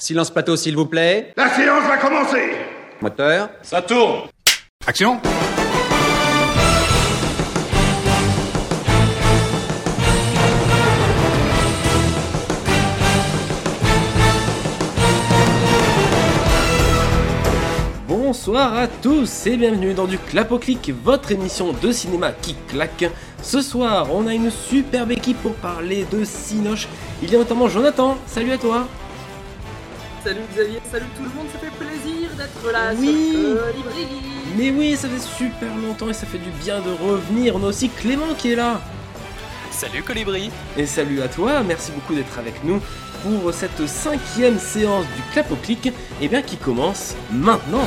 Silence 0.00 0.30
plateau, 0.30 0.56
s'il 0.56 0.76
vous 0.76 0.86
plaît. 0.86 1.34
La 1.36 1.50
séance 1.50 1.84
va 1.86 1.98
commencer 1.98 2.52
Moteur. 3.02 3.50
Ça 3.60 3.82
tourne 3.82 4.28
Action 4.86 5.20
Bonsoir 18.08 18.74
à 18.78 18.86
tous 18.88 19.46
et 19.46 19.58
bienvenue 19.58 19.92
dans 19.92 20.06
du 20.06 20.16
Clap 20.16 20.50
au 20.50 20.58
Clic, 20.58 20.94
votre 21.04 21.30
émission 21.30 21.74
de 21.74 21.92
cinéma 21.92 22.32
qui 22.32 22.56
claque. 22.68 23.04
Ce 23.42 23.60
soir, 23.60 24.08
on 24.10 24.26
a 24.26 24.32
une 24.32 24.50
superbe 24.50 25.12
équipe 25.12 25.42
pour 25.42 25.52
parler 25.56 26.06
de 26.10 26.24
Cinoche. 26.24 26.88
Il 27.22 27.30
y 27.30 27.34
a 27.34 27.38
notamment 27.38 27.68
Jonathan, 27.68 28.16
salut 28.26 28.52
à 28.52 28.58
toi. 28.58 28.88
Salut 30.22 30.40
Xavier, 30.54 30.80
salut 30.90 31.06
tout 31.16 31.22
le 31.22 31.30
monde, 31.30 31.46
ça 31.50 31.58
fait 31.58 31.70
plaisir 31.70 32.28
d'être 32.36 32.72
là 32.72 32.92
Oui. 32.94 33.32
sur 33.32 33.64
Colibri. 33.64 34.06
Mais 34.58 34.70
oui, 34.70 34.96
ça 34.96 35.08
fait 35.08 35.18
super 35.18 35.74
longtemps 35.76 36.10
et 36.10 36.12
ça 36.12 36.26
fait 36.26 36.38
du 36.38 36.50
bien 36.62 36.80
de 36.80 36.90
revenir. 36.90 37.56
On 37.56 37.64
a 37.64 37.68
aussi 37.68 37.88
Clément 37.88 38.34
qui 38.36 38.52
est 38.52 38.56
là. 38.56 38.80
Salut 39.70 40.02
Colibri 40.02 40.50
Et 40.76 40.84
salut 40.84 41.22
à 41.22 41.28
toi, 41.28 41.62
merci 41.62 41.90
beaucoup 41.92 42.14
d'être 42.14 42.38
avec 42.38 42.62
nous 42.64 42.80
pour 43.22 43.52
cette 43.54 43.86
cinquième 43.86 44.58
séance 44.58 45.04
du 45.16 45.22
Clap 45.32 45.50
au 45.52 45.56
Clic, 45.56 45.90
et 46.20 46.28
bien 46.28 46.42
qui 46.42 46.56
commence 46.56 47.14
maintenant. 47.30 47.86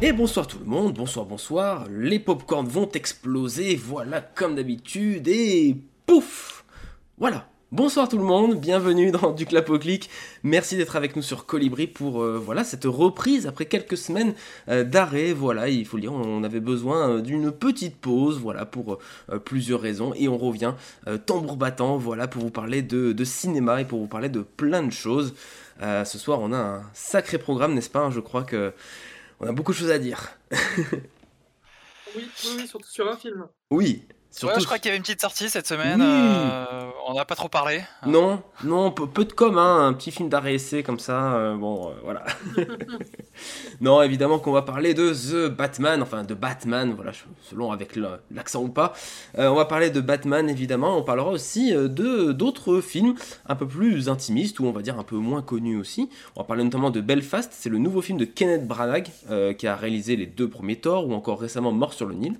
Et 0.00 0.12
bonsoir 0.12 0.48
tout 0.48 0.58
le 0.58 0.64
monde, 0.64 0.94
bonsoir, 0.94 1.26
bonsoir. 1.26 1.86
Les 1.90 2.18
popcorns 2.18 2.66
vont 2.66 2.88
exploser, 2.90 3.76
voilà 3.76 4.20
comme 4.20 4.56
d'habitude, 4.56 5.28
et 5.28 5.76
pouf 6.06 6.61
Voilà. 7.18 7.48
Bonsoir 7.72 8.06
tout 8.06 8.18
le 8.18 8.24
monde, 8.24 8.60
bienvenue 8.60 9.10
dans 9.10 9.32
du 9.32 9.46
clap 9.46 9.70
au 9.70 9.78
clic. 9.78 10.10
Merci 10.42 10.76
d'être 10.76 10.94
avec 10.94 11.16
nous 11.16 11.22
sur 11.22 11.46
Colibri 11.46 11.86
pour 11.86 12.22
euh, 12.22 12.38
voilà 12.38 12.64
cette 12.64 12.84
reprise 12.84 13.46
après 13.46 13.64
quelques 13.64 13.96
semaines 13.96 14.34
euh, 14.68 14.84
d'arrêt. 14.84 15.32
Voilà, 15.32 15.68
il 15.68 15.86
faut 15.86 15.96
le 15.96 16.02
dire, 16.02 16.12
on 16.12 16.42
avait 16.42 16.60
besoin 16.60 17.08
euh, 17.08 17.20
d'une 17.22 17.50
petite 17.50 17.96
pause, 17.96 18.38
voilà 18.38 18.66
pour 18.66 18.98
euh, 19.30 19.38
plusieurs 19.38 19.80
raisons, 19.80 20.12
et 20.14 20.28
on 20.28 20.36
revient 20.36 20.74
tambour 21.24 21.56
battant, 21.56 21.96
voilà 21.96 22.28
pour 22.28 22.42
vous 22.42 22.50
parler 22.50 22.82
de, 22.82 23.12
de 23.12 23.24
cinéma 23.24 23.80
et 23.80 23.84
pour 23.86 24.00
vous 24.00 24.06
parler 24.06 24.28
de 24.28 24.40
plein 24.40 24.82
de 24.82 24.92
choses. 24.92 25.34
Ce 25.80 26.18
soir, 26.18 26.40
on 26.40 26.52
a 26.52 26.58
un 26.58 26.82
sacré 26.92 27.38
programme, 27.38 27.74
n'est-ce 27.74 27.90
pas 27.90 28.10
Je 28.10 28.20
crois 28.20 28.44
que 28.44 28.72
on 29.40 29.46
a 29.46 29.52
beaucoup 29.52 29.72
de 29.72 29.76
choses 29.76 29.90
à 29.90 29.98
dire. 29.98 30.36
Oui, 32.14 32.28
oui, 32.44 32.50
oui, 32.58 32.66
surtout 32.66 32.90
sur 32.90 33.08
un 33.08 33.16
film. 33.16 33.46
Oui, 33.70 34.02
Ouais, 34.42 34.58
je 34.58 34.64
crois 34.64 34.78
qu'il 34.78 34.86
y 34.86 34.88
avait 34.88 34.96
une 34.96 35.02
petite 35.02 35.20
sortie 35.20 35.50
cette 35.50 35.66
semaine, 35.66 36.00
Oui. 36.00 36.06
euh, 36.08 36.84
on 37.06 37.14
n'a 37.14 37.24
pas 37.26 37.34
trop 37.34 37.48
parlé. 37.48 37.82
Non, 38.06 38.42
non, 38.64 38.90
peu, 38.90 39.24
de 39.26 39.32
com, 39.32 39.58
hein, 39.58 39.86
un 39.86 39.92
petit 39.92 40.10
film 40.10 40.30
d'arrêt 40.30 40.54
essai 40.54 40.82
comme 40.82 40.98
ça, 40.98 41.34
euh, 41.34 41.54
bon, 41.54 41.90
euh, 41.90 41.92
voilà. 42.02 42.24
non, 43.82 44.00
évidemment 44.02 44.38
qu'on 44.38 44.52
va 44.52 44.62
parler 44.62 44.94
de 44.94 45.12
The 45.12 45.54
Batman, 45.54 46.02
enfin 46.02 46.24
de 46.24 46.32
Batman, 46.32 46.94
voilà, 46.94 47.12
selon 47.42 47.72
avec 47.72 47.98
l'accent 48.30 48.62
ou 48.62 48.68
pas. 48.68 48.94
On 49.36 49.54
va 49.54 49.66
parler 49.66 49.90
de 49.90 50.00
Batman, 50.00 50.48
évidemment, 50.48 50.96
on 50.96 51.02
parlera 51.02 51.30
aussi 51.30 51.72
de 51.72 52.32
d'autres 52.32 52.80
films 52.80 53.14
un 53.46 53.54
peu 53.54 53.66
plus 53.68 54.08
intimistes, 54.08 54.58
ou 54.60 54.66
on 54.66 54.72
va 54.72 54.80
dire 54.80 54.98
un 54.98 55.04
peu 55.04 55.16
moins 55.16 55.42
connus 55.42 55.76
aussi. 55.76 56.08
On 56.36 56.40
va 56.40 56.46
parler 56.46 56.64
notamment 56.64 56.90
de 56.90 57.00
Belfast, 57.00 57.52
c'est 57.54 57.68
le 57.68 57.78
nouveau 57.78 58.00
film 58.00 58.18
de 58.18 58.24
Kenneth 58.24 58.66
Branagh, 58.66 59.08
qui 59.58 59.66
a 59.66 59.76
réalisé 59.76 60.16
les 60.16 60.26
deux 60.26 60.48
premiers 60.48 60.76
Thor, 60.76 61.06
ou 61.06 61.12
encore 61.12 61.38
récemment 61.40 61.72
Mort 61.72 61.92
sur 61.92 62.06
le 62.06 62.14
Nil. 62.14 62.38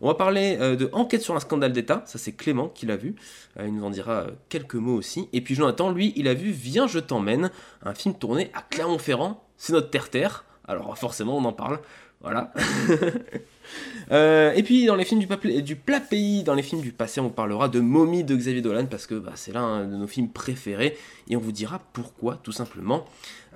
On 0.00 0.08
va 0.08 0.14
parler 0.14 0.56
euh, 0.60 0.76
de 0.76 0.88
Enquête 0.92 1.22
sur 1.22 1.34
un 1.34 1.40
scandale 1.40 1.72
d'État, 1.72 2.02
ça 2.06 2.18
c'est 2.18 2.32
Clément 2.32 2.68
qui 2.68 2.86
l'a 2.86 2.96
vu, 2.96 3.16
Euh, 3.58 3.66
il 3.66 3.74
nous 3.74 3.84
en 3.84 3.90
dira 3.90 4.12
euh, 4.12 4.30
quelques 4.48 4.74
mots 4.74 4.94
aussi. 4.94 5.28
Et 5.32 5.40
puis 5.40 5.54
Jonathan, 5.54 5.90
lui, 5.90 6.12
il 6.16 6.28
a 6.28 6.34
vu 6.34 6.50
Viens 6.50 6.86
je 6.86 6.98
t'emmène, 6.98 7.50
un 7.82 7.94
film 7.94 8.14
tourné 8.14 8.50
à 8.54 8.62
Clermont-Ferrand, 8.62 9.44
c'est 9.56 9.72
notre 9.72 9.90
terre-terre, 9.90 10.44
alors 10.66 10.96
forcément 10.96 11.36
on 11.36 11.44
en 11.44 11.52
parle, 11.52 11.80
voilà. 12.20 12.52
Euh, 14.10 14.52
et 14.54 14.62
puis 14.62 14.86
dans 14.86 14.96
les 14.96 15.04
films 15.04 15.20
du, 15.20 15.76
plat 15.76 16.00
pays, 16.00 16.42
dans 16.42 16.54
les 16.54 16.62
films 16.62 16.80
du 16.80 16.92
passé, 16.92 17.20
on 17.20 17.30
parlera 17.30 17.68
de 17.68 17.80
Mommy 17.80 18.24
de 18.24 18.34
Xavier 18.34 18.62
Dolan 18.62 18.86
parce 18.86 19.06
que 19.06 19.14
bah, 19.14 19.32
c'est 19.34 19.52
l'un 19.52 19.84
de 19.84 19.96
nos 19.96 20.06
films 20.06 20.28
préférés 20.28 20.96
et 21.28 21.36
on 21.36 21.40
vous 21.40 21.52
dira 21.52 21.80
pourquoi 21.92 22.38
tout 22.42 22.52
simplement. 22.52 23.04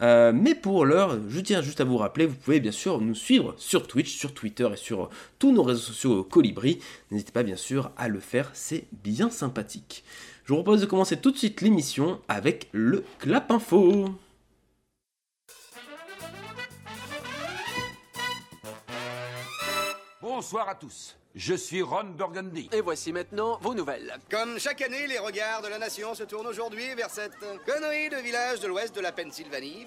Euh, 0.02 0.32
mais 0.34 0.54
pour 0.54 0.84
l'heure, 0.84 1.18
je 1.28 1.40
tiens 1.40 1.62
juste 1.62 1.80
à 1.80 1.84
vous 1.84 1.96
rappeler, 1.96 2.26
vous 2.26 2.34
pouvez 2.34 2.60
bien 2.60 2.72
sûr 2.72 3.00
nous 3.00 3.14
suivre 3.14 3.54
sur 3.56 3.86
Twitch, 3.86 4.16
sur 4.16 4.34
Twitter 4.34 4.68
et 4.72 4.76
sur 4.76 5.10
tous 5.38 5.52
nos 5.52 5.62
réseaux 5.62 5.80
sociaux 5.80 6.24
Colibri. 6.24 6.80
N'hésitez 7.10 7.32
pas 7.32 7.42
bien 7.42 7.56
sûr 7.56 7.90
à 7.96 8.08
le 8.08 8.20
faire, 8.20 8.50
c'est 8.52 8.84
bien 9.04 9.30
sympathique. 9.30 10.04
Je 10.44 10.52
vous 10.52 10.62
propose 10.62 10.80
de 10.80 10.86
commencer 10.86 11.16
tout 11.16 11.30
de 11.30 11.38
suite 11.38 11.60
l'émission 11.60 12.20
avec 12.28 12.68
le 12.72 13.04
clap 13.20 13.50
info. 13.50 14.08
Bonsoir 20.34 20.66
à 20.66 20.74
tous. 20.74 21.14
Je 21.34 21.52
suis 21.52 21.82
Ron 21.82 22.14
Burgundy. 22.16 22.70
Et 22.72 22.80
voici 22.80 23.12
maintenant 23.12 23.58
vos 23.60 23.74
nouvelles. 23.74 24.14
Comme 24.30 24.58
chaque 24.58 24.80
année, 24.80 25.06
les 25.06 25.18
regards 25.18 25.60
de 25.60 25.68
la 25.68 25.78
nation 25.78 26.14
se 26.14 26.22
tournent 26.22 26.46
aujourd'hui 26.46 26.86
vers 26.96 27.10
cette 27.10 27.36
connerie 27.66 28.08
de 28.08 28.16
village 28.16 28.60
de 28.60 28.66
l'ouest 28.66 28.96
de 28.96 29.02
la 29.02 29.12
Pennsylvanie. 29.12 29.84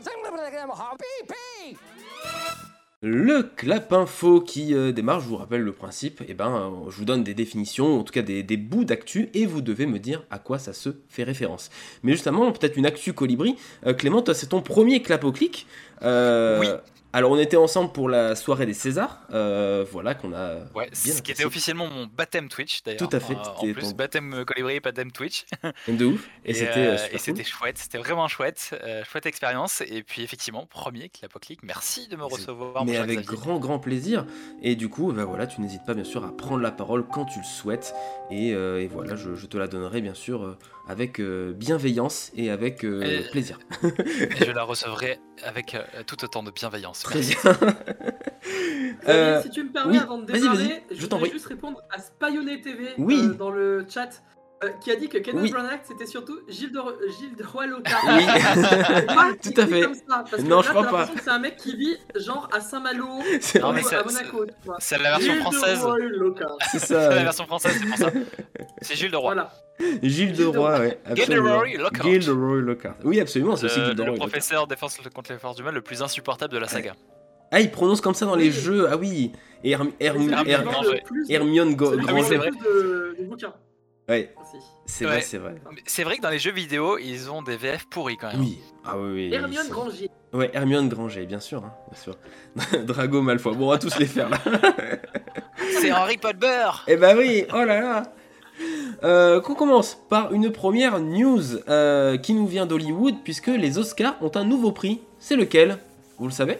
Le 3.02 3.42
clap 3.42 3.92
info 3.92 4.40
qui 4.40 4.76
euh, 4.76 4.92
démarre, 4.92 5.20
je 5.20 5.28
vous 5.28 5.38
rappelle 5.38 5.62
le 5.62 5.74
principe, 5.74 6.22
et 6.28 6.36
ben, 6.36 6.56
euh, 6.56 6.92
je 6.92 6.98
vous 6.98 7.06
donne 7.06 7.24
des 7.24 7.34
définitions, 7.34 8.00
en 8.00 8.04
tout 8.04 8.14
cas 8.14 8.22
des, 8.22 8.44
des 8.44 8.58
bouts 8.58 8.86
d'actu, 8.86 9.30
et 9.34 9.48
vous 9.48 9.62
devez 9.62 9.88
me 9.88 9.98
dire 9.98 10.24
à 10.30 10.38
quoi 10.38 10.60
ça 10.60 10.74
se 10.74 10.90
fait 11.10 11.24
référence. 11.24 11.72
Mais 12.04 12.12
justement, 12.12 12.52
peut-être 12.52 12.78
une 12.78 12.86
actu 12.86 13.14
colibri. 13.14 13.56
Euh, 13.88 13.96
Clément, 13.96 14.22
toi, 14.22 14.36
c'est 14.36 14.48
ton 14.48 14.62
premier 14.62 15.02
clap 15.02 15.24
au 15.24 15.32
clic. 15.32 15.66
Euh, 16.04 16.60
Oui. 16.60 16.68
Alors, 17.16 17.31
on 17.31 17.40
était 17.40 17.56
ensemble 17.56 17.94
pour 17.94 18.09
la 18.09 18.36
soirée 18.36 18.66
des 18.66 18.74
Césars, 18.74 19.22
euh, 19.31 19.86
voilà, 19.90 20.16
qu'on 20.16 20.34
a. 20.34 20.56
Ouais, 20.76 20.90
bien 21.03 21.14
ce 21.14 21.22
qui 21.22 21.31
était 21.31 21.46
officiellement 21.46 21.88
mon 21.88 22.08
baptême 22.08 22.50
Twitch 22.50 22.84
d'ailleurs. 22.84 23.00
Tout 23.08 23.16
à 23.16 23.22
fait, 23.22 23.36
en 23.36 23.62
plus, 23.62 23.74
ton- 23.74 23.92
baptême 23.92 24.44
Colibri, 24.46 24.81
baptême 24.81 25.14
Twitch. 25.14 25.46
De 25.88 26.03
ouf. 26.08 26.28
Et, 26.44 26.53
c'était 26.53 26.72
euh, 26.88 26.98
euh, 26.98 27.34
et 27.38 27.44
chouette, 27.46 27.78
c'était 27.78 28.00
vraiment 28.00 28.28
chouette, 28.28 28.78
euh, 28.84 29.02
chouette 29.06 29.28
expérience. 29.28 29.80
Et 29.88 30.03
puis 30.03 30.24
effectivement, 30.24 30.66
premier 30.66 31.08
Clapoclic, 31.08 31.64
merci 31.64 32.09
de 32.09 32.18
me 32.18 32.26
recevoir. 32.26 32.84
Mais 32.84 32.98
avec 32.98 33.22
Xavier. 33.22 33.38
grand 33.38 33.59
grand 33.59 33.80
plaisir. 33.80 34.26
Et 34.62 34.76
du 34.76 34.90
coup, 34.90 35.14
ben 35.14 35.24
voilà, 35.24 35.47
tu 35.47 35.62
n'hésites 35.62 35.86
pas 35.86 35.94
bien 35.94 36.03
sûr 36.03 36.26
à 36.26 36.36
prendre 36.36 36.62
la 36.62 36.72
parole 36.72 37.08
quand 37.08 37.24
tu 37.24 37.40
le 37.40 37.46
souhaites. 37.46 37.96
Et, 38.30 38.50
et 38.50 38.88
voilà, 38.88 39.16
je, 39.16 39.36
je 39.36 39.46
te 39.46 39.56
la 39.58 39.68
donnerai 39.68 40.02
bien 40.02 40.16
sûr 40.16 40.58
avec 40.90 41.22
bienveillance 41.22 42.32
et 42.36 42.50
avec 42.50 42.84
Et- 42.84 43.22
plaisir. 43.32 43.58
Et 43.84 44.46
je 44.46 44.52
la 44.52 44.64
recevrai 44.64 45.18
avec 45.44 45.78
tout 46.08 46.22
autant 46.26 46.44
de 46.44 46.52
bienveillance. 46.52 47.05
Très 47.06 47.20
bien. 47.22 47.38
Euh, 49.08 49.42
si 49.44 49.50
tu 49.52 49.64
me 49.64 49.70
permets, 49.72 49.94
oui, 49.98 50.04
avant 50.04 50.18
de 50.18 50.26
démarrer, 50.26 50.84
je 50.90 50.96
je 50.96 51.02
voudrais 51.02 51.30
juste 51.30 51.46
répondre 51.46 51.80
à 51.92 52.00
Spionnet 52.00 52.62
TV 52.62 52.90
Oui. 52.98 53.20
euh, 53.24 53.34
dans 53.34 53.52
le 53.52 53.86
chat. 53.88 54.10
Euh, 54.64 54.70
qui 54.82 54.90
a 54.92 54.96
dit 54.96 55.10
que 55.10 55.18
Kenneth 55.18 55.42
Oui. 55.44 55.52
Branagh 55.52 55.82
c'était 55.84 56.06
surtout 56.06 56.40
Gilles 56.48 56.72
de, 56.72 56.80
Gilles 57.20 57.36
de 57.36 57.44
Roy-Locard. 57.44 58.02
Oui. 58.08 58.24
C'est 58.56 59.06
pas 59.06 59.32
Tout 59.44 59.62
à 59.62 59.68
fait. 59.68 59.82
Comme 59.82 59.94
ça, 59.96 60.02
parce 60.08 60.32
que 60.32 60.42
Non, 60.48 60.58
là, 60.58 60.62
je 60.64 60.70
crois 60.70 60.84
pas. 60.88 61.10
C'est 61.22 61.30
un 61.30 61.40
mec 61.40 61.58
qui 61.58 61.76
vit 61.76 61.98
genre 62.16 62.48
à 62.54 62.62
Saint-Malo 62.62 63.06
ça- 63.42 63.60
à 63.68 64.04
Monaco. 64.04 64.46
C'est 64.80 64.98
la 64.98 65.10
version 65.12 65.34
Gilles 65.34 65.42
française. 65.42 65.86
C'est 66.72 66.80
ça. 66.80 67.10
la 67.10 67.24
version 67.24 67.46
française, 67.46 67.78
c'est 67.80 67.88
pour 67.88 67.98
ça. 67.98 68.12
C'est 68.82 68.96
Gilles 68.96 69.12
de 69.12 69.18
Roy. 69.18 69.34
Voilà. 69.34 69.52
Gilles 70.02 70.34
de 70.34 70.46
Roy, 70.46 70.60
Roy. 70.60 70.80
ouais. 70.80 71.00
Gilles 71.08 71.16
de 71.16 71.22
absolument. 71.22 71.58
Roy 71.58 71.68
Lockhart. 71.78 72.06
Gilles 72.08 72.26
de 72.26 72.32
Roy 72.32 72.62
Lockhart. 72.62 72.96
Oui, 73.04 73.20
absolument, 73.20 73.56
c'est 73.58 73.66
aussi 73.66 73.80
Le, 73.80 73.86
Gilles 73.88 73.96
de 73.96 74.04
le 74.04 74.10
Roy 74.12 74.12
Lockhart. 74.18 74.30
professeur 74.30 74.68
défense 74.68 74.98
contre 75.14 75.32
les 75.34 75.38
forces 75.40 75.58
du 75.58 75.64
mal 75.64 75.74
le 75.74 75.82
plus 75.82 76.02
insupportable 76.02 76.54
de 76.54 76.60
la 76.60 76.68
saga. 76.70 76.94
Ah, 77.52 77.60
il 77.60 77.70
prononce 77.72 78.00
comme 78.02 78.14
ça 78.16 78.26
dans 78.26 78.36
les 78.36 78.46
Oui. 78.46 78.52
jeux. 78.52 78.88
Ah 78.90 78.98
oui. 78.98 79.32
Et 79.64 79.72
Herm- 79.72 79.92
Herm- 80.00 80.18
C'est 80.30 80.36
lui 80.36 80.44
qui 80.44 80.50
Her- 80.52 80.60
Herm- 80.60 80.64
vend 80.64 80.72
Granger. 80.72 80.92
le 80.94 81.04
plus 81.04 81.28
de- 81.28 81.34
Hermione 81.34 81.68
oui, 81.70 81.98
le 81.98 81.98
Granger. 82.06 82.40
Ouais, 84.08 84.34
c'est 84.86 85.06
Ouais. 85.06 85.12
vrai, 85.12 85.22
c'est 85.22 85.38
vrai. 85.40 85.56
C'est 85.88 86.04
vrai 86.04 86.18
que 86.18 86.22
dans 86.22 86.29
les 86.29 86.38
jeux 86.40 86.52
vidéo, 86.52 86.97
ils 87.00 87.32
ont 87.32 87.41
des 87.41 87.58
VF 87.58 87.85
pourris 87.90 88.18
quand 88.18 88.32
même. 88.32 88.40
Oui. 88.41 88.59
Ah 88.84 88.97
oui, 89.00 89.12
oui. 89.29 89.34
Hermione 89.34 89.68
Granger. 89.70 90.09
Ouais, 90.32 90.52
Hermione 90.53 90.90
Granger, 90.90 91.26
bien 91.26 91.40
sûr, 91.40 91.64
hein, 91.66 91.74
bien 91.91 92.00
sûr. 92.00 92.16
Drago 92.85 93.22
Malfoy. 93.24 93.56
Bon, 93.56 93.66
on 93.68 93.70
va 93.72 93.79
tous 93.79 93.97
les 93.97 94.06
faire 94.06 94.29
là. 94.29 94.38
C'est 95.82 95.90
Harry 95.90 96.18
Potter 96.18 96.68
Eh 96.88 96.97
bah 96.97 97.14
oui, 97.18 97.46
oh 97.52 97.64
là 97.64 97.82
là 97.82 98.03
Euh, 99.03 99.41
Qu'on 99.41 99.56
commence 99.56 99.97
par 100.08 100.32
une 100.34 100.52
première 100.52 101.00
news 101.00 101.41
euh, 101.68 102.18
qui 102.18 102.34
nous 102.35 102.46
vient 102.47 102.66
d'Hollywood 102.68 103.16
puisque 103.24 103.47
les 103.47 103.78
Oscars 103.79 104.16
ont 104.22 104.32
un 104.35 104.44
nouveau 104.46 104.72
prix. 104.72 105.02
C'est 105.20 105.35
lequel? 105.35 105.79
Vous 106.20 106.26
le 106.28 106.32
savez? 106.32 106.59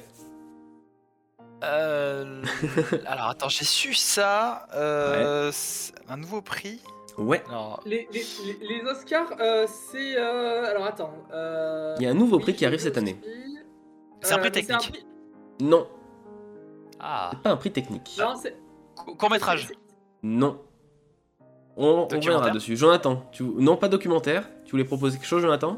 Euh, 1.64 2.44
alors 3.06 3.30
attends, 3.30 3.50
j'ai 3.50 3.66
su 3.66 3.94
ça. 3.94 4.68
Euh, 4.74 5.52
Un 6.10 6.18
nouveau 6.18 6.42
prix? 6.42 6.80
Ouais, 7.18 7.42
Alors, 7.50 7.82
Les, 7.86 8.08
les, 8.12 8.24
les, 8.46 8.68
les 8.82 8.90
Oscars, 8.90 9.32
euh, 9.40 9.66
c'est. 9.68 10.18
euh, 10.18 10.66
alors 10.70 10.86
attends. 10.86 11.14
euh, 11.34 11.96
il 11.98 12.04
y 12.04 12.08
a 12.08 12.12
un 12.12 12.14
nouveau 12.14 12.40
prix 12.40 12.54
qui 12.54 12.66
arrive 12.66 12.80
cette 12.80 12.98
année. 12.98 13.18
C'est 14.22 14.34
un 14.34 14.40
prix 14.40 14.52
technique. 14.52 14.92
prix- 14.92 15.06
Non, 15.62 15.88
Ah, 17.00 17.32
pas 17.44 17.52
un 17.52 17.58
prix 17.58 17.72
technique. 17.72 18.18
Non, 18.20 18.36
c'est. 18.36 18.56
court 19.18 19.30
métrage. 19.32 19.70
Non, 20.24 20.60
On, 21.78 22.08
reviendra 22.08 22.50
dessus. 22.52 22.76
Jonathan, 22.76 23.24
tu... 23.32 23.44
non 23.44 23.78
pas 23.78 23.88
documentaire. 23.88 24.50
Tu 24.66 24.72
voulais 24.72 24.84
proposer 24.86 25.18
quelque 25.18 25.28
chose, 25.28 25.42
Jonathan? 25.42 25.78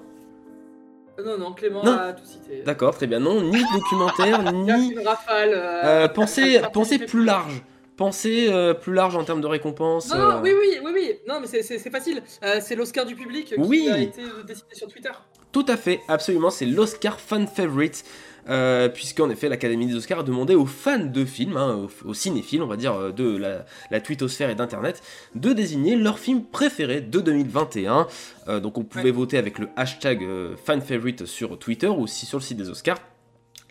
Non, 1.23 1.37
non, 1.37 1.53
Clément 1.53 1.83
Non. 1.83 1.93
a 1.97 2.13
tout 2.13 2.23
cité. 2.25 2.61
D'accord, 2.61 2.95
très 2.95 3.07
bien. 3.07 3.19
Non, 3.19 3.41
ni 3.41 3.59
documentaire, 3.73 4.39
Il 4.53 4.65
y 4.65 4.71
a 4.71 4.77
ni. 4.77 4.91
une 4.93 5.07
rafale. 5.07 5.49
euh, 5.53 6.05
Euh, 6.05 6.07
pensez, 6.07 6.61
pensez 6.73 6.99
plus 6.99 7.25
large. 7.25 7.63
Pensez 7.97 8.47
euh, 8.49 8.73
plus 8.73 8.93
large 8.93 9.15
en 9.15 9.23
termes 9.23 9.41
de 9.41 9.47
récompense. 9.47 10.09
Non, 10.13 10.17
non, 10.19 10.29
euh, 10.37 10.41
oui, 10.43 10.51
oui, 10.57 10.77
oui, 10.85 10.91
oui. 10.93 11.11
Non, 11.27 11.39
mais 11.41 11.47
c'est- 11.47 11.89
facile. 11.89 12.21
Euh, 12.43 12.59
c'est 12.61 12.75
l'Oscar 12.75 13.05
du 13.05 13.15
public 13.15 13.45
qui 13.47 13.55
Oui. 13.57 13.89
a 13.91 13.97
été 13.97 14.21
décidé 14.45 14.73
sur 14.73 14.87
Twitter. 14.87 15.09
Tout 15.51 15.65
à 15.67 15.77
fait, 15.77 15.99
absolument, 16.07 16.49
c'est 16.51 16.65
l'Oscar 16.65 17.19
Fan 17.19 17.47
Favorite. 17.47 18.05
Euh, 18.49 18.87
puisqu'en 18.87 19.29
effet 19.29 19.49
l'Académie 19.49 19.87
des 19.87 19.95
Oscars 19.95 20.19
a 20.19 20.23
demandé 20.23 20.55
aux 20.55 20.65
fans 20.65 20.99
de 20.99 21.25
films, 21.25 21.57
hein, 21.57 21.75
aux, 22.05 22.09
aux 22.09 22.13
cinéphiles, 22.13 22.61
on 22.61 22.67
va 22.67 22.77
dire, 22.77 23.11
de 23.13 23.35
la, 23.35 23.65
la 23.91 23.99
twittosphère 23.99 24.49
et 24.49 24.55
d'internet, 24.55 25.01
de 25.35 25.51
désigner 25.51 25.97
leur 25.97 26.17
film 26.17 26.43
préféré 26.45 27.01
de 27.01 27.19
2021. 27.19 28.07
Euh, 28.47 28.61
donc 28.61 28.77
on 28.77 28.85
pouvait 28.85 29.03
Ouais. 29.05 29.11
voter 29.11 29.37
avec 29.37 29.59
le 29.59 29.67
hashtag 29.75 30.23
euh, 30.23 30.55
fan 30.63 30.79
favorite 30.81 31.25
sur 31.25 31.59
Twitter 31.59 31.87
ou 31.87 32.03
aussi 32.03 32.25
sur 32.25 32.37
le 32.37 32.43
site 32.43 32.57
des 32.57 32.69
Oscars. 32.69 32.99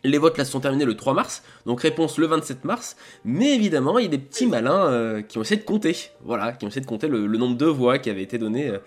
Les 0.06 0.18
votes 0.18 0.38
là 0.38 0.44
sont 0.44 0.60
terminés 0.60 0.84
le 0.84 0.96
3 0.96 1.14
mars, 1.14 1.42
donc 1.66 1.80
réponse 1.80 2.18
le 2.18 2.26
27 2.26 2.64
mars. 2.64 2.96
Mais 3.24 3.54
évidemment, 3.54 3.98
il 3.98 4.02
y 4.04 4.06
a 4.06 4.10
des 4.10 4.18
petits 4.18 4.46
malins 4.46 4.86
euh, 4.90 5.22
qui 5.22 5.38
ont 5.38 5.42
essayé 5.42 5.60
de 5.60 5.66
compter. 5.66 5.96
Voilà, 6.24 6.52
qui 6.52 6.64
ont 6.64 6.68
essayé 6.68 6.80
de 6.80 6.86
compter 6.86 7.08
le, 7.08 7.26
le 7.26 7.38
nombre 7.38 7.56
de 7.56 7.66
voix 7.66 7.98
qui 7.98 8.10
avait 8.10 8.22
été 8.22 8.38
donné 8.38 8.68
euh, 8.68 8.78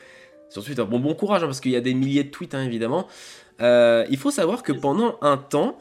sur 0.49 0.63
Twitter. 0.63 0.83
Bon, 0.89 0.99
bon 0.99 1.13
courage, 1.15 1.43
hein, 1.43 1.47
parce 1.47 1.59
qu'il 1.59 1.71
y 1.71 1.75
a 1.75 1.81
des 1.81 1.93
milliers 1.93 2.23
de 2.23 2.29
tweets, 2.29 2.55
hein, 2.55 2.63
évidemment. 2.63 3.07
Euh, 3.61 4.05
il 4.09 4.17
faut 4.17 4.31
savoir 4.31 4.63
que 4.63 4.71
pendant 4.71 5.17
un 5.21 5.37
temps, 5.37 5.77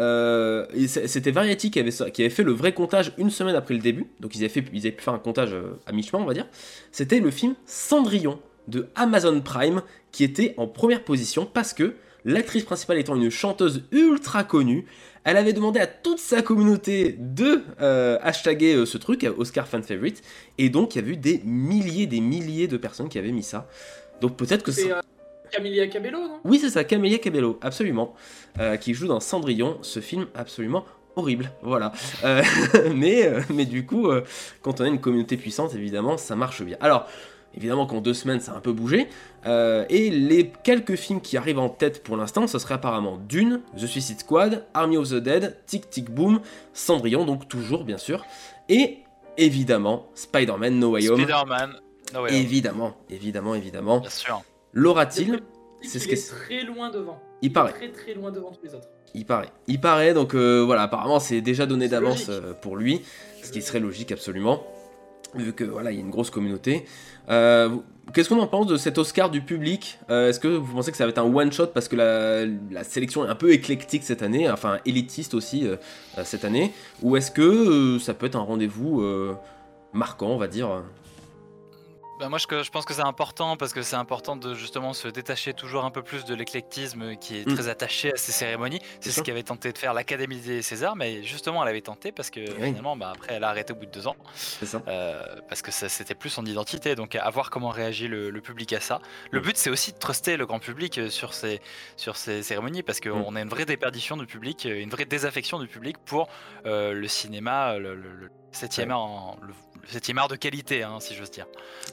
euh, 0.00 0.66
c'était 0.86 1.30
Variety 1.30 1.70
qui 1.70 1.78
avait, 1.80 1.90
ça- 1.90 2.10
qui 2.10 2.22
avait 2.22 2.30
fait 2.30 2.42
le 2.42 2.52
vrai 2.52 2.72
comptage 2.72 3.12
une 3.18 3.30
semaine 3.30 3.54
après 3.56 3.74
le 3.74 3.80
début. 3.80 4.06
Donc 4.20 4.34
ils 4.34 4.38
avaient, 4.40 4.48
fait, 4.48 4.64
ils 4.72 4.80
avaient 4.80 4.92
pu 4.92 5.02
faire 5.02 5.14
un 5.14 5.18
comptage 5.18 5.54
à 5.86 5.92
mi-chemin, 5.92 6.22
on 6.22 6.26
va 6.26 6.34
dire. 6.34 6.46
C'était 6.92 7.20
le 7.20 7.30
film 7.30 7.54
Cendrillon 7.66 8.38
de 8.68 8.88
Amazon 8.94 9.40
Prime 9.40 9.82
qui 10.12 10.24
était 10.24 10.54
en 10.56 10.66
première 10.66 11.02
position 11.04 11.46
parce 11.52 11.72
que 11.72 11.94
l'actrice 12.24 12.64
principale 12.64 12.98
étant 12.98 13.16
une 13.16 13.30
chanteuse 13.30 13.82
ultra 13.92 14.44
connue, 14.44 14.86
elle 15.24 15.36
avait 15.36 15.52
demandé 15.52 15.78
à 15.80 15.86
toute 15.86 16.18
sa 16.18 16.42
communauté 16.42 17.16
de 17.18 17.62
euh, 17.80 18.18
hashtaguer 18.22 18.74
euh, 18.74 18.86
ce 18.86 18.98
truc, 18.98 19.26
Oscar 19.38 19.68
Fan 19.68 19.82
Favorite, 19.82 20.22
et 20.58 20.68
donc 20.68 20.96
il 20.96 21.02
y 21.02 21.06
a 21.06 21.08
eu 21.08 21.16
des 21.16 21.40
milliers, 21.44 22.06
des 22.06 22.20
milliers 22.20 22.66
de 22.68 22.76
personnes 22.76 23.08
qui 23.08 23.18
avaient 23.18 23.32
mis 23.32 23.44
ça. 23.44 23.68
Donc 24.20 24.36
peut-être 24.36 24.62
que 24.64 24.72
C'est 24.72 24.88
ça... 24.88 24.98
euh, 24.98 25.02
Camilla 25.50 25.86
Cabello, 25.86 26.18
non? 26.18 26.40
Oui, 26.44 26.58
c'est 26.58 26.70
ça, 26.70 26.82
Camélia 26.82 27.18
Cabello, 27.18 27.58
absolument, 27.60 28.14
euh, 28.58 28.76
qui 28.76 28.94
joue 28.94 29.06
dans 29.06 29.20
Cendrillon, 29.20 29.78
ce 29.82 30.00
film 30.00 30.26
absolument 30.34 30.84
horrible, 31.14 31.50
voilà. 31.62 31.92
Euh, 32.24 32.42
mais, 32.94 33.30
mais 33.50 33.66
du 33.66 33.84
coup, 33.84 34.08
euh, 34.08 34.24
quand 34.62 34.80
on 34.80 34.84
a 34.84 34.88
une 34.88 35.00
communauté 35.00 35.36
puissante, 35.36 35.74
évidemment, 35.74 36.16
ça 36.16 36.36
marche 36.36 36.62
bien. 36.62 36.76
Alors, 36.80 37.06
évidemment 37.54 37.86
qu'en 37.86 38.00
deux 38.00 38.14
semaines, 38.14 38.40
ça 38.40 38.52
a 38.52 38.56
un 38.56 38.60
peu 38.60 38.72
bougé, 38.72 39.08
euh, 39.46 39.84
et 39.88 40.10
les 40.10 40.50
quelques 40.64 40.96
films 40.96 41.20
qui 41.20 41.36
arrivent 41.36 41.58
en 41.58 41.68
tête 41.68 42.02
pour 42.02 42.16
l'instant, 42.16 42.46
ce 42.46 42.58
serait 42.58 42.74
apparemment 42.74 43.18
Dune, 43.28 43.60
The 43.76 43.86
Suicide 43.86 44.20
Squad, 44.20 44.64
Army 44.74 44.96
of 44.96 45.08
the 45.10 45.14
Dead, 45.14 45.58
Tic 45.66 45.90
Tic 45.90 46.10
Boom, 46.10 46.40
Cendrillon, 46.72 47.24
donc 47.24 47.48
toujours, 47.48 47.84
bien 47.84 47.98
sûr, 47.98 48.24
et 48.68 48.98
évidemment, 49.38 50.06
Spider-Man 50.14 50.78
No 50.78 50.90
Way 50.92 51.08
Home. 51.08 51.18
Spider-Man. 51.20 51.70
No 52.14 52.22
Way 52.22 52.30
Home, 52.30 52.36
Évidemment, 52.36 52.94
évidemment, 53.10 53.54
évidemment. 53.54 54.00
bien 54.00 54.10
sûr. 54.10 54.42
L'aura-t-il 54.72 55.40
C'est 55.82 55.98
ce 55.98 56.04
il 56.04 56.08
que 56.08 56.12
est 56.14 56.16
c'est. 56.16 56.34
très 56.34 56.62
loin 56.62 56.90
devant. 56.90 57.18
Il 57.42 57.52
paraît. 57.52 57.72
Très 57.72 57.88
très 57.90 58.14
loin 58.14 58.30
devant 58.30 58.52
tous 58.52 58.64
les 58.64 58.74
autres. 58.74 58.88
Il 59.14 59.26
paraît. 59.26 59.48
Il 59.66 59.80
paraît, 59.80 60.14
donc 60.14 60.34
euh, 60.34 60.62
voilà, 60.64 60.82
apparemment 60.82 61.20
c'est 61.20 61.40
déjà 61.42 61.66
donné 61.66 61.88
d'avance 61.88 62.26
euh, 62.30 62.54
pour 62.54 62.76
lui, 62.76 63.02
ce 63.42 63.50
qui 63.50 63.60
serait 63.60 63.80
logique 63.80 64.10
absolument, 64.12 64.62
vu 65.34 65.52
que 65.52 65.64
voilà, 65.64 65.90
il 65.92 65.96
y 65.96 65.98
a 65.98 66.00
une 66.00 66.10
grosse 66.10 66.30
communauté. 66.30 66.84
Euh, 67.28 67.76
Qu'est-ce 68.12 68.28
qu'on 68.28 68.40
en 68.40 68.48
pense 68.48 68.66
de 68.66 68.76
cet 68.76 68.98
Oscar 68.98 69.30
du 69.30 69.42
public? 69.42 69.98
Euh, 70.10 70.28
Est-ce 70.28 70.40
que 70.40 70.48
vous 70.48 70.74
pensez 70.74 70.90
que 70.90 70.96
ça 70.96 71.04
va 71.04 71.10
être 71.10 71.18
un 71.18 71.34
one-shot 71.34 71.68
parce 71.68 71.86
que 71.86 71.94
la, 71.94 72.84
sélection 72.84 73.24
est 73.24 73.28
un 73.28 73.36
peu 73.36 73.52
éclectique 73.52 74.02
cette 74.02 74.22
année, 74.22 74.50
enfin 74.50 74.78
élitiste 74.84 75.34
aussi 75.34 75.66
euh, 75.66 75.76
cette 76.24 76.44
année, 76.44 76.72
ou 77.00 77.16
est-ce 77.16 77.30
que 77.30 77.98
ça 78.00 78.12
peut 78.12 78.26
être 78.26 78.36
un 78.36 78.40
rendez-vous 78.40 79.04
marquant, 79.92 80.30
on 80.30 80.36
va 80.36 80.48
dire? 80.48 80.82
Bah, 82.22 82.28
moi, 82.28 82.38
je, 82.38 82.46
je 82.62 82.70
pense 82.70 82.84
que 82.84 82.94
c'est 82.94 83.02
important 83.02 83.56
parce 83.56 83.72
que 83.72 83.82
c'est 83.82 83.96
important 83.96 84.36
de 84.36 84.54
justement 84.54 84.92
se 84.92 85.08
détacher 85.08 85.54
toujours 85.54 85.84
un 85.84 85.90
peu 85.90 86.02
plus 86.04 86.24
de 86.24 86.36
l'éclectisme 86.36 87.16
qui 87.16 87.38
est 87.38 87.48
Mm. 87.48 87.54
très 87.56 87.66
attaché 87.68 88.12
à 88.12 88.16
ces 88.16 88.30
cérémonies. 88.30 88.78
C'est 89.00 89.10
ce 89.10 89.22
qu'avait 89.22 89.42
tenté 89.42 89.72
de 89.72 89.78
faire 89.78 89.92
l'Académie 89.92 90.36
des 90.38 90.62
Césars, 90.62 90.94
mais 90.94 91.24
justement, 91.24 91.64
elle 91.64 91.68
avait 91.70 91.80
tenté 91.80 92.12
parce 92.12 92.30
que 92.30 92.38
Oui. 92.38 92.66
finalement, 92.68 92.96
bah, 92.96 93.10
après, 93.12 93.34
elle 93.34 93.42
a 93.42 93.48
arrêté 93.48 93.72
au 93.72 93.76
bout 93.76 93.86
de 93.86 93.90
deux 93.90 94.06
ans 94.06 94.14
ça 94.36 94.80
euh, 94.86 95.20
parce 95.48 95.62
que 95.62 95.72
ça 95.72 95.88
c'était 95.88 96.14
plus 96.14 96.30
son 96.30 96.46
identité. 96.46 96.94
Donc, 96.94 97.16
à 97.16 97.28
voir 97.30 97.50
comment 97.50 97.70
réagit 97.70 98.06
le, 98.06 98.30
le 98.30 98.40
public 98.40 98.72
à 98.72 98.78
ça. 98.78 99.00
Le 99.32 99.40
Mm. 99.40 99.42
but, 99.42 99.56
c'est 99.56 99.70
aussi 99.70 99.90
de 99.92 99.98
truster 99.98 100.36
le 100.36 100.46
grand 100.46 100.60
public 100.60 100.98
euh, 100.98 101.10
sur 101.10 101.34
ces, 101.34 101.60
sur 101.96 102.16
ces 102.16 102.44
cérémonies 102.44 102.84
parce 102.84 103.00
Mm. 103.04 103.10
qu'on 103.10 103.34
a 103.34 103.40
une 103.40 103.48
vraie 103.48 103.64
déperdition 103.64 104.16
du 104.16 104.26
public, 104.26 104.64
euh, 104.66 104.80
une 104.80 104.90
vraie 104.90 105.06
désaffection 105.06 105.58
du 105.58 105.66
public 105.66 105.96
pour 105.98 106.28
euh, 106.66 106.92
le 106.92 107.08
cinéma, 107.08 107.78
le, 107.78 107.96
le- 107.96 108.14
le 108.14 108.30
septième 108.52 108.90
Ouais. 108.90 108.94
art, 108.94 109.00
en- 109.00 109.36
le, 109.42 109.52
art 110.16 110.28
de 110.28 110.36
qualité, 110.36 110.82
hein, 110.82 111.00
si 111.00 111.14
j'ose 111.14 111.30
dire. 111.30 111.46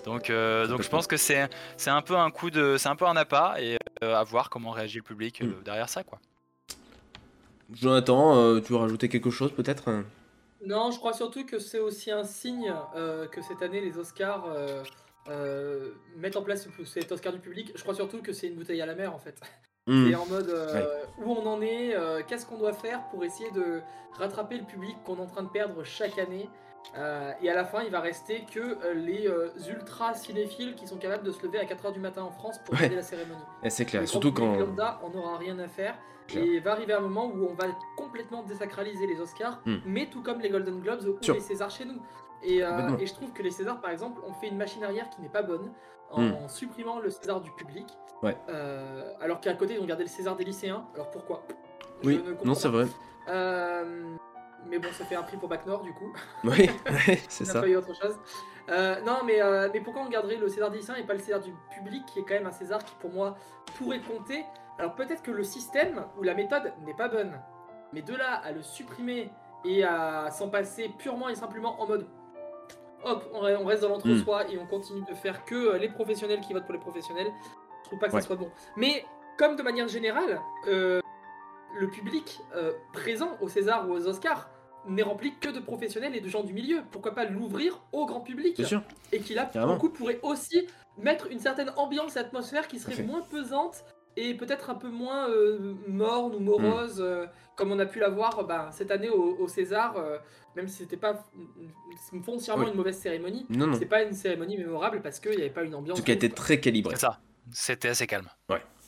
Donc, 0.06 0.30
euh, 0.30 0.68
donc 0.68 0.82
je 0.82 0.90
pense 0.90 1.08
que 1.08 1.18
c'est 1.18 1.50
c'est 1.78 1.90
un 1.90 2.02
peu 2.02 2.16
un 2.16 2.32
coup 2.32 2.50
de, 2.50 2.78
c'est 2.78 2.90
un 2.90 2.96
peu 2.96 3.06
un 3.06 3.16
appât 3.16 3.56
et 3.60 3.78
euh, 4.04 4.16
à 4.16 4.24
voir 4.24 4.50
comment 4.50 4.72
réagit 4.72 4.98
le 4.98 5.04
public 5.04 5.42
euh, 5.42 5.46
Mm. 5.46 5.64
derrière 5.64 5.90
ça, 5.90 6.04
quoi. 6.04 6.20
Jonathan, 7.74 8.36
euh, 8.38 8.60
tu 8.62 8.74
veux 8.74 8.80
rajouter 8.80 9.10
quelque 9.10 9.30
chose 9.30 9.52
peut-être 9.52 9.92
Non, 10.66 10.92
je 10.92 10.98
crois 10.98 11.14
surtout 11.14 11.46
que 11.46 11.60
c'est 11.60 11.80
aussi 11.80 12.12
un 12.12 12.24
signe 12.24 12.74
euh, 12.96 13.28
que 13.28 13.42
cette 13.42 13.62
année 13.62 13.80
les 13.82 13.98
Oscars 13.98 14.46
euh, 14.50 14.84
euh, 15.30 15.92
mettent 16.18 16.36
en 16.38 16.42
place 16.42 16.68
ce- 16.78 16.86
cet 16.86 17.12
Oscar 17.12 17.32
du 17.32 17.40
public. 17.40 17.72
Je 17.76 17.82
crois 17.82 17.94
surtout 17.94 18.22
que 18.22 18.34
c'est 18.34 18.48
une 18.48 18.56
bouteille 18.56 18.82
à 18.82 18.86
la 18.88 18.96
mer 18.96 19.14
en 19.14 19.20
fait. 19.20 19.40
Hmm. 19.88 20.08
Et 20.12 20.16
en 20.16 20.26
mode 20.26 20.50
euh, 20.50 20.84
où 21.20 21.32
on 21.32 21.46
en 21.48 21.62
est, 21.62 21.96
euh, 21.96 22.22
qu'est-ce 22.28 22.46
qu'on 22.46 22.58
doit 22.58 22.74
faire 22.74 23.04
pour 23.12 23.24
essayer 23.24 23.52
de 23.52 23.82
rattraper 24.18 24.58
le 24.58 24.66
public 24.66 24.96
qu'on 25.06 25.18
est 25.18 25.22
en 25.22 25.28
train 25.28 25.44
de 25.44 25.50
perdre 25.50 25.84
chaque 25.84 26.18
année. 26.18 26.50
Euh, 26.98 27.32
et 27.42 27.50
à 27.50 27.54
la 27.56 27.66
fin, 27.66 27.84
il 27.84 27.92
va 27.92 28.00
rester 28.00 28.46
que 28.52 28.60
euh, 28.60 28.94
les 28.94 29.28
euh, 29.28 29.50
ultra 29.70 30.14
cinéphiles 30.14 30.76
qui 30.76 30.88
sont 30.88 30.98
capables 30.98 31.24
de 31.24 31.32
se 31.32 31.44
lever 31.46 31.60
à 31.60 31.66
4h 31.66 31.94
du 31.94 32.00
matin 32.00 32.24
en 32.24 32.32
France 32.32 32.58
pour 32.60 32.74
Ouais. 32.74 32.78
regarder 32.80 32.96
la 32.96 33.02
cérémonie. 33.04 33.42
Eh, 33.64 33.70
C'est 33.70 33.86
clair, 33.86 34.02
Le 34.02 34.08
surtout 34.08 34.32
quand... 34.34 34.56
lambda, 34.58 35.00
on 35.04 35.10
n'aura 35.10 35.38
rien 35.38 35.60
à 35.60 35.68
faire. 35.68 35.96
Clair. 36.28 36.44
Et 36.44 36.60
va 36.60 36.72
arriver 36.74 36.94
un 36.94 37.00
moment 37.02 37.26
où 37.28 37.48
on 37.50 37.54
va 37.54 37.66
complètement 37.98 38.44
désacraliser 38.44 39.06
les 39.08 39.20
Oscars, 39.20 39.60
Hmm. 39.66 39.78
mais 39.86 40.08
tout 40.08 40.22
comme 40.24 40.40
les 40.42 40.50
Golden 40.50 40.80
Globes 40.80 41.04
ou 41.08 41.18
Sûr. 41.24 41.34
les 41.36 41.40
Césars 41.42 41.70
chez 41.72 41.86
nous. 41.86 42.02
Et, 42.44 42.64
euh, 42.64 42.98
et 42.98 43.06
je 43.06 43.14
trouve 43.14 43.34
que 43.34 43.44
les 43.44 43.52
Césars, 43.52 43.82
par 43.82 43.92
exemple, 43.92 44.22
ont 44.28 44.34
fait 44.34 44.48
une 44.48 44.58
machine 44.58 44.84
arrière 44.84 45.10
qui 45.10 45.22
n'est 45.22 45.30
pas 45.30 45.42
bonne 45.44 45.72
en 46.12 46.48
supprimant 46.48 47.00
le 47.00 47.10
César 47.12 47.40
du 47.42 47.52
public. 47.52 47.86
Hmm. 48.22 48.26
Ouais. 48.26 48.38
Alors 49.22 49.40
qu'à 49.42 49.54
côté, 49.54 49.76
ils 49.76 49.80
ont 49.82 49.86
gardé 49.86 50.04
le 50.04 50.10
César 50.10 50.36
des 50.36 50.44
lycéens. 50.44 50.86
Alors 50.96 51.12
pourquoi? 51.12 51.44
Je 52.02 52.08
Oui, 52.08 52.24
non 52.46 52.54
c'est 52.56 52.70
vrai. 52.70 52.86
Euh, 53.28 54.16
mais 54.68 54.80
bon, 54.80 54.90
ça 54.92 55.06
fait 55.06 55.16
un 55.16 55.24
prix 55.24 55.38
pour 55.38 55.50
Bac 55.50 55.66
Nord 55.66 55.82
du 55.84 55.94
coup. 55.94 56.12
Oui, 56.44 56.70
c'est 57.28 57.44
On 57.50 57.54
ça. 57.54 57.62
pas 57.62 57.68
eu 57.68 57.76
autre 57.76 57.94
chose. 57.96 58.18
Euh, 58.70 59.02
non, 59.02 59.20
mais, 59.26 59.42
euh, 59.42 59.70
mais 59.74 59.80
pourquoi 59.82 60.04
on 60.04 60.10
garderait 60.10 60.36
le 60.36 60.48
César 60.48 60.70
des 60.70 60.80
et 60.92 61.04
pas 61.04 61.14
le 61.14 61.20
César 61.20 61.40
du 61.40 61.52
public, 61.76 62.06
qui 62.06 62.20
est 62.20 62.24
quand 62.24 62.36
même 62.36 62.46
un 62.48 62.52
César 62.52 62.84
qui, 62.84 62.94
pour 62.96 63.12
moi, 63.12 63.36
pourrait 63.78 64.02
compter? 64.02 64.46
Alors 64.78 64.94
peut-être 64.96 65.24
que 65.24 65.32
le 65.32 65.44
système 65.44 66.06
ou 66.18 66.24
la 66.24 66.34
méthode 66.36 66.72
n'est 66.86 66.94
pas 66.94 67.08
bonne, 67.08 67.40
mais 67.94 68.02
de 68.02 68.16
là 68.16 68.36
à 68.44 68.52
le 68.52 68.62
supprimer 68.62 69.32
et 69.66 69.84
à 69.84 70.30
s'en 70.32 70.50
passer 70.50 70.90
purement 71.00 71.28
et 71.30 71.36
simplement 71.36 71.82
en 71.82 71.88
mode 71.88 72.08
hop, 73.04 73.24
on 73.34 73.42
re- 73.42 73.58
on 73.60 73.66
reste 73.66 73.82
dans 73.82 73.90
l'entre-soi 73.90 74.50
et 74.52 74.58
on 74.58 74.66
continue 74.68 75.02
de 75.10 75.14
faire 75.16 75.44
que 75.46 75.56
euh, 75.56 75.78
les 75.78 75.90
professionnels 75.90 76.40
qui 76.42 76.54
votent 76.54 76.64
pour 76.66 76.74
les 76.74 76.80
professionnels, 76.80 77.32
je 77.84 77.88
trouve 77.88 78.00
pas 78.00 78.08
que 78.08 78.14
Ouais. 78.14 78.22
ça 78.22 78.28
soit 78.28 78.36
bon. 78.36 78.50
Mais 78.78 79.04
comme 79.38 79.56
de 79.56 79.64
manière 79.64 79.88
générale, 79.88 80.40
euh, 80.68 81.02
le 81.80 81.90
public 81.90 82.40
euh, 82.56 82.72
présent 82.94 83.38
au 83.42 83.48
César 83.48 83.88
ou 83.90 83.94
aux 83.94 84.08
Oscars 84.08 84.50
n'est 84.88 85.04
rempli 85.04 85.34
que 85.40 85.50
de 85.50 85.60
professionnels 85.60 86.16
et 86.16 86.22
de 86.22 86.30
gens 86.30 86.44
du 86.44 86.54
milieu. 86.54 86.82
Pourquoi 86.92 87.14
pas 87.14 87.26
l'ouvrir 87.26 87.82
au 87.92 88.06
grand 88.06 88.22
public 88.22 88.64
sûr. 88.66 88.82
Et 89.12 89.20
qui 89.20 89.34
là, 89.34 89.46
pour 89.46 89.66
le 89.66 89.76
coup, 89.78 89.90
pourrait 89.90 90.20
aussi 90.24 90.68
mettre 90.98 91.28
une 91.32 91.40
certaine 91.40 91.72
ambiance 91.78 92.16
et 92.16 92.20
atmosphère 92.20 92.68
qui 92.68 92.80
serait 92.80 93.04
moins 93.04 93.22
pesante 93.22 93.84
et 94.18 94.34
peut-être 94.34 94.70
un 94.70 94.76
peu 94.76 94.90
moins 94.90 95.30
euh, 95.30 95.76
morne 95.88 96.36
ou 96.36 96.40
morose, 96.40 97.00
euh, 97.00 97.26
comme 97.56 97.72
on 97.72 97.80
a 97.80 97.86
pu 97.86 98.00
l'avoir 98.00 98.44
bah, 98.46 98.70
cette 98.72 98.92
année 98.92 99.10
au, 99.10 99.38
au 99.38 99.48
César, 99.48 99.96
euh, 99.98 100.18
même 100.56 100.68
si 100.68 100.78
c'était 100.78 100.98
pas 100.98 101.24
foncièrement 102.26 102.64
Oui. 102.64 102.72
une 102.72 102.76
mauvaise 102.76 102.98
cérémonie. 102.98 103.46
Non, 103.50 103.68
non. 103.68 103.76
C'est 103.78 103.86
pas 103.86 104.04
une 104.04 104.14
cérémonie 104.14 104.58
mémorable 104.58 105.02
parce 105.02 105.20
qu'il 105.20 105.32
n'y 105.32 105.42
avait 105.42 105.50
pas 105.50 105.64
une 105.64 105.76
ambiance. 105.76 106.00
Ouf, 106.00 106.10
été 106.10 106.28
quoi. 106.28 106.36
très 106.36 106.60
calibré. 106.60 106.96
C'est 106.96 107.02
ça. 107.02 107.20
C'était 107.52 107.90
assez 107.90 108.08
calme. 108.08 108.28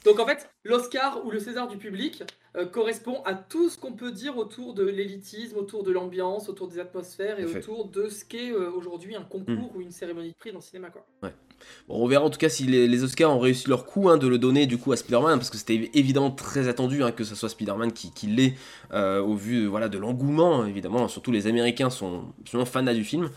Donc 0.06 0.20
en 0.20 0.26
fait, 0.26 0.50
l'Oscar 0.64 1.26
ou 1.26 1.32
le 1.32 1.40
César 1.40 1.68
du 1.68 1.78
public 1.78 2.24
euh, 2.58 2.66
correspond 2.66 3.22
à 3.24 3.36
tout 3.36 3.70
ce 3.70 3.78
qu'on 3.78 3.94
peut 3.94 4.12
dire 4.12 4.38
autour 4.38 4.74
de 4.74 4.84
l'élitisme, 4.84 5.58
autour 5.58 5.84
de 5.84 5.92
l'ambiance, 5.92 6.50
autour 6.50 6.68
des 6.68 6.80
atmosphères 6.80 7.40
et 7.40 7.46
autour 7.46 7.88
de 7.88 8.10
ce 8.10 8.26
qu'est 8.26 8.52
euh, 8.52 8.72
aujourd'hui 8.72 9.16
un 9.16 9.22
concours 9.22 9.72
ou 9.76 9.82
une 9.82 9.92
cérémonie 9.92 10.30
de 10.30 10.36
prix 10.36 10.52
dans 10.52 10.58
le 10.58 10.64
cinéma. 10.64 10.90
Quoi. 10.90 11.06
Bon, 11.88 12.04
on 12.04 12.08
verra 12.08 12.26
en 12.26 12.30
tout 12.32 12.40
cas 12.40 12.50
si 12.50 12.64
les, 12.64 12.88
les 12.88 13.04
Oscars 13.04 13.36
ont 13.36 13.40
réussi 13.40 13.70
leur 13.70 13.86
coup 13.86 14.10
hein, 14.10 14.18
de 14.18 14.28
le 14.28 14.40
donner 14.40 14.66
du 14.66 14.80
coup 14.80 14.92
à 14.92 14.98
Spider-Man, 14.98 15.38
parce 15.38 15.52
que 15.52 15.58
c'était 15.58 15.92
évidemment 15.94 16.32
très 16.32 16.68
attendu 16.68 17.04
hein, 17.04 17.12
que 17.12 17.24
ce 17.24 17.36
soit 17.36 17.50
Spider-Man 17.50 17.92
qui, 17.92 18.12
qui 18.12 18.28
l'ait 18.28 18.56
euh, 18.94 19.22
au 19.22 19.36
vu 19.36 19.68
voilà, 19.68 19.88
de 19.88 20.00
l'engouement, 20.00 20.66
évidemment. 20.66 21.08
Surtout 21.08 21.32
les 21.32 21.46
Américains 21.46 21.92
sont 21.92 22.26
absolument 22.42 22.66
fanats 22.66 22.96
du 22.96 23.04
film. 23.04 23.30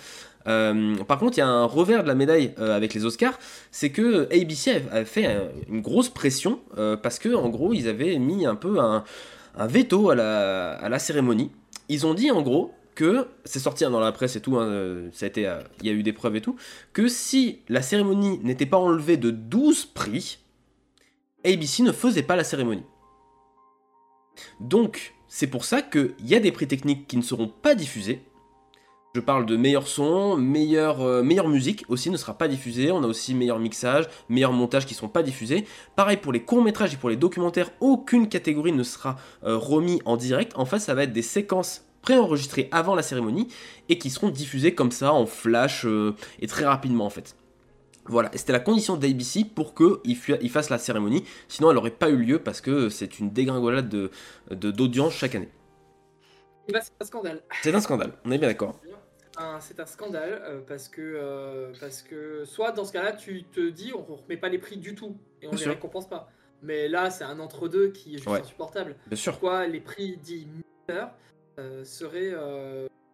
Euh, 0.47 0.97
par 1.05 1.19
contre, 1.19 1.39
il 1.39 1.41
y 1.41 1.43
a 1.43 1.49
un 1.49 1.65
revers 1.65 2.03
de 2.03 2.09
la 2.09 2.15
médaille 2.15 2.55
euh, 2.59 2.77
avec 2.77 2.95
les 2.95 3.05
Oscars, 3.05 3.39
c'est 3.71 3.91
que 3.91 4.29
ABC 4.33 4.83
a, 4.93 5.05
fait 5.05 5.51
une 5.69 5.81
grosse 5.81 6.09
pression 6.09 6.61
euh, 6.77 6.97
parce 6.97 7.19
que 7.19 7.35
en 7.35 7.49
gros, 7.49 7.73
ils 7.73 7.89
avaient 7.89 8.19
mis 8.19 8.47
un 8.47 8.55
peu 8.55 8.79
un, 8.79 9.05
veto 9.57 10.11
à 10.11 10.15
la, 10.15 10.99
cérémonie. 10.99 11.51
Ils 11.89 12.07
ont 12.07 12.15
dit 12.15 12.31
en 12.31 12.43
gros 12.43 12.75
que 12.95 13.27
c'est 13.45 13.59
sorti 13.59 13.85
hein, 13.85 13.91
dans 13.91 14.01
la 14.01 14.13
presse 14.13 14.37
et 14.37 14.41
tout, 14.41 14.57
hein, 14.57 15.09
ça 15.13 15.27
a 15.27 15.29
été, 15.29 15.53
il 15.81 15.87
y 15.87 15.91
a 15.91 15.93
eu 15.93 16.03
des 16.03 16.13
preuves 16.13 16.37
et 16.37 16.41
tout, 16.41 16.57
que 16.93 17.09
si 17.09 17.61
la 17.69 17.83
cérémonie 17.83 18.39
n'était 18.43 18.67
pas 18.67 18.79
enlevée 18.79 19.17
de 19.17 19.31
12 19.31 19.87
prix, 19.87 20.39
ABC 21.45 21.83
ne 21.83 21.93
faisait 21.93 22.23
pas 22.23 22.37
la 22.37 22.45
cérémonie. 22.45 22.85
Donc, 24.61 25.15
c'est 25.29 25.47
pour 25.47 25.65
ça 25.65 25.83
qu'il 25.83 26.15
y 26.25 26.35
a 26.35 26.41
des 26.41 26.53
prix 26.53 26.69
techniques 26.69 27.07
qui 27.07 27.17
ne 27.17 27.23
seront 27.23 27.49
pas 27.49 27.75
diffusés. 27.75 28.23
Je 29.15 29.21
parle 29.21 29.47
de 29.47 29.57
meilleur 29.57 29.87
son, 29.87 30.37
meilleure, 30.37 31.01
euh, 31.03 31.23
meilleure 31.23 31.47
musique 31.49 31.85
aussi 31.89 32.11
ne 32.11 32.17
sera 32.17 32.37
pas 32.37 32.49
diffusée. 32.49 32.91
On 32.91 33.05
a 33.05 33.07
aussi 33.07 33.33
meilleur 33.35 33.61
mixage, 33.61 34.07
meilleur 34.29 34.53
montage 34.53 34.87
qui 34.87 34.95
ne 34.95 34.97
seront 34.97 35.09
pas 35.09 35.23
diffusés. 35.23 35.67
Pareil 35.95 36.17
pour 36.17 36.33
les 36.33 36.43
courts-métrages 36.43 36.95
et 36.95 36.97
pour 36.97 37.11
les 37.11 37.17
documentaires, 37.17 37.71
aucune 37.79 38.29
catégorie 38.29 38.73
ne 38.73 38.83
sera 38.83 39.17
euh, 39.45 39.57
remis 39.57 40.03
en 40.05 40.17
direct. 40.17 40.53
En 40.57 40.65
fait, 40.65 40.81
ça 40.81 40.95
va 40.95 41.05
être 41.05 41.13
des 41.13 41.23
séquences 41.23 41.85
préenregistrées 42.03 42.69
avant 42.73 42.97
la 42.97 43.03
cérémonie 43.05 43.47
et 43.89 43.99
qui 43.99 44.11
seront 44.11 44.31
diffusées 44.31 44.75
comme 44.75 44.91
ça 44.91 45.13
en 45.13 45.27
flash 45.27 45.87
euh, 45.87 46.17
et 46.41 46.49
très 46.49 46.65
rapidement 46.65 47.07
en 47.07 47.11
fait. 47.11 47.37
Voilà, 48.07 48.31
c'était 48.35 48.53
la 48.53 48.61
condition 48.61 48.97
d'ABC 48.97 49.45
pour 49.55 49.75
qu'il 49.75 49.97
il 50.43 50.51
fasse 50.51 50.69
la 50.71 50.77
cérémonie, 50.77 51.25
sinon 51.49 51.71
elle 51.71 51.77
n'aurait 51.77 51.91
pas 51.91 52.11
eu 52.11 52.17
lieu 52.17 52.39
parce 52.41 52.61
que 52.61 52.91
c'est 52.91 53.19
une 53.21 53.31
dégringolade 53.31 53.89
de, 53.89 54.11
de- 54.51 54.71
d'audience 54.73 55.15
chaque 55.15 55.35
année. 55.37 55.49
Bah, 56.71 56.81
c'est 56.83 56.93
un 57.01 57.05
scandale. 57.07 57.43
C'est 57.63 57.75
un 57.75 57.81
scandale, 57.81 58.13
on 58.27 58.31
est 58.33 58.39
bien 58.39 58.49
d'accord. 58.49 58.79
Un- 59.37 59.61
C'est 59.61 59.81
un 59.81 59.87
scandale 59.87 60.41
euh, 60.45 60.61
parce 60.67 60.89
que 60.89 61.01
euh, 61.03 61.73
parce 61.81 62.03
que 62.03 62.45
soit 62.45 62.73
dans 62.73 62.85
ce 62.85 62.93
cas-là 62.93 63.13
tu 63.13 63.45
te 63.45 63.61
dis 63.69 63.93
on 63.95 64.03
remet 64.15 64.37
pas 64.37 64.49
les 64.49 64.59
prix 64.59 64.77
du 64.77 64.95
tout 64.95 65.17
et 65.43 65.47
on 65.47 65.51
Bien 65.51 65.59
les 65.59 65.63
sûr. 65.65 65.73
récompense 65.73 66.09
pas. 66.09 66.31
Mais 66.63 66.89
là 66.89 67.11
c'est 67.11 67.25
un 67.25 67.41
entre-deux 67.41 67.89
qui 67.89 68.15
est 68.15 68.19
juste 68.19 68.29
Ouais. 68.29 68.41
insupportable. 68.41 68.97
Bien 69.07 69.17
sûr. 69.17 69.33
Pourquoi 69.33 69.67
les 69.67 69.81
prix 69.81 70.17
dits 70.19 70.47
mineurs 70.89 71.11
euh, 71.59 71.85
seraient 71.85 72.33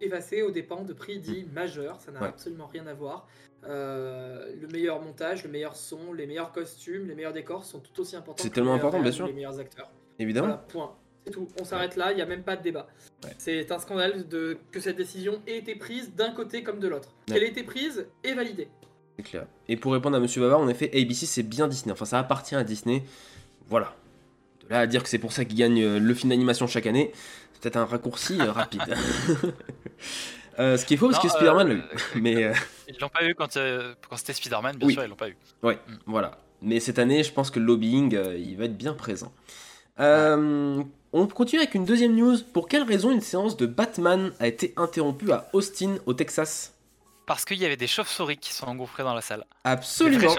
effacés 0.00 0.42
aux 0.42 0.50
dépens 0.50 0.82
de 0.82 0.92
prix 0.92 1.18
dits 1.20 1.48
majeurs? 1.52 2.00
Ça 2.00 2.12
n'a 2.12 2.20
Ouais. 2.20 2.28
absolument 2.28 2.66
rien 2.66 2.86
à 2.86 2.94
voir. 2.94 3.26
Euh, 3.64 4.54
le 4.60 4.66
meilleur 4.68 5.02
montage, 5.02 5.44
le 5.44 5.50
meilleur 5.50 5.76
son, 5.76 6.12
les 6.14 6.26
meilleurs 6.26 6.52
costumes, 6.52 7.06
les 7.08 7.14
meilleurs 7.14 7.32
décors 7.34 7.64
sont 7.64 7.80
tout 7.80 8.00
aussi 8.00 8.16
importants. 8.16 8.42
C'est 8.42 8.50
tellement 8.50 8.72
important, 8.74 9.00
bien 9.00 9.12
sûr. 9.12 9.26
Les 9.26 9.32
meilleurs 9.34 9.58
acteurs. 9.58 9.90
Évidemment. 10.18 10.46
Voilà, 10.48 10.62
point. 10.68 10.96
C'est 11.26 11.32
tout. 11.32 11.48
On 11.60 11.64
s'arrête 11.64 11.96
là, 11.96 12.12
il 12.12 12.16
n'y 12.16 12.22
a 12.22 12.26
même 12.26 12.42
pas 12.42 12.56
de 12.56 12.62
débat. 12.62 12.86
Ouais. 13.24 13.30
C'est 13.38 13.70
un 13.70 13.78
scandale 13.78 14.26
de, 14.28 14.58
que 14.72 14.80
cette 14.80 14.96
décision 14.96 15.40
ait 15.46 15.58
été 15.58 15.74
prise 15.74 16.14
d'un 16.14 16.30
côté 16.32 16.62
comme 16.62 16.80
de 16.80 16.88
l'autre. 16.88 17.10
Ouais. 17.28 17.34
Qu'elle 17.34 17.44
ait 17.44 17.48
été 17.50 17.62
prise 17.62 18.06
et 18.24 18.32
validée. 18.34 18.68
C'est 19.16 19.22
clair. 19.24 19.46
Et 19.68 19.76
pour 19.76 19.92
répondre 19.92 20.16
à 20.16 20.20
Monsieur 20.20 20.40
Bavard, 20.40 20.60
en 20.60 20.68
effet, 20.68 20.90
ABC 20.94 21.26
c'est 21.26 21.42
bien 21.42 21.68
Disney. 21.68 21.92
Enfin, 21.92 22.06
ça 22.06 22.18
appartient 22.18 22.54
à 22.54 22.64
Disney. 22.64 23.02
Voilà. 23.68 23.94
De 24.64 24.68
là 24.70 24.80
à 24.80 24.86
dire 24.86 25.02
que 25.02 25.08
c'est 25.08 25.18
pour 25.18 25.32
ça 25.32 25.44
qu'ils 25.44 25.58
gagnent 25.58 25.82
euh, 25.82 25.98
le 25.98 26.14
film 26.14 26.30
d'animation 26.30 26.66
chaque 26.66 26.86
année, 26.86 27.12
c'est 27.52 27.60
peut-être 27.62 27.76
un 27.76 27.84
raccourci 27.84 28.40
euh, 28.40 28.50
rapide. 28.52 28.82
Euh, 30.58 30.76
ce 30.76 30.84
qui 30.84 30.92
est 30.94 30.96
faux, 30.98 31.08
parce 31.08 31.22
que 31.22 31.28
Spider-Man 31.30 31.70
euh, 31.70 31.74
l'a 31.74 31.84
eu. 32.16 32.20
Mais 32.20 32.44
euh, 32.44 32.52
Ils 32.88 32.96
l'ont 33.00 33.08
pas 33.08 33.24
eu 33.24 33.34
quand, 33.34 33.56
euh, 33.56 33.94
quand 34.06 34.16
c'était 34.16 34.34
Spider-Man, 34.34 34.76
bien 34.76 34.88
Oui. 34.88 34.92
sûr, 34.92 35.02
ils 35.04 35.08
l'ont 35.08 35.16
pas 35.16 35.28
eu. 35.30 35.36
voilà. 36.06 36.38
Mais 36.60 36.80
cette 36.80 36.98
année, 36.98 37.22
je 37.22 37.32
pense 37.32 37.50
que 37.50 37.58
le 37.58 37.64
lobbying, 37.64 38.14
euh, 38.14 38.36
il 38.36 38.58
va 38.58 38.64
être 38.66 38.76
bien 38.76 38.92
présent. 38.92 39.32
Euh, 40.00 40.82
on 41.12 41.26
continue 41.26 41.60
avec 41.60 41.74
une 41.74 41.84
deuxième 41.84 42.14
news. 42.14 42.36
Pour 42.52 42.68
quelle 42.68 42.82
raison 42.82 43.10
une 43.10 43.20
séance 43.20 43.56
de 43.56 43.66
Batman 43.66 44.32
a 44.40 44.46
été 44.46 44.72
interrompue 44.76 45.32
à 45.32 45.48
Austin, 45.52 45.96
au 46.06 46.14
Texas? 46.14 46.72
Parce 47.26 47.44
qu'il 47.44 47.58
y 47.58 47.64
avait 47.64 47.76
des 47.76 47.86
chauves-souris 47.86 48.38
qui 48.38 48.52
sont 48.52 48.66
engouffrés 48.66 49.04
dans 49.04 49.14
la 49.14 49.20
salle. 49.20 49.44
Absolument. 49.62 50.34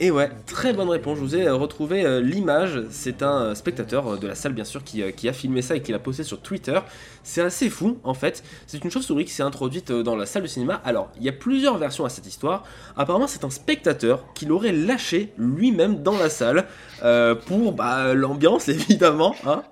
Et 0.00 0.10
ouais, 0.10 0.30
très 0.46 0.72
bonne 0.72 0.88
réponse. 0.88 1.18
Je 1.18 1.22
vous 1.22 1.36
ai 1.36 1.46
euh, 1.46 1.54
retrouvé 1.54 2.04
euh, 2.04 2.20
l'image. 2.20 2.82
C'est 2.90 3.22
un 3.22 3.40
euh, 3.40 3.54
spectateur 3.54 4.14
euh, 4.14 4.16
de 4.16 4.26
la 4.26 4.34
salle, 4.34 4.52
bien 4.52 4.64
sûr, 4.64 4.82
qui, 4.82 5.02
euh, 5.02 5.12
qui 5.12 5.28
a 5.28 5.32
filmé 5.32 5.62
ça 5.62 5.76
et 5.76 5.82
qui 5.82 5.92
l'a 5.92 6.00
posté 6.00 6.24
sur 6.24 6.40
Twitter. 6.40 6.80
C'est 7.22 7.40
assez 7.42 7.70
fou, 7.70 7.98
en 8.02 8.14
fait. 8.14 8.42
C'est 8.66 8.82
une 8.82 8.90
chauve-souris 8.90 9.26
qui 9.26 9.30
s'est 9.32 9.44
introduite 9.44 9.92
euh, 9.92 10.02
dans 10.02 10.16
la 10.16 10.26
salle 10.26 10.42
de 10.42 10.48
cinéma. 10.48 10.80
Alors, 10.84 11.08
il 11.18 11.22
y 11.22 11.28
a 11.28 11.32
plusieurs 11.32 11.78
versions 11.78 12.04
à 12.04 12.08
cette 12.08 12.26
histoire. 12.26 12.64
Apparemment, 12.96 13.28
c'est 13.28 13.44
un 13.44 13.50
spectateur 13.50 14.24
qui 14.34 14.46
l'aurait 14.46 14.72
lâché 14.72 15.32
lui-même 15.38 16.02
dans 16.02 16.18
la 16.18 16.30
salle 16.30 16.66
euh, 17.04 17.36
pour 17.36 17.72
bah, 17.72 18.12
l'ambiance, 18.14 18.68
évidemment. 18.68 19.36
hein. 19.46 19.62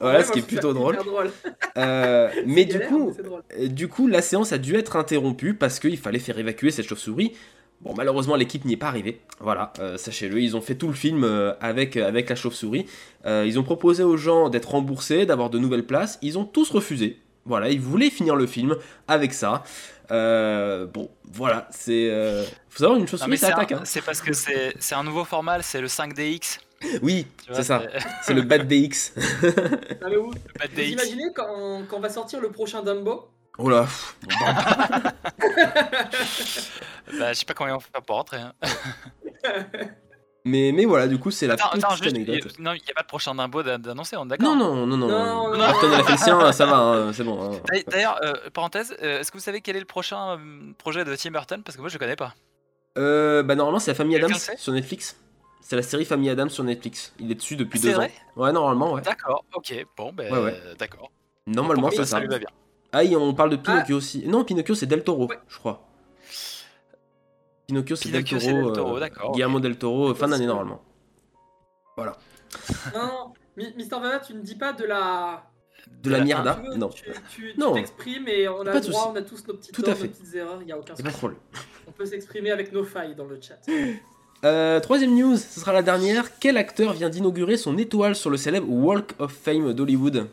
Voilà, 0.00 0.18
Ouais, 0.18 0.24
ce 0.24 0.32
qui 0.32 0.38
est 0.40 0.46
plutôt 0.46 0.72
drôle. 0.72 0.98
Euh, 1.76 2.28
mais 2.46 2.64
du 2.64 2.74
galère, 2.74 2.88
coup, 2.88 3.12
euh, 3.58 3.68
du 3.68 3.88
coup, 3.88 4.06
la 4.06 4.22
séance 4.22 4.52
a 4.52 4.58
dû 4.58 4.74
être 4.76 4.96
interrompue 4.96 5.54
parce 5.54 5.78
qu'il 5.80 5.98
fallait 5.98 6.18
faire 6.18 6.38
évacuer 6.38 6.70
cette 6.70 6.86
chauve-souris. 6.86 7.32
Bon, 7.80 7.94
malheureusement, 7.96 8.34
l'équipe 8.34 8.64
n'y 8.64 8.72
est 8.72 8.76
pas 8.78 8.88
arrivée. 8.88 9.20
Voilà, 9.40 9.72
euh, 9.78 9.96
sachez-le, 9.96 10.40
ils 10.40 10.56
ont 10.56 10.60
fait 10.60 10.74
tout 10.74 10.88
le 10.88 10.94
film 10.94 11.22
euh, 11.22 11.52
avec, 11.60 11.96
avec 11.96 12.28
la 12.28 12.34
chauve-souris. 12.34 12.86
Euh, 13.24 13.44
ils 13.46 13.58
ont 13.58 13.62
proposé 13.62 14.02
aux 14.02 14.16
gens 14.16 14.48
d'être 14.48 14.70
remboursés, 14.70 15.26
d'avoir 15.26 15.48
de 15.50 15.58
nouvelles 15.58 15.86
places. 15.86 16.18
Ils 16.22 16.38
ont 16.38 16.44
tous 16.44 16.70
refusé. 16.70 17.20
Voilà, 17.44 17.70
ils 17.70 17.80
voulaient 17.80 18.10
finir 18.10 18.34
le 18.36 18.46
film 18.46 18.76
avec 19.06 19.32
ça. 19.32 19.62
Euh, 20.10 20.86
bon, 20.86 21.08
voilà, 21.32 21.68
c'est. 21.70 22.08
euh, 22.10 22.44
Faut 22.68 22.78
savoir, 22.80 22.98
une 22.98 23.06
ça 23.06 23.16
c'est 23.36 23.44
attaque. 23.46 23.72
un, 23.72 23.76
hein. 23.78 23.82
c'est 23.84 24.02
parce 24.04 24.20
que 24.22 24.32
c'est 24.32 24.74
c'est 24.78 24.94
un 24.94 25.04
nouveau 25.04 25.24
format, 25.24 25.62
c'est 25.62 25.80
le 25.80 25.86
5DX. 25.86 26.58
Oui, 27.02 27.26
c'est 27.52 27.62
ça. 27.64 27.82
c'est- 28.22 28.34
le 28.34 28.42
Bad 28.42 28.68
DX. 28.68 29.12
Non, 30.00 30.08
mais 30.08 30.16
vous, 30.16 30.30
Le 30.32 30.58
Bad 30.58 30.70
vous 30.70 30.76
DX. 30.76 30.90
imaginez 30.92 31.24
quand, 31.34 31.82
quand 31.88 32.00
va 32.00 32.08
sortir 32.08 32.40
le 32.40 32.50
prochain 32.50 32.82
Dumbo 32.82 33.30
Oh 33.60 33.68
là, 33.68 33.86
bah, 37.18 37.32
je 37.32 37.38
sais 37.38 37.44
pas 37.44 37.54
comment 37.54 37.70
ils 37.70 37.72
vont 37.72 37.80
faire 37.80 38.02
pour 38.02 38.16
rentrer. 38.16 38.38
hein. 38.38 38.52
mais, 40.44 40.70
mais 40.72 40.84
voilà, 40.84 41.06
du 41.08 41.18
coup, 41.18 41.30
c'est 41.30 41.46
la 41.46 41.54
Attends, 41.54 41.70
petite 41.70 41.84
attends, 41.84 41.96
juste, 41.96 42.14
anecdote. 42.14 42.54
y- 42.58 42.62
non, 42.62 42.72
il 42.72 42.82
n'y 42.84 42.90
a 42.90 42.94
pas 42.94 43.02
de 43.02 43.08
prochain 43.08 43.34
Dumbo 43.34 43.62
d'an- 43.62 43.78
d'annoncer, 43.78 44.16
on 44.16 44.26
est 44.26 44.28
d'accord 44.28 44.54
Non, 44.54 44.74
non, 44.74 44.86
non, 44.86 44.96
non. 44.96 45.08
Non, 45.08 45.50
non, 45.52 45.58
Barton, 45.58 45.92
a 45.92 46.04
fait 46.04 46.12
le 46.12 46.18
sien, 46.18 46.52
ça 46.52 46.66
va, 46.66 46.76
hein, 46.76 47.12
c'est 47.12 47.24
bon. 47.24 47.52
hein. 47.52 47.60
D'ailleurs- 47.88 48.20
euh, 48.22 48.34
parenthèse, 48.52 48.94
euh, 49.02 49.20
est-ce 49.20 49.32
que 49.32 49.38
vous 49.38 49.42
savez 49.42 49.60
quel 49.60 49.76
est 49.76 49.80
le 49.80 49.86
prochain 49.86 50.38
euh, 50.38 50.72
projet 50.78 51.04
de 51.04 51.14
Tim 51.16 51.30
Burton? 51.32 51.62
Parce 51.64 51.76
que 51.76 51.80
moi 51.80 51.90
je 51.90 51.98
connais 51.98 52.16
pas. 52.16 52.34
Euh, 52.96 53.42
bah 53.42 53.54
normalement 53.54 53.78
c'est 53.78 53.90
la 53.90 53.94
famille 53.96 54.16
Adams 54.16 54.34
sur 54.56 54.72
Netflix. 54.72 55.16
C'est 55.68 55.76
la 55.76 55.82
série 55.82 56.06
Famille 56.06 56.30
Adams 56.30 56.48
sur 56.48 56.64
Netflix. 56.64 57.12
Il 57.18 57.30
est 57.30 57.34
dessus 57.34 57.54
depuis 57.54 57.78
deux 57.78 57.94
ans. 57.94 58.06
Ouais, 58.36 58.52
normalement, 58.52 58.94
ouais. 58.94 59.02
D'accord, 59.02 59.44
ok, 59.54 59.86
bon, 59.98 60.14
ben 60.14 60.32
Ouais, 60.32 60.38
ouais. 60.42 60.58
euh, 60.64 60.74
d'accord. 60.76 61.12
Normalement, 61.46 61.90
ça, 61.90 62.06
ça. 62.06 62.20
lui 62.20 62.26
va 62.26 62.38
bien. 62.38 62.48
Ah, 62.90 63.02
on 63.04 63.34
parle 63.34 63.50
de 63.50 63.56
Pinocchio 63.56 63.98
aussi. 63.98 64.26
Non, 64.26 64.44
Pinocchio, 64.44 64.74
c'est 64.74 64.86
Del 64.86 65.04
Toro, 65.04 65.26
Ouais. 65.26 65.38
je 65.46 65.58
crois. 65.58 65.86
Pinocchio, 67.66 67.96
c'est 67.96 68.08
Del 68.08 68.24
Toro. 68.24 68.40
Del 68.40 68.72
Toro, 68.72 68.96
euh, 68.96 69.00
d'accord, 69.00 69.32
Guillermo 69.32 69.60
Del 69.60 69.76
Toro, 69.76 70.14
fin 70.14 70.26
d'année 70.28 70.46
normalement. 70.46 70.80
Non, 71.98 72.04
non, 72.94 73.32
Mi- 73.58 73.74
Mister 73.76 73.96
Vava, 74.00 74.20
tu 74.20 74.32
ne 74.32 74.40
dis 74.40 74.54
pas 74.54 74.72
de 74.72 74.84
la. 74.86 75.44
De 76.02 76.08
la 76.08 76.18
la- 76.18 76.24
mierda 76.24 76.54
Tu 76.64 76.70
veux, 76.70 76.76
Non, 76.78 76.88
Tu, 76.88 77.02
tu- 77.02 77.52
tu 77.52 77.58
Non. 77.60 77.74
t'exprimes 77.74 78.26
et 78.28 78.48
on 78.48 78.62
a 78.62 78.72
le 78.72 78.80
droit, 78.80 79.12
on 79.12 79.16
a 79.16 79.20
tous 79.22 79.46
nos 79.46 79.52
petites 79.52 79.74
Tout 79.74 79.82
à 79.86 79.94
fait. 79.94 80.04
nos 80.04 80.08
petites 80.14 80.34
erreurs, 80.34 80.62
il 80.62 80.64
n'y 80.66 80.72
a 80.72 80.78
aucun 80.78 80.94
problème. 80.94 81.38
On 81.86 81.92
peut 81.92 82.06
s'exprimer 82.06 82.52
avec 82.52 82.72
nos 82.72 82.84
failles 82.84 83.14
dans 83.14 83.26
le 83.26 83.38
chat. 83.38 83.60
Euh, 84.44 84.78
troisième 84.80 85.14
news, 85.16 85.36
ce 85.36 85.60
sera 85.60 85.72
la 85.72 85.82
dernière. 85.82 86.38
Quel 86.38 86.56
acteur 86.56 86.92
vient 86.92 87.08
d'inaugurer 87.08 87.56
son 87.56 87.76
étoile 87.76 88.14
sur 88.14 88.30
le 88.30 88.36
célèbre 88.36 88.68
Walk 88.68 89.12
of 89.18 89.32
Fame 89.32 89.72
d'Hollywood? 89.72 90.28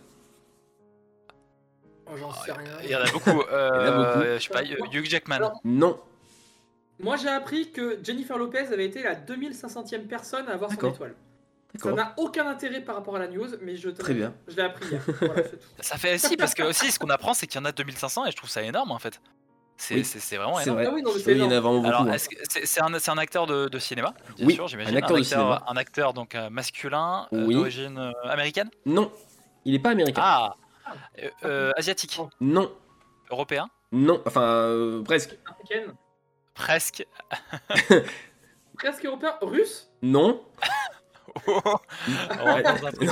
Oh, 2.08 2.12
J'en 2.18 2.32
sais 2.34 2.52
rien. 2.52 2.72
Il 2.84 2.90
y 2.90 2.96
en 2.96 3.00
a 3.02 3.12
beaucoup. 3.12 3.30
Euh, 3.52 4.14
beaucoup. 4.14 4.26
Je 4.38 4.44
sais 4.44 4.50
pas, 4.50 4.64
Hugh 4.64 5.06
Jackman. 5.06 5.36
Alors, 5.36 5.60
Non. 5.64 6.00
Moi, 7.00 7.18
j'ai 7.18 7.28
appris 7.28 7.72
que 7.72 8.00
Jennifer 8.04 8.38
Lopez 8.38 8.68
avait 8.72 8.86
été 8.86 9.04
la 9.04 9.16
2500e 9.16 10.08
personne 10.08 10.48
à 10.48 10.54
avoir 10.54 10.72
son 10.72 10.90
étoile. 10.94 11.16
Ça 11.78 11.92
n'a 11.92 12.14
aucun 12.18 12.48
intérêt 12.48 12.80
par 12.82 12.96
rapport 12.96 13.18
à 13.18 13.20
la 13.20 13.28
news, 13.28 13.48
mais 13.62 13.76
je 13.76 13.90
te 13.90 14.02
Très 14.02 14.14
bien. 14.14 14.34
Je 14.48 14.56
l'ai 14.56 14.62
appris 14.62 14.88
hier. 14.92 15.02
Voilà, 15.20 15.44
c'est 15.44 15.58
tout. 15.58 15.68
Ça 15.82 15.98
fait 15.98 16.16
aussi, 16.16 16.38
parce 16.38 16.54
que 16.54 16.64
aussi, 16.64 16.90
ce 16.92 17.00
qu'on 17.00 17.10
apprend, 17.10 17.34
c'est 17.34 17.48
qu'il 17.48 17.60
y 17.60 17.62
en 17.62 17.66
a 17.66 17.74
2500 17.74 18.28
et 18.28 18.32
je 18.32 18.38
trouve 18.38 18.50
ça 18.50 18.62
énorme 18.62 18.92
en 18.92 19.00
fait. 19.00 19.20
C'est 19.78 19.96
Oui. 19.96 20.04
vraiment 20.38 20.56
C'est 20.58 20.64
énorme. 20.64 20.78
vrai. 20.78 20.86
Ah 20.90 20.94
oui, 20.94 21.02
non, 21.02 21.12
c'est 21.18 21.26
Oui, 21.28 21.34
il 21.34 21.38
y 21.38 21.44
en 21.44 21.52
a 21.52 21.60
vraiment 21.60 21.76
beaucoup. 21.76 21.88
Alors, 21.88 22.02
hein. 22.02 22.12
est-ce 22.14 22.30
que 22.30 22.36
c'est 22.50 22.66
c'est 22.66 22.82
un, 22.82 22.98
c'est 22.98 23.12
un 23.12 23.18
acteur 23.18 23.46
de, 23.46 23.68
de 23.68 23.80
cinéma, 23.80 24.14
bien 24.38 24.46
Oui, 24.48 24.54
sûr, 24.56 24.68
j'imagine. 24.68 24.94
un 24.96 24.98
acteur 24.98 25.18
de 25.18 25.24
cinéma. 25.24 25.64
Un 25.68 25.76
acteur 25.78 26.14
donc 26.14 26.34
euh, 26.36 26.50
masculin, 26.50 27.28
euh, 27.34 27.46
d'origine 27.52 27.98
euh, 27.98 28.12
américaine? 28.30 28.70
Non. 28.86 29.12
Il 29.66 29.74
est 29.76 29.80
pas 29.80 29.90
américain. 29.92 30.22
Ah 30.24 30.56
Euh, 31.22 31.30
euh, 31.44 31.72
Asiatique? 31.78 32.20
Non. 32.40 32.72
Européen? 33.32 33.70
Non. 33.92 34.22
Enfin, 34.26 34.42
euh, 34.44 35.04
presque. 35.04 35.38
Africaine? 35.50 35.94
Presque. 36.54 37.06
Presque 38.78 39.06
européen? 39.06 39.34
Russe? 39.42 39.90
Non. 40.02 40.42
On 41.48 41.52
rentre 41.60 42.64
dans 42.82 42.88
un 42.88 42.92
truc. 42.92 43.10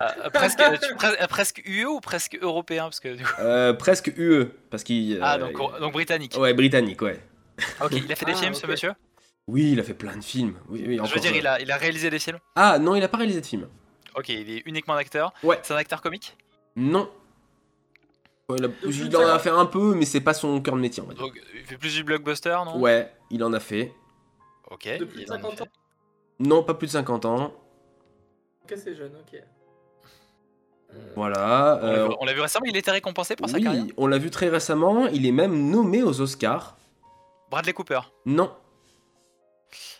Euh, 0.24 0.30
presque, 0.30 0.58
tu- 0.58 0.94
pres- 0.94 1.22
euh, 1.22 1.26
presque 1.26 1.62
UE 1.66 1.84
ou 1.84 2.00
presque 2.00 2.38
européen 2.40 2.84
parce 2.84 3.00
que, 3.00 3.14
du 3.14 3.22
coup- 3.22 3.30
Euh, 3.40 3.74
presque 3.74 4.06
UE. 4.16 4.46
Parce 4.70 4.82
qu'il. 4.82 5.18
Ah, 5.22 5.34
euh, 5.34 5.52
donc, 5.52 5.78
donc 5.78 5.92
britannique. 5.92 6.36
Ouais, 6.38 6.54
britannique, 6.54 7.02
ouais. 7.02 7.20
Ok, 7.82 7.92
il 7.92 8.10
a 8.10 8.16
fait 8.16 8.24
des 8.24 8.32
Ah, 8.32 8.36
films, 8.36 8.54
ce 8.54 8.66
monsieur? 8.66 8.92
Oui, 9.46 9.72
il 9.72 9.80
a 9.80 9.82
fait 9.82 9.92
plein 9.94 10.16
de 10.16 10.24
films. 10.24 10.54
Oui, 10.68 10.84
oui, 10.86 11.00
Je 11.04 11.14
veux 11.14 11.20
dire, 11.20 11.32
euh, 11.32 11.36
il 11.38 11.46
a, 11.46 11.60
il 11.60 11.70
a 11.70 11.76
réalisé 11.76 12.08
des 12.08 12.18
films? 12.18 12.38
Ah, 12.56 12.78
non, 12.78 12.94
il 12.94 13.02
a 13.02 13.08
pas 13.08 13.18
réalisé 13.18 13.40
de 13.42 13.46
film. 13.46 13.68
Ok, 14.16 14.30
il 14.30 14.50
est 14.50 14.62
uniquement 14.64 14.94
un 14.94 14.98
acteur? 14.98 15.34
Ouais. 15.42 15.58
C'est 15.62 15.74
un 15.74 15.76
acteur 15.76 16.00
comique? 16.00 16.34
Non. 16.76 17.10
Ouais, 18.48 18.56
il, 18.58 18.64
a- 18.64 19.18
en 19.18 19.22
a 19.22 19.26
50. 19.38 19.40
fait 19.42 19.50
un 19.50 19.66
peu, 19.66 19.94
mais 19.94 20.06
c'est 20.06 20.20
pas 20.22 20.32
son 20.34 20.60
cœur 20.62 20.76
de 20.76 20.80
métier, 20.80 21.02
on 21.02 21.06
va 21.06 21.14
dire. 21.14 21.22
Donc, 21.24 21.38
il 21.54 21.64
fait 21.64 21.76
plus 21.76 21.94
du 21.94 22.04
blockbuster, 22.04 22.56
non? 22.64 22.78
Ouais, 22.78 23.12
il 23.30 23.44
en 23.44 23.52
a 23.52 23.60
fait. 23.60 23.92
Ok. 24.70 24.88
De 24.98 25.04
plus 25.04 25.18
de 25.18 25.22
il 25.24 25.30
en 25.30 25.34
a 25.34 25.38
50 25.38 25.56
fait. 25.58 25.62
ans? 25.64 25.68
Non, 26.38 26.62
pas 26.62 26.72
plus 26.74 26.86
de 26.86 26.92
50 26.92 27.24
ans. 27.26 27.52
Ok, 28.64 28.74
c'est 28.82 28.94
jeune, 28.94 29.12
ok. 29.16 29.40
Euh, 30.94 30.98
Voilà. 31.16 31.78
On 31.82 31.86
l'a 31.86 31.92
euh, 31.92 32.08
vu- 32.08 32.14
On 32.20 32.24
l'a 32.26 32.32
vu 32.32 32.40
récemment, 32.40 32.66
il 32.66 32.76
était 32.76 32.90
récompensé 32.90 33.36
pour 33.36 33.48
sa 33.48 33.56
oui, 33.56 33.64
carrière. 33.64 33.84
on 33.96 34.06
l'a 34.06 34.18
vu 34.18 34.30
très 34.30 34.48
récemment. 34.48 35.06
Il 35.06 35.26
est 35.26 35.32
même 35.32 35.70
nommé 35.70 36.02
aux 36.02 36.20
Oscars. 36.20 36.76
Bradley 37.50 37.72
Cooper. 37.72 38.00
Non. 38.26 38.52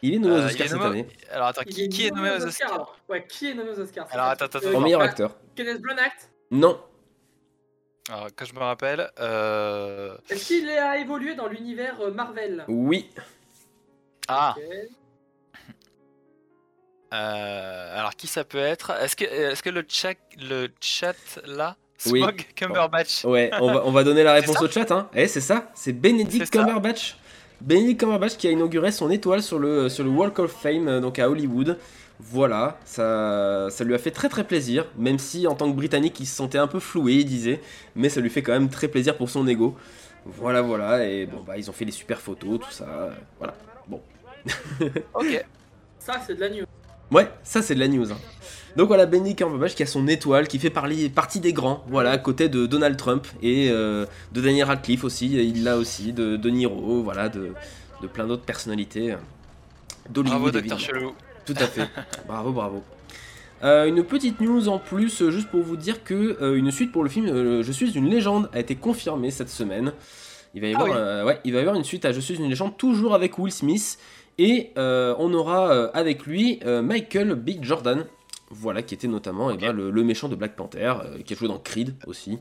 Il 0.02 0.14
est 0.14 0.18
nommé 0.18 0.34
Euh, 0.34 0.38
aux 0.38 0.40
il 0.42 0.46
Oscars 0.46 0.68
cette 0.68 0.80
année. 0.80 1.06
Alors 1.30 1.46
attends, 1.48 1.62
qui, 1.62 1.88
qui 1.88 2.06
est 2.06 2.10
nommé 2.10 2.30
aux 2.30 2.44
Oscars 2.46 2.96
Ouais, 3.08 3.24
qui 3.26 3.50
est 3.50 3.54
nommé 3.54 3.70
aux 3.70 3.80
Oscars 3.80 4.06
Alors, 4.10 4.26
attends, 4.26 4.46
attends, 4.46 4.58
euh, 4.62 4.68
attends. 4.68 4.78
En 4.78 4.80
meilleur 4.80 5.00
euh, 5.00 5.04
acteur. 5.04 5.36
Kenneth 5.54 5.80
Branagh. 5.82 6.12
Non. 6.50 6.80
Alors, 8.08 8.34
que 8.34 8.44
je 8.44 8.52
me 8.54 8.58
rappelle, 8.58 9.08
euh... 9.20 10.16
Est-ce 10.28 10.46
qu'il 10.48 10.68
a 10.70 10.96
évolué 10.98 11.34
dans 11.36 11.46
l'univers 11.46 12.00
euh, 12.00 12.10
Marvel? 12.10 12.64
Oui. 12.66 13.08
Ah. 14.26 14.54
Euh, 17.12 17.98
alors 17.98 18.14
qui 18.16 18.26
ça 18.26 18.44
peut 18.44 18.58
être? 18.58 18.90
Est-ce 19.02 19.16
que, 19.16 19.24
est-ce 19.24 19.62
que 19.62 19.70
le 19.70 19.84
chat, 19.88 20.14
le 20.38 20.68
chat 20.80 21.16
là, 21.46 21.76
Oui. 22.06 22.22
Cumberbatch? 22.54 23.24
Ouais, 23.24 23.50
on 23.60 23.72
va, 23.72 23.82
on 23.86 23.90
va 23.90 24.04
donner 24.04 24.22
la 24.22 24.34
C'est 24.40 24.46
réponse 24.46 24.62
au 24.62 24.68
chat. 24.68 24.90
Hein. 24.90 25.08
Eh, 25.14 25.26
c'est 25.26 25.40
ça. 25.40 25.70
C'est 25.74 25.92
Benedict. 25.92 26.50
Cumberbatch. 26.50 27.16
Benedict 27.60 28.00
Cumberbatch 28.00 28.36
qui 28.36 28.48
a 28.48 28.50
inauguré 28.50 28.92
son 28.92 29.10
étoile 29.10 29.42
sur 29.42 29.58
le, 29.58 29.88
sur 29.88 30.04
le 30.04 30.10
Walk 30.10 30.38
of 30.38 30.52
Fame 30.52 30.88
euh, 30.88 31.00
donc 31.00 31.18
à 31.18 31.28
Hollywood. 31.28 31.78
Voilà, 32.22 32.78
ça, 32.84 33.68
ça 33.70 33.82
lui 33.82 33.94
a 33.94 33.98
fait 33.98 34.10
très 34.10 34.28
très 34.28 34.44
plaisir, 34.44 34.84
même 34.98 35.18
si 35.18 35.46
en 35.46 35.54
tant 35.54 35.70
que 35.70 35.74
Britannique 35.74 36.20
il 36.20 36.26
se 36.26 36.36
sentait 36.36 36.58
un 36.58 36.66
peu 36.66 36.78
floué, 36.78 37.14
il 37.14 37.24
disait, 37.24 37.62
mais 37.96 38.10
ça 38.10 38.20
lui 38.20 38.28
fait 38.28 38.42
quand 38.42 38.52
même 38.52 38.68
très 38.68 38.88
plaisir 38.88 39.16
pour 39.16 39.30
son 39.30 39.46
ego. 39.48 39.74
Voilà, 40.26 40.60
voilà, 40.60 41.06
et 41.06 41.24
bon 41.24 41.40
bah 41.40 41.56
ils 41.56 41.70
ont 41.70 41.72
fait 41.72 41.86
des 41.86 41.92
super 41.92 42.20
photos, 42.20 42.60
tout 42.60 42.70
ça, 42.70 42.84
euh, 42.84 43.10
voilà. 43.38 43.54
Bon, 43.88 44.02
Ok. 45.14 45.44
Ça, 45.98 46.20
c'est 46.26 46.34
de 46.34 46.40
la 46.40 46.50
news. 46.50 46.64
Ouais, 47.12 47.30
ça 47.42 47.62
c'est 47.62 47.74
de 47.74 47.80
la 47.80 47.88
news. 47.88 48.10
hein. 48.12 48.16
Donc 48.76 48.86
voilà, 48.86 49.04
Benedict 49.06 49.38
Cumberbatch 49.40 49.74
qui 49.74 49.82
a 49.82 49.86
son 49.86 50.06
étoile, 50.06 50.46
qui 50.46 50.58
fait 50.60 50.70
parler- 50.70 51.08
partie 51.08 51.40
des 51.40 51.52
grands, 51.52 51.84
voilà, 51.88 52.12
à 52.12 52.18
côté 52.18 52.48
de 52.48 52.66
Donald 52.66 52.96
Trump 52.96 53.26
et 53.42 53.68
euh, 53.70 54.06
de 54.32 54.40
Daniel 54.40 54.66
Radcliffe 54.66 55.02
aussi, 55.02 55.26
il 55.32 55.64
l'a 55.64 55.76
aussi, 55.76 56.12
de, 56.12 56.36
de 56.36 56.50
Niro, 56.50 57.02
voilà, 57.02 57.28
de, 57.28 57.52
de 58.00 58.06
plein 58.06 58.26
d'autres 58.28 58.44
personnalités 58.44 59.12
euh. 59.12 59.16
Bravo. 60.10 60.50
Docteur 60.50 60.78
Chelou. 60.78 61.12
Tout 61.46 61.54
à 61.56 61.66
fait. 61.66 61.88
bravo, 62.26 62.52
bravo. 62.52 62.82
Euh, 63.62 63.86
une 63.86 64.02
petite 64.04 64.40
news 64.40 64.68
en 64.68 64.78
plus, 64.78 65.28
juste 65.30 65.48
pour 65.50 65.62
vous 65.62 65.76
dire 65.76 66.02
que 66.04 66.38
euh, 66.40 66.56
une 66.56 66.70
suite 66.70 66.92
pour 66.92 67.02
le 67.02 67.10
film 67.10 67.62
Je 67.62 67.72
suis 67.72 67.90
une 67.92 68.08
légende 68.08 68.48
a 68.52 68.60
été 68.60 68.74
confirmée 68.76 69.30
cette 69.30 69.50
semaine. 69.50 69.92
Il 70.54 70.60
va 70.62 70.66
y 70.68 70.74
Ah 70.74 70.80
avoir, 70.80 71.20
oui. 71.20 71.26
ouais, 71.26 71.40
il 71.44 71.52
va 71.52 71.58
y 71.58 71.60
avoir 71.60 71.76
une 71.76 71.84
suite 71.84 72.04
à 72.04 72.12
Je 72.12 72.20
suis 72.20 72.34
une 72.36 72.48
légende, 72.48 72.76
toujours 72.76 73.14
avec 73.14 73.38
Will 73.38 73.52
Smith. 73.52 73.98
Et 74.42 74.72
euh, 74.78 75.14
on 75.18 75.34
aura 75.34 75.70
euh, 75.70 75.90
avec 75.92 76.24
lui 76.24 76.60
euh, 76.64 76.80
Michael 76.80 77.34
B. 77.34 77.50
Jordan, 77.60 78.06
voilà, 78.48 78.80
qui 78.80 78.94
était 78.94 79.06
notamment 79.06 79.50
eh 79.50 79.58
ben, 79.58 79.72
le, 79.72 79.90
le 79.90 80.02
méchant 80.02 80.28
de 80.28 80.34
Black 80.34 80.56
Panther, 80.56 80.94
qui 81.26 81.34
a 81.34 81.36
joué 81.36 81.46
dans 81.46 81.58
Creed 81.58 81.94
aussi. 82.06 82.38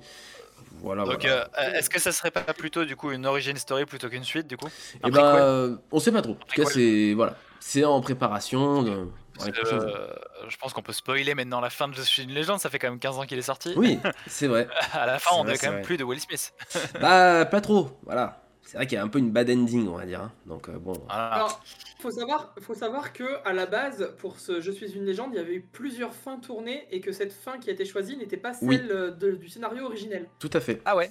Voilà, 0.82 1.04
Donc, 1.04 1.20
voilà. 1.22 1.50
euh, 1.60 1.74
est-ce 1.74 1.90
que 1.90 2.00
ça 2.00 2.14
serait 2.14 2.32
pas 2.32 2.42
plutôt 2.54 2.86
du 2.86 2.96
coup 2.96 3.12
une 3.12 3.26
origin 3.26 3.58
story 3.58 3.86
plutôt 3.86 4.08
qu'une 4.08 4.24
suite 4.24 4.48
du 4.48 4.56
coup? 4.56 4.70
Eh 5.06 5.12
ben, 5.12 5.78
on 5.92 6.00
sait 6.00 6.14
pas 6.14 6.22
trop. 6.22 6.32
En 6.34 6.36
tout 6.36 6.64
cas, 6.64 6.70
c'est 6.70 7.14
voilà, 7.14 7.36
c'est 7.60 7.84
en 7.84 8.00
préparation. 8.00 8.82
de- 8.84 9.08
euh, 9.42 10.08
je 10.48 10.58
pense 10.58 10.74
qu'on 10.74 10.82
peut 10.82 10.94
spoiler 10.94 11.34
maintenant 11.36 11.60
la 11.62 11.70
fin 11.70 11.88
de 11.88 11.94
Je 11.96 12.02
suis 12.02 12.24
une 12.24 12.32
légende, 12.32 12.60
ça 12.60 12.70
fait 12.70 12.80
quand 12.80 12.90
même 12.90 13.00
15 13.00 13.18
ans 13.18 13.26
qu'il 13.26 13.38
est 13.38 13.42
sorti. 13.42 13.74
Oui, 13.76 14.00
c'est 14.28 14.48
vrai. 14.48 14.68
À 14.94 15.06
la 15.06 15.20
fin, 15.20 15.32
on 15.36 15.44
vrai, 15.44 15.54
a 15.54 15.56
c'est 15.56 15.66
quand 15.66 15.72
même 15.72 15.80
vrai. 15.80 15.86
plus 15.86 15.98
de 15.98 16.04
Will 16.04 16.20
Smith. 16.20 16.54
Bah, 17.02 17.46
pas 17.46 17.62
trop, 17.62 18.00
voilà. 18.04 18.42
C'est 18.70 18.78
vrai 18.78 18.86
qu'il 18.86 18.98
y 18.98 19.00
a 19.00 19.04
un 19.04 19.08
peu 19.08 19.18
une 19.18 19.32
bad 19.32 19.50
ending, 19.50 19.88
on 19.88 19.98
va 19.98 20.06
dire. 20.06 20.22
hein. 20.22 20.32
Donc, 20.46 20.70
euh, 20.70 20.78
bon. 20.78 20.94
Voilà. 21.08 21.24
Alors, 21.34 21.60
faut 22.00 22.12
savoir, 22.12 22.54
faut 22.62 22.76
savoir 22.76 23.14
que 23.14 23.24
à 23.44 23.52
la 23.52 23.66
base, 23.66 24.14
pour 24.20 24.40
ce 24.40 24.62
Je 24.62 24.70
suis 24.72 24.92
une 24.92 25.06
légende, 25.06 25.32
il 25.34 25.38
y 25.38 25.40
avait 25.40 25.56
eu 25.56 25.62
plusieurs 25.62 26.14
fins 26.14 26.38
tournées 26.38 26.88
et 26.92 27.02
que 27.02 27.12
cette 27.12 27.34
fin 27.34 27.58
qui 27.58 27.72
a 27.72 27.74
été 27.74 27.84
choisie 27.84 28.16
n'était 28.16 28.38
pas 28.38 28.54
celle 28.54 28.70
Oui. 28.70 28.80
euh, 28.92 29.10
de- 29.10 29.32
du 29.32 29.50
scénario 29.50 29.86
originel. 29.86 30.30
Tout 30.38 30.52
à 30.54 30.60
fait. 30.60 30.82
Ah 30.86 30.96
ouais 30.96 31.10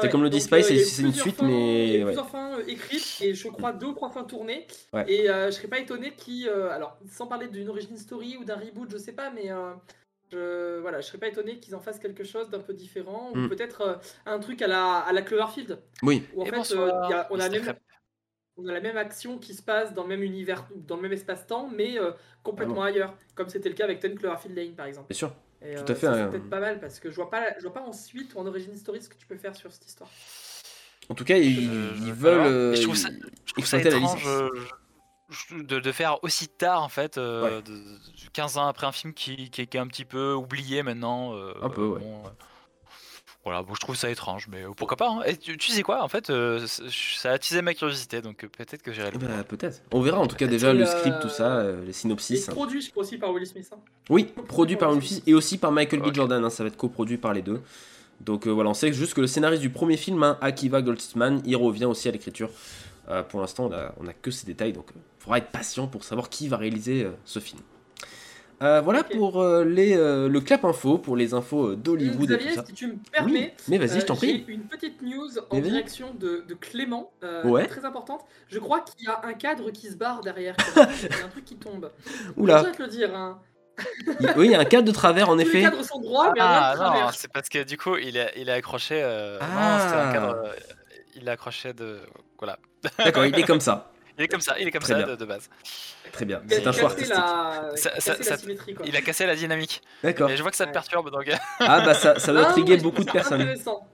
C'est 0.00 0.10
comme 0.10 0.22
le 0.22 0.28
dit 0.28 0.36
donc, 0.38 0.46
Spice, 0.46 0.68
il 0.68 0.76
y 0.76 0.78
a 0.78 0.82
eu 0.82 0.84
c'est 0.84 1.02
une 1.02 1.12
suite, 1.14 1.36
fins- 1.36 1.46
mais 1.46 1.86
Il 1.86 1.92
y 1.92 1.96
a 1.96 1.98
eu 1.98 2.00
ouais. 2.00 2.04
plusieurs 2.06 2.28
fins 2.28 2.58
euh, 2.58 2.64
écrites 2.66 3.18
et 3.22 3.34
je 3.34 3.48
crois 3.48 3.72
deux 3.72 3.86
ou 3.86 3.92
trois 3.94 4.10
fins 4.10 4.24
tournées. 4.24 4.66
Ouais. 4.92 5.04
Et 5.10 5.30
euh, 5.30 5.46
je 5.46 5.52
serais 5.52 5.68
pas 5.68 5.78
étonné 5.78 6.12
qui, 6.14 6.46
alors 6.48 6.98
sans 7.10 7.26
parler 7.26 7.48
d'une 7.48 7.70
origin 7.70 7.96
story 7.96 8.36
ou 8.36 8.44
d'un 8.44 8.56
reboot, 8.56 8.90
je 8.90 8.98
sais 8.98 9.12
pas, 9.12 9.30
mais 9.30 9.50
euh, 9.50 9.72
je, 10.32 10.78
voilà, 10.80 11.00
je 11.00 11.06
serais 11.06 11.18
pas 11.18 11.28
étonné 11.28 11.58
qu'ils 11.60 11.74
en 11.74 11.80
fassent 11.80 11.98
quelque 11.98 12.24
chose 12.24 12.50
d'un 12.50 12.58
peu 12.60 12.72
différent 12.74 13.30
Mm. 13.34 13.44
ou 13.44 13.48
peut-être 13.48 13.80
euh, 13.82 13.94
un 14.26 14.38
truc 14.38 14.62
à 14.62 14.66
la, 14.66 14.98
à 14.98 15.12
la 15.12 15.22
Cloverfield. 15.22 15.78
Oui, 16.02 16.24
Où 16.34 16.42
en 16.42 16.44
Et 16.46 16.50
fait, 16.50 16.56
bonsoir, 16.56 17.04
euh, 17.04 17.10
y 17.10 17.12
a- 17.12 17.26
on, 17.30 17.38
a 17.38 17.48
même, 17.48 17.74
on 18.56 18.66
a 18.66 18.72
la 18.72 18.80
même 18.80 18.96
action 18.96 19.38
qui 19.38 19.54
se 19.54 19.62
passe 19.62 19.94
dans 19.94 20.02
le 20.02 20.08
même 20.08 20.22
univers, 20.22 20.66
dans 20.74 20.96
le 20.96 21.02
même 21.02 21.12
espace-temps, 21.12 21.68
mais 21.74 21.98
euh, 21.98 22.12
complètement 22.42 22.82
ailleurs. 22.82 23.14
Comme 23.34 23.48
c'était 23.48 23.68
le 23.68 23.74
cas 23.74 23.84
avec 23.84 24.00
Ten 24.00 24.18
Cloverfield 24.18 24.56
Lane, 24.56 24.74
par 24.74 24.86
exemple. 24.86 25.08
bien 25.08 25.16
sûr. 25.18 25.32
Et, 25.60 25.74
Tout 25.76 25.82
euh, 25.82 25.92
à 25.92 25.94
fait, 25.94 26.06
c'est 26.06 26.06
hein. 26.08 26.28
peut-être 26.28 26.50
pas 26.50 26.58
mal 26.60 26.80
parce 26.80 26.98
que 26.98 27.10
je 27.10 27.14
vois 27.16 27.30
pas, 27.30 27.54
je 27.58 27.62
vois 27.62 27.72
pas 27.72 27.82
ensuite 27.82 28.34
ou 28.34 28.38
en 28.38 28.46
origin 28.46 28.74
story 28.74 29.00
ce 29.00 29.08
que 29.08 29.14
tu 29.16 29.26
peux 29.26 29.36
faire 29.36 29.54
sur 29.54 29.70
cette 29.72 29.86
histoire. 29.86 30.10
En 31.08 31.14
tout 31.14 31.24
cas, 31.24 31.36
ils, 31.36 31.68
veulent. 32.12 32.40
euh, 32.40 32.74
je 32.74 32.82
trouve 32.82 32.96
ça- 32.96 33.10
Je 33.44 33.52
trouve 33.52 33.66
ça 33.66 33.78
étrange 33.78 34.24
euh, 34.26 34.48
de, 35.52 35.80
de 35.80 35.92
faire 35.92 36.22
aussi 36.22 36.48
tard 36.48 36.82
en 36.82 36.88
fait, 36.88 37.18
euh, 37.18 37.42
Ouais. 37.58 37.62
de- 37.62 37.72
de- 37.76 38.30
15 38.32 38.58
ans 38.58 38.66
après 38.66 38.86
un 38.86 38.92
film 38.92 39.12
qui, 39.14 39.50
qui 39.50 39.62
est- 39.62 39.66
qui 39.66 39.76
est 39.76 39.80
un 39.80 39.86
petit 39.86 40.04
peu 40.04 40.32
oublié 40.34 40.82
maintenant. 40.82 41.34
euh, 41.34 41.52
Un 41.62 41.68
peu, 41.70 41.84
ouais. 41.86 42.00
bon, 42.00 42.22
euh, 42.24 42.28
voilà, 43.44 43.62
bon, 43.62 43.74
je 43.74 43.80
trouve 43.80 43.96
ça 43.96 44.08
étrange, 44.08 44.46
mais 44.48 44.62
euh, 44.62 44.70
pourquoi 44.76 44.96
pas. 44.96 45.08
hein. 45.10 45.22
Et 45.26 45.36
tu, 45.36 45.56
tu 45.58 45.72
sais 45.72 45.82
quoi, 45.82 46.02
en 46.04 46.08
fait, 46.08 46.30
euh, 46.30 46.64
ça 46.66 47.30
a 47.30 47.32
attisé 47.32 47.60
ma 47.60 47.74
curiosité, 47.74 48.22
donc 48.22 48.46
peut-être 48.46 48.82
que 48.82 48.92
j'irai 48.92 49.10
le 49.10 49.16
Eh 49.20 49.24
ben, 49.26 49.42
peut-être. 49.42 49.82
On 49.92 50.00
verra 50.00 50.18
en 50.20 50.26
tout 50.28 50.36
cas 50.36 50.46
déjà 50.46 50.72
le 50.72 50.86
script, 50.86 51.20
tout 51.20 51.28
ça, 51.28 51.56
euh, 51.56 51.84
les 51.84 51.92
synopsis. 51.92 52.46
produit, 52.46 52.80
je 52.80 52.90
crois 52.92 53.02
aussi 53.02 53.18
par 53.18 53.32
Will 53.32 53.46
Smith. 53.46 53.68
hein. 53.74 53.78
Oui, 54.10 54.24
produit 54.46 54.76
par 54.76 54.92
Will 54.92 55.02
Smith 55.02 55.24
et 55.26 55.34
aussi 55.34 55.58
par 55.58 55.72
Michael 55.72 56.00
B. 56.02 56.06
Ok. 56.06 56.14
Jordan. 56.14 56.44
hein, 56.44 56.50
ça 56.50 56.62
va 56.62 56.68
être 56.68 56.76
coproduit 56.76 57.16
par 57.18 57.32
les 57.32 57.42
deux. 57.42 57.60
Donc 58.20 58.46
euh, 58.46 58.50
voilà, 58.50 58.70
on 58.70 58.74
sait 58.74 58.92
juste 58.92 59.14
que 59.14 59.20
le 59.20 59.26
scénariste 59.26 59.62
du 59.62 59.70
premier 59.70 59.96
film, 59.96 60.22
hein, 60.22 60.38
Akiva 60.40 60.80
Goldsman, 60.80 61.42
il 61.44 61.56
revient 61.56 61.86
aussi 61.86 62.08
à 62.08 62.12
l'écriture. 62.12 62.50
Euh, 63.08 63.24
pour 63.24 63.40
l'instant, 63.40 63.64
on 63.66 63.72
a, 63.72 63.92
on 63.98 64.06
a 64.06 64.12
que 64.12 64.30
ces 64.30 64.46
détails, 64.46 64.72
donc 64.72 64.86
il 65.22 65.24
faudra 65.24 65.38
être 65.38 65.50
patient 65.52 65.86
pour 65.86 66.02
savoir 66.02 66.28
qui 66.28 66.48
va 66.48 66.56
réaliser 66.56 67.04
euh, 67.04 67.12
ce 67.24 67.38
film. 67.38 67.60
Euh, 68.60 68.80
voilà 68.80 69.02
pour 69.04 69.40
euh, 69.40 69.64
les, 69.64 69.96
euh, 69.96 70.28
le 70.28 70.40
clap 70.40 70.64
info, 70.64 70.98
pour 70.98 71.16
les 71.16 71.32
infos 71.34 71.74
d'Hollywood 71.76 72.30
et 72.32 72.38
tout 72.38 72.54
ça. 72.54 72.64
si 72.66 72.72
tu 72.72 72.86
me 72.88 72.92
Oui, 72.92 72.98
permets, 73.12 73.54
mais 73.68 73.78
vas-y, 73.78 74.00
je 74.00 74.06
t'en 74.06 74.14
prie. 74.16 74.44
J'ai 74.46 74.52
une 74.54 74.62
petite 74.66 75.00
news 75.02 75.28
en 75.50 75.56
Mais 75.56 75.60
direction 75.62 76.12
de, 76.18 76.44
de 76.48 76.54
Clément, 76.54 77.12
euh, 77.24 77.44
Ouais. 77.44 77.66
très 77.66 77.84
importante. 77.84 78.22
Je 78.48 78.58
crois 78.60 78.80
qu'il 78.80 79.04
y 79.06 79.08
a 79.08 79.20
un 79.24 79.32
cadre 79.34 79.70
qui 79.70 79.88
se 79.88 79.96
barre 79.96 80.20
derrière. 80.22 80.54
Il 80.76 81.16
y 81.16 81.22
a 81.22 81.24
un 81.24 81.28
truc 81.28 81.44
qui 81.44 81.56
tombe. 81.56 81.90
Je 82.36 82.40
Oula, 82.40 82.62
vais 82.62 82.72
te 82.72 82.82
le 82.82 82.88
dire. 82.88 83.14
Hein. 83.16 83.38
Il- 84.20 84.32
oui, 84.36 84.46
il 84.46 84.50
y 84.52 84.54
a 84.56 84.60
un 84.60 84.64
cadre 84.64 84.86
de 84.86 84.92
travers 84.92 85.28
en 85.28 85.32
Tous 85.32 85.38
les 85.38 85.44
effet. 85.46 85.62
cadres 85.62 85.82
sont 85.84 86.00
droits, 86.00 86.30
mais 86.32 86.40
Ah 86.40 86.74
rien 86.78 87.00
de 87.00 87.04
non, 87.06 87.10
c'est 87.12 87.32
parce 87.32 87.48
que 87.48 87.62
du 87.64 87.76
coup, 87.78 87.96
il 87.96 88.16
est, 88.16 88.32
il 88.36 88.48
est 88.48 88.52
accroché. 88.52 89.00
euh, 89.02 89.38
non, 89.40 89.46
Ah. 89.56 89.78
c'était 89.88 90.00
un 90.02 90.12
cadre. 90.12 90.34
euh, 90.44 90.52
il 91.16 91.26
est 91.26 91.30
accroché 91.30 91.72
de. 91.72 91.98
Voilà. 92.38 92.58
D'accord, 92.98 93.24
il 93.24 93.36
est 93.36 93.42
comme 93.44 93.60
ça. 93.60 93.91
Il 94.18 94.24
est 94.24 94.28
comme 94.28 94.40
ça, 94.40 94.56
il 94.58 94.68
est 94.68 94.70
comme 94.70 94.82
Très 94.82 94.92
ça 94.92 94.98
bien. 94.98 95.06
de, 95.08 95.16
de 95.16 95.24
base. 95.24 95.48
Très 96.12 96.24
bien, 96.24 96.42
c'est 96.48 96.66
un 96.66 96.72
choix 96.72 96.90
artistique. 96.90 97.14
la, 97.16 97.70
Ça- 97.76 97.98
ça- 98.00 98.16
la 98.18 98.22
ça- 98.22 98.36
symétrie, 98.36 98.74
quoi. 98.74 98.84
Il 98.86 98.94
a 98.96 99.00
cassé 99.00 99.24
la 99.26 99.34
dynamique. 99.34 99.80
D'accord. 100.02 100.28
Mais 100.28 100.36
je 100.36 100.42
vois 100.42 100.50
que 100.50 100.56
ça 100.56 100.66
te 100.66 100.72
perturbe, 100.72 101.10
donc. 101.10 101.26
euh, 101.28 101.34
Ah 101.60 101.80
bah 101.80 101.94
ça, 101.94 102.18
ça 102.18 102.32
doit 102.32 102.44
Ah, 102.46 102.50
intriguer 102.50 102.76
beaucoup 102.76 102.96
trouve 102.96 103.06
de 103.06 103.10
ça 103.10 103.12
personnes. 103.14 103.40
Intéressant. 103.42 103.88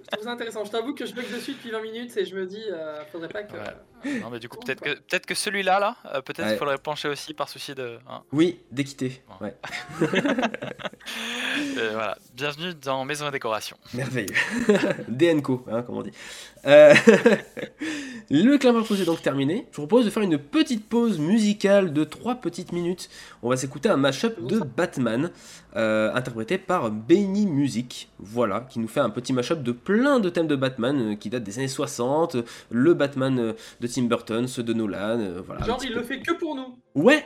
Je 0.00 0.06
trouve 0.12 0.24
ça 0.24 0.30
intéressant. 0.32 0.64
Je 0.64 0.70
t'avoue 0.70 0.94
que 0.94 1.06
je 1.06 1.14
bug 1.14 1.24
dessus 1.32 1.52
depuis 1.52 1.70
20 1.70 1.80
minutes 1.80 2.16
et 2.16 2.24
je 2.24 2.34
me 2.34 2.46
dis, 2.46 2.62
euh, 2.70 3.02
faudrait 3.12 3.28
pas 3.28 3.42
que. 3.44 3.52
Ouais. 3.54 4.20
Non, 4.20 4.30
mais 4.30 4.38
du 4.38 4.48
coup, 4.48 4.58
peut-être 4.58 4.80
que, 4.80 4.94
peut 4.94 5.18
que 5.26 5.34
celui-là, 5.34 5.78
là, 5.80 5.96
euh, 6.06 6.20
peut-être 6.20 6.46
Ouais. 6.46 6.54
il 6.54 6.58
faudrait 6.58 6.78
pencher 6.78 7.08
aussi 7.08 7.32
par 7.34 7.48
souci 7.48 7.74
de. 7.74 7.98
hein. 8.08 8.22
Oui, 8.32 8.60
d'équité. 8.70 9.22
Ouais. 9.40 9.54
Euh, 11.78 11.90
voilà. 11.92 12.16
Bienvenue 12.34 12.74
dans 12.74 13.04
Maison 13.04 13.28
et 13.28 13.30
Décoration. 13.30 13.76
Merveilleux. 13.94 14.34
DNCO, 15.08 15.64
hein, 15.70 15.82
comme 15.82 15.96
on 15.98 16.02
dit. 16.02 16.12
Euh, 16.66 16.94
le 18.30 18.56
clap 18.58 18.74
info 18.76 18.94
est 18.96 19.04
donc 19.04 19.22
terminé. 19.22 19.66
Je 19.70 19.76
vous 19.76 19.86
propose 19.86 20.04
de 20.04 20.10
faire 20.10 20.22
une 20.22 20.38
petite 20.38 20.88
pause 20.88 21.18
musicale 21.18 21.92
de 21.92 22.04
3 22.04 22.36
petites 22.36 22.72
minutes. 22.72 23.08
On 23.42 23.48
va 23.48 23.56
s'écouter 23.56 23.88
un 23.88 23.96
mashup 23.96 24.44
de 24.44 24.60
Batman, 24.60 25.30
euh, 25.76 26.12
interprété 26.14 26.58
par 26.58 26.90
Benny 26.90 27.46
Music. 27.46 28.08
Voilà, 28.18 28.66
qui 28.68 28.78
nous 28.80 28.88
fait 28.88 29.00
un 29.00 29.10
petit 29.10 29.32
mashup 29.32 29.62
de 29.62 29.72
plein 29.72 30.18
de 30.18 30.28
thèmes 30.28 30.48
de 30.48 30.56
Batman 30.56 31.12
euh, 31.12 31.14
qui 31.14 31.30
datent 31.30 31.44
des 31.44 31.58
années 31.58 31.68
60. 31.68 32.36
Le 32.70 32.94
Batman 32.94 33.38
euh, 33.38 33.52
de 33.80 33.86
Tim 33.86 34.04
Burton, 34.04 34.48
ceux 34.48 34.62
de 34.62 34.72
Nolan. 34.72 35.42
voilà, 35.46 35.64
Genre, 35.64 35.78
il 35.84 35.90
peu. 35.92 36.00
le 36.00 36.02
fait 36.04 36.18
que 36.20 36.32
pour 36.32 36.56
nous. 36.56 36.76
Ouais 36.94 37.24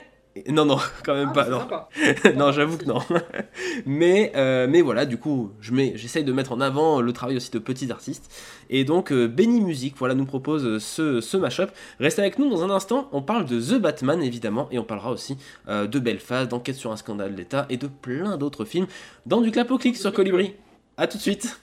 non, 0.49 0.65
non, 0.65 0.79
quand 1.05 1.15
même 1.15 1.31
Ah, 1.31 1.35
pas. 1.35 1.49
Non. 1.49 1.59
sympa. 1.61 1.89
non, 2.37 2.53
j'avoue 2.53 2.79
que 2.79 2.85
non. 2.85 3.01
mais, 3.87 4.33
euh, 4.37 4.67
mais 4.69 4.81
voilà, 4.81 5.05
du 5.07 5.19
coup, 5.19 5.51
je 5.61 5.73
mets, 5.73 5.93
j'essaye 5.97 6.25
de 6.25 6.33
mettre 6.33 6.53
en 6.53 6.61
avant 6.61 7.01
le 7.01 7.13
travail 7.13 7.37
aussi 7.37 7.51
de 7.51 7.59
petits 7.59 7.91
artistes. 7.91 8.33
Et 8.71 8.85
donc, 8.85 9.11
euh, 9.13 9.27
Benny 9.27 9.61
Music, 9.61 9.95
voilà, 9.99 10.15
nous 10.15 10.27
propose 10.27 10.79
ce, 10.83 11.21
ce 11.21 11.37
mashup. 11.37 11.71
Restez 11.99 12.23
avec 12.23 12.39
nous 12.39 12.49
dans 12.49 12.63
un 12.63 12.71
instant. 12.71 13.09
On 13.13 13.23
parle 13.23 13.45
de 13.47 13.61
The 13.61 13.81
Batman, 13.81 14.23
évidemment, 14.23 14.69
et 14.71 14.79
on 14.79 14.85
parlera 14.85 15.11
aussi 15.11 15.37
euh, 15.69 15.87
de 15.87 15.99
Belfast, 15.99 16.49
d'Enquête 16.51 16.77
sur 16.77 16.93
un 16.93 16.97
scandale 16.97 17.35
d'État 17.35 17.67
et 17.69 17.77
de 17.77 17.89
plein 17.89 18.37
d'autres 18.37 18.65
films 18.65 18.87
dans 19.27 19.41
du 19.41 19.51
clap 19.51 19.71
au 19.71 19.79
clic 19.79 19.97
sur 19.97 20.13
Colibri. 20.13 20.55
À 20.97 21.07
tout 21.07 21.17
de 21.17 21.23
suite. 21.23 21.61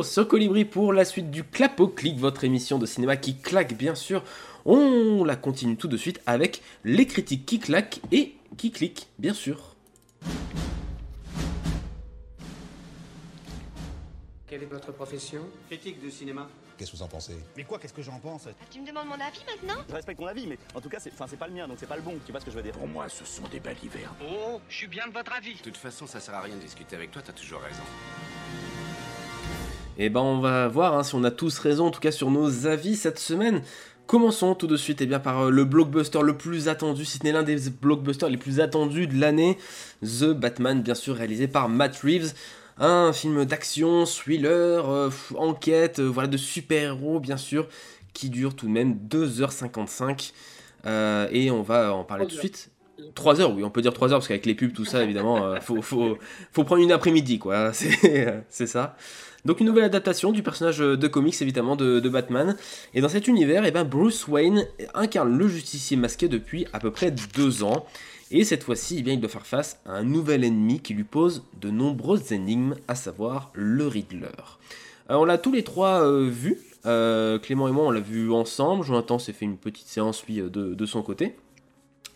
Retour 0.00 0.12
sur 0.12 0.28
Colibri 0.28 0.64
pour 0.64 0.92
la 0.94 1.04
suite 1.04 1.30
du 1.30 1.44
Clap 1.44 1.78
au 1.78 1.88
clic, 1.88 2.18
votre 2.18 2.44
émission 2.44 2.78
de 2.78 2.86
cinéma 2.86 3.16
qui 3.16 3.36
claque 3.36 3.76
bien 3.76 3.94
sûr. 3.94 4.22
On 4.64 5.24
la 5.24 5.36
continue 5.36 5.76
tout 5.76 5.88
de 5.88 5.96
suite 5.96 6.20
avec 6.26 6.62
les 6.84 7.06
critiques 7.06 7.44
qui 7.44 7.58
claquent 7.58 8.00
et 8.10 8.34
qui 8.56 8.70
cliquent 8.70 9.08
bien 9.18 9.34
sûr. 9.34 9.74
Quelle 14.46 14.62
est 14.62 14.66
votre 14.66 14.92
profession? 14.92 15.42
Critique 15.68 16.02
de 16.02 16.08
cinéma. 16.08 16.48
Qu'est-ce 16.78 16.92
que 16.92 16.96
vous 16.96 17.02
en 17.02 17.08
pensez? 17.08 17.36
Mais 17.56 17.64
quoi, 17.64 17.78
qu'est-ce 17.78 17.92
que 17.92 18.02
j'en 18.02 18.18
pense? 18.18 18.48
Tu 18.70 18.80
me 18.80 18.86
demandes 18.86 19.06
mon 19.06 19.14
avis 19.14 19.44
maintenant? 19.46 19.82
Je 19.86 19.94
respecte 19.94 20.18
ton 20.18 20.26
avis, 20.26 20.46
mais 20.46 20.58
en 20.74 20.80
tout 20.80 20.88
cas, 20.88 20.98
c'est, 20.98 21.12
enfin, 21.12 21.26
c'est 21.28 21.36
pas 21.36 21.46
le 21.46 21.52
mien, 21.52 21.68
donc 21.68 21.76
c'est 21.78 21.86
pas 21.86 21.96
le 21.96 22.02
bon. 22.02 22.14
Tu 22.24 22.32
vois 22.32 22.40
ce 22.40 22.46
que 22.46 22.50
je 22.50 22.56
veux 22.56 22.62
dire 22.62 22.72
Pour 22.72 22.88
moi, 22.88 23.06
ce 23.10 23.24
sont 23.26 23.46
des 23.48 23.60
balivernes. 23.60 24.14
Oh, 24.22 24.60
je 24.68 24.76
suis 24.76 24.86
bien 24.86 25.06
de 25.06 25.12
votre 25.12 25.32
avis. 25.34 25.56
De 25.56 25.60
toute 25.60 25.76
façon, 25.76 26.06
ça 26.06 26.20
sert 26.20 26.34
à 26.34 26.40
rien 26.40 26.56
de 26.56 26.60
discuter 26.60 26.96
avec 26.96 27.10
toi, 27.10 27.20
t'as 27.22 27.34
toujours 27.34 27.60
raison. 27.60 27.82
Et 30.02 30.08
ben 30.08 30.22
on 30.22 30.40
va 30.40 30.66
voir 30.66 30.96
hein, 30.96 31.02
si 31.02 31.14
on 31.14 31.24
a 31.24 31.30
tous 31.30 31.58
raison, 31.58 31.88
en 31.88 31.90
tout 31.90 32.00
cas 32.00 32.10
sur 32.10 32.30
nos 32.30 32.66
avis 32.66 32.96
cette 32.96 33.18
semaine. 33.18 33.60
Commençons 34.06 34.54
tout 34.54 34.66
de 34.66 34.78
suite 34.78 35.02
et 35.02 35.06
bien, 35.06 35.20
par 35.20 35.40
euh, 35.40 35.50
le 35.50 35.66
blockbuster 35.66 36.22
le 36.22 36.38
plus 36.38 36.68
attendu, 36.68 37.04
si 37.04 37.18
ce 37.18 37.24
n'est 37.24 37.32
l'un 37.32 37.42
des 37.42 37.68
blockbusters 37.68 38.30
les 38.30 38.38
plus 38.38 38.60
attendus 38.60 39.06
de 39.06 39.20
l'année, 39.20 39.58
The 40.02 40.32
Batman, 40.32 40.80
bien 40.80 40.94
sûr 40.94 41.16
réalisé 41.16 41.48
par 41.48 41.68
Matt 41.68 41.98
Reeves. 41.98 42.32
Un 42.78 43.12
film 43.12 43.44
d'action, 43.44 44.06
thriller, 44.06 44.88
euh, 44.88 45.10
enquête, 45.36 45.98
euh, 45.98 46.06
voilà, 46.06 46.28
de 46.28 46.38
super-héros 46.38 47.20
bien 47.20 47.36
sûr, 47.36 47.68
qui 48.14 48.30
dure 48.30 48.56
tout 48.56 48.68
de 48.68 48.72
même 48.72 48.94
2h55. 49.06 50.32
Euh, 50.86 51.28
et 51.30 51.50
on 51.50 51.60
va 51.60 51.92
en 51.92 52.04
parler 52.04 52.26
tout 52.26 52.36
de 52.36 52.40
suite. 52.40 52.70
3 53.14 53.42
heures, 53.42 53.54
oui, 53.54 53.64
on 53.64 53.70
peut 53.70 53.82
dire 53.82 53.92
3 53.92 54.12
heures, 54.12 54.18
parce 54.18 54.28
qu'avec 54.28 54.46
les 54.46 54.54
pubs, 54.54 54.72
tout 54.72 54.86
ça, 54.86 55.02
évidemment, 55.02 55.60
faut, 55.60 55.82
faut, 55.82 56.18
faut 56.52 56.64
prendre 56.64 56.82
une 56.82 56.92
après-midi, 56.92 57.38
quoi. 57.38 57.72
C'est 58.48 58.66
ça. 58.66 58.96
Donc 59.44 59.60
une 59.60 59.66
nouvelle 59.66 59.84
adaptation 59.84 60.32
du 60.32 60.42
personnage 60.42 60.78
de 60.78 61.08
comics, 61.08 61.40
évidemment, 61.40 61.76
de, 61.76 62.08
Batman. 62.08 62.56
Et 62.94 63.00
dans 63.00 63.08
cet 63.08 63.28
univers, 63.28 63.64
eh 63.64 63.70
ben, 63.70 63.84
Bruce 63.84 64.28
Wayne 64.28 64.66
incarne 64.94 65.36
le 65.36 65.48
justicier 65.48 65.96
masqué 65.96 66.28
depuis 66.28 66.66
à 66.72 66.80
peu 66.80 66.90
près 66.90 67.10
2 67.10 67.62
ans. 67.62 67.86
Et 68.30 68.44
cette 68.44 68.62
fois-ci, 68.62 69.02
eh 69.04 69.10
il 69.10 69.20
doit 69.20 69.28
faire 69.28 69.46
face 69.46 69.80
à 69.86 69.92
un 69.94 70.04
nouvel 70.04 70.44
ennemi 70.44 70.80
qui 70.80 70.94
lui 70.94 71.04
pose 71.04 71.42
de 71.60 71.70
nombreuses 71.70 72.32
énigmes, 72.32 72.76
à 72.86 72.94
savoir 72.94 73.50
le 73.54 73.86
Riddler. 73.88 74.28
Euh, 75.10 75.16
on 75.16 75.24
l'a 75.24 75.38
tous 75.38 75.52
les 75.52 75.64
trois 75.64 76.04
euh, 76.04 76.28
vu. 76.30 76.58
Euh, 76.86 77.38
Clément 77.38 77.68
et 77.68 77.72
moi, 77.72 77.84
on 77.84 77.90
l'a 77.90 78.00
vu 78.00 78.30
ensemble. 78.32 78.84
Jonathan 78.84 79.18
s'est 79.18 79.32
fait 79.32 79.44
une 79.44 79.56
petite 79.56 79.88
séance, 79.88 80.24
lui, 80.26 80.40
euh, 80.40 80.48
de 80.48 80.86
son 80.86 81.02
côté. 81.02 81.34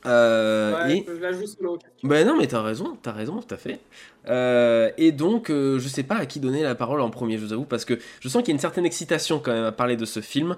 Euh, 0.07 0.85
Ouais, 0.87 0.99
et... 0.99 1.07
je 1.09 1.13
la 1.21 1.33
joue 1.33 1.47
solo. 1.47 1.79
Ben 2.03 2.27
non, 2.27 2.37
mais 2.37 2.47
t'as 2.47 2.61
raison, 2.63 2.97
t'as 3.03 3.13
raison, 3.13 3.41
tout 3.41 3.55
à 3.55 3.59
fait. 3.59 3.81
Euh, 4.29 4.91
et 4.99 5.13
donc, 5.13 5.51
euh, 5.51 5.79
je 5.79 5.89
sais 5.89 6.03
pas 6.03 6.17
à 6.17 6.27
qui 6.27 6.41
donner 6.41 6.63
la 6.63 6.75
parole 6.75 7.01
en 7.01 7.11
premier, 7.11 7.39
je 7.39 7.45
vous 7.45 7.53
avoue, 7.53 7.65
parce 7.65 7.85
que 7.85 7.99
je 8.21 8.29
sens 8.29 8.43
qu'il 8.43 8.49
y 8.49 8.53
a 8.53 8.57
une 8.57 8.61
certaine 8.61 8.87
excitation 8.87 9.39
quand 9.39 9.53
même 9.53 9.65
à 9.65 9.73
parler 9.73 9.97
de 9.97 10.05
ce 10.05 10.21
film. 10.21 10.57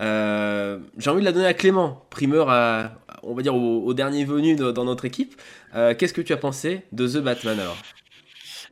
Euh, 0.00 0.78
J'ai 0.98 1.10
envie 1.10 1.20
de 1.20 1.24
la 1.24 1.32
donner 1.32 1.46
à 1.46 1.54
Clément, 1.54 2.04
primeur 2.10 2.48
à, 2.50 2.92
on 3.22 3.34
va 3.34 3.42
dire, 3.42 3.54
au, 3.54 3.84
au 3.84 3.94
dernier 3.94 4.24
venu 4.24 4.56
de- 4.56 4.70
dans 4.72 4.84
notre 4.84 5.04
équipe. 5.04 5.40
Euh, 5.74 5.94
Qu'est-ce 5.96 6.14
que 6.14 6.20
tu 6.22 6.32
as 6.32 6.36
pensé 6.36 6.82
de 6.92 7.06
The 7.08 7.18
Batman 7.18 7.58
alors? 7.60 7.76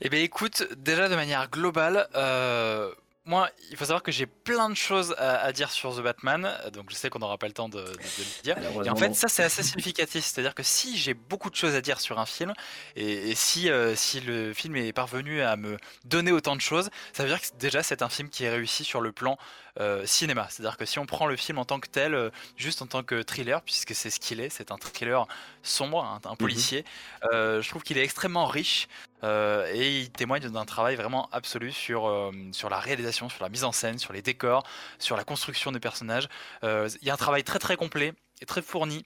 Eh 0.03 0.09
bien 0.11 0.21
écoute, 0.21 0.67
déjà 0.77 1.09
de 1.09 1.15
manière 1.15 1.49
globale, 1.51 2.07
euh, 2.17 2.91
moi, 3.27 3.51
il 3.71 3.77
faut 3.77 3.85
savoir 3.85 4.03
que 4.03 4.13
j'ai 4.13 4.27
plein 4.27 4.71
de 4.71 4.75
choses 4.77 5.15
à, 5.19 5.39
à 5.39 5.53
dire 5.53 5.71
sur 5.71 5.95
The 5.97 6.01
Batman, 6.01 6.49
donc 6.73 6.91
je 6.91 6.95
sais 6.95 7.11
qu'on 7.11 7.19
n'aura 7.19 7.37
pas 7.39 7.49
le 7.49 7.53
temps 7.53 7.69
de, 7.69 7.81
de- 7.81 7.85
de 7.85 7.93
le 7.93 8.43
dire. 8.45 8.57
Et 8.87 8.89
en 8.91 8.95
fait, 8.97 9.15
ça 9.15 9.29
c'est 9.29 9.43
assez 9.43 9.63
significatif, 9.63 10.25
c'est-à-dire 10.25 10.55
que 10.55 10.63
si 10.63 10.97
j'ai 10.97 11.13
beaucoup 11.15 11.51
de 11.51 11.57
choses 11.57 11.75
à 11.75 11.81
dire 11.81 12.01
sur 12.01 12.19
un 12.21 12.27
film, 12.27 12.53
et, 12.95 13.31
et 13.31 13.35
si, 13.35 13.69
euh, 13.69 13.95
si 13.97 14.21
le 14.21 14.55
film 14.55 14.77
est 14.77 14.93
parvenu 14.93 15.43
à 15.43 15.57
me 15.57 15.77
donner 16.05 16.31
autant 16.33 16.57
de 16.57 16.61
choses, 16.61 16.89
ça 17.13 17.25
veut 17.25 17.29
dire 17.29 17.41
que 17.41 17.49
déjà 17.59 17.83
c'est 17.83 18.01
un 18.03 18.09
film 18.09 18.29
qui 18.31 18.45
est 18.45 18.51
réussi 18.51 18.85
sur 18.85 19.01
le 19.01 19.11
plan 19.13 19.37
euh, 19.81 20.07
cinéma. 20.07 20.47
C'est-à-dire 20.49 20.77
que 20.79 20.87
si 20.87 20.99
on 20.99 21.05
prend 21.05 21.27
le 21.27 21.37
film 21.37 21.59
en 21.59 21.65
tant 21.67 21.81
que 21.81 21.89
tel, 21.89 22.15
euh, 22.15 22.31
juste 22.57 22.81
en 22.81 22.87
tant 22.87 23.03
que 23.03 23.23
thriller, 23.23 23.61
puisque 23.63 23.95
c'est 23.95 24.09
ce 24.11 24.21
qu'il 24.21 24.41
est, 24.41 24.49
c'est 24.49 24.71
un 24.71 24.79
thriller 24.79 25.27
sombre, 25.63 26.03
un, 26.05 26.21
un 26.31 26.37
policier, 26.37 26.85
je 27.33 27.69
trouve 27.69 27.83
qu'il 27.83 27.99
est 27.99 28.05
extrêmement 28.05 28.47
riche. 28.47 28.87
Euh, 29.25 29.71
et 29.73 30.01
il 30.01 30.11
témoigne 30.11 30.49
d'un 30.49 30.65
travail 30.65 30.97
vraiment 30.97 31.29
absolu 31.33 31.73
sur, 31.73 32.09
euh, 32.09 32.33
sur 32.53 32.69
la 32.69 32.79
réalisation, 32.79 33.29
sur 33.29 33.43
la 33.43 33.49
mise 33.49 33.65
en 33.65 33.73
scène, 33.73 33.99
sur 33.99 34.13
les 34.13 34.23
décors, 34.23 34.65
sur 34.99 35.17
la 35.17 35.25
construction 35.25 35.73
des 35.73 35.81
personnages. 35.81 36.29
Euh, 36.65 36.89
Il 37.03 37.09
y 37.09 37.11
a 37.11 37.15
un 37.15 37.19
travail 37.19 37.45
très 37.45 37.59
très 37.59 37.77
complet 37.77 38.13
et 38.41 38.47
très 38.47 38.63
fourni 38.63 39.05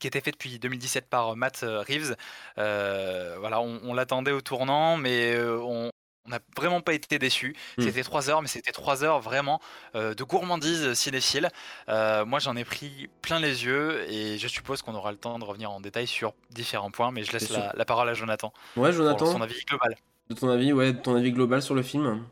qui 0.00 0.06
était 0.06 0.20
fait 0.20 0.32
depuis 0.32 0.58
2017 0.58 1.08
par 1.08 1.36
Matt 1.36 1.60
Reeves. 1.62 2.16
Voilà, 2.56 3.60
on, 3.60 3.94
l'attendait 3.94 4.32
au 4.32 4.42
tournant, 4.42 4.98
mais 4.98 5.38
on 5.40 5.90
on 6.26 6.30
n'a 6.30 6.38
vraiment 6.56 6.80
pas 6.80 6.92
été 6.94 7.18
déçus. 7.18 7.54
Hmm. 7.78 7.82
C'était 7.82 8.02
trois 8.02 8.28
heures, 8.30 8.42
mais 8.42 8.48
c'était 8.48 8.72
trois 8.72 9.04
heures 9.04 9.20
vraiment 9.20 9.60
euh, 9.94 10.14
de 10.14 10.24
gourmandise 10.24 10.94
cinéphile. 10.94 11.48
Euh, 11.88 12.24
moi, 12.24 12.38
j'en 12.38 12.56
ai 12.56 12.64
pris 12.64 13.08
plein 13.22 13.40
les 13.40 13.64
yeux 13.64 14.04
et 14.10 14.38
je 14.38 14.48
suppose 14.48 14.82
qu'on 14.82 14.94
aura 14.94 15.12
le 15.12 15.18
temps 15.18 15.38
de 15.38 15.44
revenir 15.44 15.70
en 15.70 15.80
détail 15.80 16.06
sur 16.06 16.34
différents 16.50 16.90
points, 16.90 17.10
mais 17.10 17.24
je 17.24 17.32
laisse 17.32 17.50
la, 17.50 17.72
la 17.74 17.84
parole 17.84 18.08
à 18.08 18.14
Jonathan 18.14 18.52
Ouais, 18.76 18.88
pour 18.90 18.98
Jonathan, 18.98 19.26
son 19.26 19.40
avis 19.40 19.60
global. 19.68 19.96
de 20.30 20.34
ton 20.34 20.48
avis, 20.48 20.72
ouais, 20.72 20.92
de 20.92 20.98
ton 20.98 21.14
avis 21.16 21.32
global 21.32 21.62
sur 21.62 21.74
le 21.74 21.82
film 21.82 22.24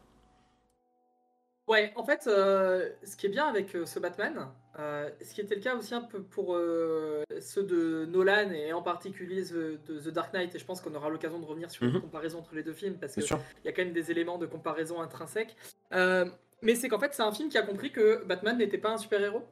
Ouais, 1.67 1.93
en 1.97 2.05
fait, 2.05 2.27
euh, 2.27 2.91
ce 3.05 3.17
qui 3.17 3.27
est 3.27 3.31
bien 3.31 3.47
avec 3.47 3.75
euh, 3.75 3.87
ce 3.87 3.99
Batman, 3.99 4.49
euh, 4.79 5.09
ce 5.23 5.35
qui 5.35 5.41
était 5.41 5.55
le 5.55 5.61
cas 5.61 5.77
aussi 5.77 5.95
un 5.95 6.01
peu 6.01 6.23
pour 6.23 6.55
euh, 6.55 7.23
ceux 7.41 7.63
de 7.63 8.07
Nolan 8.07 8.51
et 8.51 8.73
en 8.73 8.83
particulier 8.83 9.43
The, 9.45 9.79
de 9.87 10.01
The 10.01 10.09
Dark 10.09 10.33
Knight, 10.35 10.55
et 10.55 10.59
je 10.59 10.65
pense 10.65 10.81
qu'on 10.81 10.95
aura 10.95 11.09
l'occasion 11.11 11.39
de 11.39 11.45
revenir 11.47 11.71
sur 11.71 11.85
une 11.85 11.93
Mhm. 11.93 12.01
comparaison 12.01 12.39
entre 12.39 12.55
les 12.55 12.63
deux 12.63 12.73
films 12.73 12.97
parce 12.99 13.15
qu'il 13.15 13.25
y 13.65 13.69
a 13.69 13.73
quand 13.73 13.85
même 13.85 13.93
des 13.93 14.11
éléments 14.11 14.39
de 14.39 14.47
comparaison 14.47 15.01
intrinsèques. 15.01 15.57
Euh, 15.93 16.27
mais 16.63 16.75
c'est 16.75 16.89
qu'en 16.89 16.99
fait, 16.99 17.15
c'est 17.15 17.23
un 17.23 17.33
film 17.33 17.49
qui 17.49 17.59
a 17.59 17.63
compris 17.63 17.93
que 17.93 18.25
Batman 18.25 18.57
n'était 18.59 18.79
pas 18.79 18.91
un 18.91 18.99
super-héros. 18.99 19.43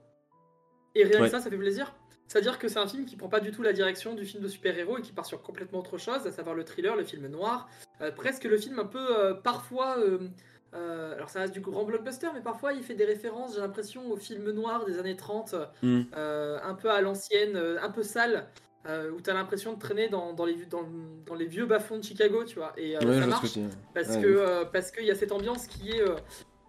Et 0.94 1.04
rien 1.04 1.20
Ouais. 1.20 1.26
que 1.26 1.30
ça, 1.30 1.40
ça 1.40 1.48
fait 1.50 1.56
plaisir. 1.56 1.94
C'est-à-dire 2.32 2.58
que 2.58 2.66
c'est 2.66 2.78
un 2.78 2.86
film 2.86 3.04
qui 3.04 3.16
prend 3.16 3.28
pas 3.28 3.40
du 3.40 3.50
tout 3.50 3.60
la 3.62 3.74
direction 3.74 4.14
du 4.14 4.24
film 4.24 4.42
de 4.42 4.48
super-héros 4.48 4.96
et 4.96 5.02
qui 5.02 5.12
part 5.12 5.26
sur 5.26 5.42
complètement 5.42 5.80
autre 5.80 5.98
chose, 5.98 6.26
à 6.26 6.32
savoir 6.32 6.54
le 6.56 6.64
thriller, 6.64 6.96
le 6.96 7.04
film 7.04 7.26
noir, 7.26 7.68
euh, 8.00 8.10
presque 8.10 8.44
le 8.44 8.56
film 8.56 8.78
un 8.78 8.86
peu 8.86 8.98
euh, 9.18 9.34
parfois. 9.34 9.98
euh, 9.98 11.14
alors 11.14 11.28
ça 11.28 11.40
reste 11.40 11.52
du 11.52 11.60
grand 11.60 11.84
blockbuster, 11.84 12.28
mais 12.32 12.40
parfois 12.40 12.72
il 12.72 12.82
fait 12.82 12.94
des 12.94 13.04
références, 13.04 13.56
j'ai 13.56 13.60
l'impression, 13.60 14.10
au 14.10 14.16
film 14.16 14.50
noir 14.52 14.86
des 14.86 14.98
années 14.98 15.14
30, 15.14 15.54
Hmm. 15.82 16.04
un 16.14 16.74
peu 16.74 16.90
à 16.90 17.02
l'ancienne, 17.02 17.54
un 17.54 17.90
peu 17.90 18.02
sale, 18.02 18.46
où 18.88 19.20
t'as 19.20 19.34
l'impression 19.34 19.74
de 19.74 19.78
traîner 19.78 20.08
dans, 20.08 20.32
dans 20.32 20.46
les, 20.46 20.54
dans, 20.64 20.84
dans 21.26 21.34
les 21.34 21.44
vieux 21.44 21.66
bas-fonds 21.66 21.98
de 21.98 22.04
Chicago, 22.04 22.44
tu 22.44 22.54
vois. 22.56 22.72
Et 22.78 22.96
Ouais, 22.96 23.20
ça 23.20 23.26
marche 23.26 23.42
que 23.42 23.52
tu 23.52 23.60
parce 23.92 24.16
Ouais, 24.16 24.92
qu'il 24.96 25.04
y 25.04 25.10
a 25.10 25.14
cette 25.14 25.32
ambiance 25.32 25.66
qui 25.66 25.90
est 25.90 26.02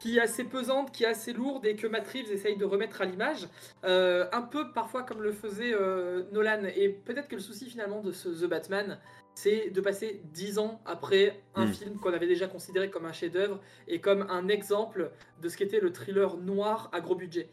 qui 0.04 0.18
est 0.18 0.22
assez 0.22 0.44
pesante, 0.44 0.92
qui 0.92 1.06
est 1.06 1.08
assez 1.08 1.32
lourde 1.32 1.66
et 1.66 1.78
que 1.78 1.88
Matt 1.88 2.06
Reeves 2.10 2.30
essaye 2.30 2.58
de 2.58 2.66
remettre 2.66 3.02
à 3.02 3.06
l'image, 3.06 3.48
Euh, 3.86 4.26
un 4.34 4.42
peu 4.42 4.72
parfois 4.74 5.04
comme 5.04 5.22
le 5.22 5.32
faisait 5.32 5.74
euh, 5.74 6.24
Nolan. 6.34 6.64
Et 6.76 6.90
peut-être 6.90 7.30
que 7.30 7.36
le 7.38 7.42
souci 7.42 7.70
finalement 7.70 8.02
de 8.02 8.12
ce 8.12 8.28
The 8.28 8.50
Batman, 8.50 9.00
c'est 9.34 9.70
de 9.70 9.80
passer 9.80 10.22
dix 10.34 10.60
ans 10.60 10.82
après 10.86 11.42
un 11.56 11.68
Mm. 11.68 11.74
film 11.74 12.00
qu'on 12.02 12.12
avait 12.14 12.28
déjà 12.28 12.48
considéré 12.48 12.90
comme 12.90 13.06
un 13.06 13.14
chef-d'œuvre 13.14 13.62
et 13.88 14.02
comme 14.02 14.24
un 14.30 14.50
exemple 14.50 15.10
de 15.42 15.48
ce 15.48 15.56
qu'était 15.56 15.80
le 15.80 15.92
thriller 15.94 16.36
noir 16.36 16.90
à 16.92 17.00
gros 17.00 17.16
budget. 17.16 17.48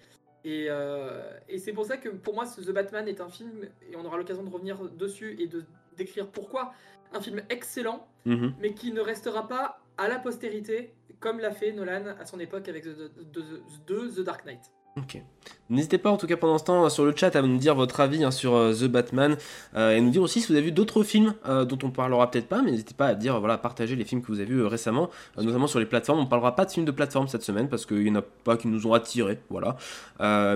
Et, 0.44 0.66
euh, 0.70 1.30
et 1.48 1.58
c'est 1.58 1.72
pour 1.72 1.84
ça 1.84 1.98
que 1.98 2.08
pour 2.08 2.34
moi, 2.34 2.46
ce 2.46 2.60
The 2.60 2.72
Batman 2.72 3.06
est 3.06 3.20
un 3.20 3.28
film, 3.28 3.68
et 3.88 3.94
on 3.96 4.04
aura 4.04 4.16
l'occasion 4.16 4.42
de 4.42 4.50
revenir 4.50 4.76
dessus 5.04 5.36
et 5.38 5.46
de 5.46 5.62
décrire 5.96 6.26
pourquoi, 6.26 6.72
un 7.12 7.20
film 7.20 7.42
excellent, 7.48 8.08
Mhm. 8.24 8.54
mais 8.60 8.74
qui 8.74 8.90
ne 8.92 9.00
restera 9.00 9.46
pas 9.46 9.80
à 9.98 10.08
la 10.08 10.18
postérité, 10.18 10.94
comme 11.20 11.38
l'a 11.38 11.52
fait 11.52 11.72
Nolan 11.72 12.02
à 12.20 12.24
son 12.26 12.40
époque 12.40 12.68
avec 12.68 12.82
The, 12.84 12.88
The- 12.88 13.32
The- 13.32 13.86
The- 13.86 14.14
The 14.16 14.20
Dark 14.24 14.44
Knight. 14.46 14.60
Ok. 14.96 15.22
N'hésitez 15.68 15.98
pas 15.98 16.10
en 16.10 16.16
tout 16.16 16.26
cas 16.26 16.36
pendant 16.36 16.58
ce 16.58 16.64
temps 16.64 16.88
sur 16.90 17.04
le 17.04 17.14
chat 17.14 17.36
à 17.36 17.42
nous 17.42 17.58
dire 17.58 17.76
votre 17.76 18.00
avis 18.00 18.24
hein, 18.24 18.32
sur 18.32 18.54
euh, 18.56 18.74
The 18.74 18.86
Batman 18.86 19.36
euh, 19.76 19.92
et 19.94 20.00
nous 20.00 20.10
dire 20.10 20.20
aussi 20.20 20.40
si 20.40 20.48
vous 20.48 20.54
avez 20.54 20.64
vu 20.64 20.72
d'autres 20.72 21.04
films 21.04 21.34
euh, 21.46 21.64
dont 21.64 21.78
on 21.84 21.90
parlera 21.92 22.28
peut-être 22.28 22.48
pas, 22.48 22.60
mais 22.60 22.72
n'hésitez 22.72 22.94
pas 22.94 23.06
à 23.06 23.14
dire 23.14 23.38
voilà 23.38 23.56
partager 23.56 23.94
les 23.94 24.04
films 24.04 24.20
que 24.20 24.26
vous 24.26 24.40
avez 24.40 24.46
vus 24.52 24.64
récemment, 24.64 25.08
notamment 25.36 25.68
sur 25.68 25.78
les 25.78 25.86
plateformes. 25.86 26.18
On 26.18 26.26
parlera 26.26 26.56
pas 26.56 26.64
de 26.64 26.72
films 26.72 26.86
de 26.86 26.90
plateforme 26.90 27.28
cette 27.28 27.44
semaine 27.44 27.68
parce 27.68 27.86
qu'il 27.86 28.02
y 28.06 28.10
en 28.10 28.16
a 28.16 28.22
pas 28.22 28.56
qui 28.56 28.66
nous 28.66 28.84
ont 28.88 28.92
attirés, 28.92 29.38
voilà. 29.48 29.76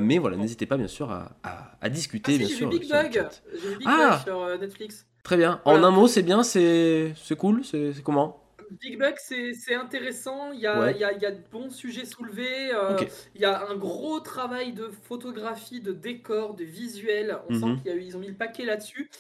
Mais 0.00 0.18
voilà, 0.18 0.37
n'hésitez 0.37 0.66
pas 0.66 0.77
bien 0.79 0.88
sûr 0.88 1.12
à, 1.12 1.31
à- 1.44 1.70
à 1.81 1.88
discuter 1.88 2.33
Ah 2.33 2.35
si, 2.35 2.38
bien 2.38 2.48
j'ai 2.48 2.64
vu 2.64 2.70
Big 2.70 2.83
sur 2.88 2.96
le 2.96 3.03
Bug, 3.05 3.12
chat. 3.12 3.42
j'ai 3.53 3.68
vu 3.68 3.77
Big 3.79 3.87
Ah 3.88 4.20
Bug 4.24 4.35
sur 4.35 4.59
Netflix. 4.59 5.07
Très 5.22 5.37
bien. 5.37 5.61
Voilà. 5.64 5.81
En 5.81 5.85
un 5.85 5.90
mot, 5.92 6.09
c'est 6.09 6.22
bien, 6.22 6.42
c'est 6.42 7.14
cool, 7.38 7.64
c'est 7.64 7.92
comment? 8.03 8.44
Big 8.81 8.99
Bug, 8.99 9.15
c'est 9.19 9.53
c'est 9.55 9.75
intéressant, 9.75 10.53
il 10.53 10.61
y, 10.61 10.67
a, 10.67 10.75
Ouais. 10.81 10.93
il, 10.93 10.99
y 10.99 11.05
a, 11.05 11.13
il 11.13 11.21
y 11.23 11.27
a 11.27 11.31
de 11.33 11.43
bons 11.51 11.71
sujets 11.71 12.05
soulevés, 12.07 12.73
euh, 12.75 13.07
il 13.35 13.41
y 13.41 13.45
a 13.45 13.67
un 13.69 13.77
gros 13.77 14.21
travail 14.21 14.73
de 14.73 14.89
photographie, 14.89 15.81
de 15.81 15.93
décor, 15.93 16.55
de 16.55 16.65
visuel, 16.65 17.39
on 17.49 17.53
Mhm. 17.53 17.55
sent 17.55 17.77
qu'ils 17.83 18.17
ont 18.17 18.21
mis 18.21 18.29
le 18.29 18.37
paquet 18.37 18.65
là-dessus. 18.65 19.11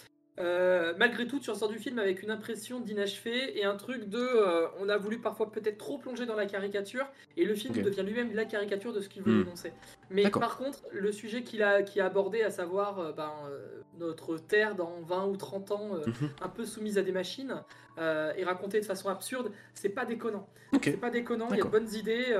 Euh, 0.40 0.94
malgré 0.98 1.26
tout, 1.26 1.38
tu 1.38 1.50
ressors 1.50 1.68
du 1.68 1.78
film 1.78 1.98
avec 1.98 2.22
une 2.22 2.30
impression 2.30 2.80
d'inachevé 2.80 3.58
et 3.58 3.64
un 3.64 3.76
truc 3.76 4.08
de... 4.08 4.18
euh, 4.18 4.66
on 4.80 4.88
a 4.88 4.96
voulu 4.96 5.18
parfois 5.18 5.52
peut-être 5.52 5.78
trop 5.78 5.96
plonger 5.98 6.26
dans 6.26 6.34
la 6.34 6.46
caricature 6.46 7.06
et 7.36 7.44
le 7.44 7.54
film 7.54 7.74
devient 7.74 8.02
lui-même 8.02 8.34
la 8.34 8.44
caricature 8.44 8.92
de 8.92 9.00
ce 9.00 9.08
qu'il 9.08 9.22
veut 9.22 9.44
dénoncer. 9.44 9.72
Mais 10.10 10.24
D'accord. 10.24 10.40
par 10.40 10.56
contre, 10.58 10.80
le 10.90 11.12
sujet 11.12 11.42
qu'il 11.42 11.62
a, 11.62 11.82
abordé, 12.00 12.42
à 12.42 12.50
savoir 12.50 12.98
euh, 12.98 13.12
ben, 13.12 13.32
notre 13.98 14.36
Terre 14.38 14.74
dans 14.74 15.00
20 15.02 15.26
ou 15.26 15.36
30 15.36 15.70
ans, 15.70 15.90
Mhm. 16.06 16.30
un 16.42 16.48
peu 16.48 16.64
soumise 16.64 16.98
à 16.98 17.02
des 17.02 17.12
machines, 17.12 17.62
et 17.98 18.44
raconté 18.44 18.80
de 18.80 18.84
façon 18.84 19.08
absurde, 19.08 19.52
c'est 19.74 19.88
pas 19.88 20.04
déconnant. 20.04 20.48
C'est 20.82 20.96
pas 21.00 21.10
déconnant, 21.10 21.48
il 21.52 21.58
y 21.58 21.60
a 21.60 21.64
de 21.64 21.68
bonnes 21.68 21.92
idées, 21.94 22.36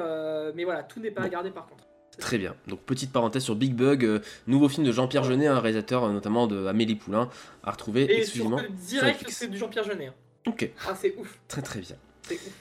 mais 0.55 0.65
voilà, 0.65 0.83
tout 0.83 0.99
n'est 1.01 1.13
pas 1.13 1.23
à 1.23 1.29
garder 1.29 1.51
par 1.51 1.67
contre. 1.67 1.85
Très 2.19 2.39
bien. 2.39 2.55
Donc 2.69 2.81
petite 2.81 3.13
parenthèse 3.13 3.43
sur 3.43 3.57
Big 3.57 3.75
Bug, 3.75 4.05
euh, 4.05 4.21
nouveau 4.47 4.69
film 4.69 4.87
de 4.87 4.93
Jean-Pierre 4.93 5.25
Jeunet, 5.25 5.47
un 5.47 5.59
réalisateur 5.61 6.05
euh, 6.05 6.13
notamment 6.13 6.47
de 6.47 6.67
Amélie 6.67 6.95
Poulain, 6.95 7.29
à 7.65 7.71
retrouver 7.73 8.03
Et 8.03 8.19
exclusivement 8.19 8.59
sur, 8.59 8.71
direct, 8.71 9.25
c'est 9.29 9.49
du 9.51 9.59
Jean-Pierre 9.59 9.85
Jeunet. 9.85 10.07
hein. 10.07 10.15
Ok, 10.47 10.71
Ah, 10.89 10.95
c'est 11.01 11.15
ouf, 11.19 11.39
très 11.49 11.63
très 11.63 11.81
bien. 11.81 11.97
c'est 12.23 12.35
ouf. 12.35 12.53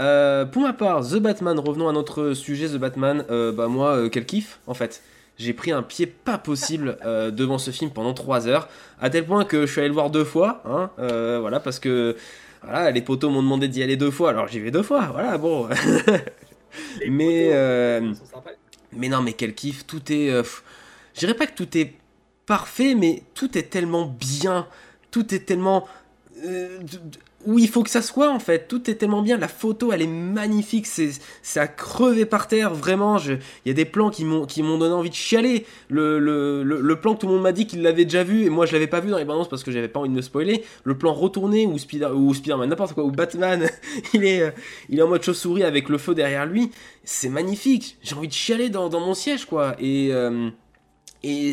Euh, 0.00 0.44
pour 0.44 0.62
ma 0.62 0.72
part, 0.72 1.00
The 1.06 1.16
Batman, 1.16 1.58
revenons 1.58 1.88
à 1.88 1.92
notre 1.92 2.32
sujet 2.34 2.68
The 2.68 2.76
Batman. 2.76 3.24
Bah 3.28 3.66
moi, 3.68 4.08
quel 4.10 4.26
kiff 4.26 4.60
en 4.66 4.74
fait. 4.74 5.02
J'ai 5.38 5.52
pris 5.52 5.70
un 5.70 5.82
pied 5.84 6.06
pas 6.06 6.36
possible 6.36 6.98
devant 7.32 7.58
ce 7.58 7.70
film 7.70 7.90
pendant 7.92 8.12
3 8.12 8.48
heures, 8.48 8.68
à 9.00 9.08
tel 9.08 9.24
point 9.24 9.44
que 9.44 9.66
je 9.66 9.70
suis 9.72 9.80
allé 9.80 9.88
le 9.88 9.94
voir 9.94 10.10
deux 10.10 10.24
fois, 10.24 10.62
hein, 10.64 10.90
voilà, 11.40 11.60
parce 11.60 11.78
que 11.78 12.16
voilà, 12.64 12.90
les 12.90 13.02
potos 13.02 13.30
m'ont 13.30 13.42
demandé 13.42 13.68
d'y 13.68 13.82
aller 13.84 13.96
deux 13.96 14.10
fois, 14.10 14.30
alors 14.30 14.48
j'y 14.48 14.58
vais 14.58 14.72
deux 14.72 14.82
fois, 14.82 15.06
voilà, 15.12 15.38
bon. 15.38 15.68
Mais, 17.08 17.50
Mais 18.92 19.08
non, 19.08 19.22
mais 19.22 19.32
quel 19.34 19.54
kiff, 19.54 19.86
tout 19.86 20.12
est... 20.12 20.30
euh, 20.30 20.42
je 21.14 21.20
dirais 21.20 21.34
pas 21.34 21.46
que 21.46 21.54
tout 21.54 21.76
est 21.76 21.94
parfait, 22.46 22.94
mais 22.94 23.22
tout 23.34 23.56
est 23.58 23.64
tellement 23.70 24.06
bien, 24.06 24.66
tout 25.10 25.34
est 25.34 25.40
tellement... 25.40 25.86
euh, 26.44 26.78
où 27.46 27.58
il 27.58 27.68
faut 27.68 27.82
que 27.82 27.90
ça 27.90 28.02
soit 28.02 28.30
en 28.30 28.40
fait, 28.40 28.66
tout 28.66 28.90
est 28.90 28.96
tellement 28.96 29.22
bien, 29.22 29.36
la 29.36 29.48
photo 29.48 29.92
elle 29.92 30.02
est 30.02 30.08
magnifique, 30.08 30.86
c'est 30.86 31.10
c'est 31.42 31.60
à 31.60 31.68
crever 31.68 32.26
par 32.26 32.48
terre, 32.48 32.74
vraiment, 32.74 33.18
il 33.18 33.38
y 33.66 33.70
a 33.70 33.74
des 33.74 33.84
plans 33.84 34.10
qui 34.10 34.24
m'ont 34.24 34.44
qui 34.44 34.62
m'ont 34.62 34.78
donné 34.78 34.92
envie 34.92 35.10
de 35.10 35.14
chialer, 35.14 35.64
le, 35.88 36.94
plan 37.00 37.14
que 37.14 37.20
tout 37.20 37.26
le 37.28 37.34
monde 37.34 37.42
m'a 37.42 37.52
dit 37.52 37.66
qu'il 37.66 37.82
l'avait 37.82 38.04
déjà 38.04 38.24
vu, 38.24 38.44
et 38.44 38.50
moi 38.50 38.66
je 38.66 38.72
l'avais 38.72 38.88
pas 38.88 39.00
vu 39.00 39.10
dans 39.10 39.18
les 39.18 39.24
bandes 39.24 39.48
parce 39.48 39.62
que 39.62 39.70
j'avais 39.70 39.88
pas 39.88 40.00
envie 40.00 40.08
de 40.08 40.14
me 40.14 40.22
spoiler, 40.22 40.64
le 40.84 40.98
plan 40.98 41.12
retourné 41.12 41.66
où, 41.66 41.78
Spider, 41.78 42.10
ou 42.12 42.34
Spider-Man, 42.34 42.68
n'importe 42.68 42.94
quoi, 42.94 43.04
où 43.04 43.12
Batman, 43.12 43.68
il 44.14 44.24
est, 44.24 44.42
euh, 44.42 44.50
il 44.88 44.98
est 44.98 45.02
en 45.02 45.08
mode 45.08 45.22
chauve-souris 45.22 45.62
avec 45.62 45.88
le 45.88 45.98
feu 45.98 46.14
derrière 46.14 46.44
lui, 46.44 46.70
c'est 47.04 47.30
magnifique. 47.30 47.96
J'ai 48.02 48.14
envie 48.14 48.28
de 48.28 48.32
chialer 48.32 48.68
dans, 48.68 48.90
mon 48.90 49.14
siège, 49.14 49.46
quoi. 49.46 49.76
Et, 49.80 50.10
euh, 50.12 50.50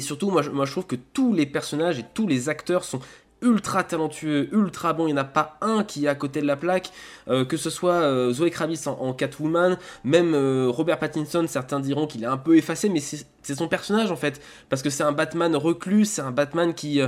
surtout, 0.02 0.30
moi 0.30 0.44
moi, 0.52 0.66
je 0.66 0.72
trouve 0.72 0.86
que 0.86 0.96
tous 0.96 1.34
les 1.34 1.46
personnages 1.46 2.00
et 2.00 2.06
tous 2.14 2.28
les 2.28 2.50
acteurs 2.50 2.84
sont 2.84 3.00
ultra 3.42 3.84
talentueux, 3.84 4.50
ultra 4.54 4.94
bons. 4.94 5.08
Il 5.08 5.14
n'y 5.14 5.20
en 5.20 5.22
a 5.22 5.26
pas 5.26 5.58
un 5.62 5.84
qui 5.84 6.06
est 6.06 6.08
à 6.08 6.16
côté 6.16 6.42
de 6.42 6.48
la 6.48 6.56
plaque. 6.56 6.92
Euh, 7.28 7.46
que 7.46 7.58
ce 7.58 7.70
soit 7.70 7.94
euh, 7.94 8.32
Zoé 8.32 8.52
Kravitz 8.52 8.88
en, 8.88 9.00
en 9.00 9.14
Catwoman, 9.14 9.78
même 10.04 10.34
euh, 10.34 10.68
Robert 10.70 11.00
Pattinson, 11.00 11.46
certains 11.48 11.80
diront 11.80 12.08
qu'il 12.08 12.24
est 12.24 12.28
un 12.28 12.38
peu 12.38 12.58
effacé, 12.58 12.90
mais 12.90 13.00
c'est 13.00 13.56
son 13.56 13.68
personnage 13.68 14.12
en 14.12 14.16
fait. 14.16 14.42
Parce 14.70 14.82
que 14.82 14.90
c'est 14.90 15.04
un 15.04 15.12
Batman 15.12 15.56
reclus, 15.56 16.06
c'est 16.06 16.22
un 16.22 16.32
Batman 16.32 16.74
qui, 16.74 17.00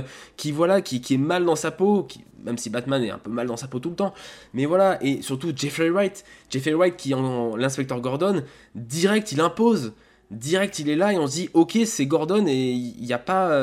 voilà, 0.52 0.80
qui, 0.80 0.96
est 0.96 1.18
mal 1.18 1.44
dans 1.44 1.56
sa 1.56 1.70
peau, 1.70 2.06
même 2.44 2.58
si 2.58 2.70
Batman 2.70 3.02
est 3.02 3.10
un 3.10 3.18
peu 3.18 3.30
mal 3.30 3.46
dans 3.46 3.56
sa 3.56 3.68
peau 3.68 3.78
tout 3.78 3.90
le 3.90 3.96
temps. 3.96 4.14
Mais 4.54 4.66
voilà, 4.66 4.98
et 5.02 5.22
surtout 5.22 5.52
Jeffrey 5.54 5.90
Wright. 5.90 6.24
Jeffrey 6.50 6.74
Wright 6.74 6.96
qui 6.96 7.14
en 7.14 7.56
l'inspecteur 7.56 8.00
Gordon, 8.00 8.42
direct 8.74 9.32
il 9.32 9.40
impose. 9.40 9.92
Direct 10.30 10.78
il 10.78 10.90
est 10.90 10.96
là 10.96 11.12
et 11.12 11.18
on 11.18 11.26
se 11.26 11.32
dit 11.32 11.50
ok 11.54 11.78
c'est 11.86 12.06
Gordon 12.06 12.46
et 12.46 12.70
il 12.70 13.02
n'y 13.02 13.12
a 13.12 13.18
pas... 13.18 13.58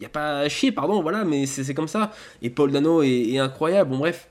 y 0.00 0.04
a 0.04 0.08
pas 0.08 0.40
à 0.40 0.48
chier, 0.48 0.72
pardon, 0.72 1.02
voilà, 1.02 1.24
mais 1.24 1.46
c'est 1.46 1.74
comme 1.74 1.88
ça. 1.88 2.12
Et 2.42 2.50
Paul 2.50 2.70
Dano 2.72 3.02
est, 3.02 3.38
incroyable, 3.38 3.90
bon 3.90 3.98
bref. 3.98 4.28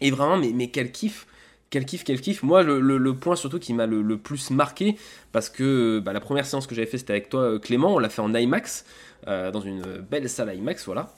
Et 0.00 0.10
vraiment, 0.10 0.36
mais, 0.36 0.52
mais 0.54 0.68
quel 0.68 0.92
kiff, 0.92 1.26
quel 1.70 1.84
kiff, 1.84 2.04
quel 2.04 2.20
kiff. 2.20 2.42
Moi, 2.42 2.62
le, 2.62 2.80
le- 2.80 3.14
point 3.14 3.36
surtout 3.36 3.58
qui 3.58 3.74
m'a 3.74 3.86
le, 3.86 4.02
le 4.02 4.18
plus 4.18 4.50
marqué, 4.50 4.96
parce 5.32 5.48
que 5.48 6.00
bah, 6.00 6.12
la 6.12 6.20
première 6.20 6.46
séance 6.46 6.66
que 6.66 6.74
j'avais 6.74 6.86
fait, 6.86 6.98
c'était 6.98 7.12
avec 7.12 7.28
toi, 7.28 7.40
euh, 7.42 7.58
Clément. 7.58 7.94
On 7.94 7.98
l'a 7.98 8.08
fait 8.08 8.22
en 8.22 8.34
IMAX, 8.34 8.84
euh, 9.26 9.50
dans 9.50 9.60
une 9.60 9.82
belle 10.10 10.28
salle 10.28 10.54
IMAX, 10.56 10.84
voilà. 10.86 11.12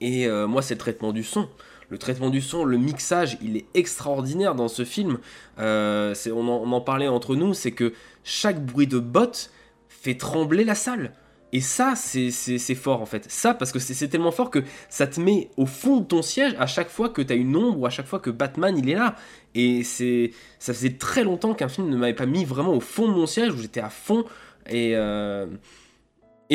Et 0.00 0.26
euh, 0.26 0.46
moi, 0.46 0.62
c'est 0.62 0.74
le 0.74 0.78
traitement 0.78 1.12
du 1.12 1.24
son. 1.24 1.48
Le 1.90 1.98
traitement 1.98 2.28
du 2.30 2.42
son, 2.42 2.64
le 2.64 2.76
mixage, 2.76 3.38
il 3.42 3.56
est 3.56 3.64
extraordinaire 3.74 4.54
dans 4.54 4.68
ce 4.68 4.84
film. 4.84 5.18
Euh, 5.58 6.14
on, 6.26 6.46
en, 6.48 6.62
on 6.62 6.72
en 6.72 6.80
parlait 6.82 7.08
entre 7.08 7.34
nous, 7.34 7.54
c'est 7.54 7.72
que 7.72 7.94
chaque 8.24 8.64
bruit 8.64 8.86
de 8.86 8.98
botte 8.98 9.50
fait 9.88 10.14
trembler 10.16 10.64
la 10.64 10.74
salle. 10.74 11.12
Et 11.52 11.60
ça, 11.60 11.94
c'est 11.96 12.74
fort 12.74 13.00
en 13.00 13.06
fait. 13.06 13.30
Ça, 13.30 13.54
parce 13.54 13.72
que 13.72 13.78
c'est 13.78 14.08
tellement 14.08 14.30
fort 14.30 14.50
que 14.50 14.62
ça 14.88 15.06
te 15.06 15.20
met 15.20 15.50
au 15.56 15.66
fond 15.66 16.00
de 16.00 16.04
ton 16.04 16.20
siège 16.20 16.54
à 16.58 16.66
chaque 16.66 16.90
fois 16.90 17.08
que 17.08 17.22
tu 17.22 17.32
as 17.32 17.36
une 17.36 17.56
ombre 17.56 17.78
ou 17.80 17.86
à 17.86 17.90
chaque 17.90 18.06
fois 18.06 18.18
que 18.18 18.30
Batman 18.30 18.76
il 18.76 18.88
est 18.90 18.94
là. 18.94 19.16
Et 19.54 19.82
c'est 19.82 20.32
ça 20.58 20.74
faisait 20.74 20.96
très 20.98 21.24
longtemps 21.24 21.54
qu'un 21.54 21.68
film 21.68 21.88
ne 21.88 21.96
m'avait 21.96 22.14
pas 22.14 22.26
mis 22.26 22.44
vraiment 22.44 22.74
au 22.74 22.80
fond 22.80 23.08
de 23.08 23.14
mon 23.14 23.26
siège 23.26 23.52
où 23.54 23.58
j'étais 23.58 23.80
à 23.80 23.90
fond. 23.90 24.24
Et, 24.68 24.92
euh, 24.94 25.46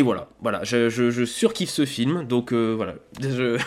voilà, 0.02 0.30
voilà, 0.42 0.64
je 0.64 1.26
surkiffe 1.26 1.70
ce 1.70 1.86
film. 1.86 2.26
Donc 2.26 2.54
euh, 2.54 2.74
voilà, 2.76 2.96
je, 3.22 3.58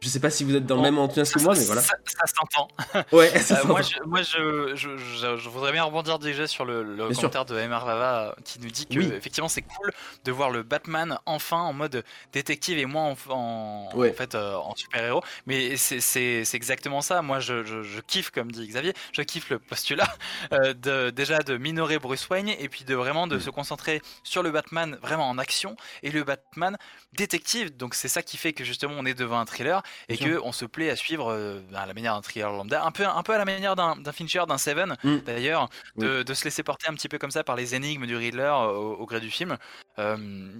je 0.00 0.08
sais 0.08 0.20
pas 0.20 0.30
si 0.30 0.44
vous 0.44 0.54
êtes 0.54 0.66
dans 0.66 0.76
le 0.76 0.82
même 0.82 0.98
enthousiasme 0.98 1.38
que 1.38 1.44
moi, 1.44 1.54
mais 1.56 1.64
voilà. 1.64 1.80
Ça, 1.82 1.94
ça 2.06 2.26
s'entend. 2.26 2.68
Ouais, 3.12 3.28
ça 3.40 3.60
Euh, 3.60 3.64
moi, 3.66 3.82
je, 3.82 4.02
moi 4.04 4.22
je, 4.22 4.74
je, 4.76 4.96
je- 5.36 5.48
voudrais 5.48 5.72
bien 5.72 5.84
rebondir 5.84 6.18
déjà 6.18 6.46
sur 6.46 6.64
le, 6.64 6.82
le 6.82 7.12
sûr. 7.14 7.22
commentaire 7.30 7.44
de 7.44 7.54
MR 7.60 7.84
Vava 7.84 8.20
euh, 8.28 8.32
qui 8.44 8.60
nous 8.60 8.70
dit 8.70 8.86
que 8.86 8.98
Oui. 8.98 9.10
effectivement 9.14 9.48
c'est 9.48 9.62
cool 9.62 9.90
de 10.24 10.32
voir 10.32 10.50
le 10.50 10.62
Batman 10.62 11.18
enfin 11.26 11.56
en 11.58 11.72
mode 11.72 12.04
détective 12.32 12.78
et 12.78 12.86
moins 12.86 13.14
en, 13.28 13.88
en, 13.92 13.96
Ouais. 13.96 14.10
en 14.10 14.14
fait 14.14 14.34
euh, 14.34 14.54
en 14.56 14.74
super 14.76 15.02
héros. 15.04 15.22
Mais 15.46 15.76
c'est- 15.76 16.44
exactement 16.54 17.00
ça. 17.00 17.22
Moi 17.22 17.40
je, 17.40 18.00
kiffe 18.06 18.30
comme 18.30 18.52
dit 18.52 18.66
Xavier, 18.68 18.92
je 19.12 19.22
kiffe 19.22 19.50
le 19.50 19.58
postulat 19.58 20.08
euh, 20.52 20.74
de, 20.74 21.10
déjà 21.10 21.38
de 21.38 21.56
minorer 21.56 21.98
Bruce 21.98 22.28
Wayne 22.28 22.48
et 22.48 22.68
puis 22.68 22.84
de 22.84 22.94
vraiment 22.94 23.26
de 23.26 23.36
Mm. 23.36 23.40
se 23.40 23.50
concentrer 23.50 24.02
sur 24.24 24.42
le 24.42 24.50
Batman 24.50 24.98
vraiment 25.02 25.28
en 25.28 25.38
action 25.38 25.76
et 26.02 26.10
le 26.10 26.24
Batman 26.24 26.76
détective. 27.12 27.76
Donc 27.76 27.94
c'est 27.94 28.08
ça 28.08 28.22
qui 28.22 28.36
fait 28.36 28.52
que 28.52 28.64
justement 28.64 28.94
on 28.96 29.04
est 29.06 29.14
devant 29.14 29.38
un 29.38 29.44
thriller 29.44 29.82
et 30.08 30.16
que 30.18 30.40
on 30.44 30.52
se 30.52 30.64
plaît 30.64 30.90
à 30.90 30.96
suivre 30.96 31.32
euh, 31.32 31.60
à 31.74 31.86
la 31.86 31.94
manière 31.94 32.14
d'un 32.14 32.22
thriller 32.22 32.50
lambda, 32.50 32.84
un 32.84 32.90
peu, 32.90 33.06
un 33.06 33.22
peu 33.22 33.34
à 33.34 33.38
la 33.38 33.44
manière 33.44 33.76
d'un 33.76 33.94
Fincher, 34.12 34.44
d'un 34.48 34.58
Seven 34.58 34.96
Mm. 35.04 35.18
d'ailleurs, 35.26 35.68
de, 35.96 36.22
de 36.22 36.34
se 36.34 36.44
laisser 36.44 36.62
porter 36.62 36.88
un 36.88 36.94
petit 36.94 37.08
peu 37.08 37.18
comme 37.18 37.30
ça 37.30 37.44
par 37.44 37.56
les 37.56 37.74
énigmes 37.74 38.06
du 38.06 38.16
Riddler 38.16 38.42
euh, 38.42 38.66
au, 38.72 38.94
au 38.94 39.06
gré 39.06 39.20
du 39.20 39.30
film. 39.30 39.56
Euh, 39.98 40.52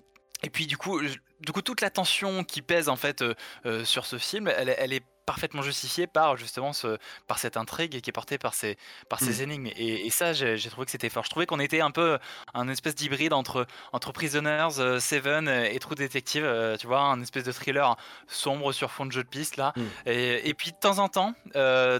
et 0.43 0.51
puis 0.51 0.67
du 0.67 0.77
coup, 0.77 1.03
je- 1.03 1.17
du 1.41 1.53
coup, 1.53 1.63
toute 1.63 1.81
la 1.81 1.91
tension 1.91 2.45
qui 2.45 2.63
pèse 2.63 2.89
en 2.89 2.97
fait 2.97 3.23
euh, 3.23 3.35
euh, 3.67 3.85
sur 3.85 4.07
ce 4.07 4.19
film, 4.19 4.49
elle 4.49 4.93
est 4.93 5.03
parfaitement 5.29 5.61
justifiée 5.61 6.07
par 6.07 6.39
justement 6.39 6.73
ce, 6.73 6.97
par 7.27 7.39
cette 7.39 7.59
intrigue 7.59 8.01
qui 8.01 8.09
est 8.09 8.13
portée 8.15 8.39
par 8.39 8.55
ces, 8.55 8.79
par 9.11 9.21
ces 9.21 9.43
énigmes. 9.43 9.67
Et, 9.77 10.07
et 10.07 10.11
ça, 10.11 10.33
j'ai 10.33 10.71
trouvé 10.71 10.87
que 10.87 10.91
c'était 10.91 11.11
fort. 11.11 11.23
Je 11.25 11.29
trouvais 11.29 11.45
qu'on 11.45 11.61
était 11.61 11.83
un 11.83 11.91
peu 11.91 12.19
un 12.55 12.67
espèce 12.71 12.95
d'hybride 12.95 13.35
entre, 13.35 13.67
entre 13.93 14.11
Prisoners, 14.13 14.79
euh, 14.79 14.99
Seven 15.01 15.47
euh, 15.47 15.65
et 15.71 15.79
True 15.81 15.97
Detective, 15.97 16.45
euh, 16.47 16.79
tu 16.79 16.87
vois, 16.87 17.01
un 17.01 17.21
espèce 17.21 17.45
de 17.45 17.53
thriller 17.53 17.97
sombre 18.27 18.73
sur 18.73 18.91
fond 18.91 19.05
de 19.05 19.13
jeu 19.13 19.23
de 19.23 19.29
piste 19.29 19.59
là. 19.59 19.75
Mm. 19.77 19.83
Et, 20.07 20.49
et 20.49 20.55
puis 20.55 20.71
de 20.73 20.77
temps 20.79 20.99
en 20.99 21.09
temps, 21.11 21.35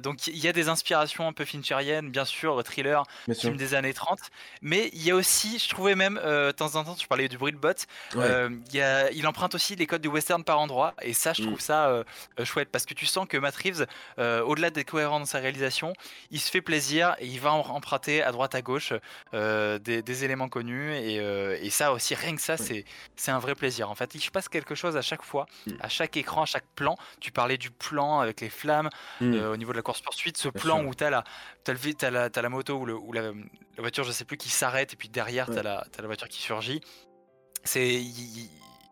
donc 0.03 0.27
il 0.27 0.39
y 0.39 0.49
a 0.49 0.53
des 0.55 0.71
inspirations 0.71 1.29
un 1.29 1.35
peu 1.35 1.45
fincheriennes, 1.45 2.11
bien 2.11 2.25
sûr, 2.25 2.65
thriller, 2.65 3.03
Bien 3.27 3.35
sûr. 3.35 3.43
film 3.51 3.59
des 3.59 3.75
années 3.75 3.93
30, 3.93 4.19
mais 4.63 4.89
il 4.95 5.03
y 5.03 5.11
a 5.11 5.15
aussi, 5.15 5.59
je 5.59 5.69
trouvais 5.69 5.95
même, 5.97 6.15
de 6.25 6.51
temps 6.53 6.77
en 6.77 6.85
temps, 6.85 6.95
tu 6.95 7.07
parlais 7.07 7.29
du 7.29 7.37
bruit 7.37 7.53
de 7.53 7.59
botte, 7.59 7.85
Ouais. 8.15 8.49
il 9.13 9.27
emprunte 9.27 9.55
aussi 9.55 9.77
les 9.77 9.87
codes 9.87 10.01
du 10.01 10.09
western 10.09 10.43
par 10.45 10.59
endroit, 10.61 10.95
et 11.03 11.13
ça, 11.13 11.35
je 11.35 11.43
Mm. 11.43 11.47
trouve 11.47 11.61
ça 11.61 12.03
chouette, 12.45 12.71
parce 12.73 12.87
que 12.87 12.95
tu 12.95 13.05
sens 13.05 13.18
que 13.27 13.37
Matt 13.37 13.57
Reeves, 13.57 13.87
euh, 14.19 14.43
au-delà 14.43 14.71
des 14.71 14.85
cohérents 14.85 15.21
dans 15.21 15.27
sa 15.27 15.39
réalisation, 15.39 15.93
il 16.31 16.41
se 16.41 16.51
fait 16.51 16.61
plaisir 16.61 17.15
et 17.19 17.27
il 17.27 17.41
va 17.41 17.53
emprunter 17.53 18.23
à 18.23 18.33
droite 18.33 18.55
à 18.55 18.63
gauche 18.63 18.93
euh, 19.35 19.79
des, 19.79 20.03
des 20.03 20.25
éléments 20.25 20.49
connus, 20.49 20.95
et, 20.95 21.19
euh, 21.21 21.57
et 21.61 21.71
ça 21.71 21.93
aussi, 21.93 22.15
rien 22.15 22.35
que 22.35 22.41
ça, 22.43 22.57
c'est 22.57 22.85
c'est 23.17 23.31
un 23.31 23.39
vrai 23.39 23.55
plaisir. 23.55 23.91
En 23.91 23.95
fait, 23.95 24.15
il 24.15 24.21
se 24.21 24.31
passe 24.31 24.49
quelque 24.49 24.75
chose 24.75 24.97
à 24.97 25.03
chaque 25.03 25.23
fois, 25.23 25.47
Mm. 25.67 25.73
à 25.81 25.89
chaque 25.89 26.17
écran, 26.17 26.43
à 26.43 26.47
chaque 26.47 26.67
plan. 26.75 26.97
Tu 27.21 27.33
parlais 27.33 27.59
du 27.59 27.71
plan 27.71 28.21
avec 28.21 28.41
les 28.41 28.51
flammes, 28.51 28.91
Mm. 29.21 29.35
au 29.35 29.57
niveau 29.57 29.73
de 29.73 29.77
la 29.77 29.83
course-poursuite, 29.83 30.37
ce 30.37 30.49
Bien 30.49 30.61
plan 30.63 30.79
sûr. 30.81 30.89
où 30.89 30.95
tu 30.95 31.05
as 31.05 31.11
la, 31.11 31.25
t'as 31.65 31.73
le, 31.73 32.29
t'as 32.31 32.43
la, 32.43 32.49
moto 32.49 32.75
ou, 32.77 32.87
le- 32.87 32.95
ou 32.97 33.13
la, 33.13 33.23
la 33.23 33.33
voiture, 33.79 34.05
je 34.05 34.13
sais 34.13 34.25
plus, 34.25 34.37
qui 34.37 34.49
s'arrête, 34.51 34.93
et 34.93 34.97
puis 34.97 35.09
derrière, 35.09 35.47
tu 35.47 35.59
as, 35.59 35.63
la, 35.63 35.85
t'as 35.93 36.03
la 36.03 36.07
voiture 36.09 36.29
qui 36.29 36.41
surgit. 36.41 36.81
C'est. 37.65 38.01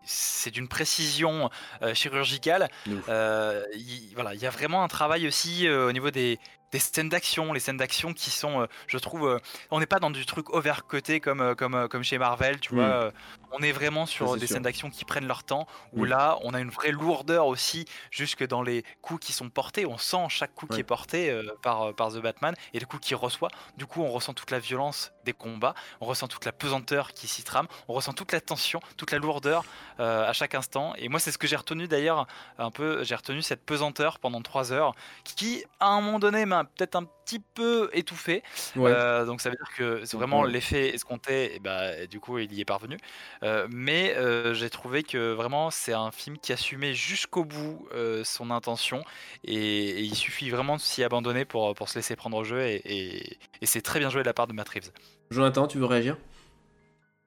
C'est 0.07 0.53
d'une 0.53 0.69
précision 0.69 1.51
euh, 1.83 1.93
chirurgicale. 1.93 2.71
Euh, 3.09 3.63
il, 3.75 4.13
voilà, 4.15 4.35
il 4.35 4.41
y 4.41 4.47
a 4.47 4.51
vraiment 4.51 4.85
un 4.85 4.89
travail 4.89 5.27
aussi 5.27 5.67
euh, 5.67 5.89
au 5.89 5.93
niveau 5.93 6.11
des, 6.13 6.39
des 6.73 6.79
scènes 6.79 7.09
d'action, 7.09 7.53
les 7.53 7.61
scènes 7.61 7.77
d'action 7.77 8.13
qui 8.13 8.31
sont, 8.31 8.63
euh, 8.63 8.67
je 8.89 8.99
trouve, 8.99 9.27
euh, 9.29 9.39
on 9.71 9.79
n'est 9.81 9.87
pas 9.87 9.99
dans 10.01 10.11
du 10.11 10.27
truc 10.27 10.51
overcoté 10.51 11.21
comme, 11.21 11.41
euh, 11.41 11.55
comme, 11.55 11.89
comme 11.89 12.03
chez 12.03 12.19
Marvel, 12.19 12.59
tu 12.61 12.75
Mm. 12.75 12.77
vois. 12.77 12.85
euh, 12.87 13.11
on 13.53 13.61
est 13.63 13.73
vraiment 13.73 14.05
sur 14.07 14.35
des 14.35 14.41
sûr. 14.41 14.49
scènes 14.55 14.63
d'action 14.65 14.91
qui 14.91 15.05
prennent 15.05 15.27
leur 15.29 15.45
temps, 15.45 15.67
où 15.93 16.05
Mm. 16.05 16.09
là, 16.09 16.39
on 16.43 16.53
a 16.55 16.61
une 16.61 16.71
vraie 16.71 16.91
lourdeur 16.91 17.47
aussi, 17.47 17.87
jusque 18.11 18.47
dans 18.47 18.63
les 18.63 18.85
coups 19.01 19.25
qui 19.27 19.33
sont 19.33 19.49
portés. 19.49 19.87
On 19.87 19.97
sent 19.99 20.27
chaque 20.29 20.55
coup 20.55 20.67
qui 20.67 20.81
est 20.81 20.85
porté 20.85 21.41
par, 21.63 21.95
par 21.95 22.11
The 22.13 22.19
Batman 22.19 22.55
et 22.75 22.81
le 22.81 22.87
coup 22.87 22.99
qu'il 22.99 23.17
reçoit. 23.17 23.49
Du 23.77 23.87
coup, 23.87 24.03
on 24.03 24.11
ressent 24.11 24.35
toute 24.35 24.51
la 24.51 24.59
violence 24.59 25.13
des 25.25 25.33
combats, 25.33 25.75
on 26.01 26.07
ressent 26.07 26.29
toute 26.29 26.45
la 26.45 26.53
pesanteur 26.53 27.13
qui 27.13 27.29
s'y 27.29 27.45
trame, 27.45 27.67
on 27.89 27.95
ressent 27.95 28.13
toute 28.13 28.33
la 28.33 28.41
tension, 28.41 28.81
toute 28.97 29.13
la 29.13 29.19
lourdeur 29.19 29.65
à 29.99 30.33
chaque 30.33 30.55
instant. 30.55 30.95
Et 30.97 31.09
moi, 31.09 31.21
c'est 31.21 31.31
ce 31.33 31.39
que 31.39 31.47
j'ai 31.47 31.57
retenu 31.57 31.89
d'ailleurs, 31.89 32.27
un 32.59 32.71
peu, 32.71 33.03
j'ai 33.05 33.15
retenu 33.15 33.41
cette 33.43 33.65
pesanteur 33.65 34.19
pendant 34.19 34.43
trois 34.43 34.73
heures, 34.73 34.95
qui, 35.25 35.65
à 35.81 35.89
un 35.89 36.01
moment 36.01 36.19
donné, 36.19 36.45
m'a 36.45 36.56
peut-être 36.65 36.97
un 36.97 37.05
petit 37.05 37.39
peu 37.41 37.91
étouffé. 37.93 38.43
Ouais. 38.77 38.91
Euh, 38.95 39.25
donc 39.25 39.41
ça 39.41 39.51
veut 39.51 39.57
dire 39.57 39.71
que 39.77 40.05
c'est 40.05 40.17
vraiment 40.17 40.43
Ouais. 40.43 40.51
l'effet 40.51 40.95
escompté, 40.95 41.55
et 41.57 41.59
bah, 41.59 42.07
du 42.07 42.21
coup 42.21 42.39
il 42.39 42.53
y 42.53 42.61
est 42.61 42.65
parvenu. 42.65 42.97
Euh, 43.43 43.67
mais 43.71 44.15
euh, 44.17 44.55
j'ai 44.55 44.71
trouvé 44.71 45.03
que 45.03 45.33
vraiment 45.33 45.71
c'est 45.71 45.93
un 45.93 46.11
film 46.11 46.39
qui 46.39 46.53
assumait 46.53 46.95
jusqu'au 46.95 47.45
bout 47.45 47.89
euh, 47.95 48.25
son 48.25 48.51
intention 48.51 49.05
et, 49.45 49.55
et 49.55 50.01
il 50.01 50.15
suffit 50.15 50.51
vraiment 50.51 50.77
de 50.77 50.81
s'y 50.81 51.03
abandonner 51.05 51.45
pour, 51.45 51.75
pour 51.75 51.89
se 51.89 51.97
laisser 51.97 52.17
prendre 52.17 52.37
au 52.37 52.45
jeu 52.45 52.61
et, 52.63 52.77
et- 52.85 53.39
et 53.61 53.67
c'est 53.67 53.83
très 53.83 53.99
bien 53.99 54.11
joué 54.11 54.23
de 54.23 54.27
la 54.27 54.35
part 54.35 54.47
de 54.47 54.53
Matt 54.53 54.69
Reeves. 54.69 54.91
Jonathan, 55.31 55.67
tu 55.67 55.79
veux 55.79 55.87
réagir? 55.87 56.17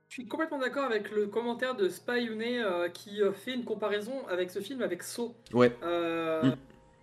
Je 0.10 0.16
suis 0.16 0.28
complètement 0.28 0.58
d'accord 0.58 0.86
avec 0.86 1.12
le 1.12 1.28
commentaire 1.28 1.76
de 1.76 1.88
Spy 1.88 2.26
Une 2.26 2.42
euh, 2.42 2.90
qui 2.90 3.22
euh, 3.22 3.32
fait 3.32 3.54
une 3.54 3.64
comparaison 3.64 4.26
avec 4.28 4.50
ce 4.50 4.60
film 4.60 4.82
avec 4.82 5.04
Saw. 5.04 5.36
Ouais. 5.54 5.76
Euh, 5.84 6.44
Mm. 6.44 6.56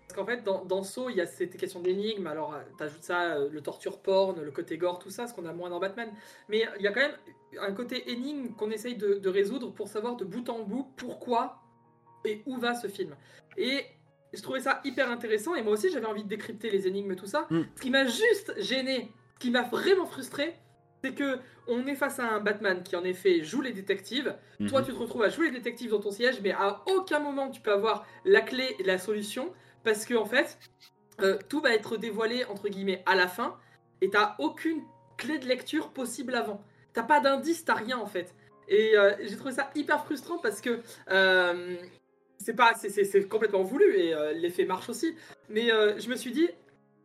Parce 0.07 0.15
qu'en 0.17 0.25
fait, 0.25 0.43
dans, 0.43 0.63
dans 0.63 0.83
Saw, 0.83 1.09
il 1.09 1.17
y 1.17 1.21
a 1.21 1.25
cette 1.25 1.57
question 1.57 1.81
d'énigme. 1.81 2.27
Alors, 2.27 2.53
euh, 2.53 2.59
t'ajoutes 2.77 3.03
ça, 3.03 3.35
euh, 3.35 3.49
le 3.51 3.61
torture 3.61 3.99
porn, 3.99 4.41
le 4.41 4.51
côté 4.51 4.77
gore, 4.77 4.99
tout 4.99 5.09
ça, 5.09 5.27
ce 5.27 5.33
qu'on 5.33 5.45
a 5.45 5.51
moins 5.53 5.69
dans 5.69 5.79
Batman. 5.79 6.09
Mais 6.47 6.65
il 6.77 6.81
y 6.83 6.87
a 6.87 6.91
quand 6.93 7.01
même 7.01 7.17
un 7.59 7.73
côté 7.73 8.09
énigme 8.11 8.53
qu'on 8.55 8.71
essaye 8.71 8.95
de, 8.95 9.15
de 9.15 9.29
résoudre 9.29 9.73
pour 9.73 9.89
savoir 9.89 10.15
de 10.15 10.23
bout 10.23 10.47
en 10.49 10.59
bout 10.63 10.87
pourquoi 10.95 11.57
et 12.23 12.41
où 12.45 12.57
va 12.57 12.73
ce 12.73 12.87
film. 12.87 13.15
Et 13.57 13.83
je 14.33 14.41
trouvais 14.41 14.61
ça 14.61 14.79
hyper 14.85 15.11
intéressant. 15.11 15.55
Et 15.55 15.61
moi 15.61 15.73
aussi, 15.73 15.89
j'avais 15.89 16.05
envie 16.05 16.23
de 16.23 16.29
décrypter 16.29 16.69
les 16.69 16.87
énigmes 16.87 17.15
tout 17.15 17.27
ça. 17.27 17.45
Mm. 17.49 17.61
Ce 17.75 17.81
qui 17.81 17.89
m'a 17.89 18.05
juste 18.05 18.53
gêné, 18.59 19.11
ce 19.35 19.39
qui 19.39 19.51
m'a 19.51 19.63
vraiment 19.63 20.05
frustré, 20.05 20.55
c'est 21.03 21.13
que 21.13 21.37
on 21.67 21.85
est 21.85 21.95
face 21.95 22.19
à 22.19 22.29
un 22.31 22.39
Batman 22.39 22.81
qui 22.81 22.95
en 22.95 23.03
effet 23.03 23.43
joue 23.43 23.61
les 23.61 23.73
détectives. 23.73 24.33
Toi, 24.69 24.79
Mhm. 24.79 24.87
tu 24.87 24.93
te 24.93 24.97
retrouves 24.97 25.23
à 25.23 25.29
jouer 25.29 25.47
les 25.47 25.51
détectives 25.57 25.91
dans 25.91 25.99
ton 25.99 26.11
siège, 26.11 26.39
mais 26.41 26.51
à 26.53 26.81
aucun 26.87 27.19
moment 27.19 27.49
tu 27.51 27.59
peux 27.61 27.71
avoir 27.73 28.05
la 28.25 28.39
clé 28.41 28.75
et 28.79 28.83
la 28.83 28.97
solution 28.97 29.53
parce 29.87 30.05
que 30.05 30.15
en 30.15 30.25
fait, 30.25 30.57
euh, 31.21 31.37
tout 31.47 31.61
va 31.61 31.73
être 31.73 31.95
dévoilé 31.95 32.43
entre 32.45 32.67
guillemets 32.67 33.01
à 33.05 33.15
la 33.15 33.27
fin 33.29 33.55
et 34.01 34.09
t'as 34.09 34.35
aucune 34.37 34.81
clé 35.17 35.39
de 35.39 35.45
lecture 35.47 35.91
possible 35.93 36.35
avant. 36.35 36.61
T'as 36.93 37.03
pas 37.03 37.21
d'indice, 37.21 37.63
t'as 37.63 37.75
rien 37.75 37.97
en 37.97 38.05
fait. 38.05 38.35
Et 38.67 38.97
euh, 38.97 39.13
j'ai 39.21 39.37
trouvé 39.37 39.53
ça 39.53 39.69
hyper 39.75 40.03
frustrant 40.03 40.39
parce 40.39 40.59
que 40.59 40.81
euh, 41.09 41.77
c'est 42.37 42.53
pas, 42.53 42.73
c'est- 42.75 43.27
complètement 43.29 43.63
voulu 43.63 43.95
et 43.95 44.13
l'effet 44.35 44.65
marche 44.65 44.89
aussi. 44.89 45.15
Mais 45.49 45.69
je 45.69 46.09
me 46.09 46.15
suis 46.17 46.31
dit, 46.31 46.49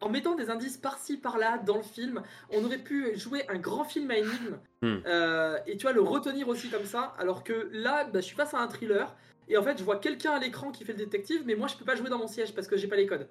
en 0.01 0.09
mettant 0.09 0.35
des 0.35 0.51
indices 0.51 0.77
par-ci 0.77 1.17
par-là 1.17 1.59
dans 1.59 1.77
le 1.77 1.85
film, 1.85 2.23
on 2.51 2.65
aurait 2.65 2.79
pu 2.79 3.17
jouer 3.17 3.45
un 3.49 3.59
grand 3.59 3.85
film 3.85 4.11
à 4.11 4.17
énigme 4.19 4.59
Hmm. 4.85 4.99
euh, 5.07 5.59
et 5.69 5.77
tu 5.77 5.83
vois 5.83 5.93
le 5.93 6.01
retenir 6.03 6.49
aussi 6.49 6.69
comme 6.69 6.85
ça. 6.87 7.15
Alors 7.17 7.45
que 7.45 7.69
là, 7.73 8.03
bah, 8.03 8.19
je 8.19 8.27
suis 8.27 8.35
face 8.35 8.53
à 8.53 8.59
un 8.59 8.67
thriller 8.67 9.15
et 9.53 9.57
en 9.57 9.63
fait, 9.63 9.79
je 9.79 9.85
vois 9.85 9.99
quelqu'un 9.99 10.33
à 10.33 10.39
l'écran 10.39 10.73
qui 10.73 10.85
fait 10.85 10.93
le 10.93 10.99
détective, 10.99 11.43
mais 11.45 11.55
moi, 11.55 11.69
je 11.69 11.77
peux 11.77 11.85
pas 11.85 11.95
jouer 11.95 12.09
dans 12.11 12.19
mon 12.19 12.27
siège 12.27 12.55
parce 12.55 12.67
que 12.67 12.77
j'ai 12.77 12.89
pas 12.89 12.97
les 12.97 13.07
codes. 13.07 13.29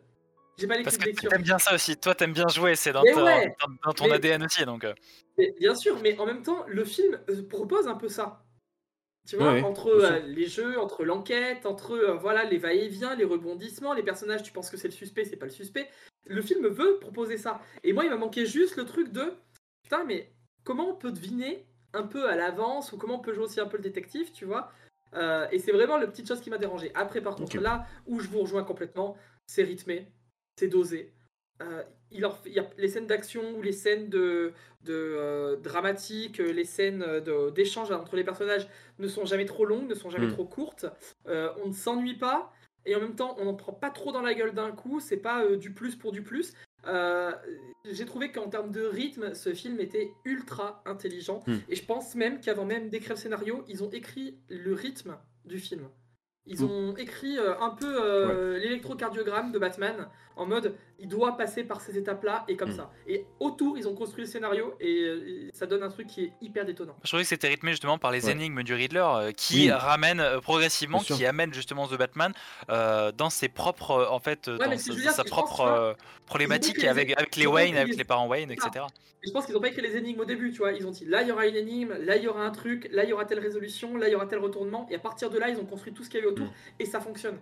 J'ai 0.57 0.67
pas 0.67 0.77
les 0.77 0.83
Parce 0.83 0.97
de 0.97 1.03
que 1.05 1.27
t'aimes 1.27 1.41
bien 1.41 1.57
ça 1.57 1.73
aussi, 1.73 1.95
toi 1.97 2.13
t'aimes 2.13 2.33
bien 2.33 2.47
jouer, 2.49 2.75
c'est 2.75 2.91
dans, 2.91 3.01
ouais. 3.03 3.55
ton 3.95 4.05
Mais- 4.07 4.13
ADN 4.13 4.43
aussi 4.43 4.63
donc. 4.65 4.83
euh. 4.83 4.93
Mais 5.37 5.55
bien 5.59 5.73
sûr, 5.73 5.97
mais 6.03 6.17
en 6.19 6.25
même 6.25 6.43
temps, 6.43 6.65
le 6.67 6.83
film 6.83 7.17
euh, 7.29 7.47
propose 7.47 7.87
un 7.87 7.95
peu 7.95 8.09
ça. 8.09 8.43
Tu 9.27 9.37
vois, 9.37 9.53
Ouais, 9.53 9.61
entre 9.63 9.87
euh, 9.87 10.19
les 10.19 10.47
jeux, 10.47 10.79
entre 10.79 11.03
l'enquête, 11.05 11.65
entre 11.65 11.91
euh, 11.93 12.13
voilà 12.15 12.43
les 12.43 12.57
va-et-vient, 12.57 13.15
les 13.15 13.23
rebondissements, 13.23 13.93
les 13.93 14.03
personnages, 14.03 14.43
tu 14.43 14.51
penses 14.51 14.69
que 14.69 14.77
c'est 14.77 14.87
le 14.89 14.93
suspect, 14.93 15.25
c'est 15.25 15.37
pas 15.37 15.45
le 15.45 15.51
suspect. 15.51 15.89
Le 16.25 16.41
film 16.41 16.67
veut 16.67 16.99
proposer 16.99 17.37
ça. 17.37 17.61
Et 17.83 17.93
moi, 17.93 18.03
il 18.03 18.09
m'a 18.09 18.17
manqué 18.17 18.45
juste 18.45 18.75
le 18.75 18.85
truc 18.85 19.11
de 19.11 19.33
putain, 19.83 20.03
mais 20.03 20.31
comment 20.63 20.89
on 20.89 20.95
peut 20.95 21.11
deviner 21.11 21.65
un 21.93 22.03
peu 22.03 22.27
à 22.29 22.35
l'avance 22.35 22.91
ou 22.91 22.97
comment 22.97 23.15
on 23.15 23.19
peut 23.19 23.33
jouer 23.33 23.45
aussi 23.45 23.59
un 23.59 23.67
peu 23.67 23.77
le 23.77 23.83
détective, 23.83 24.31
tu 24.31 24.45
vois? 24.45 24.71
Euh, 25.15 25.47
Et 25.51 25.59
c'est 25.59 25.71
vraiment 25.71 25.97
la 25.97 26.07
petite 26.07 26.27
chose 26.27 26.41
qui 26.41 26.49
m'a 26.49 26.57
dérangé. 26.57 26.91
Après, 26.95 27.21
par 27.21 27.35
contre, 27.35 27.57
là 27.59 27.85
où 28.07 28.19
je 28.19 28.27
vous 28.29 28.39
rejoins 28.39 28.63
complètement, 28.63 29.17
c'est 29.47 29.63
rythmé, 29.63 30.07
c'est 30.57 30.67
dosé. 30.67 31.13
euh, 31.61 31.83
il, 32.09 32.21
leur 32.21 32.37
fait- 32.37 32.49
il 32.49 32.55
y 32.55 32.59
a 32.59 32.67
les 32.77 32.87
scènes 32.87 33.05
d'action 33.05 33.55
ou 33.55 33.61
les 33.61 33.71
scènes 33.71 34.09
de, 34.09 34.51
de 34.83 34.93
euh, 34.93 35.55
dramatiques, 35.57 36.39
les 36.39 36.65
scènes 36.65 37.05
d'échange 37.53 37.91
entre 37.91 38.15
les 38.15 38.23
personnages 38.23 38.67
ne 38.97 39.07
sont 39.07 39.25
jamais 39.25 39.45
trop 39.45 39.65
longues, 39.65 39.87
ne 39.87 39.93
sont 39.93 40.09
jamais 40.09 40.25
Mm. 40.27 40.33
trop 40.33 40.45
courtes. 40.45 40.87
On 41.27 41.67
ne 41.67 41.71
s'ennuie 41.73 42.17
pas 42.17 42.51
et 42.85 42.95
en 42.95 42.99
même 42.99 43.15
temps 43.15 43.35
on 43.37 43.45
n'en 43.45 43.53
prend 43.53 43.73
pas 43.73 43.91
trop 43.91 44.11
dans 44.11 44.21
la 44.23 44.33
gueule 44.33 44.53
d'un 44.55 44.71
coup. 44.71 44.99
C'est 44.99 45.17
pas 45.17 45.45
du 45.55 45.71
plus 45.71 45.95
pour 45.95 46.11
du 46.11 46.23
plus. 46.23 46.53
J'ai 47.91 48.05
trouvé 48.05 48.31
qu'en 48.31 48.47
termes 48.49 48.71
de 48.71 48.83
rythme, 48.85 49.33
ce 49.35 49.53
film 49.53 49.79
était 49.79 50.09
ultra 50.25 50.81
intelligent 50.85 51.43
Mm. 51.47 51.55
et 51.69 51.75
je 51.75 51.85
pense 51.85 52.15
même 52.15 52.39
qu'avant 52.39 52.65
même 52.65 52.89
d'écrire 52.89 53.15
le 53.15 53.21
scénario, 53.21 53.63
ils 53.67 53.83
ont 53.83 53.89
écrit 53.89 54.37
le 54.49 54.73
rythme 54.73 55.17
du 55.45 55.59
film. 55.59 55.87
Ils 56.47 56.59
Mm. 56.61 56.71
ont 56.71 56.95
écrit 56.97 57.37
euh, 57.37 57.53
un 57.59 57.69
peu 57.69 57.85
euh, 58.03 58.57
l'électrocardiogramme 58.57 59.51
de 59.51 59.59
Batman 59.59 60.07
en 60.35 60.45
mode 60.47 60.75
il 60.97 61.07
doit 61.07 61.35
passer 61.37 61.63
par 61.63 61.81
ces 61.81 61.97
étapes-là 61.97 62.45
et 62.47 62.55
comme 62.55 62.69
Mm. 62.71 62.75
ça. 62.77 62.91
Et 63.07 63.25
autour, 63.39 63.77
ils 63.77 63.87
ont 63.87 63.93
construit 63.95 64.23
le 64.23 64.29
scénario 64.29 64.73
et, 64.79 65.03
euh, 65.03 65.49
ça 65.53 65.65
donne 65.67 65.83
un 65.83 65.89
truc 65.89 66.07
qui 66.07 66.23
est 66.25 66.33
hyper 66.41 66.65
détonnant. 66.65 66.95
Je 67.03 67.07
trouvais 67.09 67.23
que 67.23 67.29
c'était 67.29 67.47
rythmé 67.47 67.71
justement 67.71 67.97
par 67.99 68.11
les 68.11 68.25
Ouais. 68.25 68.31
énigmes 68.31 68.63
du 68.63 68.73
Riddler 68.73 68.99
euh, 69.05 69.31
qui 69.31 69.63
Oui. 69.65 69.71
ramènent 69.71 70.19
euh, 70.19 70.39
progressivement, 70.39 70.99
qui 70.99 71.25
amènent 71.25 71.53
justement 71.53 71.87
The 71.87 71.97
Batman 71.97 72.33
euh, 72.69 73.11
dans 73.11 73.29
ses 73.29 73.47
propres, 73.49 73.91
euh, 73.91 74.07
en 74.09 74.19
fait, 74.19 74.47
Ouais, 74.47 74.57
dans 74.57 74.77
sa, 74.77 74.93
dire, 74.93 75.15
que 75.15 75.29
propre 75.29 75.61
euh, 75.61 75.93
problématique 76.25 76.83
avec, 76.85 77.35
les 77.35 77.45
Wayne, 77.47 77.77
avec 77.77 77.95
les- 77.95 78.03
parents 78.03 78.27
Wayne, 78.27 78.49
Ah. 78.51 78.53
etc. 78.67 78.85
Et 79.23 79.27
je 79.27 79.31
pense 79.33 79.45
qu'ils 79.45 79.53
n'ont 79.53 79.61
pas 79.61 79.67
écrit 79.67 79.83
les 79.83 79.95
énigmes 79.97 80.21
au 80.21 80.25
début, 80.25 80.51
tu 80.51 80.57
vois. 80.59 80.71
Ils 80.71 80.87
ont 80.87 80.89
dit 80.91 81.05
là 81.05 81.21
il 81.21 81.27
y 81.27 81.31
aura 81.31 81.45
une 81.45 81.55
énigme, 81.55 81.93
là 81.99 82.15
il 82.15 82.23
y 82.23 82.27
aura 82.27 82.43
un 82.43 82.49
truc, 82.49 82.87
là 82.91 83.03
il 83.03 83.09
y 83.11 83.13
aura 83.13 83.25
telle 83.25 83.37
résolution, 83.39 83.95
là 83.95 84.07
il 84.07 84.11
y 84.13 84.15
aura 84.15 84.25
tel 84.25 84.39
retournement. 84.39 84.87
Et 84.89 84.95
à 84.95 84.99
partir 84.99 85.29
de 85.29 85.37
là, 85.37 85.49
ils 85.49 85.57
ont 85.59 85.65
construit 85.65 85.93
tout 85.93 86.03
ce 86.03 86.09
qu'il 86.09 86.19
y 86.19 86.23
avait 86.23 86.30
autour 86.31 86.47
Mm. 86.47 86.51
et 86.79 86.85
ça 86.85 86.99
fonctionne. 86.99 87.37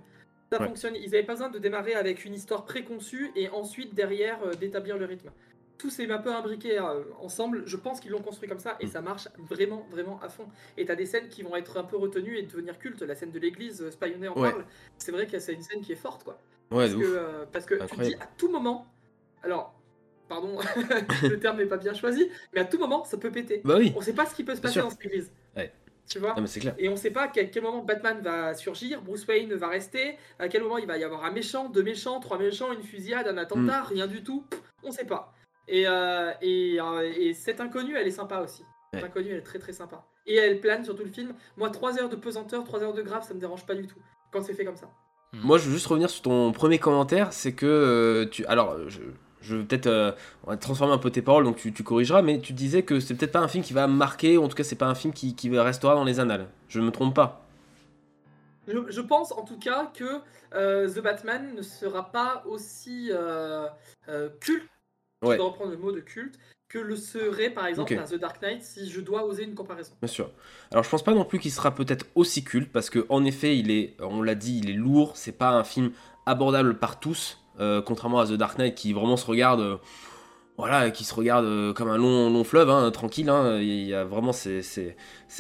Ça 0.52 0.60
Ouais. 0.60 0.68
fonctionne. 0.68 0.96
Ils 0.96 1.12
n'avaient 1.12 1.24
pas 1.24 1.34
besoin 1.34 1.50
de 1.50 1.60
démarrer 1.60 1.94
avec 1.94 2.26
une 2.26 2.34
histoire 2.34 2.66
préconçue 2.66 3.32
et 3.36 3.50
ensuite 3.50 3.94
derrière 3.94 4.40
euh, 4.44 4.54
d'établir 4.54 4.98
le 4.98 5.06
rythme. 5.06 5.30
Tout 5.78 5.90
s'est 5.90 6.12
un 6.12 6.18
peu 6.18 6.34
imbriqué 6.34 6.78
euh, 6.78 7.04
ensemble. 7.22 7.64
Je 7.66 7.78
pense 7.78 8.00
qu'ils 8.02 8.12
l'ont 8.12 8.22
construit 8.22 8.50
comme 8.50 8.60
ça 8.60 8.76
et 8.82 8.86
Mm. 8.88 8.90
ça 8.90 9.02
marche 9.02 9.28
vraiment, 9.38 9.88
vraiment 9.92 10.20
à 10.22 10.28
fond. 10.30 10.48
Et 10.78 10.86
t'as 10.86 10.96
des 10.96 11.06
scènes 11.06 11.30
qui 11.30 11.42
vont 11.44 11.56
être 11.56 11.78
un 11.78 11.84
peu 11.84 11.96
retenues 11.98 12.38
et 12.38 12.44
devenir 12.44 12.78
cultes. 12.80 13.02
La 13.04 13.16
scène 13.16 13.32
de 13.32 13.40
l'église, 13.40 13.82
euh, 13.82 13.92
Spionner 13.92 14.28
en 14.28 14.38
Ouais. 14.42 14.50
parle. 14.52 14.66
C'est 14.98 15.12
vrai 15.12 15.26
que 15.28 15.40
c'est 15.40 15.54
une 15.54 15.62
scène 15.64 15.82
qui 15.82 15.92
est 15.94 15.96
forte, 15.96 16.24
quoi. 16.24 16.38
Ouais, 16.72 16.80
Parce 16.90 16.94
que, 16.94 16.98
ouf. 16.98 17.06
euh, 17.16 17.46
parce 17.52 17.66
que 17.66 17.76
tu 17.88 17.96
te 17.96 18.02
dis 18.04 18.16
à 18.16 18.28
tout 18.38 18.50
moment, 18.50 18.86
alors, 19.44 19.74
pardon, 20.28 20.58
le 21.24 21.40
terme 21.40 21.58
n'est 21.58 21.66
pas 21.66 21.78
bien 21.78 21.94
choisi, 21.94 22.30
mais 22.54 22.60
à 22.62 22.66
tout 22.66 22.78
moment, 22.78 23.04
ça 23.06 23.18
peut 23.18 23.32
péter. 23.32 23.62
Bah 23.64 23.76
oui. 23.78 23.94
On 23.96 24.02
sait 24.02 24.14
pas 24.14 24.26
ce 24.26 24.36
qui 24.36 24.44
peut 24.44 24.56
se 24.56 24.62
passer 24.62 24.80
dans 24.80 24.90
cette 24.90 25.06
église. 25.06 25.32
Tu 26.10 26.18
vois 26.20 26.34
Non, 26.36 26.41
mais 26.41 26.47
c'est 26.47 26.60
clair. 26.60 26.74
Et 26.80 26.89
on 26.89 26.95
sait 26.95 27.12
pas 27.12 27.24
à 27.24 27.28
quel 27.28 27.51
quel 27.51 27.62
moment 27.64 27.84
Batman 27.84 28.20
va 28.22 28.53
surgir, 28.55 29.01
Bruce 29.01 29.26
Wayne 29.28 29.53
va 29.53 29.68
rester, 29.68 30.18
à 30.39 30.47
quel 30.47 30.64
moment 30.64 30.78
il 30.80 30.88
va 30.88 30.97
y 30.97 31.03
avoir 31.03 31.24
un 31.24 31.32
méchant, 31.32 31.70
deux 31.70 31.84
méchants, 31.84 32.20
trois 32.20 32.38
méchants, 32.39 32.72
une 32.74 32.82
fusillade, 32.84 33.28
un 33.28 33.34
Mm. 33.34 33.38
attentat, 33.38 33.84
rien 33.84 34.07
du 34.07 34.24
tout. 34.24 34.45
Pff, 34.49 34.60
On 34.84 34.91
sait 34.91 35.05
pas. 35.05 35.34
Et, 35.68 35.88
euh, 35.88 36.32
et, 36.41 36.80
euh, 36.82 37.12
et 37.16 37.34
cette 37.34 37.60
inconnue, 37.62 37.95
elle 37.95 38.07
est 38.07 38.12
sympa 38.12 38.39
aussi. 38.39 38.64
Cette 38.93 39.03
Ouais. 39.03 39.07
inconnue, 39.10 39.30
elle 39.32 39.38
est 39.38 39.41
très 39.43 39.60
très 39.60 39.74
sympa. 39.74 40.03
Et 40.26 40.36
elle 40.36 40.60
plane 40.62 40.84
sur 40.84 40.95
tout 40.95 41.03
le 41.03 41.12
film. 41.12 41.34
Moi, 41.57 41.70
3 41.70 41.99
heures 41.99 42.10
de 42.10 42.16
pesanteur, 42.16 42.64
3 42.64 42.82
heures 42.82 42.93
de 42.93 43.01
grave, 43.03 43.24
ça 43.28 43.34
me 43.34 43.39
dérange 43.39 43.66
pas 43.66 43.76
du 43.76 43.86
tout. 43.86 43.99
Quand 44.32 44.41
c'est 44.41 44.53
fait 44.53 44.66
comme 44.66 44.78
ça. 44.78 44.89
Moi, 45.34 45.57
je 45.60 45.66
veux 45.68 45.74
juste 45.74 45.86
revenir 45.88 46.10
sur 46.10 46.24
ton 46.24 46.51
premier 46.53 46.80
commentaire, 46.80 47.34
c'est 47.34 47.53
que 47.53 47.66
euh, 47.68 48.26
tu. 48.26 48.45
Alors, 48.47 48.89
je, 48.89 49.01
je 49.42 49.56
vais 49.56 49.64
peut-être 49.64 49.88
euh, 49.88 50.12
transformer 50.60 50.94
un 50.94 50.98
peu 50.98 51.10
tes 51.12 51.22
paroles, 51.22 51.44
donc 51.44 51.58
tu, 51.58 51.72
tu 51.74 51.84
corrigeras, 51.84 52.22
mais 52.22 52.40
tu 52.40 52.54
disais 52.54 52.84
que 52.84 53.00
c'est 53.00 53.16
peut-être 53.16 53.32
pas 53.32 53.40
un 53.40 53.48
film 53.48 53.64
qui 53.64 53.74
va 53.74 53.88
marquer, 53.88 54.38
ou 54.38 54.44
en 54.44 54.48
tout 54.48 54.56
cas, 54.56 54.64
c'est 54.64 54.76
pas 54.76 54.88
un 54.88 54.96
film 54.96 55.14
qui, 55.14 55.36
qui 55.36 55.58
restera 55.58 55.96
dans 55.96 56.04
les 56.04 56.20
annales. 56.20 56.48
Je 56.68 56.80
me 56.82 56.92
trompe 56.92 57.16
pas. 57.16 57.46
Je, 58.68 58.78
je 58.90 59.02
pense 59.02 59.32
en 59.32 59.44
tout 59.44 59.58
cas 59.58 59.92
que 59.94 60.20
euh, 60.54 60.88
The 60.90 61.00
Batman 61.02 61.56
ne 61.56 61.62
sera 61.62 62.12
pas 62.12 62.44
aussi 62.46 63.10
euh, 63.12 63.68
euh, 64.10 64.30
culte, 64.40 64.68
Ouais. 65.22 65.34
je 65.34 65.38
dois 65.40 65.48
reprendre 65.50 65.72
le 65.72 65.78
mot 65.78 65.92
de 65.92 66.00
culte, 66.00 66.40
que 66.70 66.78
le 66.80 66.96
serait 66.96 67.50
par 67.50 67.66
exemple 67.66 67.94
The 68.10 68.16
Dark 68.16 68.42
Knight 68.42 68.62
si 68.64 68.90
je 68.90 69.02
dois 69.02 69.26
oser 69.26 69.44
une 69.44 69.56
comparaison. 69.56 69.92
Bien 70.02 70.08
sûr. 70.08 70.32
Alors 70.72 70.84
je 70.84 70.90
pense 70.90 71.04
pas 71.04 71.14
non 71.14 71.26
plus 71.26 71.40
qu'il 71.40 71.52
sera 71.52 71.76
peut-être 71.76 72.06
aussi 72.16 72.44
culte 72.44 72.72
parce 72.72 72.90
que 72.90 73.06
en 73.10 73.26
effet 73.26 73.58
il 73.58 73.70
est, 73.72 73.98
on 74.00 74.22
l'a 74.22 74.36
dit, 74.36 74.60
il 74.60 74.70
est 74.70 74.74
lourd. 74.74 75.18
C'est 75.18 75.34
pas 75.34 75.50
un 75.50 75.64
film 75.66 75.92
abordable 76.26 76.78
par 76.78 77.00
tous, 77.02 77.44
contrairement 77.86 78.20
à 78.20 78.28
The 78.28 78.34
Dark 78.34 78.57
Knight 78.57 78.76
qui 78.76 78.93
vraiment 78.93 79.18
se 79.18 79.26
regarde, 79.26 79.60
euh, 79.60 79.78
voilà, 80.57 80.91
qui 80.91 81.03
se 81.03 81.14
regarde 81.14 81.45
euh, 81.45 81.74
comme 81.74 81.89
un 81.89 81.97
long, 81.97 82.30
long 82.30 82.43
fleuve, 82.43 82.70
hein, 82.70 82.89
tranquille. 82.91 83.30
hein. 83.30 83.60
Il 83.60 83.88
y 83.88 83.93
a 83.93 84.03
vraiment 84.03 84.34
c'est, 84.34 84.62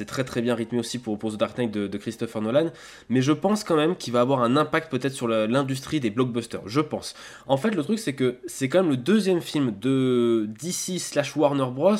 très 0.07 0.23
très 0.23 0.41
bien 0.41 0.55
rythmé 0.55 0.79
aussi 0.79 0.97
pour, 0.99 1.17
The 1.17 1.37
Dark 1.37 1.57
Knight 1.57 1.71
de, 1.71 1.97
Christopher 1.97 2.41
Nolan. 2.41 2.71
Mais 3.09 3.21
je 3.21 3.31
pense 3.31 3.63
quand 3.63 3.75
même 3.75 3.95
qu'il 3.95 4.13
va 4.13 4.21
avoir 4.21 4.41
un 4.41 4.55
impact 4.55 4.91
peut-être 4.91 5.13
sur 5.13 5.27
l'industrie 5.27 5.99
des 5.99 6.09
blockbusters. 6.09 6.61
Je 6.65 6.81
pense. 6.81 7.15
En 7.47 7.57
fait 7.57 7.71
le 7.71 7.83
truc 7.83 7.99
c'est 7.99 8.13
que 8.13 8.37
c'est 8.47 8.69
quand 8.69 8.81
même 8.81 8.91
le 8.91 8.97
deuxième 8.97 9.41
film 9.41 9.73
de 9.79 10.49
DC 10.61 10.99
slash 10.99 11.35
Warner 11.35 11.67
Bros 11.71 11.95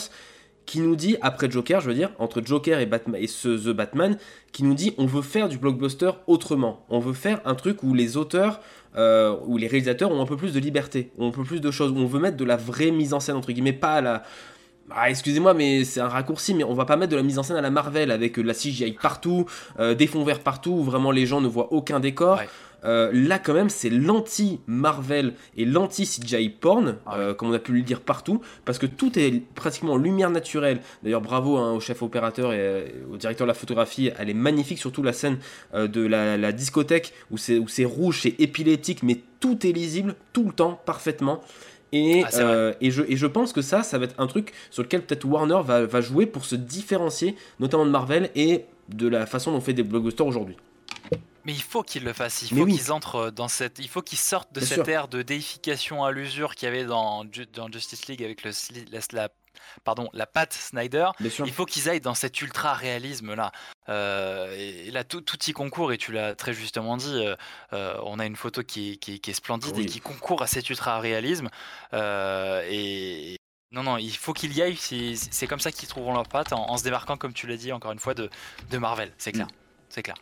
qui 0.70 0.82
nous 0.82 0.96
dit, 0.96 1.18
après 1.22 1.50
Joker, 1.50 1.82
je 1.82 1.88
veux 1.88 1.96
dire, 1.96 2.12
entre 2.20 2.44
Joker 2.46 2.80
et, 2.80 2.86
Batman, 2.86 3.20
The 3.26 3.70
Batman, 3.70 4.20
qui 4.52 4.64
nous 4.64 4.76
dit 4.76 4.94
on 5.00 5.08
veut 5.08 5.24
faire 5.24 5.50
du 5.50 5.58
blockbuster 5.58 6.12
autrement. 6.28 6.86
On 6.90 7.00
veut 7.00 7.14
faire 7.14 7.42
un 7.46 7.56
truc 7.56 7.82
où 7.82 7.96
les 7.96 8.18
auteurs, 8.18 8.62
euh, 8.96 9.36
où 9.46 9.58
les 9.58 9.68
réalisateurs 9.68 10.12
ont 10.12 10.22
un 10.22 10.26
peu 10.26 10.38
plus 10.38 10.54
de 10.54 10.60
liberté, 10.60 11.12
ont 11.18 11.30
un 11.30 11.32
peu 11.32 11.44
plus 11.44 11.62
de 11.62 11.72
choses, 11.72 11.92
où 11.92 11.98
on 11.98 12.06
veut 12.06 12.20
mettre 12.20 12.38
de 12.38 12.46
la 12.46 12.58
vraie 12.58 12.92
mise 12.92 13.14
en 13.14 13.20
scène, 13.20 13.36
entre 13.36 13.52
guillemets, 13.52 13.74
pas 13.74 13.96
à 13.96 14.02
la. 14.02 14.24
Ah, 14.92 15.10
excusez-moi, 15.10 15.54
mais 15.54 15.84
c'est 15.84 16.00
un 16.00 16.08
raccourci, 16.08 16.56
mais 16.56 16.64
on 16.64 16.74
va 16.74 16.86
pas 16.86 16.98
mettre 16.98 17.12
de 17.12 17.16
la 17.16 17.22
mise 17.22 17.38
en 17.38 17.44
scène 17.44 17.58
à 17.58 17.62
la 17.62 17.70
Marvel 17.70 18.10
avec 18.10 18.40
euh, 18.40 18.42
la 18.42 18.54
CGI 18.54 18.98
partout, 19.00 19.46
euh, 19.80 19.94
des 19.94 20.08
fonds 20.08 20.24
verts 20.24 20.40
partout, 20.40 20.72
où 20.72 20.84
vraiment 20.84 21.12
les 21.12 21.28
gens 21.28 21.42
ne 21.42 21.48
voient 21.48 21.72
aucun 21.72 22.00
décor. 22.00 22.42
Euh, 22.86 23.12
là, 23.14 23.40
quand 23.40 23.54
même, 23.54 23.70
c'est 23.70 23.90
l'anti-Marvel 23.90 25.34
et 25.58 25.66
l'anti-CGI 25.66 26.50
porn, 26.50 26.98
euh, 27.14 27.34
comme 27.34 27.50
on 27.50 27.54
a 27.54 27.60
pu 27.60 27.74
le 27.74 27.82
dire 27.82 28.02
partout, 28.02 28.42
parce 28.66 28.78
que 28.78 28.86
tout 28.86 29.18
est 29.18 29.44
pratiquement 29.56 29.94
en 29.94 29.98
lumière 29.98 30.30
naturelle. 30.30 30.80
D'ailleurs, 31.04 31.22
bravo 31.22 31.58
hein, 31.58 31.74
au 31.74 31.80
chef 31.80 32.02
opérateur 32.02 32.54
et 32.54 32.60
euh, 32.60 32.88
au 33.12 33.18
directeur 33.18 33.46
de 33.46 33.50
la 33.50 33.54
photographie, 33.54 34.12
elle 34.18 34.30
est 34.30 34.34
magnifique, 34.34 34.80
surtout 34.80 35.04
la 35.04 35.14
scène 35.14 35.38
de 35.74 36.02
la, 36.02 36.38
la 36.38 36.52
discothèque 36.52 37.14
où 37.32 37.38
c'est 37.38 37.86
rouge, 37.86 38.22
c'est 38.24 38.36
épileptique, 38.40 39.04
mais 39.04 39.22
tout 39.40 39.66
est 39.66 39.72
lisible 39.72 40.16
tout 40.34 40.46
le 40.46 40.54
temps, 40.54 40.80
parfaitement. 40.86 41.42
Et, 41.92 42.24
Ah, 42.24 42.38
euh, 42.40 42.74
et, 42.82 42.92
je, 42.92 43.04
et 43.08 43.18
je 43.18 43.26
pense 43.26 43.54
que 43.54 43.62
ça, 43.62 43.84
ça 43.84 43.98
va 43.98 44.06
être 44.06 44.16
un 44.20 44.28
truc 44.28 44.54
sur 44.70 44.84
lequel 44.84 45.02
peut-être 45.02 45.26
Warner 45.26 45.60
va, 45.64 45.86
va 45.86 46.02
jouer 46.02 46.26
pour 46.26 46.46
se 46.46 46.56
différencier, 46.56 47.36
notamment 47.60 47.86
de 47.86 47.92
Marvel 47.92 48.30
et 48.36 48.66
de 48.90 49.08
la 49.08 49.26
façon 49.26 49.52
dont 49.52 49.58
on 49.58 49.62
fait 49.62 49.74
des 49.74 49.84
blockbusters 49.84 50.26
aujourd'hui. 50.26 50.56
Mais 51.46 51.54
il 51.54 51.62
faut 51.62 51.84
qu'ils 51.84 52.04
le 52.04 52.14
fassent, 52.14 52.42
il 52.44 52.50
faut 52.58 52.64
oui. 52.66 52.76
qu'ils 52.78 52.92
entrent 52.92 53.32
dans 53.32 53.48
cette, 53.48 53.80
il 53.80 53.88
faut 53.88 54.02
qu'ils 54.02 54.18
sortent 54.18 54.52
de 54.54 54.60
Bien 54.60 54.68
cette 54.70 54.86
sûr. 54.86 54.90
ère 54.90 55.08
de 55.08 55.22
déification 55.22 56.04
à 56.04 56.12
l'usure 56.12 56.54
qu'il 56.56 56.66
y 56.66 56.70
avait 56.70 56.84
dans, 56.86 57.24
Ju- 57.32 57.46
dans 57.48 57.72
Justice 57.72 58.08
League 58.08 58.24
avec 58.24 58.44
le, 58.44 58.52
la, 58.92 59.00
la- 59.14 59.30
pardon, 59.86 60.10
la 60.14 60.26
patte 60.28 60.54
Snyder. 60.54 61.10
Il 61.22 61.52
faut 61.54 61.66
qu'ils 61.66 61.88
aillent 61.90 62.02
dans 62.02 62.14
cet 62.14 62.42
ultra 62.42 62.74
réalisme 62.74 63.34
là. 63.36 63.52
Euh, 63.88 64.54
et, 64.58 64.92
là, 64.92 65.04
tout, 65.04 65.22
tout 65.22 65.38
y 65.48 65.54
concourt. 65.54 65.94
Et 65.94 65.98
tu 65.98 66.12
l'as 66.12 66.36
très 66.36 66.54
justement 66.54 66.98
dit. 66.98 67.08
euh, 67.26 67.36
euh, 67.74 67.98
on 68.04 68.20
a 68.20 68.26
une 68.26 68.36
photo 68.36 68.62
qui 68.62 68.92
est, 68.92 68.96
qui 68.98 69.16
est- 69.16 69.20
qui 69.20 69.32
est 69.32 69.34
splendide 69.34 69.74
Oui. 69.78 69.84
et 69.84 69.86
qui 69.86 70.02
concourt 70.02 70.42
à 70.42 70.48
cet 70.48 70.70
ultra 70.70 71.00
réalisme. 71.00 71.50
Euh, 71.94 72.64
et 72.70 73.38
non, 73.72 73.84
non, 73.84 73.98
il 73.98 74.16
faut 74.16 74.34
qu'il 74.34 74.54
y 74.56 74.62
aille. 74.62 74.76
C'est 74.78 75.48
comme 75.48 75.60
ça 75.62 75.72
qu'ils 75.72 75.88
trouveront 75.88 76.14
leur 76.14 76.28
patte 76.28 76.52
en, 76.54 76.70
en 76.70 76.78
se 76.78 76.84
démarquant, 76.84 77.18
comme 77.18 77.34
tu 77.34 77.48
l'as 77.48 77.58
dit 77.58 77.72
encore 77.72 77.92
une 77.94 78.00
fois, 78.00 78.14
de, 78.14 78.30
de 78.70 78.78
Marvel. 78.78 79.12
C'est 79.18 79.32
clair. 79.32 79.48
C'est 79.90 80.04
clair. 80.04 80.16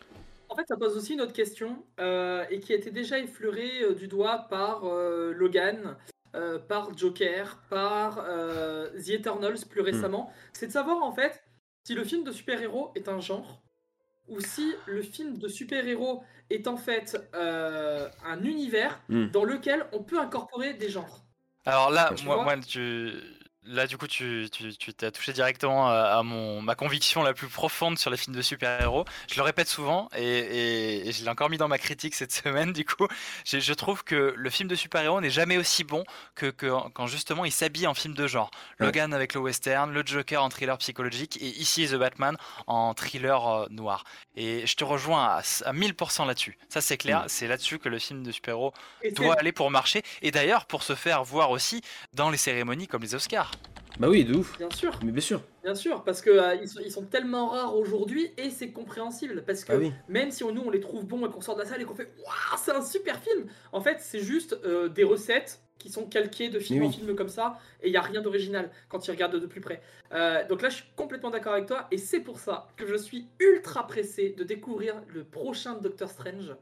En 0.57 0.61
fait, 0.61 0.67
ça 0.69 0.77
pose 0.77 0.97
aussi 0.97 1.13
une 1.13 1.21
autre 1.21 1.33
question 1.33 1.83
euh, 1.99 2.43
et 2.49 2.59
qui 2.59 2.73
a 2.73 2.77
été 2.77 2.89
déjà 2.89 3.19
effleurée 3.19 3.83
euh, 3.83 3.93
du 3.93 4.07
doigt 4.07 4.47
par 4.49 4.85
euh, 4.85 5.31
Logan, 5.31 5.95
euh, 6.35 6.57
par 6.57 6.97
Joker, 6.97 7.61
par 7.69 8.23
euh, 8.27 8.89
The 8.99 9.09
Eternals 9.09 9.59
plus 9.69 9.81
récemment. 9.81 10.31
C'est 10.53 10.65
de 10.65 10.71
savoir 10.71 11.03
en 11.03 11.11
fait 11.11 11.43
si 11.83 11.93
le 11.93 12.03
film 12.03 12.23
de 12.23 12.31
super-héros 12.31 12.91
est 12.95 13.07
un 13.07 13.19
genre 13.19 13.61
ou 14.27 14.39
si 14.39 14.73
le 14.87 15.03
film 15.03 15.37
de 15.37 15.47
super-héros 15.47 16.23
est 16.49 16.67
en 16.67 16.75
fait 16.75 17.15
euh, 17.35 18.09
un 18.25 18.41
univers 18.43 18.99
Mm. 19.09 19.27
dans 19.27 19.43
lequel 19.43 19.85
on 19.93 20.01
peut 20.01 20.19
incorporer 20.19 20.73
des 20.73 20.89
genres. 20.89 21.23
Alors 21.65 21.91
là, 21.91 22.11
Tu 22.15 22.25
moi, 22.25 22.35
vois 22.37 22.43
moi, 22.45 22.57
tu, 22.57 23.11
là, 23.67 23.87
du 23.87 23.97
coup, 23.97 24.07
tu, 24.07 24.47
tu, 24.51 24.75
tu 24.77 24.93
t'as 24.93 25.11
touché 25.11 25.33
directement 25.33 25.87
à, 25.89 26.21
mon, 26.23 26.61
ma 26.61 26.75
conviction 26.75 27.23
la 27.23 27.33
plus 27.33 27.47
profonde 27.47 27.97
sur 27.97 28.09
les 28.09 28.17
films 28.17 28.35
de 28.35 28.41
super-héros. 28.41 29.05
Je 29.29 29.35
le 29.35 29.41
répète 29.43 29.67
souvent 29.67 30.09
et, 30.15 30.23
et- 30.23 31.07
et 31.07 31.11
je 31.11 31.23
l'ai 31.23 31.29
encore 31.29 31.49
mis 31.49 31.57
dans 31.57 31.67
ma 31.67 31.77
critique 31.77 32.15
cette 32.15 32.31
semaine. 32.43 32.73
Du 32.73 32.85
coup, 32.85 33.07
je, 33.45 33.59
je 33.59 33.73
trouve 33.73 34.03
que 34.03 34.33
le 34.35 34.49
film 34.49 34.67
de 34.69 34.75
super-héros 34.75 35.21
n'est 35.21 35.29
jamais 35.29 35.57
aussi 35.57 35.83
bon 35.83 36.03
que, 36.35 36.47
que 36.47 36.71
quand 36.93 37.07
justement 37.07 37.45
il 37.45 37.51
s'habille 37.51 37.87
en 37.87 37.93
film 37.93 38.13
de 38.13 38.27
genre. 38.27 38.49
Ouais. 38.79 38.85
Logan 38.87 39.13
avec 39.13 39.33
le 39.33 39.39
western, 39.41 39.91
le 39.91 40.03
Joker 40.05 40.41
en 40.43 40.49
thriller 40.49 40.77
psychologique 40.77 41.37
et 41.41 41.47
ici 41.47 41.87
The 41.87 41.95
Batman 41.95 42.37
en 42.67 42.93
thriller 42.93 43.47
euh, 43.47 43.65
noir. 43.69 44.03
Et 44.35 44.65
je 44.65 44.75
te 44.75 44.83
rejoins 44.83 45.25
à, 45.25 45.37
à 45.65 45.73
1000% 45.73 46.25
là-dessus. 46.27 46.57
Ça, 46.69 46.81
c'est 46.81 46.97
clair. 46.97 47.21
Mm. 47.23 47.29
C'est 47.29 47.47
là-dessus 47.47 47.79
que 47.79 47.89
le 47.89 47.99
film 47.99 48.23
de 48.23 48.31
super-héros 48.31 48.73
doit 49.15 49.35
aller 49.39 49.51
pour 49.51 49.71
marcher 49.71 50.03
et 50.21 50.31
d'ailleurs 50.31 50.65
pour 50.65 50.83
se 50.83 50.95
faire 50.95 51.23
voir 51.23 51.51
aussi 51.51 51.81
dans 52.13 52.29
les 52.29 52.37
cérémonies 52.37 52.87
comme 52.87 53.01
les 53.01 53.15
Oscars. 53.15 53.51
Bah 53.99 54.09
oui, 54.09 54.23
de 54.25 54.35
ouf. 54.35 54.57
Bien 54.57 54.69
sûr. 54.69 54.99
Mais 55.03 55.11
bien 55.11 55.21
sûr. 55.21 55.41
Bien 55.63 55.73
sûr, 55.75 56.03
parce 56.03 56.21
que 56.21 56.29
euh, 56.29 56.55
ils, 56.61 56.67
sont, 56.69 56.79
ils 56.85 56.91
sont 56.91 57.03
tellement 57.05 57.47
rares 57.47 57.75
aujourd'hui 57.75 58.31
et 58.37 58.49
c'est 58.51 58.71
compréhensible 58.71 59.43
parce 59.45 59.63
que 59.65 59.73
Ah 59.73 59.77
oui. 59.77 59.91
même 60.07 60.31
si 60.31 60.43
on- 60.43 60.51
nous 60.51 60.61
on 60.61 60.69
les 60.69 60.79
trouve 60.79 61.05
bons 61.05 61.25
et 61.25 61.29
qu'on 61.29 61.41
sort 61.41 61.55
de 61.55 61.61
la 61.61 61.67
salle 61.67 61.81
et 61.81 61.85
qu'on 61.85 61.95
fait 61.95 62.11
waouh 62.23 62.57
c'est 62.57 62.71
un 62.71 62.81
super 62.81 63.17
film, 63.19 63.47
en 63.71 63.81
fait 63.81 63.97
c'est 63.99 64.19
juste 64.19 64.57
euh, 64.65 64.87
des 64.87 65.03
recettes 65.03 65.61
qui 65.79 65.91
sont 65.91 66.05
calqués 66.05 66.49
de 66.49 66.57
film 66.59 66.79
Mais 66.79 66.85
en 66.85 66.89
oui. 66.89 66.95
film 66.95 67.15
comme 67.15 67.29
ça, 67.29 67.59
et 67.83 67.87
il 67.87 67.91
n'y 67.91 67.97
a 67.97 68.01
rien 68.01 68.21
d'original 68.21 68.71
quand 68.89 68.97
tu 68.99 69.11
regardes 69.11 69.35
de 69.39 69.45
plus 69.45 69.61
près. 69.61 69.79
Euh, 70.11 70.43
donc 70.47 70.63
là, 70.63 70.69
je 70.69 70.77
suis 70.77 70.85
complètement 70.95 71.29
d'accord 71.29 71.53
avec 71.53 71.67
toi, 71.67 71.85
et 71.91 71.99
c'est 71.99 72.19
pour 72.19 72.39
ça 72.39 72.67
que 72.77 72.87
je 72.87 72.95
suis 72.95 73.27
ultra 73.39 73.85
pressé 73.85 74.29
de 74.35 74.43
découvrir 74.43 74.95
le 75.13 75.23
prochain 75.23 75.73
Doctor 75.75 76.09
Strange. 76.09 76.55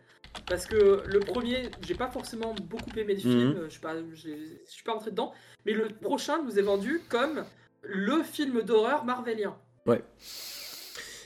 Parce 0.47 0.65
que 0.65 1.03
le 1.05 1.19
premier, 1.19 1.69
j'ai 1.81 1.95
pas 1.95 2.09
forcément 2.09 2.53
beaucoup 2.53 2.89
aimé 2.97 3.13
le 3.15 3.19
film, 3.19 3.49
Mhm. 3.53 3.63
je 3.65 3.69
suis 3.69 3.79
pas, 3.79 3.93
je 4.13 4.29
suis 4.67 4.83
pas 4.83 4.93
rentré 4.93 5.11
dedans, 5.11 5.33
mais 5.65 5.73
le 5.73 5.87
prochain 5.89 6.41
nous 6.43 6.57
est 6.59 6.61
vendu 6.61 7.01
comme 7.09 7.45
le 7.83 8.23
film 8.23 8.61
d'horreur 8.61 9.05
marvelien. 9.05 9.55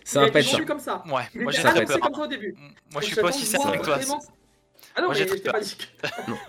Ça 0.03 0.21
Il 0.21 0.23
a 0.23 0.25
va 0.25 0.31
pas 0.31 0.39
être 0.39 0.45
ça. 0.47 0.61
comme 0.65 0.79
ça. 0.79 1.03
Ouais, 1.11 1.21
Il 1.35 1.41
moi 1.41 1.51
j'ai 1.51 1.61
ça 1.61 1.71
comme 1.73 2.15
ça 2.15 2.21
au 2.23 2.27
début. 2.27 2.55
Moi 2.91 3.01
je 3.01 3.05
suis 3.07 3.15
pas 3.15 3.27
aussi 3.29 3.45
certain 3.45 3.69
avec 3.69 3.81
toi. 3.83 3.99
Ah 4.95 5.01
non, 5.01 5.07
Moi, 5.07 5.15
j'ai 5.15 5.21
mais 5.25 5.27
très 5.27 5.37
je 5.37 5.43
t'ai 5.43 5.51
pas 5.51 5.59
dit 5.59 5.75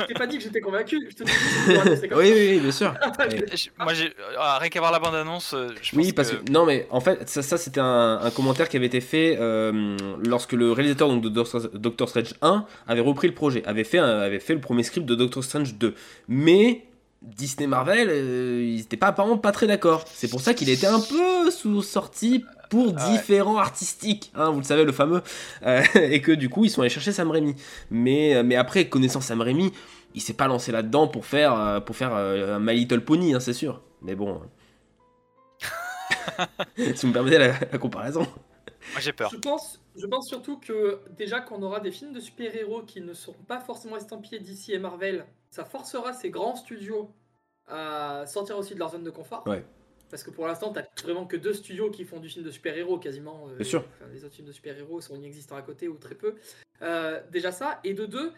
que 0.08 0.12
pas 0.18 0.26
dit 0.26 0.38
que 0.38 0.42
j'étais 0.42 0.60
convaincu. 0.60 0.98
Je 1.10 1.14
te 1.14 1.22
dis 1.24 1.30
juste 1.32 1.82
que 1.84 1.96
c'est 1.96 2.08
comme 2.08 2.18
Oui, 2.18 2.32
oui, 2.34 2.48
oui, 2.54 2.60
bien 2.60 2.72
sûr. 2.72 2.94
Je- 3.54 3.68
Moi 3.78 3.94
j'ai 3.94 4.12
ah, 4.38 4.58
rien 4.58 4.68
qu'à 4.70 4.80
voir 4.80 4.92
la 4.92 4.98
bande 4.98 5.14
annonce, 5.14 5.54
je 5.54 5.74
pense 5.74 5.92
Oui, 5.92 6.12
parce 6.12 6.30
que... 6.32 6.50
non, 6.50 6.64
mais 6.66 6.86
en 6.90 7.00
fait, 7.00 7.28
ça, 7.28 7.42
ça 7.42 7.58
c'était 7.58 7.80
un, 7.80 8.18
un 8.22 8.30
commentaire 8.30 8.68
qui 8.68 8.76
avait 8.76 8.86
été 8.86 9.00
fait 9.00 9.36
euh, 9.40 9.96
lorsque 10.26 10.52
le 10.52 10.72
réalisateur 10.72 11.08
donc, 11.08 11.22
de 11.22 11.28
Doctor, 11.28 11.60
Doctor 11.74 12.08
Strange 12.08 12.34
1 12.42 12.64
avait 12.88 13.00
repris 13.00 13.28
le 13.28 13.34
projet, 13.34 13.62
avait 13.66 13.84
fait, 13.84 13.98
un- 13.98 14.20
avait 14.20 14.40
fait 14.40 14.54
le 14.54 14.60
premier 14.60 14.82
script 14.82 15.06
de 15.06 15.14
Doctor 15.14 15.44
Strange 15.44 15.74
2. 15.74 15.94
Mais 16.28 16.86
Disney 17.22 17.66
Marvel, 17.66 18.08
euh, 18.10 18.62
ils 18.64 18.76
n'étaient 18.78 18.96
pas 18.96 19.08
apparemment 19.08 19.36
pas 19.38 19.52
très 19.52 19.66
d'accord. 19.66 20.04
C'est 20.12 20.30
pour 20.30 20.40
ça 20.40 20.54
qu'il 20.54 20.70
était 20.70 20.86
un 20.86 21.00
peu 21.00 21.50
sous 21.50 21.82
sorti 21.82 22.44
pour 22.70 22.94
Ah 22.96 23.06
ouais. 23.06 23.12
différents 23.12 23.58
artistiques, 23.58 24.32
hein, 24.34 24.50
vous 24.50 24.58
le 24.60 24.64
savez, 24.64 24.84
le 24.84 24.92
fameux, 24.92 25.22
euh, 25.66 25.82
et 25.94 26.22
que 26.22 26.32
du 26.32 26.48
coup 26.48 26.64
ils 26.64 26.70
sont 26.70 26.80
allés 26.80 26.88
chercher 26.88 27.12
Sam 27.12 27.30
Raimi. 27.30 27.54
Mais, 27.90 28.42
mais 28.42 28.56
après, 28.56 28.88
connaissant 28.88 29.20
Sam 29.20 29.42
Raimi, 29.42 29.72
il 30.14 30.22
s'est 30.22 30.32
pas 30.34 30.46
lancé 30.46 30.72
là-dedans 30.72 31.08
pour 31.08 31.26
faire, 31.26 31.54
euh, 31.54 31.80
pour 31.80 31.96
faire 31.96 32.14
euh, 32.14 32.56
un 32.56 32.58
My 32.58 32.74
Little 32.74 33.04
Pony, 33.04 33.34
hein, 33.34 33.40
c'est 33.40 33.52
sûr. 33.52 33.82
Mais 34.00 34.14
bon. 34.14 34.40
si 36.76 36.92
vous 37.02 37.08
me 37.08 37.12
permettez 37.12 37.38
la, 37.38 37.48
la 37.48 37.78
comparaison. 37.78 38.20
Moi 38.92 39.00
j'ai 39.00 39.12
peur. 39.12 39.30
Je 39.30 39.36
pense, 39.36 39.80
je 39.96 40.06
pense 40.06 40.26
surtout 40.26 40.58
que 40.58 41.00
déjà 41.10 41.40
qu'on 41.40 41.62
aura 41.62 41.80
des 41.80 41.90
films 41.90 42.12
de 42.12 42.20
super-héros 42.20 42.82
qui 42.82 43.00
ne 43.00 43.12
seront 43.12 43.42
pas 43.46 43.60
forcément 43.60 43.96
estampillés 43.96 44.40
d'ici 44.40 44.72
et 44.72 44.78
Marvel, 44.78 45.26
ça 45.50 45.64
forcera 45.64 46.12
ces 46.12 46.30
grands 46.30 46.56
studios 46.56 47.10
à 47.68 48.24
sortir 48.26 48.56
aussi 48.58 48.74
de 48.74 48.78
leur 48.78 48.90
zone 48.90 49.04
de 49.04 49.10
confort. 49.10 49.46
Ouais. 49.46 49.64
Parce 50.10 50.22
que 50.22 50.30
pour 50.30 50.46
l'instant, 50.46 50.72
t'as 50.72 50.82
vraiment 51.02 51.24
que 51.26 51.36
deux 51.36 51.52
studios 51.54 51.90
qui 51.90 52.04
font 52.04 52.18
du 52.20 52.28
film 52.28 52.44
de 52.44 52.50
super-héros 52.50 52.98
quasiment. 52.98 53.48
euh, 53.48 53.56
Bien 53.56 53.64
sûr. 53.64 53.84
enfin, 53.94 54.10
les 54.12 54.24
autres 54.24 54.34
films 54.34 54.48
de 54.48 54.52
super-héros 54.52 55.00
sont 55.00 55.14
inexistants 55.16 55.56
à 55.56 55.62
côté 55.62 55.88
ou 55.88 55.94
très 55.96 56.14
peu. 56.16 56.34
Euh, 56.82 57.20
déjà 57.30 57.52
ça. 57.52 57.78
Et 57.84 57.94
de 57.94 58.06
deux, 58.06 58.32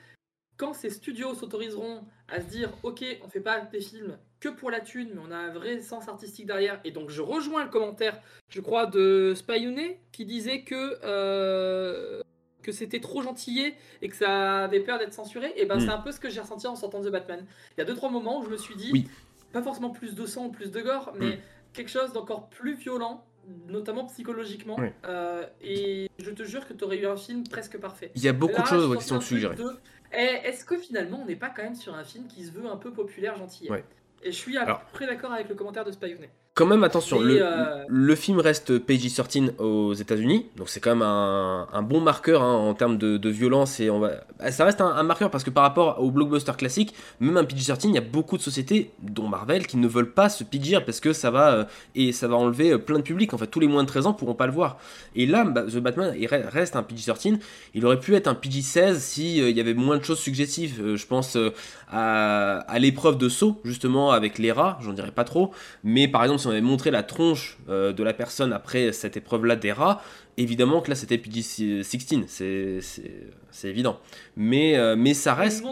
quand 0.58 0.74
ces 0.74 0.90
studios 0.90 1.34
s'autoriseront 1.34 2.04
à 2.28 2.40
se 2.40 2.46
dire 2.46 2.70
ok 2.82 3.02
on 3.24 3.28
fait 3.28 3.40
pas 3.40 3.60
des 3.62 3.80
films 3.80 4.16
que 4.38 4.48
pour 4.50 4.70
la 4.70 4.80
thune 4.80 5.10
mais 5.14 5.20
on 5.26 5.30
a 5.30 5.36
un 5.36 5.50
vrai 5.52 5.80
sens 5.80 6.08
artistique 6.08 6.46
derrière 6.46 6.78
et 6.84 6.90
donc 6.90 7.08
je 7.10 7.22
rejoins 7.22 7.64
le 7.64 7.70
commentaire 7.70 8.20
je 8.48 8.60
crois 8.60 8.86
de 8.86 9.32
Spayouné 9.34 9.98
qui 10.12 10.24
disait 10.26 10.62
que 10.62 10.98
euh, 11.04 12.20
que 12.62 12.70
c'était 12.70 13.00
trop 13.00 13.22
gentillé 13.22 13.74
et 14.02 14.08
que 14.08 14.14
ça 14.16 14.64
avait 14.64 14.80
peur 14.80 14.98
d'être 14.98 15.14
censuré 15.14 15.52
et 15.56 15.64
ben 15.64 15.76
Mm. 15.76 15.80
c'est 15.80 15.88
un 15.88 15.98
peu 15.98 16.12
ce 16.12 16.20
que 16.20 16.28
j'ai 16.28 16.40
ressenti 16.40 16.66
en 16.66 16.76
sortant 16.76 17.00
The 17.00 17.08
Batman 17.08 17.44
il 17.76 17.80
y 17.80 17.82
a 17.82 17.84
deux 17.84 17.94
trois 17.94 18.10
moments 18.10 18.40
où 18.40 18.44
je 18.44 18.50
me 18.50 18.56
suis 18.56 18.76
dit 18.76 18.90
Oui. 18.92 19.08
pas 19.52 19.62
forcément 19.62 19.90
plus 19.90 20.14
de 20.14 20.26
sang 20.26 20.46
ou 20.46 20.50
plus 20.50 20.70
de 20.70 20.80
gore 20.80 21.12
mais 21.18 21.36
Mm. 21.36 21.38
Quelque 21.72 21.90
chose 21.90 22.12
d'encore 22.12 22.48
plus 22.48 22.74
violent 22.74 23.24
notamment 23.66 24.04
psychologiquement 24.06 24.76
Oui. 24.78 24.88
Euh, 25.04 25.44
et 25.60 26.08
je 26.18 26.30
te 26.30 26.44
jure 26.44 26.66
que 26.66 26.72
tu 26.74 26.84
aurais 26.84 26.98
eu 26.98 27.06
un 27.06 27.16
film 27.16 27.42
presque 27.48 27.76
parfait 27.78 28.12
Il 28.14 28.22
y 28.22 28.28
a 28.28 28.32
beaucoup 28.32 28.54
Là, 28.54 28.62
de 28.62 28.66
choses 28.68 28.86
ouais, 28.88 28.98
qui 28.98 29.04
sont 29.04 29.20
suggérées. 29.20 29.56
de- 29.56 29.76
Eh, 30.12 30.46
Est-ce 30.46 30.64
que 30.64 30.78
finalement 30.78 31.20
on 31.22 31.26
n'est 31.26 31.36
pas 31.36 31.48
quand 31.50 31.62
même 31.64 31.74
sur 31.74 31.94
un 31.94 32.04
film 32.04 32.26
qui 32.28 32.44
se 32.44 32.52
veut 32.52 32.66
un 32.66 32.76
peu 32.76 32.92
populaire, 32.92 33.36
gentil? 33.36 33.68
Ouais. 33.70 33.84
Et 34.22 34.30
je 34.30 34.36
suis 34.36 34.56
à 34.56 34.62
Alors- 34.62 34.80
peu 34.84 34.92
près 34.92 35.06
d'accord 35.06 35.32
avec 35.32 35.48
le 35.48 35.54
commentaire 35.56 35.84
de 35.84 35.90
Spayounet. 35.90 36.30
Quand 36.54 36.66
même, 36.66 36.84
attention, 36.84 37.18
le, 37.18 37.38
euh, 37.40 37.82
le 37.88 38.14
film 38.14 38.38
reste 38.38 38.78
PG-13 38.78 39.56
aux 39.56 39.94
États-Unis, 39.94 40.44
donc 40.58 40.68
c'est 40.68 40.80
quand 40.80 40.90
même 40.90 41.00
un, 41.00 41.66
un 41.72 41.80
bon 41.80 42.02
marqueur 42.02 42.42
hein, 42.42 42.52
en 42.54 42.74
termes 42.74 42.98
de, 42.98 43.16
de 43.16 43.30
violence 43.30 43.80
et 43.80 43.88
on 43.88 43.98
va, 44.00 44.10
bah, 44.38 44.52
ça 44.52 44.66
reste 44.66 44.82
un, 44.82 44.88
un 44.88 45.02
marqueur 45.02 45.30
parce 45.30 45.44
que 45.44 45.48
par 45.50 45.62
rapport 45.62 45.98
au 46.02 46.10
blockbuster 46.10 46.52
classique, 46.58 46.92
même 47.20 47.38
un 47.38 47.44
PG-13, 47.44 47.88
il 47.88 47.94
y 47.94 47.98
a 47.98 48.02
beaucoup 48.02 48.36
de 48.36 48.42
sociétés, 48.42 48.90
dont 49.00 49.28
Marvel, 49.28 49.66
qui 49.66 49.78
ne 49.78 49.88
veulent 49.88 50.12
pas 50.12 50.28
se 50.28 50.44
PG 50.44 50.78
parce 50.84 51.00
que 51.00 51.14
ça 51.14 51.30
va 51.30 51.54
euh, 51.54 51.64
et 51.94 52.12
ça 52.12 52.28
va 52.28 52.36
enlever 52.36 52.72
euh, 52.72 52.78
plein 52.78 52.98
de 52.98 53.02
public. 53.02 53.32
En 53.32 53.38
fait, 53.38 53.46
tous 53.46 53.60
les 53.60 53.66
moins 53.66 53.82
de 53.82 53.88
13 53.88 54.04
ans 54.08 54.12
pourront 54.12 54.34
pas 54.34 54.46
le 54.46 54.52
voir. 54.52 54.76
Et 55.16 55.24
là, 55.24 55.44
bah, 55.44 55.62
The 55.62 55.78
Batman 55.78 56.14
il 56.18 56.26
re- 56.28 56.46
reste 56.50 56.76
un 56.76 56.82
PG-13. 56.82 57.38
Il 57.72 57.86
aurait 57.86 57.98
pu 57.98 58.14
être 58.14 58.28
un 58.28 58.34
PG-16 58.34 58.98
si 58.98 59.40
euh, 59.40 59.48
il 59.48 59.56
y 59.56 59.60
avait 59.62 59.72
moins 59.72 59.96
de 59.96 60.04
choses 60.04 60.18
suggestives. 60.18 60.96
Je 60.96 61.06
pense 61.06 61.38
à, 61.92 62.58
à 62.60 62.78
l'épreuve 62.78 63.18
de 63.18 63.28
saut 63.28 63.60
justement 63.64 64.10
avec 64.12 64.38
les 64.38 64.50
rats, 64.50 64.78
j'en 64.80 64.92
dirais 64.92 65.12
pas 65.12 65.24
trop. 65.24 65.52
Mais 65.84 66.08
par 66.08 66.22
exemple, 66.24 66.40
si 66.40 66.46
on 66.46 66.50
avait 66.50 66.60
montré 66.60 66.90
la 66.90 67.02
tronche 67.02 67.58
euh, 67.68 67.92
de 67.92 68.02
la 68.02 68.12
personne 68.14 68.52
après 68.52 68.92
cette 68.92 69.16
épreuve-là 69.16 69.56
des 69.56 69.72
rats, 69.72 70.02
évidemment 70.38 70.80
que 70.80 70.88
là 70.90 70.96
c'était 70.96 71.18
PG-16, 71.18 72.26
c'est- 72.80 73.68
évident. 73.68 74.00
Mais, 74.36 74.76
euh, 74.76 74.96
mais 74.96 75.14
ça 75.14 75.34
reste. 75.34 75.58
c'est 75.58 75.62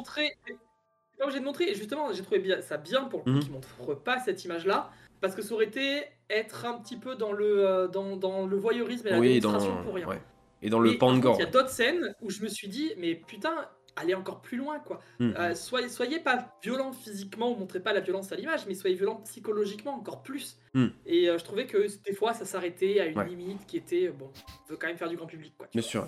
pas 1.18 1.24
obligé 1.24 1.40
de 1.40 1.44
montrer, 1.44 1.74
justement 1.74 2.12
j'ai 2.12 2.22
trouvé 2.22 2.38
bien, 2.38 2.60
ça 2.62 2.76
bien 2.76 3.04
pour 3.04 3.24
coup 3.24 3.30
Mhm. 3.30 3.40
qu'ils 3.40 3.52
montrent 3.52 3.94
pas 4.02 4.18
cette 4.20 4.44
image-là, 4.44 4.90
parce 5.20 5.34
que 5.34 5.42
ça 5.42 5.52
aurait 5.54 5.66
été 5.66 6.02
être 6.30 6.64
un 6.64 6.78
petit 6.78 6.96
peu 6.96 7.14
dans 7.16 7.32
le, 7.32 7.66
euh, 7.68 7.88
dans, 7.88 8.16
dans 8.16 8.46
le 8.46 8.56
voyeurisme 8.56 9.06
et 9.08 9.10
la 9.10 9.18
Oui, 9.18 9.40
dans, 9.40 9.48
démonstration 9.50 9.82
pour 9.84 9.94
rien. 9.94 10.06
ouais. 10.06 10.20
Et 10.62 10.68
dans 10.70 10.78
le 10.80 10.98
Pangor. 10.98 11.36
Il 11.38 11.40
y 11.40 11.46
a 11.46 11.50
d'autres 11.50 11.70
scènes 11.70 12.14
où 12.20 12.28
je 12.30 12.42
me 12.42 12.48
suis 12.48 12.68
dit, 12.68 12.92
mais 12.98 13.14
putain, 13.14 13.54
allez 13.97 14.14
encore 14.14 14.41
plus 14.41 14.57
loin 14.57 14.78
quoi. 14.78 15.01
Mhm. 15.18 15.34
Euh, 15.38 15.55
soyez, 15.55 15.88
soyez 15.88 16.18
pas 16.20 16.57
violent 16.62 16.93
physiquement 16.93 17.55
montrez 17.57 17.80
pas 17.80 17.93
la 17.93 18.01
violence 18.01 18.32
à 18.32 18.36
l'image, 18.36 18.61
mais 18.66 18.74
soyez 18.74 18.97
violent 18.97 19.16
psychologiquement 19.24 19.95
encore 19.95 20.22
plus. 20.22 20.57
Hmm. 20.74 20.88
Et 21.07 21.28
euh, 21.28 21.38
je 21.38 21.45
trouvais 21.45 21.66
que 21.66 21.86
des 22.05 22.12
fois 22.14 22.32
ça 22.32 22.45
s'arrêtait 22.45 23.01
à 23.01 23.07
une 23.07 23.18
Ouais. 23.18 23.28
limite 23.28 23.66
qui 23.66 23.76
était 23.76 24.09
euh, 24.09 24.12
bon, 24.12 24.30
on 24.66 24.70
veut 24.72 24.76
quand 24.76 24.86
même 24.86 24.97
faire 24.97 25.09
du 25.09 25.16
grand 25.16 25.26
public 25.26 25.53
quoi. 25.59 25.66
Bien 25.72 25.82
vois. 25.82 25.91
sûr. 25.91 26.07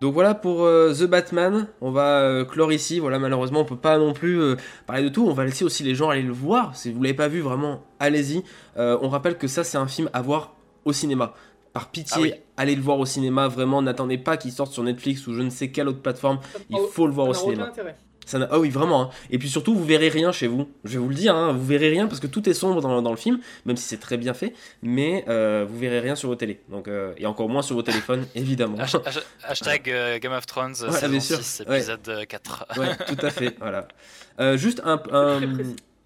Donc 0.00 0.14
voilà 0.14 0.34
pour 0.34 0.62
euh, 0.64 0.94
The 0.94 1.02
Batman, 1.04 1.68
on 1.82 1.90
va 1.90 2.20
euh, 2.22 2.46
clore 2.46 2.72
ici, 2.72 3.00
voilà 3.00 3.18
malheureusement 3.18 3.60
on 3.60 3.64
peut 3.66 3.76
pas 3.76 3.98
non 3.98 4.14
plus 4.14 4.40
euh, 4.40 4.56
parler 4.86 5.02
de 5.02 5.08
tout, 5.10 5.26
on 5.26 5.34
va 5.34 5.44
laisser 5.44 5.62
aussi 5.62 5.82
les 5.82 5.94
gens 5.94 6.08
aller 6.08 6.22
le 6.22 6.32
voir, 6.32 6.74
si 6.74 6.90
vous 6.90 7.02
l'avez 7.02 7.12
pas 7.14 7.28
vu 7.28 7.40
vraiment, 7.40 7.84
allez-y. 7.98 8.42
On 8.76 9.08
rappelle 9.10 9.36
que 9.36 9.46
ça 9.46 9.62
c'est 9.62 9.76
un 9.76 9.86
film 9.86 10.08
à 10.14 10.22
voir 10.22 10.54
au 10.86 10.94
cinéma. 10.94 11.34
Par 11.72 11.90
pitié, 11.90 12.14
Ah 12.16 12.20
oui. 12.20 12.32
allez 12.56 12.74
le 12.74 12.82
voir 12.82 12.98
au 12.98 13.06
cinéma, 13.06 13.46
vraiment 13.48 13.80
n'attendez 13.82 14.18
pas 14.18 14.36
qu'il 14.36 14.50
sorte 14.52 14.72
sur 14.72 14.82
Netflix 14.82 15.26
ou 15.26 15.34
je 15.34 15.42
ne 15.42 15.50
sais 15.50 15.70
quelle 15.70 15.88
autre 15.88 16.00
plateforme, 16.02 16.40
il 16.68 16.76
Oh, 16.78 16.88
faut 16.92 17.06
le 17.06 17.12
voir 17.12 17.28
au 17.28 17.34
ça 17.34 17.40
n'a 17.40 17.44
aucun 17.46 17.52
cinéma. 17.54 17.68
intérêt. 17.70 17.96
Ça 18.26 18.38
n'a- 18.38 18.48
ah 18.50 18.58
oui, 18.60 18.70
vraiment. 18.70 19.02
hein. 19.02 19.10
Et 19.30 19.38
puis 19.38 19.48
surtout, 19.48 19.74
vous 19.74 19.84
verrez 19.84 20.08
rien 20.08 20.30
chez 20.30 20.46
vous. 20.46 20.68
Je 20.84 20.92
vais 20.92 20.98
vous 20.98 21.08
le 21.08 21.14
dire, 21.16 21.34
hein, 21.34 21.52
vous 21.52 21.64
verrez 21.64 21.88
rien 21.88 22.06
parce 22.06 22.20
que 22.20 22.26
tout 22.28 22.48
est 22.48 22.54
sombre 22.54 22.80
dans, 22.80 23.02
dans 23.02 23.10
le 23.10 23.16
film, 23.16 23.40
même 23.66 23.76
si 23.76 23.84
c'est 23.84 23.96
très 23.98 24.16
bien 24.18 24.34
fait, 24.34 24.52
mais 24.82 25.24
euh, 25.28 25.66
vous 25.68 25.78
verrez 25.78 25.98
rien 26.00 26.14
sur 26.14 26.28
vos 26.28 26.36
télés. 26.36 26.60
Donc, 26.68 26.86
euh, 26.86 27.12
et 27.16 27.26
encore 27.26 27.48
moins 27.48 27.62
sur 27.62 27.74
vos 27.76 27.82
téléphones, 27.82 28.26
évidemment. 28.36 28.76
Hasht- 28.78 29.02
hasht- 29.04 29.24
Hashtag 29.42 29.90
euh, 29.90 30.18
Game 30.20 30.32
of 30.32 30.46
Thrones, 30.46 30.74
Ouais, 30.82 30.92
saison 30.92 31.08
bien 31.08 31.20
sûr. 31.20 31.38
6, 31.38 31.62
Ouais. 31.68 31.78
épisode 31.78 32.08
euh, 32.08 32.24
4. 32.24 32.66
Ouais, 32.78 32.96
tout 33.08 33.26
à 33.26 33.30
fait. 33.30 33.56
Voilà. 33.58 33.88
Euh, 34.38 34.56
juste 34.56 34.80
un, 34.84 35.00
un, 35.12 35.40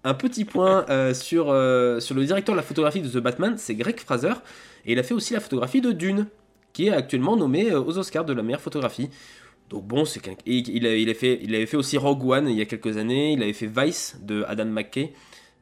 un 0.03 0.13
petit 0.15 0.45
point 0.45 0.85
euh, 0.89 1.13
sur, 1.13 1.47
euh, 1.51 1.99
sur 1.99 2.15
le 2.15 2.25
directeur 2.25 2.53
de 2.55 2.57
la 2.59 2.63
photographie 2.65 3.01
de 3.01 3.09
The 3.09 3.17
Batman, 3.21 3.55
c'est 3.57 3.75
Greg 3.75 3.99
Fraser, 3.99 4.33
et 4.85 4.93
il 4.93 4.99
a 4.99 5.03
fait 5.03 5.13
aussi 5.13 5.33
la 5.33 5.39
photographie 5.39 5.81
de 5.81 5.91
Dune, 5.91 6.27
qui 6.73 6.87
est 6.87 6.91
actuellement 6.91 7.35
nommé 7.37 7.71
euh, 7.71 7.81
aux 7.81 7.97
Oscars 7.97 8.25
de 8.25 8.33
la 8.33 8.43
meilleure 8.43 8.61
photographie. 8.61 9.09
Donc 9.69 9.85
bon, 9.85 10.05
c'est 10.05 10.19
quelqu'un- 10.19 10.43
et 10.45 10.57
il, 10.57 10.85
a- 10.85 10.95
il, 10.95 11.09
a 11.09 11.13
fait, 11.13 11.39
il 11.41 11.55
avait 11.55 11.65
fait 11.65 11.77
aussi 11.77 11.97
Rogue 11.97 12.23
One 12.23 12.47
il 12.49 12.55
y 12.57 12.61
a 12.61 12.65
quelques 12.65 12.97
années, 12.97 13.33
il 13.33 13.41
avait 13.41 13.53
fait 13.53 13.65
Vice 13.67 14.17
de 14.21 14.43
Adam 14.47 14.65
McKay. 14.65 15.13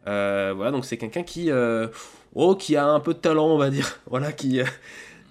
Euh, 0.07 0.53
voilà, 0.55 0.71
donc 0.71 0.83
c'est 0.85 0.97
quelqu'un 0.97 1.23
qui, 1.23 1.49
euh, 1.49 1.87
oh, 2.35 2.55
qui 2.55 2.75
a 2.75 2.85
un 2.85 2.99
peu 2.99 3.13
de 3.13 3.19
talent, 3.19 3.47
on 3.47 3.57
va 3.57 3.69
dire. 3.69 3.99
Voilà, 4.07 4.33
qui, 4.33 4.59
euh, 4.59 4.65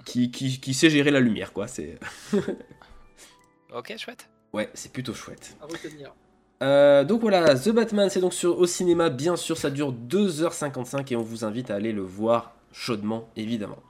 qui, 0.06 0.30
qui, 0.30 0.58
qui 0.58 0.72
sait 0.72 0.88
gérer 0.88 1.10
la 1.10 1.20
lumière, 1.20 1.52
quoi. 1.52 1.66
C'est, 1.68 1.98
ok, 3.74 3.94
chouette. 3.98 4.28
ouais, 4.52 4.70
c'est 4.74 4.92
plutôt 4.92 5.14
chouette. 5.14 5.56
À 5.60 5.66
retenir. 5.66 6.14
Euh, 6.62 7.04
donc 7.04 7.20
voilà, 7.22 7.54
The 7.56 7.70
Batman, 7.70 8.08
c'est 8.08 8.20
donc 8.20 8.32
sur, 8.34 8.58
au 8.58 8.66
cinéma, 8.66 9.10
bien 9.10 9.36
sûr, 9.36 9.56
ça 9.56 9.68
dure 9.70 9.92
2h55 9.92 11.12
et 11.12 11.16
on 11.16 11.22
vous 11.22 11.44
invite 11.44 11.70
à 11.70 11.74
aller 11.74 11.92
le 11.92 12.02
voir 12.02 12.54
chaudement, 12.72 13.30
évidemment. 13.36 13.82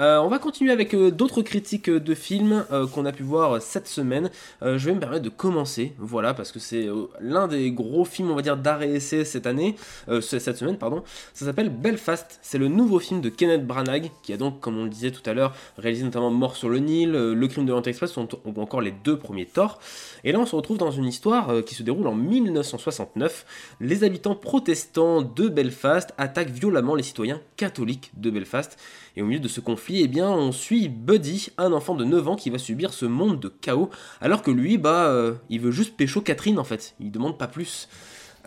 Euh, 0.00 0.18
on 0.18 0.28
va 0.28 0.38
continuer 0.38 0.70
avec 0.70 0.94
euh, 0.94 1.10
d'autres 1.10 1.42
critiques 1.42 1.88
euh, 1.88 1.98
de 1.98 2.14
films 2.14 2.64
qu'on 2.94 3.04
a 3.04 3.10
pu 3.12 3.22
voir 3.24 3.60
cette 3.60 3.88
semaine. 3.88 4.30
Je 4.62 4.76
vais 4.76 4.94
me 4.94 5.00
permettre 5.00 5.22
de 5.24 5.28
commencer, 5.28 5.92
voilà, 5.98 6.34
parce 6.34 6.52
que 6.52 6.58
c'est 6.58 6.88
l'un 7.20 7.48
des 7.48 7.72
gros 7.72 8.04
films, 8.04 8.30
on 8.30 8.34
va 8.36 8.42
dire, 8.42 8.56
d'art 8.56 8.82
et 8.82 8.94
essai 8.94 9.24
cette 9.24 9.46
année, 9.46 9.74
ce- 10.08 10.20
cette 10.38 10.56
semaine, 10.56 10.76
pardon. 10.76 11.02
Ça 11.34 11.46
s'appelle 11.46 11.70
Belfast, 11.70 12.38
c'est 12.42 12.58
le 12.58 12.68
nouveau 12.68 12.98
film 12.98 13.20
de 13.20 13.28
Kenneth 13.28 13.66
Branagh, 13.66 14.10
qui 14.22 14.32
a 14.32 14.36
donc, 14.36 14.60
comme 14.60 14.78
on 14.78 14.84
le 14.84 14.90
disait 14.90 15.10
tout 15.10 15.28
à 15.28 15.34
l'heure, 15.34 15.54
réalisé 15.78 16.04
notamment 16.04 16.30
Mort 16.30 16.56
sur 16.56 16.68
le 16.68 16.78
Nil, 16.78 17.10
Le 17.12 17.48
crime 17.48 17.64
de 17.64 17.70
l'Orient 17.70 17.82
Express, 17.84 18.16
ou 18.16 18.26
ou 18.44 18.60
encore 18.60 18.80
les 18.80 18.92
deux 19.04 19.18
premiers 19.18 19.46
Thor. 19.46 19.78
Et 20.24 20.32
là, 20.32 20.38
on 20.38 20.46
se 20.46 20.54
retrouve 20.56 20.78
dans 20.78 20.90
une 20.90 21.06
histoire 21.06 21.64
qui 21.64 21.74
se 21.74 21.82
déroule 21.82 22.06
en 22.06 22.14
1969. 22.14 23.74
Les 23.80 24.04
habitants 24.04 24.34
protestants 24.34 25.22
de 25.22 25.48
Belfast 25.48 26.12
attaquent 26.18 26.50
violemment 26.50 26.94
les 26.94 27.02
citoyens 27.02 27.40
catholiques 27.56 28.10
de 28.16 28.30
Belfast. 28.30 28.78
Et 29.16 29.22
au 29.22 29.26
milieu 29.26 29.40
de 29.40 29.48
ce 29.48 29.60
conflit, 29.60 29.87
eh 29.90 30.08
bien, 30.08 30.28
on 30.28 30.52
suit 30.52 30.88
Buddy, 30.88 31.48
un 31.58 31.72
enfant 31.72 31.94
de 31.94 32.04
9 32.04 32.28
ans 32.28 32.36
qui 32.36 32.50
va 32.50 32.58
subir 32.58 32.92
ce 32.92 33.06
monde 33.06 33.40
de 33.40 33.48
chaos, 33.48 33.90
alors 34.20 34.42
que 34.42 34.50
lui, 34.50 34.78
bah, 34.78 35.06
euh, 35.06 35.34
il 35.48 35.60
veut 35.60 35.70
juste 35.70 35.96
pécho 35.96 36.20
Catherine 36.20 36.58
en 36.58 36.64
fait. 36.64 36.94
Il 37.00 37.10
demande 37.10 37.38
pas 37.38 37.48
plus. 37.48 37.88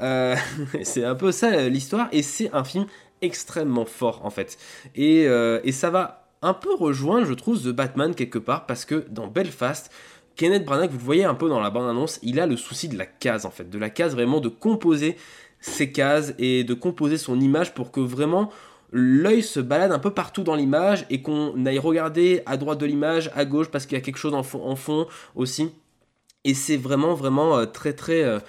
Euh, 0.02 0.36
c'est 0.84 1.04
un 1.04 1.16
peu 1.16 1.32
ça 1.32 1.68
l'histoire, 1.68 2.08
et 2.12 2.22
c'est 2.22 2.54
un 2.54 2.64
film 2.64 2.86
extrêmement 3.22 3.86
fort 3.86 4.22
en 4.24 4.30
fait. 4.30 4.58
Et, 4.96 5.28
euh, 5.28 5.60
et 5.64 5.72
ça 5.72 5.90
va 5.90 6.30
un 6.42 6.54
peu 6.54 6.74
rejoindre, 6.74 7.26
je 7.26 7.34
trouve, 7.34 7.62
The 7.62 7.70
Batman 7.70 8.16
quelque 8.16 8.40
part, 8.40 8.66
parce 8.66 8.86
que 8.86 9.06
dans 9.10 9.28
Belfast, 9.28 9.92
Kenneth 10.36 10.66
Branagh, 10.66 10.90
vous 10.90 10.98
le 10.98 11.04
voyez 11.04 11.26
un 11.26 11.36
peu 11.36 11.50
dans 11.50 11.60
la 11.60 11.70
bande-annonce, 11.70 12.20
il 12.24 12.40
a 12.40 12.48
le 12.48 12.58
souci 12.58 12.88
de 12.88 12.98
la 12.98 13.06
case 13.06 13.46
en 13.46 13.52
fait, 13.52 13.70
de 13.70 13.78
la 13.78 13.90
case 13.90 14.14
vraiment 14.14 14.40
de 14.40 14.50
composer 14.50 15.18
ses 15.60 15.92
cases 15.92 16.34
et 16.40 16.64
de 16.64 16.74
composer 16.74 17.18
son 17.18 17.40
image 17.40 17.74
pour 17.74 17.92
que 17.92 18.00
vraiment 18.00 18.50
l'œil 18.92 19.42
se 19.42 19.60
balade 19.60 19.92
un 19.92 20.00
peu 20.00 20.12
partout 20.12 20.44
dans 20.44 20.56
l'image 20.56 21.06
et 21.10 21.22
qu'on 21.22 21.66
aille 21.66 21.80
regarder 21.80 22.44
à 22.46 22.58
droite 22.58 22.80
de 22.80 22.86
l'image, 22.86 23.32
à 23.34 23.46
gauche 23.46 23.70
parce 23.70 23.86
qu'il 23.86 23.98
y 23.98 24.02
a 24.02 24.04
quelque 24.04 24.18
chose 24.18 24.34
en 24.34 24.44
fond, 24.44 25.08
aussi. 25.36 25.72
Et 26.44 26.54
c'est 26.54 26.78
vraiment 26.78 27.14
vraiment 27.14 27.58
euh, 27.58 27.66
très 27.66 27.94
très 27.94 28.24
euh, 28.24 28.40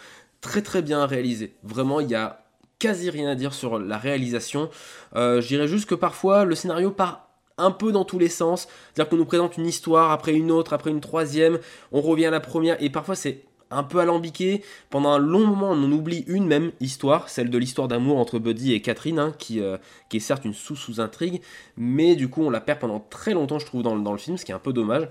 très 0.40 0.62
très 0.62 0.82
bien 0.82 1.06
réalisé. 1.06 1.54
Vraiment, 1.62 2.00
il 2.00 2.08
y 2.08 2.14
a 2.14 2.44
quasi 2.78 3.10
rien 3.10 3.30
à 3.30 3.34
dire 3.34 3.54
sur 3.54 3.78
la 3.78 3.98
réalisation. 3.98 4.70
Euh, 5.14 5.40
je 5.40 5.48
dirais 5.48 5.68
juste 5.68 5.88
que 5.88 5.94
parfois 5.94 6.44
le 6.44 6.54
scénario 6.54 6.90
part 6.90 7.28
un 7.58 7.70
peu 7.70 7.92
dans 7.92 8.04
tous 8.04 8.18
les 8.18 8.30
sens. 8.30 8.66
C'est-à-dire 8.92 9.10
qu'on 9.10 9.16
nous 9.16 9.26
présente 9.26 9.56
une 9.56 9.66
histoire, 9.66 10.10
après 10.10 10.32
une 10.32 10.50
autre, 10.50 10.72
après 10.72 10.90
une 10.90 11.00
troisième, 11.00 11.58
on 11.92 12.00
revient 12.00 12.26
à 12.26 12.30
la 12.30 12.40
première, 12.40 12.82
et 12.82 12.90
parfois 12.90 13.14
c'est 13.14 13.44
un 13.72 13.82
peu 13.82 14.00
alambiqué. 14.00 14.62
Pendant 14.90 15.10
un 15.10 15.18
long 15.18 15.46
moment, 15.46 15.70
on 15.70 15.92
oublie 15.92 16.24
une 16.28 16.46
même 16.46 16.72
histoire, 16.80 17.28
celle 17.28 17.50
de 17.50 17.58
l'histoire 17.58 17.88
d'amour 17.88 18.18
entre 18.18 18.38
Buddy 18.38 18.72
et 18.74 18.80
Catherine, 18.80 19.18
hein, 19.18 19.34
qui, 19.38 19.60
euh, 19.60 19.78
qui 20.08 20.18
est 20.18 20.20
certes 20.20 20.44
une 20.44 20.54
sous-sous-intrigue, 20.54 21.40
mais 21.76 22.14
du 22.16 22.28
coup 22.28 22.42
on 22.42 22.50
la 22.50 22.60
perd 22.60 22.78
pendant 22.78 23.00
très 23.00 23.34
longtemps, 23.34 23.58
je 23.58 23.66
trouve, 23.66 23.82
dans 23.82 23.94
le 23.94 24.18
film, 24.18 24.36
ce 24.36 24.44
qui 24.44 24.52
est 24.52 24.54
un 24.54 24.58
peu 24.58 24.72
dommage. 24.72 25.08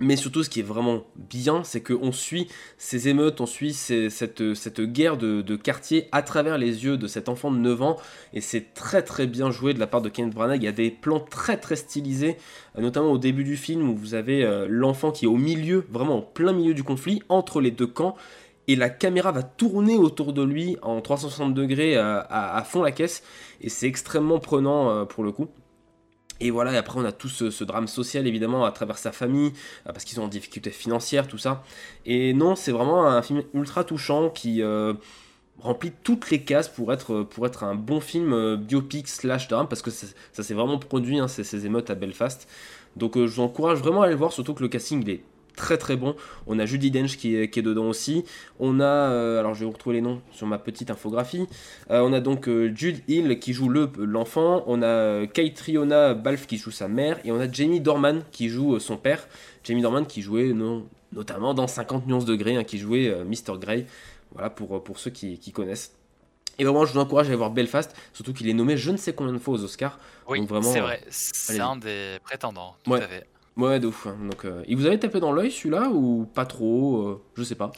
Mais 0.00 0.14
surtout, 0.14 0.44
ce 0.44 0.50
qui 0.50 0.60
est 0.60 0.64
vraiment 0.64 1.04
bien, 1.16 1.64
c'est 1.64 1.82
qu'on 1.82 2.12
suit 2.12 2.46
ces 2.76 3.08
émeutes, 3.08 3.40
on 3.40 3.46
suit 3.46 3.72
cette, 3.72 4.80
guerre 4.80 5.16
de, 5.16 5.56
quartier 5.56 6.08
à 6.12 6.22
travers 6.22 6.56
les 6.56 6.84
yeux 6.84 6.96
de 6.96 7.08
cet 7.08 7.28
enfant 7.28 7.50
de 7.50 7.58
9 7.58 7.82
ans. 7.82 7.96
Et 8.32 8.40
c'est 8.40 8.74
très 8.74 9.02
très 9.02 9.26
bien 9.26 9.50
joué 9.50 9.74
de 9.74 9.80
la 9.80 9.88
part 9.88 10.00
de 10.00 10.08
Kenneth 10.08 10.34
Branagh. 10.34 10.62
Il 10.62 10.66
y 10.66 10.68
a 10.68 10.72
des 10.72 10.90
plans 10.90 11.18
très 11.18 11.56
très 11.56 11.74
stylisés, 11.74 12.36
notamment 12.78 13.10
au 13.10 13.18
début 13.18 13.42
du 13.42 13.56
film 13.56 13.88
où 13.88 13.96
vous 13.96 14.14
avez 14.14 14.44
euh, 14.44 14.66
l'enfant 14.68 15.10
qui 15.10 15.24
est 15.24 15.28
au 15.28 15.36
milieu, 15.36 15.84
vraiment 15.90 16.18
en 16.18 16.22
plein 16.22 16.52
milieu 16.52 16.74
du 16.74 16.84
conflit, 16.84 17.22
entre 17.28 17.60
les 17.60 17.72
deux 17.72 17.88
camps. 17.88 18.14
Et 18.68 18.76
la 18.76 18.90
caméra 18.90 19.32
va 19.32 19.42
tourner 19.42 19.96
autour 19.96 20.32
de 20.32 20.42
lui 20.42 20.76
en 20.82 21.00
360 21.00 21.54
degrés 21.54 21.96
euh, 21.96 22.20
à, 22.28 22.56
à 22.56 22.62
fond 22.62 22.82
la 22.82 22.92
caisse. 22.92 23.24
Et 23.62 23.68
c'est 23.68 23.88
extrêmement 23.88 24.38
prenant 24.38 24.90
euh, 24.90 25.04
pour 25.06 25.24
le 25.24 25.32
coup. 25.32 25.48
Et 26.40 26.50
voilà, 26.50 26.72
et 26.72 26.76
après 26.76 27.00
on 27.00 27.04
a 27.04 27.12
tout 27.12 27.28
ce, 27.28 27.64
drame 27.64 27.88
social 27.88 28.26
évidemment 28.26 28.64
à 28.64 28.70
travers 28.70 28.98
sa 28.98 29.10
famille, 29.12 29.52
euh, 29.86 29.92
parce 29.92 30.04
qu'ils 30.04 30.16
sont 30.16 30.22
en 30.22 30.28
difficulté 30.28 30.70
financière, 30.70 31.26
tout 31.26 31.38
ça. 31.38 31.64
Et 32.06 32.32
non, 32.32 32.54
c'est 32.54 32.72
vraiment 32.72 33.06
un 33.06 33.22
film 33.22 33.42
ultra 33.54 33.82
touchant 33.84 34.30
qui 34.30 34.62
euh, 34.62 34.94
remplit 35.60 35.92
toutes 36.02 36.30
les 36.30 36.42
cases 36.42 36.68
pour 36.68 36.92
être, 36.92 37.26
être 37.44 37.64
un 37.64 37.74
bon 37.74 38.00
film 38.00 38.32
euh, 38.32 38.56
biopic 38.56 39.08
slash 39.08 39.48
drame, 39.48 39.68
parce 39.68 39.82
que 39.82 39.90
ça, 39.90 40.42
s'est 40.42 40.54
vraiment 40.54 40.78
produit, 40.78 41.18
hein, 41.18 41.28
ces, 41.28 41.66
émeutes 41.66 41.90
à 41.90 41.94
Belfast. 41.94 42.48
Donc 42.96 43.16
euh, 43.16 43.26
je 43.26 43.36
vous 43.36 43.42
encourage 43.42 43.78
vraiment 43.78 44.02
à 44.02 44.04
aller 44.04 44.14
le 44.14 44.18
voir, 44.18 44.32
surtout 44.32 44.54
que 44.54 44.62
le 44.62 44.68
casting 44.68 45.08
est 45.08 45.22
très 45.58 45.76
très 45.76 45.96
bon. 45.96 46.14
On 46.46 46.58
a 46.58 46.64
Judy 46.64 46.90
Dench 46.90 47.18
qui 47.18 47.36
est, 47.36 47.50
qui 47.50 47.58
est 47.58 47.62
dedans 47.62 47.84
aussi. 47.88 48.24
On 48.60 48.80
a, 48.80 48.84
euh, 48.86 49.38
alors 49.40 49.52
je 49.54 49.60
vais 49.60 49.66
vous 49.66 49.72
retrouver 49.72 49.96
les 49.96 50.00
noms 50.02 50.22
sur 50.32 50.46
ma 50.46 50.56
petite 50.58 50.90
infographie. 50.90 51.46
Euh, 51.90 52.00
on 52.00 52.12
a 52.14 52.20
donc 52.20 52.48
euh, 52.48 52.72
Jude 52.74 53.02
Hill 53.08 53.38
qui 53.38 53.52
joue 53.52 53.68
le 53.68 53.90
l'enfant. 53.98 54.62
On 54.66 54.82
a 54.82 55.26
Kaitriona 55.26 56.14
Balfe 56.14 56.46
qui 56.46 56.56
joue 56.56 56.70
sa 56.70 56.88
mère. 56.88 57.18
Et 57.24 57.32
on 57.32 57.40
a 57.40 57.50
Jamie 57.50 57.80
Dorman 57.80 58.22
qui 58.30 58.48
joue 58.48 58.78
son 58.78 58.96
père. 58.96 59.28
Jamie 59.64 59.82
Dorman 59.82 60.06
qui 60.06 60.22
jouait 60.22 60.52
non, 60.54 60.86
notamment 61.12 61.52
dans 61.52 61.66
50 61.66 62.06
nuances 62.06 62.24
degrés, 62.24 62.56
hein, 62.56 62.64
qui 62.64 62.78
jouait 62.78 63.14
Mr. 63.24 63.58
Grey. 63.58 63.84
Voilà 64.32 64.48
pour, 64.48 64.82
pour 64.82 64.98
ceux 64.98 65.10
qui, 65.10 65.38
qui 65.38 65.52
connaissent. 65.52 65.92
Et 66.60 66.64
vraiment, 66.64 66.84
je 66.84 66.92
vous 66.92 66.98
encourage 66.98 67.26
à 67.26 67.28
aller 67.28 67.36
voir 67.36 67.50
Belfast, 67.50 67.94
surtout 68.12 68.32
qu'il 68.32 68.48
est 68.48 68.52
nommé 68.52 68.76
je 68.76 68.90
ne 68.90 68.96
sais 68.96 69.12
combien 69.12 69.32
de 69.32 69.38
fois 69.38 69.54
aux 69.54 69.62
Oscars. 69.62 69.98
Oui, 70.28 70.44
c'est 70.62 70.80
vrai. 70.80 71.00
C'est 71.08 71.60
un 71.60 71.76
des 71.76 72.18
prétendants, 72.24 72.74
tout 72.82 72.90
Ouais. 72.90 73.02
à 73.02 73.06
fait. 73.08 73.26
Ouais, 73.58 73.80
de 73.80 73.88
ouf. 73.88 74.06
hein. 74.06 74.16
Donc, 74.22 74.44
euh, 74.44 74.62
il 74.68 74.76
vous 74.76 74.86
avait 74.86 74.98
tapé 74.98 75.20
dans 75.20 75.32
l'œil 75.32 75.50
celui-là 75.50 75.90
ou 75.90 76.26
pas 76.32 76.46
trop 76.46 77.08
euh, 77.08 77.22
Je 77.36 77.42
sais 77.42 77.54
pas? 77.56 77.72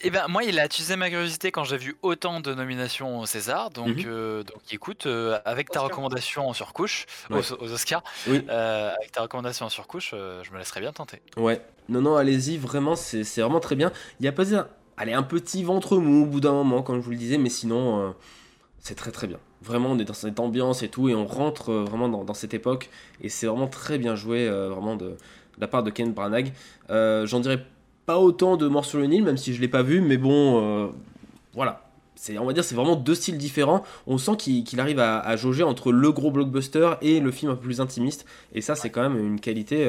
Eh 0.00 0.10
ben 0.10 0.28
moi, 0.28 0.44
il 0.44 0.60
a 0.60 0.62
attisé 0.62 0.94
ma 0.94 1.10
curiosité 1.10 1.50
quand 1.50 1.64
j'ai 1.64 1.76
vu 1.76 1.96
autant 2.02 2.38
de 2.38 2.54
nominations 2.54 3.18
au 3.18 3.26
César. 3.26 3.70
Donc, 3.70 4.04
euh, 4.06 4.44
donc 4.44 4.62
écoute, 4.70 5.06
euh, 5.06 5.40
avec 5.44 5.70
ta 5.70 5.80
Oscar. 5.80 5.90
recommandation 5.90 6.48
en 6.48 6.52
surcouche, 6.52 7.06
Ouais. 7.30 7.40
aux, 7.50 7.64
aux 7.64 7.72
Oscars, 7.72 8.04
Oui. 8.28 8.44
euh, 8.48 8.92
avec 8.96 9.10
ta 9.10 9.22
recommandation 9.22 9.66
en 9.66 9.70
surcouche, 9.70 10.12
euh, 10.14 10.44
je 10.44 10.52
me 10.52 10.58
laisserai 10.58 10.78
bien 10.80 10.92
tenter. 10.92 11.20
Ouais. 11.36 11.60
Non, 11.88 12.00
non, 12.00 12.14
allez-y, 12.14 12.58
vraiment, 12.58 12.94
c'est 12.94 13.24
c'est 13.24 13.40
vraiment 13.40 13.58
très 13.58 13.74
bien. 13.74 13.90
Il 14.20 14.24
y 14.24 14.28
a 14.28 14.32
pas 14.32 14.54
un, 14.54 14.68
allez, 14.96 15.14
un 15.14 15.24
petit 15.24 15.64
ventre 15.64 15.96
mou 15.98 16.22
au 16.22 16.26
bout 16.26 16.40
d'un 16.40 16.52
moment, 16.52 16.82
comme 16.84 17.00
je 17.00 17.04
vous 17.04 17.10
le 17.10 17.16
disais, 17.16 17.38
mais 17.38 17.50
sinon, 17.50 18.00
euh, 18.00 18.10
c'est 18.78 18.94
très 18.94 19.10
très 19.10 19.26
bien. 19.26 19.40
Vraiment, 19.62 19.90
on 19.90 19.98
est 19.98 20.04
dans 20.04 20.14
cette 20.14 20.38
ambiance 20.38 20.82
et 20.82 20.88
tout, 20.88 21.08
et 21.08 21.14
on 21.14 21.26
rentre 21.26 21.70
euh, 21.70 21.84
vraiment 21.84 22.08
dans, 22.08 22.34
cette 22.34 22.54
époque, 22.54 22.90
et 23.20 23.28
c'est 23.28 23.46
vraiment 23.46 23.66
très 23.66 23.98
bien 23.98 24.14
joué, 24.14 24.46
euh, 24.46 24.68
vraiment, 24.68 24.94
de, 24.94 25.16
la 25.58 25.66
part 25.66 25.82
de 25.82 25.90
Ken 25.90 26.12
Branagh. 26.12 26.52
Euh, 26.90 27.26
J'en 27.26 27.40
dirais 27.40 27.64
pas 28.06 28.18
autant 28.18 28.56
de 28.56 28.68
Mort 28.68 28.84
sur 28.84 28.98
le 28.98 29.06
Nil, 29.06 29.24
même 29.24 29.36
si 29.36 29.54
je 29.54 29.60
l'ai 29.60 29.68
pas 29.68 29.82
vu, 29.82 30.00
mais 30.00 30.16
bon, 30.16 30.92
voilà. 31.54 31.84
On 32.38 32.44
va 32.46 32.52
dire, 32.52 32.64
c'est 32.64 32.74
vraiment 32.74 32.96
deux 32.96 33.14
styles 33.14 33.38
différents. 33.38 33.84
On 34.06 34.18
sent 34.18 34.36
qu'il 34.38 34.80
arrive 34.80 34.98
à, 34.98 35.36
jauger 35.36 35.62
entre 35.62 35.92
le 35.92 36.10
gros 36.10 36.30
blockbuster 36.30 36.94
et 37.00 37.20
le 37.20 37.30
film 37.30 37.52
un 37.52 37.54
peu 37.54 37.62
plus 37.62 37.80
intimiste, 37.80 38.24
et 38.54 38.60
ça, 38.60 38.74
c'est 38.74 38.90
quand 38.90 39.02
même 39.02 39.18
une 39.18 39.40
qualité. 39.40 39.88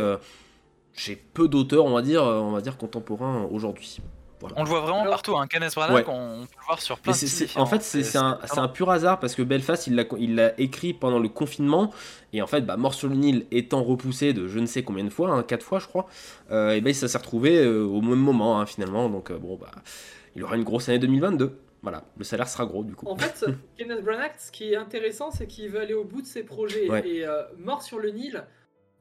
chez 0.94 1.16
peu 1.16 1.48
d'auteurs, 1.48 1.86
on 1.86 1.94
va 1.94 2.02
dire, 2.02 2.24
on 2.24 2.52
va 2.52 2.62
dire 2.62 2.78
contemporains 2.78 3.48
aujourd'hui. 3.52 4.00
Voilà. 4.40 4.56
On 4.58 4.64
le 4.64 4.70
voit 4.70 4.80
vraiment 4.82 5.04
partout, 5.04 5.36
hein. 5.38 5.48
Kenneth 5.48 5.76
Branagh, 5.76 5.96
Ouais. 5.96 6.04
on, 6.08 6.42
on 6.42 6.46
peut 6.46 6.54
le 6.60 6.66
voir 6.66 6.82
sur 6.82 6.98
plein 7.00 7.12
de 7.12 7.18
c'est- 7.18 7.58
en 7.58 7.66
fait, 7.66 7.82
c'est 7.82 8.18
un, 8.18 8.40
c'est 8.46 8.60
un 8.60 8.68
pur 8.70 8.90
hasard 8.90 9.20
parce 9.20 9.36
que 9.36 9.42
Belfast, 9.42 9.88
il 9.88 9.96
l'a 9.96 10.04
il 10.18 10.36
l'a 10.36 10.60
écrit 10.60 10.94
pendant 10.94 11.20
le 11.20 11.28
confinement. 11.30 11.92
Et 12.32 12.42
en 12.42 12.48
fait, 12.48 12.62
bah, 12.62 12.78
Mort 12.78 12.94
sur 12.94 13.10
le 13.10 13.16
Nil 13.16 13.46
étant 13.52 13.84
repoussé 13.84 14.32
de 14.34 14.48
je 14.48 14.60
ne 14.60 14.66
sais 14.66 14.84
combien 14.84 15.04
de 15.04 15.10
fois, 15.10 15.32
hein, 15.32 15.44
quatre 15.44 15.64
fois, 15.64 15.80
je 15.80 15.88
crois, 15.88 16.08
euh, 16.52 16.72
et 16.72 16.82
ben 16.82 16.94
ça 16.94 17.08
s'est 17.08 17.18
retrouvé 17.18 17.58
euh, 17.58 17.84
au 17.84 18.02
même 18.02 18.20
moment, 18.20 18.60
hein, 18.62 18.66
finalement. 18.66 19.10
Donc, 19.10 19.30
euh, 19.32 19.38
bon, 19.38 19.58
bah, 19.58 19.72
il 20.36 20.44
aura 20.44 20.56
une 20.56 20.64
grosse 20.64 20.88
année 20.90 21.00
2022. 21.00 21.60
Voilà, 21.82 22.04
le 22.18 22.24
salaire 22.26 22.48
sera 22.50 22.66
gros 22.66 22.84
du 22.84 22.94
coup. 22.94 23.08
En 23.08 23.18
fait, 23.18 23.46
Kenneth 23.78 24.04
Branagh, 24.04 24.32
ce 24.38 24.52
qui 24.52 24.72
est 24.74 24.76
intéressant, 24.76 25.32
c'est 25.32 25.48
qu'il 25.48 25.70
veut 25.70 25.80
aller 25.80 25.94
au 25.94 26.04
bout 26.04 26.22
de 26.22 26.28
ses 26.28 26.44
projets. 26.44 26.90
Ouais. 26.90 27.08
Et 27.08 27.26
euh, 27.26 27.44
Mort 27.58 27.84
sur 27.84 28.00
le 28.00 28.10
Nil 28.12 28.44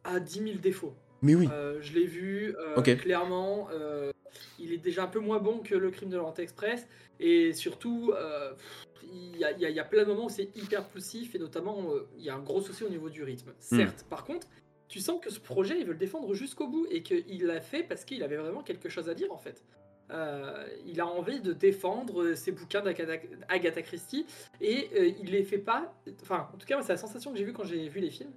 a 0.05 0.21
10 0.21 0.35
000 0.43 0.49
défauts. 0.63 0.95
Mais 1.23 1.35
oui. 1.35 1.49
Euh, 1.53 1.79
je 1.81 1.93
l'ai 1.95 2.07
vu, 2.07 2.55
euh, 2.77 2.81
clairement. 2.97 3.69
Il 4.59 4.73
est 4.73 4.79
déjà 4.79 5.05
un 5.05 5.09
peu 5.09 5.21
moins 5.21 5.39
bon 5.39 5.59
que 5.59 5.75
le 5.75 5.91
crime 5.91 6.09
de 6.11 6.17
l'Orient 6.17 6.35
Express. 6.35 6.87
Et 7.21 7.53
surtout, 7.53 8.13
euh, 8.15 8.53
il 9.13 9.37
y, 9.39 9.45
a- 9.45 9.53
il 9.53 9.61
y 9.61 9.67
a- 9.67 9.71
il 9.71 9.77
y 9.77 9.81
a 9.81 9.85
plein 9.85 10.03
de 10.05 10.09
moments 10.09 10.27
où 10.27 10.31
c'est 10.31 10.55
hyper 10.57 10.85
poussif. 10.85 11.35
Et 11.35 11.39
notamment, 11.39 11.93
euh, 11.93 12.07
il 12.19 12.25
y 12.25 12.31
a 12.31 12.35
un 12.35 12.41
gros 12.41 12.61
souci 12.61 12.85
au 12.85 12.89
niveau 12.89 13.09
du 13.11 13.23
rythme. 13.25 13.51
Hmm. 13.51 13.77
Certes, 13.77 14.05
par 14.09 14.25
contre, 14.25 14.47
tu 14.89 15.01
sens 15.01 15.21
que 15.21 15.31
ce 15.31 15.41
projet, 15.41 15.79
il 15.79 15.85
veut 15.87 15.93
le 15.93 15.99
défendre 15.99 16.33
jusqu'au 16.35 16.69
bout. 16.69 16.87
Et 16.91 17.03
qu'il 17.03 17.45
l'a 17.47 17.61
fait 17.61 17.83
parce 17.83 18.05
qu'il 18.05 18.23
avait 18.23 18.37
vraiment 18.37 18.63
quelque 18.63 18.89
chose 18.89 19.09
à 19.09 19.15
dire, 19.15 19.33
en 19.33 19.39
fait. 19.39 19.63
Euh, 20.11 20.67
il 20.87 21.01
a 21.03 21.07
envie 21.07 21.41
de 21.41 21.53
défendre 21.53 22.33
ses 22.33 22.51
bouquins 22.51 22.81
d'Agatha 22.81 23.15
Agatha 23.49 23.83
Christie 23.83 24.25
et 24.59 24.89
il 25.21 25.31
les 25.31 25.43
fait 25.45 25.59
pas. 25.59 25.95
Enfin, 26.23 26.49
en 26.55 26.57
tout 26.57 26.67
cas, 26.67 26.81
c'est 26.81 26.93
la 26.93 26.97
sensation 26.97 27.31
que 27.31 27.37
j'ai 27.37 27.45
vue 27.45 27.53
quand 27.53 27.65
j'ai 27.65 27.87
vu 27.91 28.01
les 28.01 28.09
films. 28.09 28.33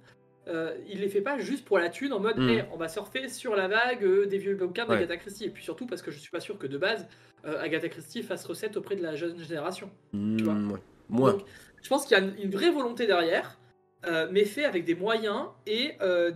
Euh, 0.48 0.74
il 0.88 1.00
les 1.00 1.08
fait 1.08 1.20
pas 1.20 1.38
juste 1.38 1.64
pour 1.64 1.78
la 1.78 1.88
thune 1.88 2.12
en 2.12 2.18
mode 2.18 2.36
Mm. 2.36 2.48
Hey, 2.48 2.64
on 2.72 2.76
va 2.76 2.88
surfer 2.88 3.28
sur 3.28 3.54
la 3.54 3.68
vague 3.68 4.02
euh, 4.04 4.26
des 4.26 4.38
vieux 4.38 4.56
bouquins 4.56 4.82
Ouais. 4.86 4.96
d'Agatha 4.96 5.16
Christie 5.18 5.44
et 5.44 5.50
puis 5.50 5.62
surtout 5.62 5.86
parce 5.86 6.02
que 6.02 6.10
je 6.10 6.18
suis 6.18 6.30
pas 6.32 6.40
sûr 6.40 6.58
que 6.58 6.66
de 6.66 6.78
base 6.78 7.06
euh, 7.44 7.60
Agatha 7.60 7.88
Christie 7.88 8.22
fasse 8.24 8.44
recette 8.44 8.76
auprès 8.76 8.96
de 8.96 9.02
la 9.02 9.14
jeune 9.14 9.38
génération. 9.38 9.88
tu 10.12 10.42
vois. 10.42 10.54
Hmm, 10.54 10.72
ouais. 10.72 10.78
Moi, 11.08 11.32
Donc, 11.32 11.42
je 11.82 11.88
pense 11.88 12.06
qu'il 12.06 12.16
y 12.16 12.20
a 12.20 12.24
une, 12.24 12.50
vraie 12.50 12.70
volonté 12.70 13.06
derrière, 13.06 13.58
euh, 14.06 14.26
mais 14.32 14.44
fait 14.44 14.64
avec 14.64 14.84
des 14.84 14.94
moyens 14.96 15.46
et 15.66 15.92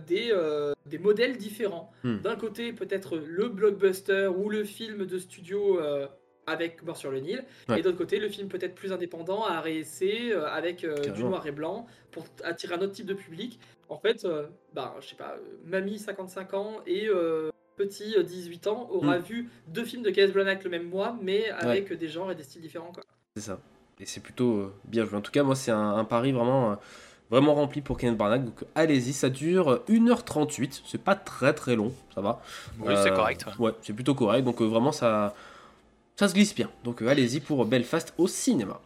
des, 0.07 0.33
des 0.85 0.97
modèles 0.99 1.37
différents. 1.37 1.91
Hmm. 2.03 2.17
D'un 2.19 2.35
côté, 2.37 2.71
peut-être 2.73 3.17
le 3.17 3.49
blockbuster 3.49 4.27
ou 4.27 4.49
le 4.49 4.63
film 4.63 5.05
de 5.05 5.17
studio 5.17 5.79
avec 6.47 6.81
Mort 6.83 6.95
sur 6.97 7.11
le 7.11 7.19
Nil, 7.19 7.43
Ouais. 7.67 7.79
et 7.79 7.81
d'autre 7.81 7.97
côté, 7.97 8.19
le 8.19 8.29
film 8.29 8.47
peut-être 8.47 8.73
plus 8.73 8.93
indépendant 8.93 9.43
à 9.43 9.59
réessayer 9.59 10.31
euh, 10.31 10.47
avec 10.47 10.85
euh, 10.85 10.95
du 11.11 11.23
noir 11.25 11.45
et 11.45 11.51
blanc 11.51 11.85
pour 12.11 12.25
attirer 12.43 12.75
un 12.75 12.79
autre 12.79 12.93
type 12.93 13.05
de 13.05 13.13
public. 13.13 13.59
En 13.89 13.97
fait, 13.97 14.25
euh, 14.25 14.47
bah, 14.73 14.95
je 15.01 15.07
sais 15.07 15.15
pas, 15.15 15.35
euh, 15.37 15.57
mamie 15.65 15.97
55 15.99 16.53
ans 16.53 16.73
et 16.85 17.07
euh, 17.07 17.49
petit 17.77 18.15
euh, 18.17 18.23
18 18.23 18.67
ans 18.67 18.87
aura 18.91 19.17
Hmm. 19.19 19.21
vu 19.21 19.49
deux 19.67 19.85
films 19.85 20.03
de 20.03 20.09
Kenneth 20.09 20.33
Branagh 20.33 20.63
le 20.63 20.69
même 20.69 20.89
mois, 20.89 21.15
mais 21.21 21.49
avec 21.49 21.93
des 21.93 22.07
genres 22.07 22.31
et 22.31 22.35
des 22.35 22.43
styles 22.43 22.61
différents. 22.61 22.91
Quoi. 22.93 23.03
c'est 23.35 23.43
ça. 23.43 23.59
Et 23.99 24.05
c'est 24.05 24.19
plutôt 24.21 24.53
euh, 24.57 24.73
bien 24.85 25.05
joué. 25.05 25.15
En 25.17 25.21
tout 25.21 25.31
cas, 25.31 25.43
moi, 25.43 25.55
c'est 25.55 25.71
un, 25.71 25.95
un 25.95 26.03
pari 26.05 26.31
vraiment, 26.31 26.71
euh, 26.71 26.75
vraiment 27.31 27.55
rempli 27.55 27.81
pour 27.81 27.97
Kenneth 27.97 28.17
Branagh. 28.17 28.43
Donc, 28.45 28.63
allez-y, 28.75 29.13
ça 29.13 29.29
dure 29.29 29.69
euh, 29.71 29.83
1h38. 29.89 30.81
C'est 30.85 31.01
pas 31.01 31.15
très 31.15 31.53
très 31.53 31.75
long, 31.75 31.91
ça 32.13 32.21
va. 32.21 32.41
Oui, 32.79 32.93
c'est 33.01 33.11
Euh, 33.11 33.15
correct. 33.15 33.45
ouais. 33.59 33.67
Ouais, 33.67 33.71
c'est 33.81 33.93
plutôt 33.93 34.13
correct. 34.15 34.43
Donc, 34.43 34.61
euh, 34.61 34.65
vraiment, 34.65 34.91
ça, 34.91 35.33
ça 36.15 36.27
se 36.27 36.33
glisse 36.33 36.53
bien. 36.53 36.69
Donc, 36.83 37.01
euh, 37.01 37.07
allez-y 37.07 37.39
pour 37.39 37.65
Belfast 37.65 38.13
au 38.19 38.27
cinéma. 38.27 38.79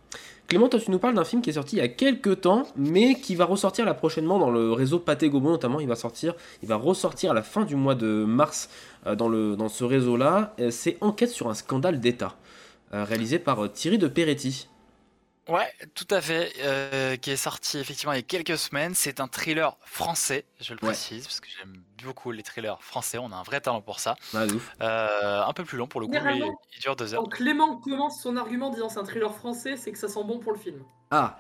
Clément, 0.52 0.68
toi, 0.68 0.82
tu 0.82 0.92
nous 0.92 1.00
parles 1.00 1.16
d'un 1.16 1.24
film 1.24 1.42
qui 1.42 1.50
est 1.50 1.54
sorti 1.54 1.78
il 1.78 1.80
y 1.80 1.82
a 1.82 1.88
quelques 1.88 2.42
temps, 2.42 2.68
mais 2.76 3.16
qui 3.16 3.36
va 3.36 3.46
ressortir 3.46 3.86
là 3.86 3.94
prochainement 3.94 4.38
dans 4.38 4.50
le 4.50 4.74
réseau 4.74 5.00
Pathé 5.00 5.30
notamment. 5.30 5.80
Il 5.80 5.88
va 5.88 5.96
sortir, 5.96 6.34
il 6.62 6.68
va 6.68 6.76
ressortir 6.76 7.32
à 7.32 7.34
la 7.34 7.42
fin 7.42 7.64
du 7.64 7.78
mois 7.78 7.96
de 7.96 8.26
mars 8.26 8.68
euh, 9.08 9.16
dans, 9.16 9.30
dans 9.30 9.70
ce 9.70 9.86
réseau-là. 9.86 10.54
Euh, 10.60 10.70
c'est 10.70 10.98
Enquête 11.00 11.30
sur 11.30 11.50
un 11.50 11.54
scandale 11.54 12.02
d'État. 12.02 12.36
euh, 12.94 13.06
réalisé 13.06 13.40
par 13.40 13.72
Thierry 13.72 13.98
de 13.98 14.10
Peretti. 14.10 14.68
Ouais, 15.52 15.72
tout 15.96 16.08
à 16.12 16.22
fait, 16.22 16.54
euh, 16.60 17.18
qui 17.18 17.32
est 17.32 17.36
sorti 17.36 17.78
effectivement 17.78 18.14
il 18.14 18.18
y 18.18 18.20
a 18.20 18.24
quelques 18.24 18.58
semaines. 18.58 18.94
C'est 18.96 19.20
un 19.20 19.28
thriller 19.28 19.76
français, 19.86 20.46
je 20.62 20.74
le 20.74 20.80
Ouais. 20.82 20.90
précise, 20.90 21.26
parce 21.26 21.42
que 21.42 21.48
j'aime 21.58 21.74
beaucoup 22.04 22.32
les 22.32 22.42
thrillers 22.42 22.82
français. 22.82 23.18
On 23.18 23.32
a 23.32 23.36
un 23.36 23.44
vrai 23.44 23.60
talent 23.62 23.82
pour 23.82 24.00
ça. 24.00 24.16
Ah, 24.34 24.46
ouf. 24.46 24.72
Euh, 24.82 25.44
un 25.44 25.54
peu 25.54 25.66
plus 25.66 25.78
long 25.78 25.88
pour 25.88 26.00
le 26.02 26.08
coup, 26.08 26.14
mais 26.24 26.38
il 26.40 26.80
dure 26.82 26.96
deux 26.96 27.14
heures. 27.14 27.22
Quand 27.24 27.30
Clément 27.30 27.76
commence 27.78 28.22
son 28.22 28.38
argument 28.38 28.68
en 28.68 28.74
disant 28.74 28.90
c'est 28.90 29.00
un 29.00 29.04
thriller 29.04 29.34
français, 29.36 29.76
c'est 29.78 29.92
que 29.92 29.98
ça 30.00 30.08
sent 30.08 30.24
bon 30.24 30.40
pour 30.40 30.54
le 30.54 30.58
film. 30.58 30.84
Ah, 31.14 31.38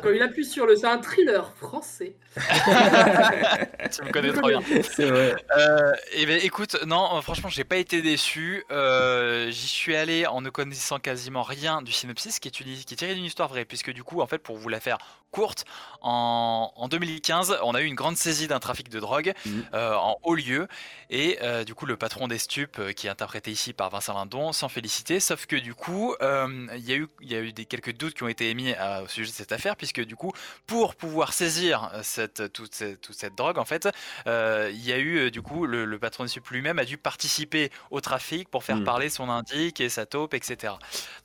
Quand 0.00 0.10
il 0.14 0.22
appuie 0.22 0.44
sur 0.44 0.64
le 0.64 0.76
c'est 0.76 0.86
un 0.86 0.98
thriller 0.98 1.52
français. 1.56 2.14
tu 2.36 4.02
me 4.04 4.12
connais 4.12 4.32
trop 4.32 4.46
bien. 4.48 4.60
c'est 4.84 5.06
vrai. 5.10 5.34
Euh, 5.58 5.92
et 6.12 6.24
ben 6.24 6.38
écoute, 6.42 6.76
non, 6.86 7.16
euh, 7.16 7.20
franchement, 7.20 7.48
j'ai 7.48 7.64
pas 7.64 7.78
été 7.78 8.00
déçu. 8.00 8.64
Euh, 8.70 9.50
J'y 9.50 9.66
suis 9.66 9.96
allé 9.96 10.24
en 10.26 10.40
ne 10.40 10.50
connaissant 10.50 11.00
quasiment 11.00 11.42
rien 11.42 11.82
du 11.82 11.90
synopsis, 11.90 12.38
qui 12.38 12.46
est, 12.46 12.60
une- 12.60 12.76
qui 12.84 12.94
est 12.94 12.96
tiré 12.96 13.15
d'une 13.16 13.24
histoire 13.24 13.48
vraie, 13.48 13.64
puisque 13.64 13.90
du 13.92 14.04
coup, 14.04 14.20
en 14.20 14.26
fait, 14.26 14.38
pour 14.38 14.56
vous 14.56 14.68
la 14.68 14.80
faire 14.80 14.98
courte, 15.32 15.64
en, 16.02 16.72
en 16.76 16.88
2015, 16.88 17.58
on 17.62 17.74
a 17.74 17.80
eu 17.82 17.84
une 17.86 17.94
grande 17.94 18.16
saisie 18.16 18.46
d'un 18.48 18.60
trafic 18.60 18.88
de 18.88 19.00
drogue 19.00 19.34
Mhm. 19.44 19.64
euh, 19.74 19.94
en 19.94 20.16
haut 20.22 20.34
lieu, 20.34 20.68
et 21.10 21.38
euh, 21.42 21.64
du 21.64 21.74
coup, 21.74 21.84
le 21.86 21.96
patron 21.96 22.28
des 22.28 22.38
stupes, 22.38 22.78
euh, 22.78 22.92
qui 22.92 23.06
est 23.06 23.10
interprété 23.10 23.50
ici 23.50 23.72
par 23.72 23.90
Vincent 23.90 24.14
Lindon, 24.14 24.52
s'en 24.52 24.68
félicitait. 24.68 25.20
Sauf 25.20 25.46
que 25.46 25.56
du 25.56 25.74
coup, 25.74 26.14
il 26.20 26.84
y 26.84 26.92
a 26.92 26.96
eu, 26.96 27.08
y 27.20 27.34
a 27.34 27.40
eu 27.40 27.52
des 27.52 27.64
quelques 27.66 27.96
doutes 27.96 28.14
qui 28.14 28.22
ont 28.22 28.28
été 28.28 28.50
émis 28.50 28.74
au 29.02 29.08
sujet 29.08 29.30
de 29.30 29.34
cette 29.36 29.52
affaire, 29.52 29.76
puisque 29.76 30.00
du 30.04 30.16
coup, 30.16 30.32
pour 30.66 30.94
pouvoir 30.94 31.32
saisir 31.32 31.90
cette, 32.02 32.52
toute, 32.52 32.74
cette, 32.74 33.00
toute 33.00 33.16
cette 33.16 33.34
drogue, 33.34 33.58
en 33.58 33.64
fait, 33.64 33.88
il 34.26 34.84
y 34.84 34.92
a 34.92 34.98
eu 34.98 35.30
du 35.30 35.42
coup 35.42 35.66
le, 35.66 35.84
le 35.84 35.98
patron 35.98 36.24
de 36.24 36.28
Sup 36.28 36.46
lui-même 36.50 36.78
a 36.78 36.84
dû 36.84 36.96
participer 36.98 37.70
au 37.90 38.00
trafic 38.00 38.48
pour 38.48 38.62
faire 38.64 38.76
Mm. 38.76 38.84
parler 38.84 39.08
son 39.08 39.30
indique 39.30 39.80
et 39.80 39.88
sa 39.88 40.04
taupe, 40.06 40.34
etc. 40.34 40.74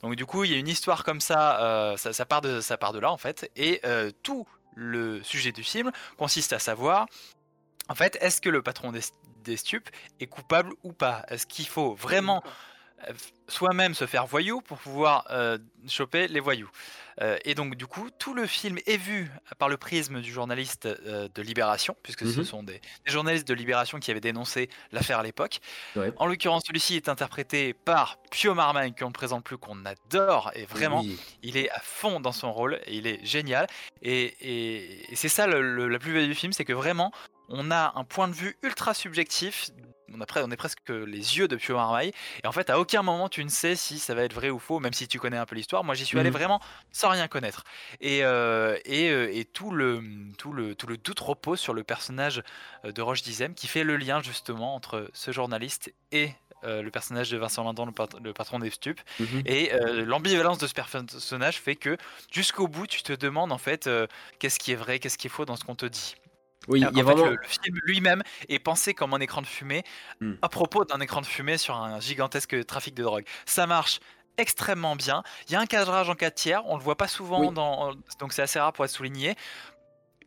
Donc 0.02 0.14
du 0.16 0.24
coup 0.26 0.44
il 0.44 0.52
y 0.52 0.54
a 0.54 0.58
une 0.58 0.68
histoire 0.68 1.04
comme 1.04 1.20
ça, 1.20 1.58
ça, 1.96 2.12
ça 2.12 2.24
part 2.24 2.40
de 2.40 2.98
là 2.98 3.10
en 3.12 3.16
fait, 3.16 3.50
et 3.56 3.80
euh, 3.84 4.10
tout 4.22 4.46
le 4.74 5.22
sujet 5.22 5.52
du 5.52 5.62
film 5.62 5.92
consiste 6.16 6.52
à 6.52 6.58
savoir 6.58 7.06
en 7.88 7.94
fait 7.94 8.16
est-ce 8.20 8.40
que 8.40 8.48
le 8.48 8.62
patron 8.62 8.92
des, 8.92 9.56
stupes 9.56 9.90
est 10.20 10.26
coupable 10.26 10.72
ou 10.82 10.92
pas? 10.92 11.24
Est-ce 11.28 11.46
qu'il 11.46 11.66
faut 11.66 11.94
vraiment 11.94 12.42
euh, 12.46 12.50
soi-même 13.48 13.94
se 13.94 14.06
faire 14.06 14.26
voyou 14.26 14.60
pour 14.60 14.78
pouvoir 14.78 15.26
euh, 15.30 15.58
choper 15.88 16.28
les 16.28 16.40
voyous. 16.40 16.70
Euh, 17.20 17.36
et 17.44 17.54
donc 17.54 17.74
du 17.74 17.86
coup, 17.86 18.08
tout 18.18 18.32
le 18.32 18.46
film 18.46 18.78
est 18.86 18.96
vu 18.96 19.30
par 19.58 19.68
le 19.68 19.76
prisme 19.76 20.22
du 20.22 20.32
journaliste 20.32 20.86
euh, 20.86 21.28
de 21.34 21.42
Libération, 21.42 21.94
puisque 22.02 22.26
ce 22.26 22.38
Mhm. 22.38 22.44
sont 22.44 22.62
des, 22.62 22.80
des 23.04 23.12
journalistes 23.12 23.46
de 23.46 23.52
Libération 23.52 23.98
qui 24.00 24.10
avaient 24.10 24.20
dénoncé 24.20 24.70
l'affaire 24.92 25.18
à 25.18 25.22
l'époque. 25.22 25.60
Ouais. 25.94 26.10
En 26.16 26.26
l'occurrence, 26.26 26.62
celui-ci 26.66 26.96
est 26.96 27.10
interprété 27.10 27.74
par 27.74 28.16
Pio 28.30 28.54
Marmagne, 28.54 28.94
qu'on 28.98 29.08
ne 29.08 29.12
présente 29.12 29.44
plus, 29.44 29.58
qu'on 29.58 29.84
adore, 29.84 30.50
et 30.54 30.64
vraiment, 30.64 31.00
Oui. 31.02 31.18
il 31.42 31.58
est 31.58 31.68
à 31.70 31.80
fond 31.80 32.18
dans 32.20 32.32
son 32.32 32.50
rôle, 32.50 32.80
et 32.86 32.94
il 32.96 33.06
est 33.06 33.22
génial. 33.26 33.66
Et, 34.00 34.34
et- 34.40 35.12
et 35.12 35.16
c'est 35.16 35.28
ça 35.28 35.46
le- 35.46 35.60
le- 35.60 35.88
la 35.88 35.98
plus-value 35.98 36.28
du 36.28 36.34
film, 36.34 36.54
c'est 36.54 36.64
que 36.64 36.72
vraiment, 36.72 37.12
on 37.48 37.70
a 37.70 37.92
un 37.96 38.04
point 38.04 38.28
de 38.28 38.34
vue 38.34 38.56
ultra 38.62 38.94
subjectif. 38.94 39.70
On, 40.14 40.20
a 40.20 40.24
pre- 40.26 40.42
on 40.44 40.50
est 40.50 40.56
presque 40.56 40.90
les 40.90 41.38
yeux 41.38 41.48
de 41.48 41.56
Pio 41.56 41.74
Marmaille. 41.74 42.12
Et 42.44 42.46
en 42.46 42.52
fait, 42.52 42.68
à 42.68 42.78
aucun 42.78 43.02
moment 43.02 43.30
tu 43.30 43.42
ne 43.44 43.48
sais 43.48 43.76
si 43.76 43.98
ça 43.98 44.14
va 44.14 44.24
être 44.24 44.34
vrai 44.34 44.50
ou 44.50 44.58
faux, 44.58 44.78
même 44.78 44.92
si 44.92 45.08
tu 45.08 45.18
connais 45.18 45.38
un 45.38 45.46
peu 45.46 45.54
l'histoire. 45.54 45.84
Moi, 45.84 45.94
j'y 45.94 46.04
suis 46.04 46.18
allé 46.18 46.28
Mhm. 46.30 46.36
vraiment 46.36 46.60
sans 46.90 47.08
rien 47.08 47.28
connaître. 47.28 47.64
Et, 48.00 48.22
euh, 48.24 48.76
et, 48.84 49.08
euh, 49.10 49.30
et 49.32 49.46
tout, 49.46 49.70
le, 49.70 50.02
tout, 50.36 50.52
le, 50.52 50.74
tout 50.74 50.86
le 50.86 50.98
doute 50.98 51.20
repose 51.20 51.60
sur 51.60 51.72
le 51.72 51.82
personnage 51.82 52.42
euh, 52.84 52.92
de 52.92 53.00
Roche 53.00 53.22
Dizem 53.22 53.54
qui 53.54 53.68
fait 53.68 53.84
le 53.84 53.96
lien 53.96 54.20
justement 54.22 54.74
entre 54.74 55.10
ce 55.14 55.30
journaliste 55.30 55.94
et 56.10 56.30
euh, 56.64 56.82
le 56.82 56.90
personnage 56.90 57.30
de 57.30 57.38
Vincent 57.38 57.64
Lindon, 57.64 57.86
le, 57.86 57.92
pat- 57.92 58.20
le 58.22 58.32
patron 58.34 58.58
des 58.58 58.70
stupes. 58.70 59.00
Mhm. 59.18 59.42
Et 59.46 59.72
euh, 59.72 60.04
l'ambivalence 60.04 60.58
de 60.58 60.66
ce 60.66 60.74
personnage 60.74 61.56
fait 61.56 61.74
que 61.74 61.96
jusqu'au 62.30 62.68
bout, 62.68 62.86
tu 62.86 63.02
te 63.02 63.14
demandes 63.14 63.50
en 63.50 63.58
fait 63.58 63.86
euh, 63.86 64.06
qu'est-ce 64.38 64.58
qui 64.58 64.72
est 64.72 64.76
vrai, 64.76 64.98
qu'est-ce 64.98 65.16
qui 65.16 65.26
est 65.28 65.30
faux 65.30 65.46
dans 65.46 65.56
ce 65.56 65.64
qu'on 65.64 65.74
te 65.74 65.86
dit. 65.86 66.14
Oui, 66.68 66.80
il 66.80 66.96
y 66.96 67.00
a 67.00 67.04
fait, 67.04 67.14
le, 67.14 67.30
le 67.36 67.48
film 67.48 67.78
lui-même 67.84 68.22
est 68.48 68.58
pensé 68.58 68.94
comme 68.94 69.14
un 69.14 69.20
écran 69.20 69.42
de 69.42 69.46
fumée 69.46 69.82
Hmm. 70.20 70.34
à 70.42 70.48
propos 70.48 70.84
d'un 70.84 71.00
écran 71.00 71.20
de 71.20 71.26
fumée 71.26 71.58
sur 71.58 71.76
un 71.76 71.98
gigantesque 72.00 72.64
trafic 72.66 72.94
de 72.94 73.02
drogue. 73.02 73.24
Ça 73.46 73.66
marche 73.66 74.00
extrêmement 74.38 74.96
bien. 74.96 75.22
Il 75.48 75.52
y 75.52 75.56
a 75.56 75.60
un 75.60 75.66
cadrage 75.66 76.08
en 76.08 76.14
4 76.14 76.34
tiers, 76.34 76.62
on 76.66 76.76
le 76.76 76.82
voit 76.82 76.96
pas 76.96 77.08
souvent, 77.08 77.40
Oui. 77.48 77.52
dans, 77.54 77.92
donc 78.20 78.32
c'est 78.32 78.42
assez 78.42 78.58
rare 78.58 78.72
pour 78.72 78.84
être 78.84 78.90
souligné. 78.90 79.34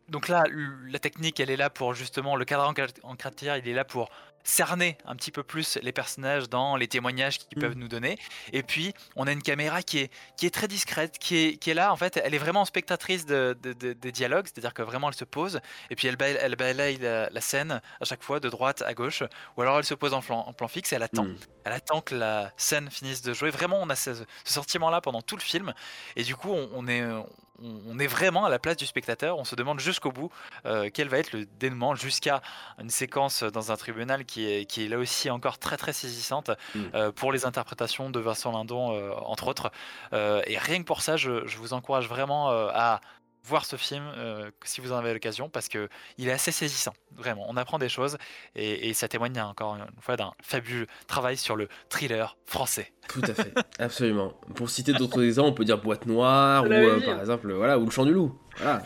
Donc 0.08 0.28
là, 0.28 0.44
la 0.88 0.98
technique, 1.00 1.40
elle 1.40 1.50
est 1.50 1.56
là 1.56 1.68
pour 1.70 1.92
justement 1.94 2.36
le 2.36 2.44
cadrage 2.44 2.68
en 2.68 2.74
4 2.74 3.00
en 3.02 3.16
4 3.16 3.34
tiers, 3.34 3.56
il 3.56 3.66
est 3.68 3.72
là 3.72 3.84
pour 3.84 4.08
cerner 4.48 4.96
un 5.04 5.16
petit 5.16 5.32
peu 5.32 5.42
plus 5.42 5.76
les 5.82 5.90
personnages 5.90 6.48
dans 6.48 6.76
les 6.76 6.86
témoignages 6.86 7.38
qu'ils 7.38 7.58
Mm. 7.58 7.60
peuvent 7.60 7.74
nous 7.76 7.88
donner. 7.88 8.16
Et 8.52 8.62
puis, 8.62 8.94
on 9.16 9.26
a 9.26 9.32
une 9.32 9.42
caméra 9.42 9.82
qui 9.82 9.98
est, 9.98 10.10
qui 10.36 10.46
est 10.46 10.50
très 10.54 10.68
discrète, 10.68 11.18
qui 11.18 11.36
est, 11.36 11.56
qui 11.56 11.70
est 11.70 11.74
là, 11.74 11.92
en 11.92 11.96
fait, 11.96 12.20
elle 12.22 12.32
est 12.32 12.38
vraiment 12.38 12.64
spectatrice 12.64 13.26
de, 13.26 13.58
de- 13.60 13.72
de- 13.72 13.92
des 13.92 14.12
dialogues, 14.12 14.46
c'est-à-dire 14.46 14.72
que 14.72 14.82
vraiment 14.82 15.08
elle 15.08 15.16
se 15.16 15.24
pose, 15.24 15.60
et 15.90 15.96
puis 15.96 16.06
elle, 16.06 16.14
balaye- 16.16 16.38
elle 16.40 16.54
balaye 16.54 16.96
la, 16.98 17.28
la 17.28 17.40
scène 17.40 17.80
à 18.00 18.04
chaque 18.04 18.22
fois 18.22 18.38
de 18.38 18.48
droite 18.48 18.82
à 18.82 18.94
gauche, 18.94 19.24
ou 19.56 19.62
alors 19.62 19.78
elle 19.78 19.84
se 19.84 19.94
pose 19.94 20.14
en 20.14 20.22
plan, 20.22 20.38
en 20.46 20.52
plan 20.52 20.68
fixe 20.68 20.92
et 20.92 20.96
elle 20.96 21.02
attend. 21.02 21.24
Mm. 21.24 21.36
Elle 21.64 21.72
attend 21.72 22.00
que 22.00 22.14
la 22.14 22.52
scène 22.56 22.88
finisse 22.90 23.22
de 23.22 23.34
jouer. 23.34 23.50
Vraiment, 23.50 23.80
on 23.82 23.90
a 23.90 23.96
ce, 23.96 24.14
ce 24.14 24.24
sentiment-là 24.52 25.00
pendant 25.00 25.22
tout 25.22 25.34
le 25.36 25.42
film. 25.42 25.74
Et 26.14 26.22
du 26.22 26.36
coup, 26.36 26.52
on, 26.52 26.70
on 26.72 26.86
est, 26.86 27.04
on, 27.04 27.26
on 27.62 27.98
est 27.98 28.06
vraiment 28.06 28.44
à 28.44 28.50
la 28.50 28.58
place 28.58 28.76
du 28.76 28.86
spectateur. 28.86 29.38
On 29.38 29.44
se 29.44 29.54
demande 29.54 29.80
jusqu'au 29.80 30.12
bout 30.12 30.30
euh, 30.64 30.90
quel 30.92 31.08
va 31.08 31.18
être 31.18 31.32
le 31.32 31.46
dénouement 31.58 31.94
jusqu'à 31.94 32.42
une 32.80 32.90
séquence 32.90 33.42
dans 33.42 33.72
un 33.72 33.76
tribunal 33.76 34.24
qui 34.24 34.46
est, 34.50 34.64
qui 34.66 34.84
est 34.84 34.88
là 34.88 34.98
aussi 34.98 35.30
encore 35.30 35.58
très 35.58 35.76
très 35.76 35.92
saisissante 35.92 36.50
Mm. 36.74 36.80
euh, 36.94 37.12
pour 37.12 37.32
les 37.32 37.44
interprétations 37.44 38.10
de 38.10 38.20
Vincent 38.20 38.52
Lindon, 38.52 38.92
euh, 38.92 39.12
entre 39.24 39.48
autres. 39.48 39.70
Et 40.12 40.58
rien 40.58 40.78
que 40.78 40.84
pour 40.84 41.02
ça, 41.02 41.16
je, 41.16 41.46
je 41.46 41.58
vous 41.58 41.72
encourage 41.72 42.08
vraiment 42.08 42.50
à 42.50 43.00
voir 43.46 43.64
ce 43.64 43.76
film 43.76 44.04
euh, 44.16 44.50
si 44.64 44.80
vous 44.80 44.92
en 44.92 44.96
avez 44.96 45.12
l'occasion 45.12 45.48
parce 45.48 45.68
que 45.68 45.88
il 46.18 46.28
est 46.28 46.32
assez 46.32 46.52
saisissant 46.52 46.92
vraiment 47.16 47.46
on 47.48 47.56
apprend 47.56 47.78
des 47.78 47.88
choses 47.88 48.18
et, 48.54 48.88
et 48.88 48.94
ça 48.94 49.08
témoigne 49.08 49.40
encore 49.40 49.76
une 49.76 49.86
fois 50.00 50.16
d'un 50.16 50.32
fabuleux 50.42 50.86
travail 51.06 51.36
sur 51.36 51.56
le 51.56 51.68
thriller 51.88 52.36
français 52.44 52.92
Tout 53.08 53.22
à 53.22 53.34
fait, 53.34 53.54
absolument. 53.78 54.32
Pour 54.54 54.68
citer 54.70 54.92
d'autres 54.92 55.22
exemples, 55.22 55.50
on 55.50 55.54
peut 55.54 55.64
dire 55.64 55.78
Boîte 55.78 56.06
Noire, 56.06 56.64
ou 56.64 56.72
euh, 56.72 57.00
par 57.04 57.20
exemple, 57.20 57.52
voilà, 57.52 57.78
ou 57.78 57.84
Le 57.84 57.90
Chant 57.90 58.04
du 58.04 58.12
Loup. 58.12 58.36
Voilà. 58.56 58.82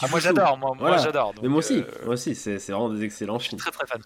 Ah, 0.00 0.08
moi 0.08 0.20
j'adore 0.20 0.56
moi, 0.58 0.96
j'adore 0.98 1.34
Mais 1.42 1.48
moi 1.48 1.58
aussi, 1.58 1.78
euh, 1.80 2.04
moi 2.04 2.14
aussi, 2.14 2.34
c'est 2.34 2.58
c'est 2.58 2.72
vraiment 2.72 2.88
des 2.88 3.04
excellents 3.04 3.38
je 3.38 3.44
suis 3.44 3.50
films. 3.50 3.60
très 3.60 3.70
très 3.70 3.86
fan 3.86 4.00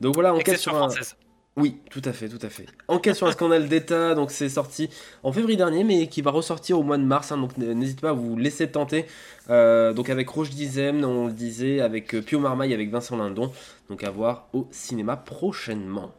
Donc 0.00 0.14
voilà, 0.14 0.32
enquête 0.34 0.54
Exception 0.54 0.72
sur 0.72 0.76
un... 0.76 0.88
française 0.88 1.16
Oui, 1.58 1.78
tout 1.90 2.02
à 2.04 2.12
fait, 2.12 2.28
tout 2.28 2.44
à 2.44 2.50
fait. 2.50 2.66
Enquête 2.86 3.16
sur 3.16 3.26
un 3.26 3.32
scandale 3.32 3.66
d'État, 3.66 4.14
donc 4.14 4.30
c'est 4.30 4.50
sorti 4.50 4.90
en 5.22 5.32
février 5.32 5.56
dernier, 5.56 5.84
mais 5.84 6.06
qui 6.06 6.20
va 6.20 6.30
ressortir 6.30 6.78
au 6.78 6.82
mois 6.82 6.98
de 6.98 7.02
mars, 7.02 7.32
hein, 7.32 7.38
donc 7.38 7.56
n'hésitez 7.56 8.02
pas 8.02 8.10
à 8.10 8.12
vous 8.12 8.36
laisser 8.36 8.68
tenter. 8.68 9.06
Euh, 9.48 9.94
donc 9.94 10.10
avec 10.10 10.28
Roche 10.28 10.50
Dizem, 10.50 11.02
on 11.02 11.28
le 11.28 11.32
disait, 11.32 11.80
avec 11.80 12.14
euh, 12.14 12.20
Pio 12.20 12.40
Marmaille, 12.40 12.74
avec 12.74 12.90
Vincent 12.90 13.16
Lindon, 13.16 13.52
donc 13.88 14.04
à 14.04 14.10
voir 14.10 14.48
au 14.52 14.68
cinéma 14.70 15.16
prochainement. 15.16 16.12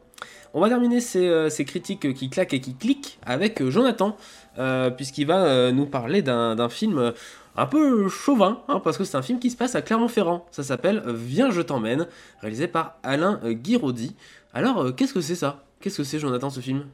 On 0.54 0.60
va 0.60 0.68
terminer 0.70 1.00
ces, 1.00 1.28
euh, 1.28 1.48
critiques 1.64 2.12
qui 2.14 2.30
claquent 2.30 2.54
et 2.54 2.60
qui 2.60 2.74
cliquent 2.74 3.20
avec 3.24 3.64
Jonathan, 3.64 4.16
puisqu'il 4.96 5.28
va 5.28 5.70
nous 5.70 5.86
parler 5.86 6.20
d'un 6.20 6.68
film 6.68 7.12
un 7.56 7.66
peu 7.66 8.08
chauvin, 8.08 8.62
hein, 8.66 8.80
parce 8.82 8.98
que 8.98 9.04
c'est 9.04 9.16
un 9.16 9.22
film 9.22 9.38
qui 9.38 9.50
se 9.50 9.56
passe 9.56 9.76
à 9.76 9.82
Clermont-Ferrand. 9.82 10.46
Ça 10.50 10.64
s'appelle 10.64 11.04
Viens, 11.06 11.50
je 11.52 11.62
t'emmène, 11.62 12.08
réalisé 12.40 12.66
par 12.66 12.98
Alain 13.04 13.40
Guiraudy. 13.44 14.16
Alors, 14.52 14.80
euh, 14.80 14.92
qu'est-ce 14.92 15.14
que 15.14 15.20
c'est 15.20 15.34
ça? 15.34 15.64
Qu'est-ce 15.80 15.98
que 15.98 16.04
c'est, 16.04 16.18
Jonathan, 16.18 16.50
ce 16.50 16.60
film? 16.60 16.86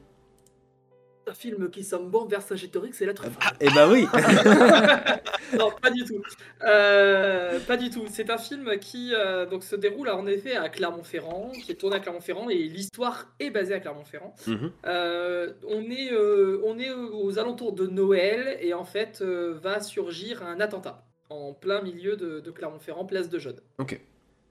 Un 1.27 1.33
film 1.33 1.71
qui 1.71 1.83
sent 1.83 2.03
bon 2.03 2.25
Vercingétorix, 2.25 2.93
c'est 2.93 3.05
la 3.07 3.15
truffe. 3.15 3.35
Eh 3.59 3.69
bah 3.71 3.87
oui 3.89 4.05
non, 5.57 5.71
pas 5.81 5.89
du 5.89 6.03
tout. 6.03 6.21
Euh, 6.63 7.59
pas 7.61 7.77
du 7.77 7.89
tout. 7.89 8.03
C'est 8.07 8.29
un 8.29 8.37
film 8.37 8.77
qui 8.79 9.11
euh, 9.11 9.47
donc 9.47 9.63
se 9.63 9.75
déroule 9.75 10.09
en 10.09 10.27
effet 10.27 10.55
à 10.55 10.69
Clermont-Ferrand, 10.69 11.51
qui 11.51 11.71
est 11.71 11.75
tourné 11.75 11.95
à 11.95 11.99
Clermont-Ferrand 11.99 12.47
et 12.49 12.59
l'histoire 12.59 13.33
est 13.39 13.49
basée 13.49 13.73
à 13.73 13.79
Clermont-Ferrand. 13.79 14.35
Mhm. 14.45 14.71
Euh, 14.85 15.53
on, 15.67 15.89
est, 15.89 16.15
on 16.63 16.77
est 16.77 16.91
aux 16.91 17.39
alentours 17.39 17.73
de 17.73 17.87
Noël 17.87 18.59
et 18.61 18.75
en 18.75 18.85
fait 18.85 19.23
va 19.23 19.81
surgir 19.81 20.43
un 20.43 20.59
attentat 20.59 21.05
en 21.29 21.53
plein 21.53 21.81
milieu 21.81 22.15
de, 22.17 22.39
de 22.39 22.51
Clermont-Ferrand, 22.51 23.05
place 23.05 23.29
de 23.29 23.39
Jaude. 23.39 23.61
Ok. 23.79 23.99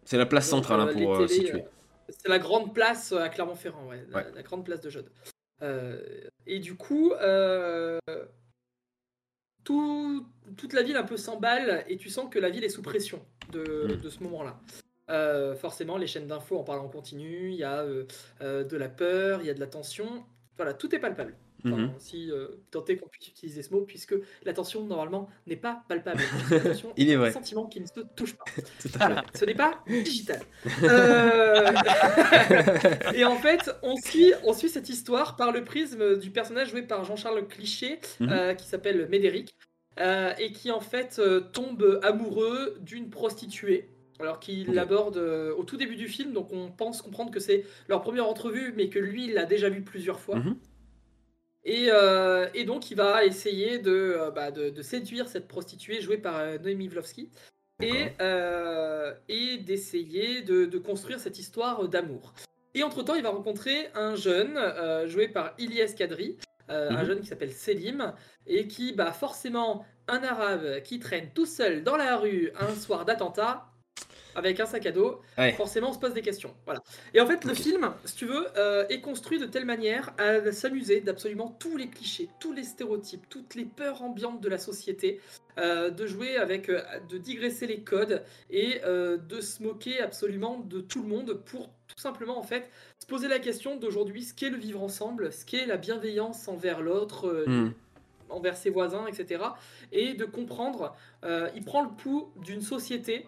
C'est 0.05 0.19
la 0.19 0.27
place 0.27 0.51
Donc, 0.51 0.65
centrale 0.65 0.81
hein, 0.81 0.89
euh, 0.89 0.93
pour 0.93 1.29
situer. 1.29 1.65
Euh, 2.09 2.13
C'est 2.19 2.29
la 2.29 2.39
grande 2.39 2.75
place 2.75 3.13
à 3.13 3.29
Clermont-Ferrand, 3.29 3.87
ouais, 3.89 4.05
la, 4.11 4.17
Ouais. 4.17 4.27
la 4.35 4.43
grande 4.43 4.65
place 4.65 4.81
de 4.81 4.91
Jaude. 4.91 5.11
Euh, 5.63 6.03
et 6.47 6.59
du 6.59 6.75
coup, 6.77 7.13
euh, 7.13 7.99
tout- 9.65 10.27
toute 10.57 10.73
la 10.73 10.83
ville 10.83 10.97
un 10.97 11.05
peu 11.05 11.17
s'emballe 11.17 11.85
et 11.89 11.97
tu 11.97 12.11
sens 12.11 12.29
que 12.31 12.39
la 12.39 12.51
ville 12.51 12.65
est 12.65 12.69
sous 12.69 12.83
pression 12.83 13.25
de, 13.53 13.89
Mm. 13.97 14.01
de 14.01 14.09
ce 14.09 14.23
moment-là. 14.23 14.61
Euh, 15.11 15.55
forcément, 15.55 15.97
les 15.99 16.07
chaînes 16.07 16.27
d'infos 16.27 16.59
en 16.59 16.65
parlent 16.65 16.81
en 16.81 16.89
continu, 16.89 17.51
il 17.51 17.57
y 17.57 17.65
a 17.65 17.83
euh, 17.83 18.05
euh, 18.41 18.65
de 18.65 18.77
la 18.77 18.89
peur, 18.89 19.41
il 19.41 19.47
y 19.47 19.51
a 19.51 19.55
de 19.55 19.61
la 19.61 19.67
tension. 19.67 20.25
Voilà, 20.57 20.75
tout 20.75 20.95
est 20.95 20.99
palpable. 20.99 21.35
Enfin, 21.67 21.77
Mhm. 21.79 21.91
si 21.99 22.31
euh, 22.31 22.49
tant 22.71 22.85
est 22.87 22.97
qu'on 22.97 23.09
puisse 23.09 23.29
utiliser 23.29 23.63
ce 23.63 23.73
mot, 23.73 23.81
puisque 23.83 24.15
l'attention 24.45 24.85
normalement 24.85 25.29
n'est 25.47 25.57
pas 25.57 25.83
palpable. 25.89 26.21
L'attention 26.51 26.93
Il 26.97 27.11
est 27.11 27.17
vrai. 27.17 27.31
un 27.31 27.33
sentiment 27.33 27.67
qui 27.67 27.81
ne 27.81 27.87
se 27.87 28.01
touche 28.17 28.35
pas. 28.35 28.45
Voilà, 28.99 29.25
ce 29.35 29.45
n'est 29.45 29.55
pas 29.55 29.83
digital. 29.89 30.41
Euh, 30.83 31.73
et 33.15 33.25
en 33.25 33.37
fait, 33.37 33.71
on 33.83 33.97
suit, 33.97 34.33
on 34.45 34.53
suit 34.53 34.69
cette 34.69 34.89
histoire 34.89 35.37
par 35.37 35.53
le 35.53 35.65
prisme 35.65 36.19
du 36.19 36.31
personnage 36.31 36.71
joué 36.71 36.83
par 36.83 37.05
Jean-Charles 37.05 37.47
Cliché, 37.49 37.99
Mhm. 38.21 38.29
euh, 38.31 38.55
qui 38.55 38.67
s'appelle 38.67 39.09
Médéric, 39.09 39.57
et 40.39 40.53
qui 40.53 40.71
en 40.71 40.81
fait 40.81 41.21
tombe 41.53 42.01
amoureux 42.03 42.77
d'une 42.81 43.11
prostituée. 43.11 43.89
Alors 44.21 44.39
qu'il 44.39 44.69
Ok. 44.69 44.75
l'aborde 44.77 45.17
euh, 45.17 45.53
au 45.57 45.65
tout 45.65 45.77
début 45.77 45.97
du 45.97 46.07
film, 46.09 46.33
donc 46.33 46.53
on 46.53 46.71
pense 46.71 47.03
comprendre 47.03 47.33
que 47.33 47.41
c'est 47.41 47.65
leur 47.89 48.01
première 48.01 48.29
entrevue, 48.29 48.73
mais 48.77 48.89
que 48.89 48.99
lui, 49.01 49.25
il 49.27 49.35
l'a 49.35 49.45
déjà 49.45 49.69
vu 49.69 49.83
plusieurs 49.83 50.21
fois. 50.21 50.37
Et, 51.65 51.87
euh, 51.89 52.49
et 52.55 52.65
donc, 52.65 52.91
il 52.91 52.97
va 52.97 53.25
essayer 53.25 53.79
de, 53.79 53.91
euh, 53.93 54.31
bah, 54.31 54.51
de, 54.51 54.69
de 54.69 54.83
séduire 54.83 55.29
cette 55.29 55.49
prostituée 55.49 56.01
jouée 56.01 56.19
par 56.19 56.39
euh, 56.39 56.59
Noémie 56.59 56.89
Vlovsky 56.89 57.31
et, 57.81 58.13
et 59.29 59.59
d'essayer 59.59 60.43
de, 60.43 60.65
de 60.65 60.79
construire 60.79 61.19
cette 61.19 61.39
histoire 61.39 61.89
d'amour. 61.89 62.33
Et 62.75 62.83
entre-temps, 62.83 63.15
il 63.15 63.23
va 63.23 63.31
rencontrer 63.31 63.89
un 63.95 64.15
jeune 64.15 64.59
joué 65.07 65.29
par 65.29 65.55
Ilyes 65.59 65.95
Kadri, 65.95 66.39
un 66.69 67.03
Mhm. 67.03 67.05
jeune 67.05 67.21
qui 67.21 67.27
s'appelle 67.27 67.53
Selim, 67.53 68.15
et 68.47 68.69
qui, 68.69 68.93
bah, 68.93 69.13
forcément, 69.13 69.85
un 70.09 70.23
arabe 70.23 70.83
qui 70.83 70.99
traîne 70.99 71.31
tout 71.35 71.47
seul 71.47 71.83
dans 71.83 71.97
la 71.97 72.17
rue 72.17 72.53
un 72.59 72.75
soir 72.75 73.05
d'attentat, 73.05 73.67
avec 74.35 74.61
un 74.61 74.67
sac 74.67 74.87
à 74.87 74.93
dos, 74.93 75.21
Ouais. 75.39 75.53
forcément 75.53 75.91
on 75.91 75.93
se 75.93 75.99
pose 75.99 76.15
des 76.15 76.23
questions. 76.23 76.55
Voilà. 76.65 76.83
Et 77.13 77.21
en 77.21 77.27
fait, 77.27 77.45
le 77.45 77.55
film, 77.55 77.93
si 78.05 78.17
tu 78.17 78.27
veux, 78.27 78.47
euh, 78.57 78.87
est 78.89 79.01
construit 79.01 79.39
de 79.39 79.47
telle 79.47 79.65
manière 79.65 80.13
à 80.19 80.51
s'amuser 80.53 81.01
d'absolument 81.01 81.57
tous 81.59 81.77
les 81.77 81.89
clichés, 81.89 82.29
tous 82.41 82.53
les 82.53 82.65
stéréotypes, 82.65 83.29
toutes 83.29 83.55
les 83.55 83.65
peurs 83.65 84.03
ambiantes 84.03 84.41
de 84.41 84.49
la 84.49 84.59
société, 84.59 85.21
euh, 85.59 85.91
de 85.91 86.07
jouer 86.07 86.37
avec, 86.37 86.69
euh, 86.69 86.83
de 87.09 87.19
digresser 87.19 87.67
les 87.67 87.81
codes 87.81 88.23
et 88.51 88.81
de 88.85 89.41
se 89.41 89.63
moquer 89.63 90.01
absolument 90.01 90.59
de 90.59 90.81
tout 90.81 91.03
le 91.03 91.09
monde 91.09 91.35
pour 91.45 91.69
tout 91.87 92.01
simplement 92.01 92.39
en 92.39 92.43
fait 92.43 92.71
se 93.01 93.07
poser 93.07 93.29
la 93.29 93.39
question 93.39 93.77
d'aujourd'hui 93.77 94.23
ce 94.25 94.35
qu'est 94.35 94.51
le 94.51 94.57
vivre 94.57 94.83
ensemble, 94.83 95.33
ce 95.33 95.45
qu'est 95.45 95.67
la 95.67 95.77
bienveillance 95.77 96.49
envers 96.49 96.81
l'autre, 96.81 97.45
Mhm. 97.47 97.73
envers 98.31 98.57
ses 98.57 98.71
voisins, 98.71 99.07
etc. 99.07 99.45
Et 99.93 100.15
de 100.15 100.25
comprendre, 100.25 100.97
euh, 101.25 101.49
il 101.55 101.65
prend 101.65 101.83
le 101.83 101.91
pouls 101.91 102.33
d'une 102.43 102.63
société 102.63 103.27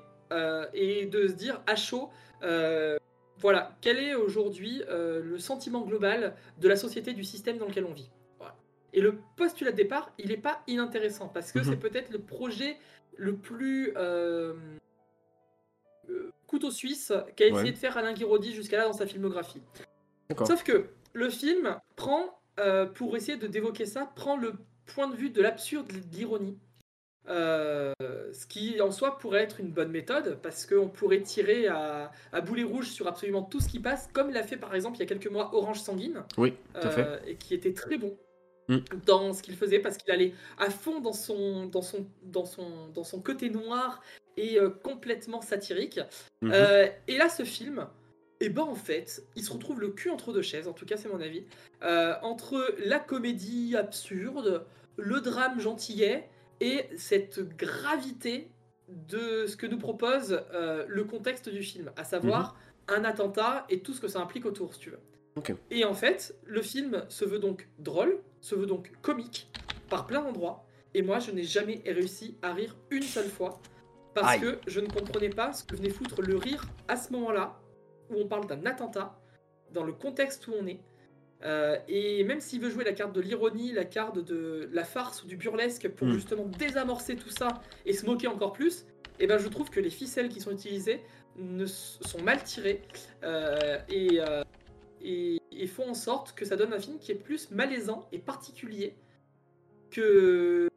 et 0.74 1.06
de 1.06 1.28
se 1.28 1.32
dire 1.34 1.62
à 1.66 1.76
chaud, 1.76 2.10
euh, 2.42 2.96
voilà, 3.38 3.76
quel 3.80 3.98
est 3.98 4.14
aujourd'hui 4.14 4.82
euh, 4.88 5.20
le 5.22 5.38
sentiment 5.38 5.82
global 5.82 6.34
de 6.58 6.68
la 6.68 6.76
société, 6.76 7.12
du 7.12 7.24
système 7.24 7.58
dans 7.58 7.66
lequel 7.66 7.84
on 7.84 7.92
vit? 7.92 8.10
Voilà. 8.38 8.54
Et 8.92 9.00
le 9.00 9.18
postulat 9.36 9.72
de 9.72 9.76
départ, 9.76 10.10
il 10.18 10.28
n'est 10.28 10.36
pas 10.36 10.62
inintéressant 10.66 11.28
parce 11.28 11.52
que 11.52 11.58
Mhm. 11.58 11.64
c'est 11.66 11.76
peut-être 11.76 12.10
le 12.10 12.18
projet 12.20 12.76
le 13.18 13.36
plus 13.36 13.92
euh, 13.96 14.54
euh, 16.10 16.30
couteau 16.46 16.70
suisse 16.70 17.12
qu'a 17.36 17.46
essayé 17.46 17.64
Ouais. 17.64 17.72
de 17.72 17.76
faire 17.78 17.96
Alain 17.96 18.12
Guiraudy 18.12 18.52
jusqu'à 18.54 18.78
là 18.78 18.84
dans 18.84 18.92
sa 18.92 19.06
filmographie. 19.06 19.62
Sauf 20.44 20.62
que 20.64 20.88
le 21.12 21.30
film 21.30 21.78
prend, 21.94 22.40
euh, 22.58 22.86
pour 22.86 23.16
essayer 23.16 23.36
de 23.38 23.46
d'évoquer 23.46 23.86
ça, 23.86 24.10
prend 24.16 24.36
le 24.36 24.54
point 24.86 25.08
de 25.08 25.16
vue 25.16 25.30
de 25.30 25.42
l'absurde, 25.42 25.88
de 25.88 26.16
l'ironie. 26.16 26.58
Euh, 27.28 27.92
ce 28.32 28.46
qui 28.46 28.80
en 28.80 28.92
soi 28.92 29.18
pourrait 29.18 29.42
être 29.42 29.58
une 29.58 29.70
bonne 29.70 29.90
méthode 29.90 30.38
parce 30.42 30.64
qu'on 30.64 30.88
pourrait 30.88 31.22
tirer 31.22 31.66
à, 31.66 32.12
à 32.32 32.40
boulet 32.40 32.62
rouge 32.62 32.88
sur 32.90 33.08
absolument 33.08 33.42
tout 33.42 33.58
ce 33.60 33.68
qui 33.68 33.80
passe, 33.80 34.08
comme 34.12 34.30
l'a 34.30 34.44
fait 34.44 34.56
par 34.56 34.74
exemple 34.74 34.96
il 34.96 35.00
y 35.00 35.02
a 35.02 35.06
quelques 35.06 35.30
mois 35.30 35.50
Orange 35.52 35.80
Sanguine, 35.80 36.22
Oui, 36.38 36.52
tout 36.74 36.86
à 36.86 36.90
fait. 36.90 37.04
euh, 37.04 37.18
et 37.26 37.34
qui 37.36 37.54
était 37.54 37.72
très 37.72 37.98
bon 37.98 38.16
Mm. 38.68 38.78
dans 39.06 39.32
ce 39.32 39.44
qu'il 39.44 39.54
faisait 39.54 39.78
parce 39.78 39.96
qu'il 39.96 40.12
allait 40.12 40.32
à 40.58 40.70
fond 40.70 41.00
dans 41.00 41.12
son, 41.12 41.66
dans 41.66 41.82
son, 41.82 42.04
dans 42.24 42.44
son, 42.44 42.88
dans 42.88 43.04
son 43.04 43.20
côté 43.20 43.48
noir 43.48 44.02
et 44.36 44.58
euh, 44.58 44.70
complètement 44.70 45.40
satirique. 45.40 46.00
Mhm. 46.42 46.52
Et 47.06 47.16
là, 47.16 47.28
ce 47.28 47.44
film, 47.44 47.86
et 48.40 48.48
ben 48.48 48.62
en 48.64 48.74
fait, 48.74 49.22
il 49.36 49.44
se 49.44 49.52
retrouve 49.52 49.80
le 49.80 49.90
cul 49.90 50.10
entre 50.10 50.32
deux 50.32 50.42
chaises, 50.42 50.66
en 50.66 50.72
tout 50.72 50.84
cas 50.84 50.96
c'est 50.96 51.08
mon 51.08 51.20
avis, 51.20 51.44
entre 52.22 52.74
la 52.84 52.98
comédie 52.98 53.76
absurde, 53.76 54.66
le 54.96 55.20
drame 55.20 55.60
gentillet 55.60 56.28
et 56.60 56.88
cette 56.96 57.40
gravité 57.56 58.50
de 58.88 59.46
ce 59.46 59.56
que 59.56 59.66
nous 59.66 59.78
propose 59.78 60.42
euh, 60.52 60.84
le 60.88 61.04
contexte 61.04 61.48
du 61.48 61.62
film, 61.62 61.90
à 61.96 62.04
savoir 62.04 62.56
un 62.88 63.04
attentat 63.04 63.66
et 63.68 63.80
tout 63.80 63.92
ce 63.92 64.00
que 64.00 64.08
ça 64.08 64.20
implique 64.20 64.46
autour, 64.46 64.74
si 64.74 64.80
tu 64.80 64.90
veux. 64.90 65.00
Et 65.70 65.84
en 65.84 65.94
fait, 65.94 66.34
le 66.44 66.62
film 66.62 67.04
se 67.08 67.24
veut 67.24 67.38
donc 67.38 67.68
drôle, 67.78 68.20
se 68.40 68.54
veut 68.54 68.66
donc 68.66 68.92
comique, 69.02 69.50
par 69.90 70.06
plein 70.06 70.22
d'endroits, 70.22 70.64
et 70.94 71.02
moi 71.02 71.18
je 71.18 71.30
n'ai 71.30 71.42
jamais 71.42 71.82
réussi 71.84 72.38
à 72.42 72.54
rire 72.54 72.74
une 72.90 73.02
seule 73.02 73.28
fois, 73.28 73.60
parce 74.14 74.34
Aïe. 74.34 74.40
que 74.40 74.58
je 74.66 74.80
ne 74.80 74.86
comprenais 74.86 75.28
pas 75.28 75.52
ce 75.52 75.64
que 75.64 75.76
venait 75.76 75.90
foutre 75.90 76.22
le 76.22 76.36
rire 76.36 76.64
à 76.88 76.96
ce 76.96 77.12
moment-là, 77.12 77.60
où 78.08 78.14
on 78.16 78.26
parle 78.26 78.46
d'un 78.46 78.64
attentat, 78.64 79.20
dans 79.72 79.84
le 79.84 79.92
contexte 79.92 80.46
où 80.48 80.52
on 80.58 80.66
est. 80.66 80.80
Euh, 81.44 81.76
et 81.86 82.24
même 82.24 82.40
s'il 82.40 82.60
veut 82.60 82.70
jouer 82.70 82.84
la 82.84 82.92
carte 82.92 83.12
de 83.12 83.20
l'ironie, 83.20 83.72
la 83.72 83.84
carte 83.84 84.18
de 84.18 84.68
la 84.72 84.84
farce 84.84 85.22
ou 85.22 85.26
du 85.26 85.36
burlesque 85.36 85.88
pour 85.88 86.06
Mm. 86.08 86.12
justement 86.12 86.46
désamorcer 86.46 87.16
tout 87.16 87.30
ça 87.30 87.60
et 87.84 87.92
se 87.92 88.06
moquer 88.06 88.26
encore 88.26 88.52
plus, 88.52 88.86
et 89.20 89.26
ben 89.26 89.38
je 89.38 89.48
trouve 89.48 89.68
que 89.70 89.80
les 89.80 89.90
ficelles 89.90 90.28
qui 90.28 90.40
sont 90.40 90.52
utilisées 90.52 91.00
ne 91.36 91.66
sont 91.66 92.22
mal 92.22 92.42
tirées 92.42 92.82
euh, 93.22 93.78
et, 93.90 94.20
euh, 94.20 94.42
et, 95.02 95.38
et 95.52 95.66
font 95.66 95.90
en 95.90 95.94
sorte 95.94 96.32
que 96.34 96.46
ça 96.46 96.56
donne 96.56 96.72
un 96.72 96.78
film 96.80 96.98
qui 96.98 97.12
est 97.12 97.16
plus 97.16 97.50
malaisant 97.50 98.08
et 98.12 98.18
particulier 98.18 98.94
que 99.90 100.68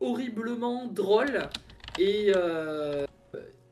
horriblement 0.00 0.86
drôle 0.86 1.48
et, 1.98 2.32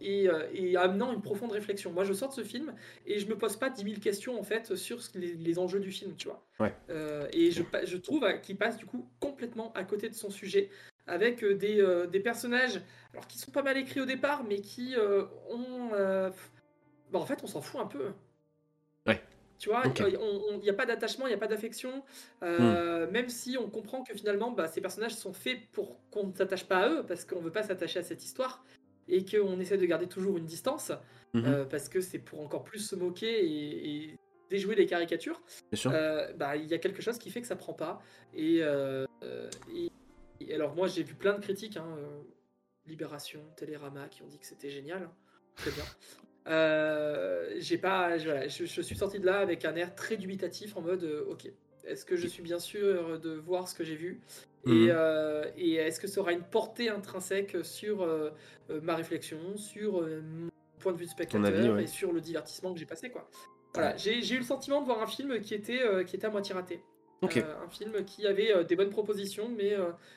et, 0.03 0.29
euh, 0.29 0.47
et 0.53 0.77
amenant 0.77 1.13
une 1.13 1.23
profonde 1.23 1.53
réflexion. 1.53 1.93
Moi, 1.93 2.05
je 2.05 2.13
sors 2.13 2.29
de 2.29 2.35
ce 2.35 2.45
film 2.45 2.75
et 3.07 3.19
je 3.19 3.27
me 3.27 3.37
pose 3.37 3.57
pas 3.57 3.71
10 3.71 3.83
000 3.83 4.01
questions 4.01 4.39
en 4.39 4.43
fait 4.43 4.75
sur 4.75 4.99
les, 5.15 5.35
les 5.35 5.59
enjeux 5.59 5.81
du 5.81 5.91
film, 5.91 6.15
tu 6.17 6.29
vois. 6.29 6.45
Ouais. 6.61 6.75
Euh, 6.91 7.27
et 7.33 7.51
je, 7.51 7.97
trouve 7.97 8.27
qu'il 8.43 8.57
passe 8.57 8.77
du 8.77 8.87
coup 8.87 9.09
complètement 9.21 9.73
à 9.75 9.85
côté 9.85 10.09
de 10.09 10.15
son 10.15 10.31
sujet 10.31 10.71
avec 11.07 11.43
euh, 11.43 11.55
des, 11.55 11.81
euh, 11.81 12.07
des 12.07 12.21
personnages 12.21 12.81
alors 13.13 13.27
qui 13.27 13.39
sont 13.39 13.51
pas 13.51 13.63
mal 13.63 13.77
écrits 13.77 14.01
au 14.01 14.07
départ, 14.07 14.45
mais 14.45 14.61
qui 14.61 14.95
euh, 14.97 15.25
ont. 15.51 15.91
euh, 15.95 16.31
bah, 17.11 17.19
en 17.19 17.27
fait, 17.27 17.41
on 17.43 17.47
s'en 17.47 17.61
fout 17.61 17.81
un 17.81 17.87
peu. 17.87 18.13
Ouais. 19.07 19.23
Tu 19.59 19.69
vois, 19.69 19.83
il 19.87 20.61
n'y 20.61 20.71
a 20.71 20.75
pas 20.75 20.87
d'attachement, 20.87 21.27
il 21.27 21.31
n'y 21.31 21.35
a 21.35 21.39
pas 21.39 21.47
d'affection, 21.47 22.03
euh, 22.43 23.09
même 23.11 23.29
si 23.29 23.57
on 23.57 23.69
comprend 23.69 24.03
que 24.03 24.15
finalement, 24.15 24.51
bah, 24.51 24.67
ces 24.67 24.81
personnages 24.81 25.15
sont 25.15 25.33
faits 25.33 25.59
pour 25.71 26.01
qu'on 26.11 26.29
ne 26.29 26.35
s'attache 26.35 26.65
pas 26.65 26.79
à 26.79 26.89
eux, 26.89 27.05
parce 27.07 27.25
qu'on 27.25 27.39
veut 27.41 27.53
pas 27.53 27.63
s'attacher 27.63 28.01
à 28.01 28.03
cette 28.03 28.25
histoire, 28.25 28.65
et 29.13 29.25
qu'on 29.27 29.61
essaie 29.61 29.77
de 29.77 29.85
garder 29.87 30.07
toujours 30.09 30.39
une 30.39 30.47
distance, 30.47 30.91
Mhm. 31.35 31.45
euh, 31.47 31.65
parce 31.67 31.89
que 31.89 32.01
c'est 32.01 32.19
pour 32.19 32.41
encore 32.41 32.65
plus 32.65 32.79
se 32.81 32.97
moquer 32.97 33.45
et, 33.45 33.89
et 34.13 34.19
déjouer 34.51 34.75
les 34.75 34.87
caricatures. 34.87 35.41
Sûr. 35.75 35.93
Euh, 35.95 36.33
bah, 36.33 36.57
il 36.57 36.67
y 36.67 36.75
a 36.75 36.79
quelque 36.79 37.03
chose 37.03 37.19
qui 37.19 37.31
fait 37.31 37.41
que 37.43 37.47
ça 37.47 37.57
prend 37.57 37.75
pas. 37.75 38.01
Et, 38.35 38.59
euh, 38.63 39.05
et- 39.75 39.91
et 40.41 40.55
alors 40.55 40.75
moi 40.75 40.89
j'ai 40.89 41.03
vu 41.03 41.15
plein 41.15 41.35
de 41.35 41.41
critiques, 41.43 41.77
hein, 41.77 41.87
euh, 41.99 42.21
Libération, 42.87 43.41
Télérama, 43.57 44.09
qui 44.09 44.23
ont 44.23 44.27
dit 44.29 44.39
que 44.39 44.47
c'était 44.47 44.71
génial, 44.71 45.03
hein. 45.05 45.13
très 45.57 45.71
bien. 45.71 45.85
J'ai 47.61 47.79
pas, 47.79 48.17
je, 48.19 48.25
voilà, 48.25 48.49
je- 48.49 48.65
je 48.65 48.81
suis 48.83 48.97
sorti 48.97 49.21
de 49.21 49.27
là 49.27 49.39
avec 49.41 49.65
un 49.67 49.77
air 49.77 49.95
très 49.95 50.17
dubitatif 50.17 50.77
en 50.77 50.81
mode, 50.81 51.05
ok, 51.29 51.51
est-ce 51.85 52.05
que 52.05 52.17
je 52.17 52.27
suis 52.27 52.43
bien 52.43 52.59
sûr 52.59 53.21
de 53.21 53.31
voir 53.35 53.69
ce 53.69 53.75
que 53.75 53.85
j'ai 53.85 53.95
vu? 53.97 54.21
Mhm. 54.65 54.73
et, 54.73 54.91
euh, 54.91 55.45
et 55.57 55.75
est-ce 55.75 56.01
que 56.01 56.07
ça 56.07 56.21
aura 56.21 56.33
une 56.33 56.43
portée 56.43 56.89
intrinsèque 56.89 57.57
sur 57.63 58.03
euh, 58.03 58.31
euh, 58.71 58.81
ma 58.83 58.95
réflexion, 58.95 59.39
sur 59.57 60.01
euh, 60.01 60.23
mon 60.23 60.51
point 60.79 60.93
de 60.93 60.99
vue 60.99 61.07
de 61.07 61.11
spectateur 61.11 61.47
avis, 61.47 61.71
ouais. 61.71 61.85
et 61.85 61.87
sur 61.87 62.13
le 62.13 62.21
divertissement 62.21 62.73
que 62.73 62.79
j'ai 62.79 62.87
passé 62.87 63.11
quoi. 63.11 63.29
Voilà, 63.75 63.97
j'ai 63.97 64.19
eu 64.19 64.39
le 64.39 64.45
sentiment 64.45 64.81
de 64.81 64.87
voir 64.87 65.01
un 65.03 65.07
film 65.07 65.41
qui 65.41 65.55
était, 65.55 65.81
qui 66.07 66.17
était 66.17 66.27
à 66.27 66.31
moitié 66.31 66.55
raté. 66.55 66.83
Un 67.23 67.71
film 67.71 68.05
qui 68.05 68.27
avait 68.27 68.65
des 68.65 68.77
bonnes 68.77 68.91
propositions, 68.91 69.49
mais 69.57 69.75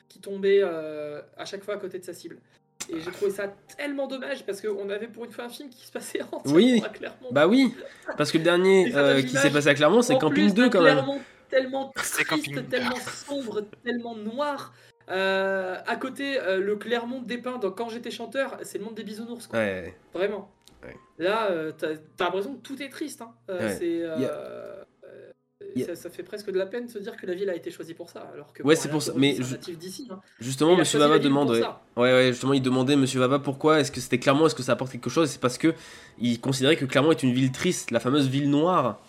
qui 0.08 0.20
tombait 0.20 0.62
à 0.62 1.44
chaque 1.46 1.64
fois 1.64 1.74
à 1.74 1.78
côté 1.78 1.98
de 1.98 2.04
sa 2.04 2.12
cible. 2.12 2.38
Et 2.92 3.00
j'ai 3.00 3.10
trouvé 3.10 3.30
ça 3.30 3.52
tellement 3.76 4.06
dommage 4.06 4.44
parce 4.46 4.60
qu'on 4.60 4.88
avait 4.90 5.08
pour 5.08 5.24
une 5.24 5.32
fois 5.32 5.44
un 5.44 5.48
film 5.48 5.68
qui 5.70 5.86
se 5.86 5.92
passait 5.92 6.22
entièrement 6.32 6.56
Oui. 6.56 6.82
à 6.84 6.88
Clermont. 6.88 7.28
Bah 7.32 7.48
oui, 7.48 7.74
parce 8.16 8.30
que 8.30 8.38
le 8.38 8.44
dernier 8.44 8.92
euh, 8.96 9.22
qui 9.22 9.36
s'est 9.36 9.50
passé 9.50 9.68
à 9.68 9.74
Clermont, 9.74 10.02
c'est 10.02 10.18
Camping 10.18 10.44
plus 10.44 10.54
2 10.54 10.62
d'un 10.64 10.70
quand 10.70 10.82
même. 10.82 10.94
Clermont 10.94 11.20
tellement 11.48 11.92
triste, 11.96 12.68
tellement 12.68 12.96
sombre, 12.96 13.62
tellement 13.84 14.16
noir. 14.16 14.74
Euh, 15.08 15.76
à 15.86 15.96
côté, 15.96 16.40
euh, 16.40 16.58
le 16.58 16.76
Clermont 16.76 17.22
dépeint 17.22 17.58
dans 17.58 17.70
Quand 17.70 17.88
j'étais 17.88 18.10
chanteur, 18.10 18.58
c'est 18.62 18.78
le 18.78 18.84
monde 18.84 18.94
des 18.94 19.04
bisounours, 19.04 19.46
quoi. 19.46 19.58
Ouais, 19.60 19.94
Vraiment. 20.12 20.50
Ouais. 20.82 20.96
Là, 21.18 21.50
euh, 21.50 21.72
t'as 21.72 21.94
l'impression 22.24 22.54
que 22.56 22.62
tout 22.62 22.82
est 22.82 22.88
triste. 22.88 23.22
Hein. 23.22 23.32
Euh, 23.50 23.74
c'est, 23.78 24.02
ça, 25.84 25.94
ça 25.94 26.10
fait 26.10 26.22
presque 26.22 26.50
de 26.50 26.58
la 26.58 26.66
peine 26.66 26.86
de 26.86 26.90
se 26.90 26.98
dire 26.98 27.16
que 27.16 27.26
la 27.26 27.34
ville 27.34 27.50
a 27.50 27.54
été 27.54 27.70
choisie 27.70 27.94
pour 27.94 28.08
ça. 28.08 28.30
Alors 28.32 28.52
que, 28.52 28.62
Ouais, 28.62 28.76
c'est 28.76 28.88
pour 28.88 29.02
ça, 29.02 29.12
mais 29.16 29.36
je- 29.38 29.56
hein. 30.10 30.20
justement, 30.40 30.72
Il 30.72 30.78
Monsieur 30.78 30.98
Vava 30.98 31.18
demande. 31.18 31.50
Ouais. 31.50 31.60
ouais, 31.96 32.12
ouais, 32.12 32.28
justement, 32.28 32.54
il 32.54 32.62
demandait 32.62 32.96
Monsieur 32.96 33.20
Vava 33.20 33.38
pourquoi 33.38 33.80
est-ce 33.80 33.92
que 33.92 34.00
c'était 34.00 34.18
Clermont, 34.18 34.46
est-ce 34.46 34.54
que 34.54 34.62
ça 34.62 34.72
apporte 34.72 34.92
quelque 34.92 35.10
chose? 35.10 35.30
C'est 35.30 35.40
parce 35.40 35.58
que 35.58 35.74
il 36.18 36.40
considérait 36.40 36.76
que 36.76 36.84
Clermont 36.86 37.10
est 37.10 37.22
une 37.22 37.32
ville 37.32 37.52
triste, 37.52 37.90
la 37.90 38.00
fameuse 38.00 38.28
ville 38.28 38.50
noire. 38.50 39.00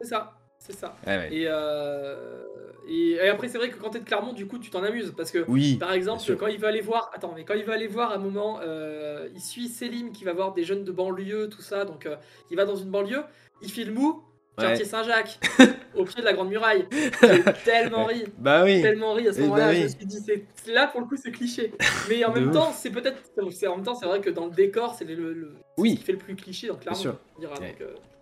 C'est 0.00 0.08
ça. 0.08 0.34
C'est 0.66 0.72
ça. 0.76 0.96
Ouais. 1.06 1.28
Et, 1.32 1.44
euh, 1.46 2.42
Et, 2.88 3.12
et 3.12 3.28
après, 3.28 3.48
c'est 3.48 3.56
vrai 3.58 3.70
que 3.70 3.76
quand 3.76 3.90
t'es 3.90 4.00
de 4.00 4.04
Clermont, 4.04 4.32
du 4.34 4.46
coup, 4.46 4.58
tu 4.58 4.70
t'en 4.70 4.82
amuses. 4.82 5.12
Parce 5.16 5.30
que, 5.30 5.44
Oui. 5.48 5.76
par 5.76 5.92
exemple, 5.92 6.22
quand 6.36 6.46
il 6.48 6.58
va 6.58 6.68
aller 6.68 6.80
voir. 6.82 7.10
Attends, 7.14 7.32
mais 7.34 7.44
quand 7.44 7.54
il 7.54 7.64
va 7.64 7.74
aller 7.74 7.86
voir 7.86 8.10
à 8.12 8.16
un 8.16 8.18
moment, 8.18 8.60
euh, 8.62 9.28
il 9.34 9.40
suit 9.40 9.68
Céline 9.68 10.12
qui 10.12 10.24
va 10.24 10.32
voir 10.34 10.52
des 10.54 10.64
jeunes 10.64 10.84
de 10.84 10.92
banlieue, 10.92 11.48
tout 11.48 11.62
ça. 11.62 11.84
Donc, 11.84 12.04
euh, 12.06 12.16
il 12.50 12.56
va 12.56 12.64
dans 12.66 12.76
une 12.76 12.90
banlieue, 12.90 13.22
il 13.62 13.70
filme 13.70 13.96
où? 13.98 14.22
Ouais. 14.56 14.64
Quartier 14.66 14.84
Saint-Jacques, 14.84 15.40
au 15.96 16.04
pied 16.04 16.20
de 16.20 16.24
la 16.26 16.32
Grande 16.32 16.48
Muraille. 16.50 16.86
J'ai 17.22 17.42
tellement 17.64 18.04
ri. 18.04 18.24
Bah 18.38 18.62
oui. 18.64 18.82
tellement 18.82 19.12
ri 19.14 19.26
à 19.28 19.32
ce 19.32 19.38
Eh 19.38 19.42
moment-là. 19.42 19.66
bah 19.66 19.72
Je 19.72 19.78
oui. 19.78 19.82
me 19.84 19.88
suis 19.88 20.06
dit, 20.06 20.18
c'est 20.54 20.72
là 20.72 20.86
pour 20.86 21.00
le 21.00 21.06
coup, 21.06 21.16
c'est 21.16 21.32
cliché. 21.32 21.72
Mais 22.08 22.24
en 22.24 22.32
même 22.34 22.48
ouf. 22.48 22.54
temps, 22.54 22.72
c'est 22.72 22.90
peut-être. 22.90 23.18
c'est- 23.50 23.66
En 23.66 23.76
même 23.76 23.84
temps, 23.84 23.94
c'est 23.96 24.06
vrai 24.06 24.20
que 24.20 24.30
dans 24.30 24.44
le 24.46 24.52
décor, 24.52 24.94
c'est 24.94 25.04
le, 25.06 25.32
le- 25.32 25.54
Oui. 25.78 25.92
ce 25.94 25.96
qui 25.96 26.02
fait 26.04 26.12
le 26.12 26.18
plus 26.18 26.36
cliché. 26.36 26.68
Donc, 26.68 26.80
clairement, 26.80 26.98
sûr. 26.98 27.18
on 27.36 27.40
dira. 27.40 27.54
Ouais. 27.54 27.70
Donc, 27.70 27.80
euh, 27.80 27.94
ça 27.96 28.13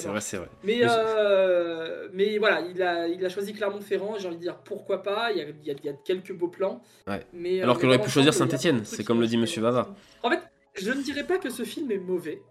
C'est 0.00 0.08
vrai, 0.08 0.20
c'est 0.20 0.36
vrai. 0.36 0.48
Mais, 0.64 0.80
euh, 0.82 2.08
mais 2.12 2.38
voilà, 2.38 2.60
il 2.60 2.82
a, 2.82 3.08
il 3.08 3.24
a 3.24 3.28
choisi 3.28 3.52
Clermont-Ferrand. 3.52 4.16
J'ai 4.18 4.28
envie 4.28 4.36
de 4.36 4.42
dire 4.42 4.58
pourquoi 4.58 5.02
pas. 5.02 5.32
Il 5.32 5.38
y 5.38 5.40
a, 5.42 5.44
il 5.48 5.66
y 5.66 5.70
a- 5.70 5.74
il 5.74 5.84
y 5.84 5.88
a 5.88 5.92
quelques 5.92 6.32
beaux 6.32 6.48
plans. 6.48 6.82
Ouais. 7.06 7.26
Mais, 7.32 7.60
Alors 7.62 7.76
euh, 7.76 7.78
qu'il 7.80 7.88
mais 7.88 7.94
aurait 7.96 8.04
pu 8.04 8.10
choisir 8.10 8.32
de 8.32 8.84
c'est 8.84 9.04
comme 9.04 9.20
le 9.20 9.26
dit 9.26 9.36
Monsieur 9.36 9.62
Vava. 9.62 9.94
En 10.22 10.30
fait, 10.30 10.40
je 10.74 10.90
ne 10.92 11.02
dirais 11.02 11.24
pas 11.24 11.38
que 11.38 11.50
ce 11.50 11.64
film 11.64 11.90
est 11.90 11.98
mauvais. 11.98 12.42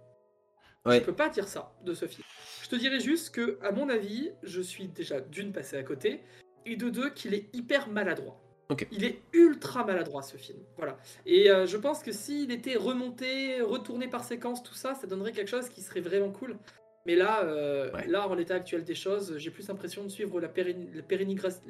Ouais. 0.86 1.00
Je 1.00 1.04
peux 1.04 1.14
pas 1.16 1.30
dire 1.30 1.48
ça 1.48 1.74
de 1.84 1.93
ce 1.93 2.06
film. 2.06 2.24
Je 2.64 2.70
te 2.70 2.76
dirais 2.76 3.00
juste 3.00 3.34
que, 3.34 3.58
à 3.64 3.72
mon 3.72 3.89
avis, 3.89 4.32
je 4.43 4.62
suis 4.62 4.88
déjà 4.88 5.20
d'une 5.20 5.52
passé 5.52 5.78
à 5.78 5.84
côté, 5.84 6.22
et 6.66 6.76
de 6.76 6.89
deux 6.89 7.10
qu'il 7.10 7.34
est 7.34 7.50
hyper 7.54 7.89
maladroit. 7.89 8.39
Ok. 8.70 8.88
Il 8.91 9.04
est 9.04 9.22
ultra 9.34 9.84
maladroit 9.86 10.24
ce 10.24 10.38
film. 10.38 10.58
Voilà. 10.78 10.98
Et 11.28 11.52
euh, 11.52 11.68
je 11.68 11.78
pense 11.78 12.02
que 12.02 12.12
s'il 12.12 12.52
était 12.52 12.76
remonté, 12.76 13.62
retourné 13.62 14.08
par 14.08 14.24
séquence, 14.24 14.64
tout 14.64 14.74
ça, 14.74 14.96
ça 14.96 15.06
donnerait 15.06 15.32
quelque 15.34 15.50
chose 15.50 15.70
qui 15.70 15.82
serait 15.82 16.02
vraiment 16.02 16.32
cool. 16.32 16.58
Mais 17.06 17.16
là, 17.16 17.43
euh, 17.43 17.91
Ouais. 17.93 18.08
là, 18.08 18.28
en 18.28 18.34
l'état 18.34 18.56
actuel 18.56 18.84
des 18.84 18.95
choses, 18.95 19.38
j'ai 19.38 19.51
plus 19.51 19.68
l'impression 19.68 20.03
de 20.03 20.10
suivre 20.10 20.39
la, 20.41 20.47
périn- 20.47 20.88
la 20.93 21.03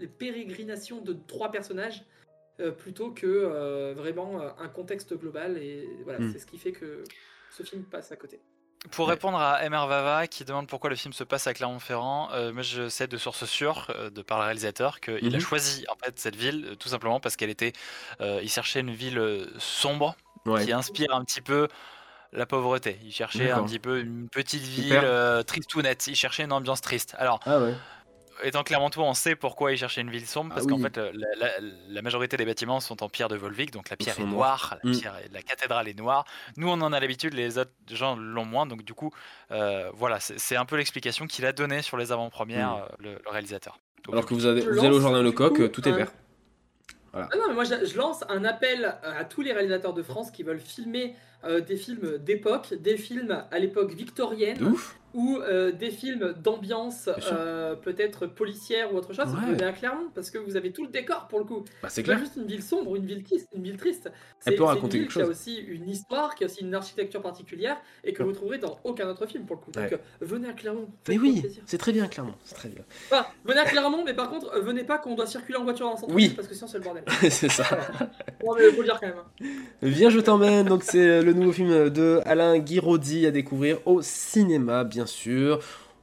pérégrinations 0.08 1.02
de 1.02 1.14
trois 1.28 1.52
personnages 1.52 2.04
euh, 2.62 2.72
plutôt 2.72 3.12
que 3.12 3.26
euh, 3.28 3.94
vraiment 3.96 4.42
euh, 4.42 4.50
un 4.60 4.70
contexte 4.70 5.14
global. 5.14 5.58
Et 5.58 5.88
voilà, 6.04 6.20
Hmm. 6.20 6.32
c'est 6.32 6.40
ce 6.40 6.46
qui 6.46 6.58
fait 6.58 6.72
que 6.72 7.04
ce 7.52 7.64
film 7.64 7.84
passe 7.84 8.12
à 8.14 8.16
côté. 8.16 8.40
Pour 8.92 9.08
Ouais. 9.08 9.14
répondre 9.14 9.38
à 9.40 9.62
MR 9.68 9.88
Vava 9.88 10.28
qui 10.28 10.46
demande 10.46 10.68
pourquoi 10.68 10.90
le 10.92 10.96
film 10.96 11.12
se 11.12 11.24
passe 11.24 11.48
à 11.48 11.54
Clermont-Ferrand, 11.54 12.30
euh, 12.34 12.54
moi 12.54 12.62
je 12.62 12.88
sais 12.88 13.08
de 13.08 13.18
source 13.18 13.44
sûre, 13.46 13.88
euh, 13.96 14.10
de 14.12 14.22
par 14.22 14.38
le 14.38 14.46
réalisateur, 14.46 15.02
qu'il 15.02 15.34
a 15.36 15.38
Mhm. 15.38 15.40
choisi 15.40 15.86
en 15.90 15.96
fait 15.96 16.18
cette 16.20 16.36
ville 16.36 16.66
euh, 16.66 16.76
tout 16.76 16.88
simplement 16.90 17.20
parce 17.20 17.36
qu'elle 17.36 17.50
était, 17.50 17.74
euh, 18.22 18.40
il 18.44 18.50
cherchait 18.50 18.82
une 18.82 18.92
ville 18.94 19.48
sombre 19.58 20.16
Ouais. 20.46 20.64
qui 20.64 20.72
inspire 20.72 21.14
un 21.16 21.26
petit 21.26 21.42
peu 21.42 21.68
la 22.34 22.46
pauvreté. 22.46 23.00
Il 23.04 23.12
cherchait 23.12 23.52
un 23.52 23.64
petit 23.64 23.80
peu 23.80 24.00
une 24.00 24.28
petite 24.30 24.64
ville 24.64 24.94
euh, 25.02 25.44
tristounette. 25.44 26.08
Il 26.08 26.16
cherchait 26.16 26.44
une 26.44 26.52
ambiance 26.54 26.82
triste. 26.82 27.16
Alors 27.18 27.40
Ah 27.46 27.60
ouais. 27.62 27.74
étant 28.44 28.64
Clermontois, 28.64 29.06
on 29.06 29.14
sait 29.14 29.36
pourquoi 29.36 29.72
il 29.72 29.78
cherchait 29.78 30.02
une 30.02 30.10
ville 30.12 30.26
sombre, 30.28 30.50
Ah 30.52 30.56
parce 30.56 30.68
qu'en 30.68 30.76
oui. 30.76 30.82
fait, 30.84 30.98
la, 30.98 31.12
la- 31.38 31.52
la 31.88 32.02
majorité 32.02 32.36
des 32.36 32.46
bâtiments 32.46 32.80
sont 32.82 33.02
en 33.04 33.08
pierre 33.10 33.30
de 33.30 33.36
Volvic, 33.38 33.72
donc 33.72 33.90
la 33.90 33.96
pierre 33.96 34.16
sont 34.16 34.24
est 34.24 34.26
noire, 34.26 34.78
la, 34.84 34.90
Mm. 34.92 35.00
pierre 35.00 35.20
cathédrale 35.48 35.88
est 35.88 35.98
noire. 35.98 36.26
Nous, 36.58 36.68
on 36.70 36.82
en 36.82 36.92
a 36.92 37.00
l'habitude, 37.00 37.34
les 37.34 37.58
autres 37.58 37.72
gens 37.90 38.16
l'ont 38.18 38.44
moins, 38.46 38.66
donc 38.66 38.84
du 38.84 38.94
coup, 38.94 39.12
euh, 39.52 39.90
voilà, 39.94 40.20
c'est 40.20 40.58
un 40.58 40.66
peu 40.66 40.76
l'explication 40.76 41.28
qu'il 41.28 41.46
a 41.46 41.54
donnée 41.54 41.82
sur 41.82 41.96
les 41.98 42.12
avant-premières, 42.12 42.72
Mm. 42.76 42.82
euh, 42.82 42.96
le, 43.00 43.12
le 43.24 43.30
réalisateur. 43.32 43.80
Donc, 44.04 44.14
Alors 44.16 44.26
que 44.26 44.34
vous, 44.34 44.46
avez- 44.46 44.62
vous 44.62 44.80
allez 44.80 44.90
au 44.96 45.00
Jardin 45.02 45.24
Lecoq, 45.24 45.72
tout 45.72 45.88
est 45.88 45.92
vert. 45.94 46.12
Ah 47.18 47.30
non, 47.38 47.48
mais 47.48 47.54
moi 47.54 47.64
je, 47.64 47.86
je 47.86 47.98
lance 47.98 48.26
un 48.28 48.44
appel 48.44 48.98
à 49.04 49.24
tous 49.24 49.42
les 49.42 49.54
réalisateurs 49.54 49.94
de 49.94 50.04
France 50.04 50.32
qui 50.32 50.44
veulent 50.44 50.60
filmer 50.60 51.16
euh, 51.46 51.62
des 51.62 51.76
films 51.78 52.18
d'époque, 52.20 52.74
des 52.74 52.98
films 52.98 53.44
à 53.52 53.60
l'époque 53.60 53.94
victorienne, 53.94 54.62
ouf. 54.64 54.98
ou 55.14 55.38
euh, 55.40 55.72
des 55.72 55.92
films 55.92 56.34
d'ambiance 56.44 57.08
Bien 57.18 57.38
euh, 57.38 57.76
peut-être 57.76 58.26
policière 58.28 58.94
ou 58.94 58.98
autre 58.98 59.14
chose. 59.14 59.28
Ouais. 59.34 59.64
À 59.64 59.72
Clermont 59.72 60.10
parce 60.14 60.30
que 60.32 60.38
vous 60.38 60.58
avez 60.58 60.72
tout 60.72 60.84
le 60.84 60.90
décor 60.92 61.28
pour 61.30 61.40
le 61.40 61.46
coup. 61.46 61.64
Bah, 61.82 61.90
c'est 61.90 62.04
clair. 62.04 62.20
juste 62.20 62.36
une 62.36 62.48
ville 62.48 62.62
sombre 62.64 62.96
une 62.96 63.06
ville 63.06 63.24
triste. 63.24 63.48
Une 63.56 63.64
ville 63.64 63.78
triste. 63.78 64.08
Elle 64.08 64.12
C'est 64.40 64.52
peut 64.52 64.58
c'est 64.58 64.64
raconter 64.70 64.98
une 64.98 65.04
ville 65.04 65.12
qui 65.14 65.22
a 65.22 65.26
aussi 65.28 65.56
une 65.58 65.90
histoire, 65.90 66.36
qui 66.36 66.44
a 66.44 66.48
aussi 66.48 66.62
une 66.62 66.74
architecture 66.76 67.22
particulière 67.22 67.78
et 68.04 68.12
que 68.14 68.22
Ouais. 68.24 68.30
vous 68.30 68.36
trouverez 68.36 68.58
dans 68.58 68.78
aucun 68.84 69.08
autre 69.08 69.26
film 69.26 69.46
pour 69.46 69.56
le 69.56 69.62
coup. 69.62 69.72
Donc 69.72 69.90
Ouais. 69.92 70.00
venez 70.22 70.50
à 70.50 70.54
Clermont. 70.54 70.88
Mais 71.08 71.18
oui, 71.18 71.44
c'est 71.66 71.78
très 71.78 71.92
bien, 71.94 72.08
clairement. 72.08 72.36
C'est 72.44 72.56
très 72.56 72.70
bien. 72.70 72.84
Enfin, 73.12 73.26
venez 73.46 73.60
à 73.60 73.66
Clermont, 73.66 74.04
mais 74.06 74.14
par 74.14 74.30
contre, 74.30 74.60
venez 74.62 74.84
pas 74.84 74.98
qu'on 74.98 75.16
doit 75.16 75.28
circuler 75.28 75.58
en 75.58 75.64
voiture 75.64 75.86
dans 75.86 75.94
le 75.94 75.98
centre 76.00 76.14
Oui. 76.14 76.30
parce 76.36 76.48
que 76.48 76.54
sinon 76.56 76.68
c'est 76.68 76.78
le 76.80 76.84
bordel. 76.84 77.04
c'est 77.30 77.50
ça. 77.50 77.64
Non, 78.44 78.54
mais 78.58 78.70
faut 78.72 78.82
le 78.82 78.88
dire 78.88 79.00
quand 79.00 79.08
même. 79.08 79.18
hein. 79.18 79.46
Viens, 79.82 80.10
je 80.10 80.20
t'emmène. 80.20 80.68
Donc, 80.68 80.84
c'est 80.84 81.22
le 81.22 81.34
nouveau 81.36 81.52
film 81.52 81.90
de 81.90 82.22
Alain 82.26 82.58
Guiraudy 82.60 83.26
à 83.26 83.32
découvrir 83.32 83.80
au 83.86 84.02
cinéma, 84.02 84.84
bien 84.84 85.06
sûr. 85.06 85.60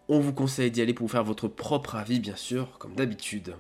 On 0.09 0.21
vous 0.21 0.33
conseille 0.33 0.71
d'y 0.71 0.83
aller 0.83 0.95
pour 0.95 1.07
vous 1.07 1.13
faire 1.13 1.25
votre 1.25 1.49
propre 1.49 1.97
avis, 1.97 2.21
bien 2.21 2.37
sûr, 2.37 2.79
comme 2.79 2.95
d'habitude. 2.95 3.55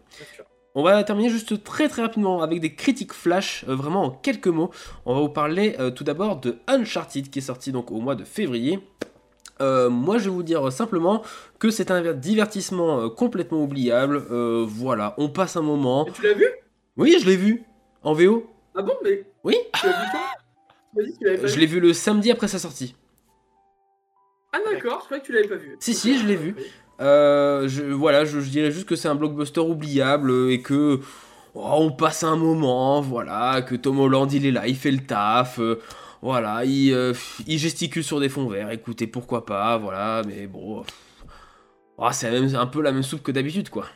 On 0.74 0.82
va 0.82 1.02
terminer 1.04 1.28
juste 1.28 1.62
très 1.62 1.88
très 1.88 2.00
rapidement 2.00 2.42
avec 2.42 2.60
des 2.60 2.74
critiques 2.74 3.12
flash, 3.12 3.64
euh, 3.68 3.74
vraiment 3.74 4.04
en 4.04 4.10
quelques 4.10 4.48
mots. 4.48 4.70
On 5.04 5.14
va 5.14 5.20
vous 5.20 5.28
parler 5.28 5.76
euh, 5.78 5.90
tout 5.90 6.02
d'abord 6.02 6.40
de 6.40 6.58
Uncharted 6.66 7.28
qui 7.28 7.40
est 7.40 7.42
sorti 7.42 7.72
donc 7.72 7.90
au 7.90 8.00
mois 8.00 8.14
de 8.14 8.24
février. 8.24 8.80
Euh, 9.60 9.90
moi 9.90 10.16
je 10.16 10.24
vais 10.24 10.30
vous 10.30 10.42
dire 10.42 10.72
simplement 10.72 11.22
que 11.58 11.70
c'est 11.70 11.90
un 11.90 12.14
divertissement 12.14 13.10
complètement 13.10 13.62
oubliable. 13.62 14.16
Voilà, 14.66 15.14
on 15.18 15.28
passe 15.28 15.56
un 15.56 15.62
moment. 15.62 16.06
Et 16.06 16.12
tu 16.12 16.22
l'as 16.22 16.32
vu? 16.32 16.46
Oui, 16.96 17.16
je 17.20 17.26
l'ai 17.26 17.36
vu 17.36 17.64
en 18.02 18.14
VO. 18.14 18.46
Ah 18.74 18.82
bon, 18.82 18.94
mais. 19.04 19.24
Oui. 19.44 19.56
Tu 19.78 19.86
l'as 19.86 19.92
vu 19.92 20.08
quand 20.12 20.41
Je 20.96 21.58
l'ai 21.58 21.66
vu 21.66 21.80
le 21.80 21.92
samedi 21.92 22.30
après 22.30 22.48
sa 22.48 22.58
sortie. 22.58 22.94
Ah 24.52 24.58
d'accord, 24.70 24.98
je 25.00 25.04
croyais 25.06 25.22
que 25.22 25.26
tu 25.26 25.32
l'avais 25.32 25.48
pas 25.48 25.56
vu. 25.56 25.76
Si, 25.80 25.94
si, 25.94 26.18
je 26.18 26.26
l'ai 26.26 26.36
vu. 26.36 26.54
Euh, 27.00 27.66
je, 27.68 27.84
voilà, 27.84 28.24
je, 28.24 28.40
je 28.40 28.50
dirais 28.50 28.70
juste 28.70 28.86
que 28.86 28.96
c'est 28.96 29.08
un 29.08 29.14
blockbuster 29.14 29.60
oubliable 29.60 30.50
et 30.50 30.60
que 30.60 31.00
oh, 31.54 31.68
on 31.78 31.90
passe 31.90 32.22
un 32.22 32.36
moment, 32.36 33.00
voilà, 33.00 33.62
que 33.62 33.74
Tom 33.74 33.98
Holland 33.98 34.30
il 34.32 34.44
est 34.46 34.50
là, 34.50 34.68
il 34.68 34.76
fait 34.76 34.90
le 34.90 35.04
taf, 35.04 35.58
euh, 35.58 35.80
voilà, 36.20 36.64
il, 36.64 36.92
euh, 36.92 37.14
il 37.46 37.58
gesticule 37.58 38.04
sur 38.04 38.20
des 38.20 38.28
fonds 38.28 38.46
verts. 38.46 38.70
Écoutez, 38.70 39.06
pourquoi 39.06 39.46
pas, 39.46 39.78
voilà, 39.78 40.22
mais 40.26 40.46
bon, 40.46 40.84
oh, 41.96 42.08
c'est 42.12 42.28
un 42.54 42.66
peu 42.66 42.82
la 42.82 42.92
même 42.92 43.02
soupe 43.02 43.22
que 43.22 43.32
d'habitude, 43.32 43.70
quoi. 43.70 43.86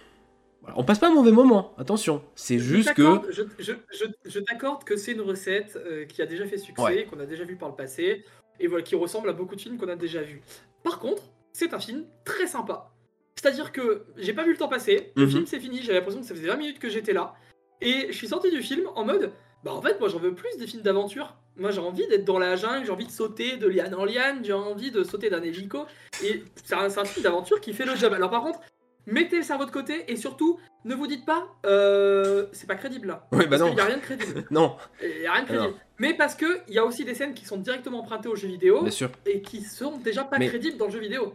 Voilà, 0.66 0.80
on 0.80 0.84
passe 0.84 0.98
pas 0.98 1.08
un 1.08 1.14
mauvais 1.14 1.30
moment, 1.30 1.74
attention. 1.78 2.22
C'est 2.34 2.58
juste 2.58 2.92
que 2.94 3.20
Je, 3.30 3.42
je, 3.60 3.72
je, 3.92 4.04
je 4.24 4.40
t'accorde 4.40 4.82
que 4.84 4.96
c'est 4.96 5.12
une 5.12 5.20
recette 5.20 5.76
euh, 5.76 6.04
qui 6.06 6.20
a 6.22 6.26
déjà 6.26 6.44
fait 6.46 6.58
succès, 6.58 6.82
Ouais. 6.82 7.04
qu'on 7.08 7.20
a 7.20 7.26
déjà 7.26 7.44
vu 7.44 7.54
par 7.56 7.68
le 7.68 7.76
passé, 7.76 8.24
et 8.58 8.66
voilà, 8.66 8.82
qui 8.82 8.96
ressemble 8.96 9.28
à 9.30 9.32
beaucoup 9.32 9.54
de 9.54 9.60
films 9.60 9.78
qu'on 9.78 9.88
a 9.88 9.96
déjà 9.96 10.22
vus. 10.22 10.42
Par 10.82 10.98
contre, 10.98 11.22
c'est 11.52 11.72
un 11.72 11.78
film 11.78 12.04
très 12.24 12.46
sympa. 12.48 12.90
C'est-à-dire 13.36 13.70
que 13.70 14.06
j'ai 14.16 14.32
pas 14.32 14.42
vu 14.44 14.50
le 14.52 14.56
temps 14.58 14.68
passer, 14.68 15.12
le 15.14 15.24
Mhm. 15.24 15.30
film 15.30 15.46
c'est 15.46 15.60
fini, 15.60 15.82
j'avais 15.82 15.98
l'impression 15.98 16.20
que 16.20 16.26
ça 16.26 16.34
faisait 16.34 16.48
20 16.48 16.56
minutes 16.56 16.78
que 16.80 16.88
j'étais 16.88 17.12
là, 17.12 17.34
et 17.80 18.06
je 18.08 18.12
suis 18.16 18.28
sorti 18.28 18.50
du 18.50 18.60
film 18.62 18.88
en 18.96 19.04
mode, 19.04 19.30
bah 19.62 19.72
en 19.72 19.82
fait 19.82 20.00
moi 20.00 20.08
j'en 20.08 20.18
veux 20.18 20.34
plus 20.34 20.56
des 20.58 20.66
films 20.66 20.82
d'aventure. 20.82 21.36
Moi 21.56 21.70
j'ai 21.70 21.80
envie 21.80 22.06
d'être 22.08 22.24
dans 22.24 22.38
la 22.38 22.56
jungle, 22.56 22.84
j'ai 22.86 22.92
envie 22.92 23.06
de 23.06 23.10
sauter 23.10 23.56
de 23.56 23.66
liane 23.68 23.94
en 23.94 24.04
liane, 24.04 24.42
j'ai 24.44 24.52
envie 24.52 24.90
de 24.90 25.04
sauter 25.04 25.30
d'un 25.30 25.42
hélico, 25.42 25.84
et 26.24 26.42
c'est 26.64 26.74
un, 26.74 26.88
c'est 26.88 27.00
un 27.00 27.04
film 27.04 27.22
d'aventure 27.24 27.60
qui 27.60 27.72
fait 27.72 27.84
le 27.84 27.94
job. 27.94 28.12
Alors 28.12 28.30
par 28.30 28.42
contre, 28.42 28.60
mettez 29.06 29.36
le 29.38 29.42
cerveau 29.42 29.64
de 29.64 29.70
côté, 29.70 30.04
et 30.10 30.16
surtout, 30.16 30.58
ne 30.84 30.94
vous 30.94 31.06
dites 31.06 31.24
pas, 31.24 31.46
euh, 31.64 32.46
c'est 32.52 32.66
pas 32.66 32.74
crédible 32.76 33.08
là. 33.08 33.26
Oui, 33.32 33.44
bah 33.46 33.58
Parce 33.58 33.62
non. 33.62 33.68
qu'il 33.70 33.78
y 33.78 33.80
a 33.80 33.84
rien 33.84 33.96
de 33.96 34.02
crédible. 34.02 34.44
non, 34.50 34.76
Il 35.02 35.22
y 35.22 35.26
a 35.26 35.32
rien 35.32 35.42
de 35.42 35.48
crédible. 35.48 35.74
Mais 35.98 36.14
parce 36.14 36.34
que 36.34 36.60
il 36.68 36.74
y 36.74 36.78
a 36.78 36.84
aussi 36.84 37.04
des 37.04 37.14
scènes 37.14 37.32
qui 37.34 37.44
sont 37.46 37.56
directement 37.56 38.00
empruntées 38.00 38.28
aux 38.28 38.36
jeux 38.36 38.48
vidéo 38.48 38.82
bien 38.82 38.90
sûr. 38.90 39.10
et 39.24 39.40
qui 39.40 39.62
sont 39.62 39.96
déjà 39.98 40.24
pas 40.24 40.38
Mais- 40.38 40.48
crédibles 40.48 40.76
dans 40.76 40.86
le 40.86 40.92
jeu 40.92 41.00
vidéo. 41.00 41.34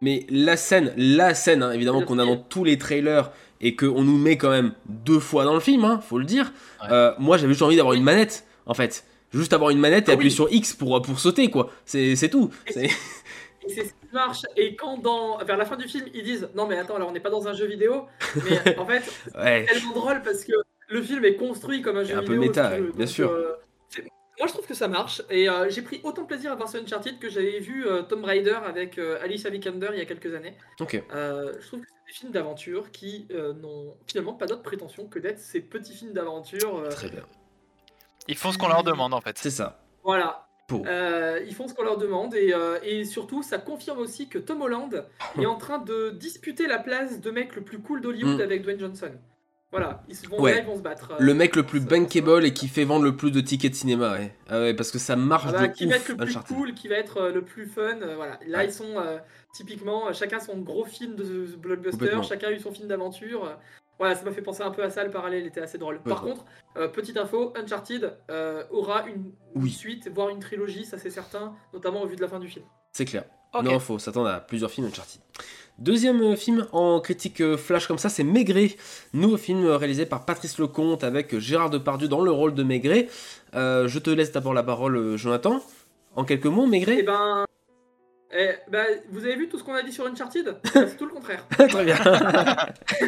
Mais 0.00 0.26
la 0.28 0.56
scène, 0.58 0.92
la 0.96 1.32
scène, 1.34 1.62
hein, 1.62 1.72
évidemment, 1.72 2.02
qu'on 2.02 2.18
a 2.18 2.26
dans 2.26 2.36
tous 2.36 2.62
les 2.64 2.76
trailers 2.76 3.30
et 3.62 3.74
qu'on 3.74 4.02
nous 4.02 4.18
met 4.18 4.36
quand 4.36 4.50
même 4.50 4.74
deux 4.86 5.20
fois 5.20 5.44
dans 5.44 5.54
le 5.54 5.60
film, 5.60 5.84
hein, 5.84 6.00
faut 6.06 6.18
le 6.18 6.26
dire. 6.26 6.52
Ouais. 6.82 6.88
Euh, 6.90 7.12
moi, 7.18 7.38
j'avais 7.38 7.52
juste 7.54 7.62
envie 7.62 7.76
d'avoir 7.76 7.94
une 7.94 8.02
manette, 8.02 8.44
en 8.66 8.74
fait. 8.74 9.04
Juste 9.32 9.52
avoir 9.54 9.70
une 9.70 9.78
manette 9.78 10.08
et 10.08 10.12
Ah 10.12 10.14
appuyer 10.14 10.30
oui. 10.30 10.34
sur 10.34 10.52
X 10.52 10.74
pour, 10.74 11.00
pour 11.00 11.18
sauter, 11.18 11.48
quoi. 11.48 11.70
C'est 11.86 12.16
c'est 12.16 12.28
tout. 12.28 12.50
C'est- 12.70 12.90
Marche. 14.14 14.42
Et 14.56 14.74
quand 14.76 14.98
dans, 14.98 15.38
vers 15.44 15.56
la 15.56 15.64
fin 15.66 15.76
du 15.76 15.86
film, 15.88 16.06
ils 16.14 16.22
disent 16.24 16.48
non 16.54 16.66
mais 16.66 16.78
attends, 16.78 16.96
alors 16.96 17.08
on 17.08 17.12
n'est 17.12 17.20
pas 17.20 17.30
dans 17.30 17.46
un 17.48 17.52
jeu 17.52 17.66
vidéo, 17.66 18.06
mais 18.44 18.78
en 18.78 18.86
fait, 18.86 19.02
Ouais. 19.36 19.66
c'est 19.68 19.74
tellement 19.74 19.92
drôle 19.92 20.22
parce 20.22 20.44
que 20.44 20.52
le 20.88 21.02
film 21.02 21.24
est 21.24 21.36
construit 21.36 21.82
comme 21.82 21.96
un 21.98 22.04
jeu 22.04 22.14
un 22.16 22.22
peu 22.22 22.32
vidéo. 22.34 22.40
méta, 22.48 22.70
bien 22.80 22.90
Donc, 22.96 23.08
sûr. 23.08 23.30
euh, 23.30 23.56
moi 24.38 24.48
je 24.48 24.52
trouve 24.52 24.66
que 24.66 24.74
ça 24.74 24.88
marche 24.88 25.22
et 25.30 25.48
euh, 25.48 25.68
j'ai 25.70 25.80
pris 25.82 26.00
autant 26.02 26.22
de 26.22 26.26
plaisir 26.26 26.50
à 26.50 26.56
voir 26.56 26.68
ce 26.68 26.76
Uncharted 26.78 27.18
que 27.20 27.28
j'avais 27.28 27.60
vu 27.60 27.86
euh, 27.86 28.02
Tomb 28.02 28.24
Raider 28.24 28.58
avec 28.66 28.98
euh, 28.98 29.18
Alicia 29.22 29.48
Vikander 29.50 29.88
il 29.92 29.98
y 29.98 30.02
a 30.02 30.04
quelques 30.06 30.34
années. 30.34 30.56
Ok. 30.80 31.00
Euh, 31.14 31.52
je 31.60 31.66
trouve 31.68 31.80
que 31.80 31.86
c'est 31.88 32.12
des 32.12 32.18
films 32.18 32.32
d'aventure 32.32 32.90
qui 32.90 33.28
euh, 33.30 33.52
n'ont 33.54 33.96
finalement 34.08 34.34
pas 34.34 34.46
d'autre 34.46 34.62
prétention 34.62 35.06
que 35.06 35.18
d'être 35.20 35.38
ces 35.38 35.60
petits 35.60 35.94
films 35.94 36.12
d'aventure. 36.12 36.78
euh, 36.78 36.88
Très 36.88 37.08
bien. 37.10 37.22
Ils 38.26 38.36
font 38.36 38.50
ce 38.52 38.58
qu'on 38.58 38.68
leur 38.68 38.82
demande 38.82 39.14
en 39.14 39.20
fait. 39.20 39.38
C'est 39.38 39.50
ça. 39.50 39.80
Voilà. 40.02 40.43
Pour. 40.66 40.84
Euh, 40.86 41.40
ils 41.46 41.54
font 41.54 41.68
ce 41.68 41.74
qu'on 41.74 41.82
leur 41.84 41.98
demande 41.98 42.34
et, 42.34 42.54
euh, 42.54 42.78
et 42.82 43.04
surtout 43.04 43.42
ça 43.42 43.58
confirme 43.58 43.98
aussi 43.98 44.28
que 44.28 44.38
Tom 44.38 44.62
Holland 44.62 45.04
est 45.38 45.44
en 45.46 45.56
train 45.56 45.78
de 45.78 46.10
disputer 46.10 46.66
la 46.66 46.78
place 46.78 47.20
de 47.20 47.30
mec 47.30 47.54
le 47.54 47.62
plus 47.62 47.78
cool 47.80 48.00
d'Hollywood 48.00 48.38
Mm. 48.38 48.42
avec 48.42 48.62
Dwayne 48.62 48.80
Johnson. 48.80 49.10
Voilà, 49.70 50.04
ils 50.08 50.14
se 50.14 50.28
vont, 50.28 50.40
Ouais. 50.40 50.52
là, 50.54 50.60
ils 50.60 50.66
vont 50.66 50.76
se 50.76 50.82
battre. 50.82 51.10
euh, 51.12 51.16
Le 51.18 51.34
mec 51.34 51.56
le 51.56 51.64
plus 51.64 51.80
ça- 51.80 51.86
bankable 51.86 52.44
et 52.44 52.54
qui 52.54 52.68
fait 52.68 52.84
vendre 52.84 53.04
le 53.04 53.16
plus 53.16 53.32
de 53.32 53.40
tickets 53.40 53.72
de 53.72 53.76
cinéma, 53.76 54.12
ouais. 54.12 54.32
Ah 54.48 54.60
ouais, 54.60 54.72
parce 54.72 54.92
que 54.92 54.98
ça 54.98 55.16
marche 55.16 55.46
Ah 55.48 55.52
bah, 55.52 55.66
de 55.66 55.72
qui 55.72 55.84
va 55.86 55.96
ouf, 55.96 56.02
être 56.02 56.08
le 56.10 56.16
plus 56.16 56.28
Uncharted. 56.30 56.56
cool, 56.56 56.74
qui 56.74 56.86
va 56.88 56.94
être 56.94 57.28
le 57.28 57.42
plus 57.42 57.66
fun. 57.66 58.00
euh, 58.00 58.14
voilà. 58.14 58.38
Là, 58.46 58.58
Ouais. 58.58 58.66
ils 58.66 58.72
sont 58.72 58.94
typiquement 59.52 60.12
chacun 60.12 60.38
son 60.40 60.58
gros 60.58 60.84
film 60.84 61.16
de, 61.16 61.24
blockbuster, 61.58 62.22
chacun 62.22 62.48
a 62.48 62.52
eu 62.52 62.60
son 62.60 62.72
film 62.72 62.86
d'aventure. 62.88 63.58
Voilà, 63.98 64.14
ça 64.16 64.24
m'a 64.24 64.32
fait 64.32 64.42
penser 64.42 64.62
un 64.62 64.70
peu 64.70 64.82
à 64.82 64.90
ça, 64.90 65.04
le 65.04 65.10
parallèle 65.10 65.46
était 65.46 65.60
assez 65.60 65.78
drôle. 65.78 66.00
Par 66.00 66.24
Ouais. 66.24 66.30
contre, 66.32 66.44
euh, 66.76 66.88
petite 66.88 67.16
info, 67.16 67.52
Uncharted 67.56 68.16
euh, 68.30 68.64
aura 68.70 69.06
une, 69.06 69.32
Oui. 69.54 69.70
suite, 69.70 70.10
voire 70.12 70.30
une 70.30 70.40
trilogie, 70.40 70.84
ça 70.84 70.98
c'est 70.98 71.10
certain, 71.10 71.54
notamment 71.72 72.02
au 72.02 72.06
vu 72.06 72.16
de 72.16 72.20
la 72.22 72.28
fin 72.28 72.40
du 72.40 72.48
film. 72.48 72.64
C'est 72.92 73.04
clair. 73.04 73.24
Ok. 73.52 73.62
Non, 73.64 73.78
faut 73.78 73.98
s'attendre 74.00 74.28
à 74.30 74.40
plusieurs 74.40 74.70
films 74.70 74.88
Uncharted. 74.88 75.20
Deuxième 75.78 76.20
euh, 76.22 76.36
film 76.36 76.66
en 76.72 77.00
critique 77.00 77.56
flash 77.56 77.86
comme 77.86 77.98
ça, 77.98 78.08
c'est 78.08 78.24
Maigret. 78.24 78.76
Nouveau 79.12 79.36
film 79.36 79.64
réalisé 79.66 80.06
par 80.06 80.24
Patrice 80.24 80.58
Lecomte 80.58 81.02
avec 81.04 81.38
Gérard 81.38 81.70
Depardieu 81.70 82.08
dans 82.08 82.20
le 82.20 82.30
rôle 82.32 82.54
de 82.54 82.62
Maigret. 82.64 83.08
Euh, 83.54 83.86
je 83.88 83.98
te 84.00 84.10
laisse 84.10 84.32
d'abord 84.32 84.54
la 84.54 84.62
parole, 84.64 85.16
Jonathan. 85.16 85.60
En 86.16 86.24
quelques 86.24 86.46
mots, 86.46 86.64
Et 86.66 86.68
Maigret 86.68 87.02
ben. 87.02 87.44
Eh, 88.34 88.50
bah, 88.68 88.84
vous 89.10 89.24
avez 89.24 89.36
vu 89.36 89.48
tout 89.48 89.58
ce 89.58 89.64
qu'on 89.64 89.74
a 89.74 89.82
dit 89.82 89.92
sur 89.92 90.04
Uncharted? 90.06 90.56
Bah, 90.74 90.86
C'est 90.88 90.96
tout 90.96 91.06
le 91.06 91.12
contraire. 91.12 91.46
Très 91.50 91.84
bien. 91.84 91.96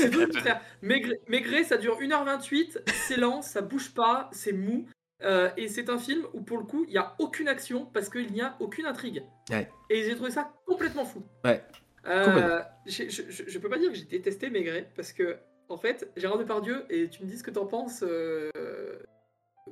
c'est 0.00 0.10
tout 0.10 0.20
le 0.20 0.26
contraire. 0.26 0.60
Maigret, 0.82 1.20
Maigret, 1.28 1.64
ça 1.64 1.76
dure 1.76 1.98
1h28, 2.00 2.78
c'est 3.06 3.16
lent, 3.16 3.42
ça 3.42 3.60
bouge 3.62 3.92
pas, 3.94 4.28
c'est 4.32 4.52
mou. 4.52 4.86
euh, 5.22 5.48
et 5.56 5.68
c'est 5.68 5.88
un 5.88 5.98
film 5.98 6.24
où 6.34 6.42
pour 6.42 6.58
le 6.58 6.64
coup, 6.64 6.84
il 6.88 6.90
n'y 6.92 6.98
a 6.98 7.14
aucune 7.18 7.48
action 7.48 7.86
parce 7.92 8.08
qu'il 8.08 8.32
n'y 8.32 8.40
a 8.42 8.56
aucune 8.60 8.86
intrigue. 8.86 9.22
Ouais. 9.50 9.68
Et 9.90 10.02
j'ai 10.04 10.14
trouvé 10.14 10.30
ça 10.30 10.52
complètement 10.66 11.04
fou. 11.04 11.22
Ouais. 11.44 11.62
Euh, 12.06 12.60
je, 12.86 13.08
je- 13.08 13.22
je 13.48 13.58
peux 13.58 13.68
pas 13.68 13.78
dire 13.78 13.90
que 13.90 13.96
j'ai 13.96 14.04
détesté 14.04 14.48
Maigret 14.50 14.90
parce 14.94 15.12
que, 15.12 15.36
en 15.68 15.76
fait, 15.76 16.08
Gérard 16.16 16.38
Depardieu, 16.38 16.84
et 16.90 17.08
tu 17.08 17.24
me 17.24 17.28
dis 17.28 17.36
ce 17.38 17.42
que 17.42 17.50
t'en 17.50 17.66
penses, 17.66 18.04
euh, 18.06 18.50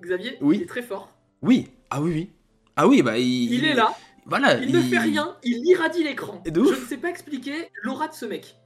Xavier, 0.01 0.39
Oui. 0.41 0.57
il 0.57 0.63
est 0.63 0.67
très 0.67 0.83
fort. 0.83 1.13
Oui. 1.43 1.71
Ah 1.91 2.01
oui, 2.03 2.11
oui. 2.13 2.33
Ah 2.77 2.87
oui, 2.89 3.03
bah 3.03 3.19
il, 3.19 3.53
Il 3.53 3.65
est 3.65 3.75
là, 3.75 3.95
Voilà. 4.27 4.55
il 4.57 4.73
ne 4.73 4.81
fait 4.81 4.99
rien, 4.99 5.37
il 5.45 5.65
irradie 5.67 6.03
l'écran. 6.03 6.43
Et 6.45 6.51
de 6.51 6.61
Je 6.63 6.69
ouf. 6.71 6.83
ne 6.83 6.87
sais 6.89 6.97
pas 6.97 7.09
expliquer 7.09 7.71
l'aura 7.83 8.09
de 8.09 8.15
ce 8.15 8.25
mec. 8.27 8.57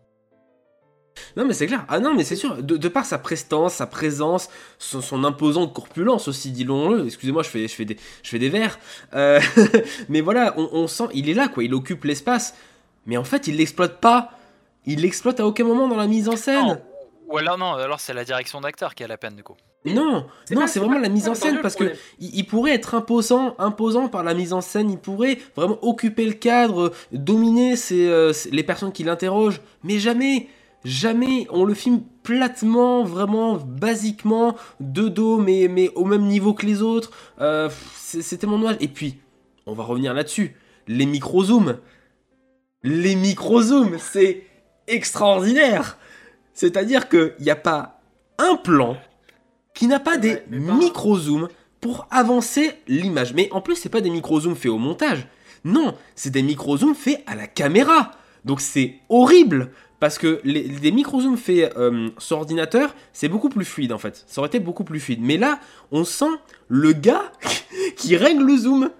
Non 1.36 1.44
mais 1.44 1.52
c'est 1.52 1.66
clair. 1.66 1.84
Ah 1.88 1.98
non 1.98 2.14
mais 2.14 2.22
c'est 2.22 2.36
sûr. 2.36 2.62
De, 2.62 2.76
de 2.76 2.88
par 2.88 3.04
sa 3.04 3.18
prestance, 3.18 3.74
sa 3.74 3.86
présence, 3.88 4.48
son, 4.78 5.00
son 5.00 5.24
imposante 5.24 5.74
corpulence 5.74 6.28
aussi, 6.28 6.52
dis-le. 6.52 7.06
Excusez-moi, 7.06 7.42
je 7.42 7.48
fais, 7.48 7.66
je 7.68 7.74
fais 7.74 7.84
des, 7.84 7.96
je 8.22 8.28
fais 8.30 8.38
des 8.38 8.48
vers. 8.48 8.78
Euh, 9.14 9.40
mais 10.08 10.20
voilà, 10.20 10.54
on, 10.56 10.68
on 10.72 10.86
sent, 10.86 11.08
il 11.12 11.28
est 11.28 11.34
là 11.34 11.48
quoi. 11.48 11.64
Il 11.64 11.74
occupe 11.74 12.04
l'espace. 12.04 12.54
Mais 13.06 13.16
en 13.16 13.24
fait, 13.24 13.48
il 13.48 13.56
l'exploite 13.56 14.00
pas. 14.00 14.30
Il 14.86 15.00
l'exploite 15.00 15.40
à 15.40 15.46
aucun 15.46 15.64
moment 15.64 15.88
dans 15.88 15.96
la 15.96 16.06
mise 16.06 16.28
en 16.28 16.36
scène. 16.36 16.64
Non. 16.66 16.82
Ou 17.30 17.36
alors 17.38 17.58
non, 17.58 17.72
alors 17.74 17.98
c'est 18.00 18.14
la 18.14 18.24
direction 18.24 18.60
d'acteur 18.60 18.94
qui 18.94 19.02
a 19.02 19.08
la 19.08 19.18
peine 19.18 19.34
du 19.34 19.42
coup. 19.42 19.56
Non, 19.84 20.26
non, 20.50 20.66
c'est 20.66 20.80
vraiment 20.80 20.98
la 20.98 21.08
mise 21.08 21.28
en 21.28 21.34
scène 21.34 21.60
parce 21.62 21.76
que 21.76 21.92
il, 22.18 22.34
il 22.34 22.44
pourrait 22.44 22.74
être 22.74 22.94
imposant, 22.94 23.54
imposant 23.58 24.08
par 24.08 24.24
la 24.24 24.34
mise 24.34 24.52
en 24.52 24.60
scène. 24.60 24.90
Il 24.90 24.98
pourrait 24.98 25.38
vraiment 25.56 25.78
occuper 25.82 26.26
le 26.26 26.32
cadre, 26.32 26.92
dominer 27.12 27.76
ses, 27.76 28.08
euh, 28.08 28.32
les 28.50 28.62
personnes 28.64 28.92
qui 28.92 29.04
l'interrogent. 29.04 29.60
Mais 29.84 29.98
jamais, 29.98 30.48
jamais, 30.84 31.46
on 31.50 31.64
le 31.64 31.74
filme 31.74 32.02
platement, 32.22 33.04
vraiment 33.04 33.54
basiquement, 33.54 34.56
de 34.80 35.08
dos, 35.08 35.38
mais, 35.38 35.68
mais 35.68 35.90
au 35.94 36.04
même 36.04 36.26
niveau 36.26 36.54
que 36.54 36.66
les 36.66 36.82
autres. 36.82 37.12
Euh, 37.40 37.70
c'est 37.94 38.36
tellement 38.36 38.58
dommage. 38.58 38.76
Et 38.80 38.88
puis, 38.88 39.18
on 39.66 39.74
va 39.74 39.84
revenir 39.84 40.12
là-dessus. 40.12 40.56
Les 40.88 41.06
micro-zooms. 41.06 41.78
Les 42.82 43.14
micro-zooms, 43.14 43.96
c'est 43.98 44.44
extraordinaire. 44.88 45.98
C'est-à-dire 46.52 47.08
qu'il 47.08 47.34
n'y 47.40 47.50
a 47.50 47.56
pas 47.56 48.00
un 48.38 48.56
plan 48.56 48.96
qui 49.78 49.86
n'a 49.86 50.00
pas 50.00 50.16
des 50.18 50.36
pas- 50.38 50.42
micro-zooms 50.74 51.48
pour 51.80 52.08
avancer 52.10 52.72
l'image. 52.88 53.32
Mais 53.34 53.48
en 53.52 53.60
plus, 53.60 53.76
c'est 53.76 53.88
pas 53.88 54.00
des 54.00 54.10
micro-zooms 54.10 54.56
faits 54.56 54.72
au 54.72 54.78
montage. 54.78 55.26
Non, 55.64 55.94
c'est 56.16 56.30
des 56.30 56.42
micro-zooms 56.42 56.94
faits 56.96 57.22
à 57.26 57.36
la 57.36 57.46
caméra. 57.46 58.10
Donc 58.44 58.60
c'est 58.60 58.96
horrible. 59.08 59.70
Parce 60.00 60.18
que 60.18 60.40
les, 60.44 60.62
des 60.62 60.90
micro-zooms 60.92 61.36
faits 61.36 61.76
euh, 61.76 62.08
sur 62.18 62.38
ordinateur, 62.38 62.94
c'est 63.12 63.28
beaucoup 63.28 63.48
plus 63.48 63.64
fluide 63.64 63.92
en 63.92 63.98
fait. 63.98 64.24
Ça 64.26 64.40
aurait 64.40 64.48
été 64.48 64.58
beaucoup 64.60 64.84
plus 64.84 64.98
fluide. 65.00 65.20
Mais 65.22 65.36
là, 65.36 65.60
on 65.92 66.02
sent 66.04 66.30
le 66.68 66.92
gars 66.92 67.30
qui 67.96 68.16
règle 68.16 68.44
le 68.44 68.56
zoom 68.56 68.90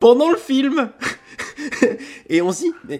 pendant 0.00 0.30
le 0.30 0.36
film. 0.36 0.90
Et 2.28 2.42
on 2.42 2.50
se 2.52 2.62
dit, 2.62 2.72
mais... 2.88 2.98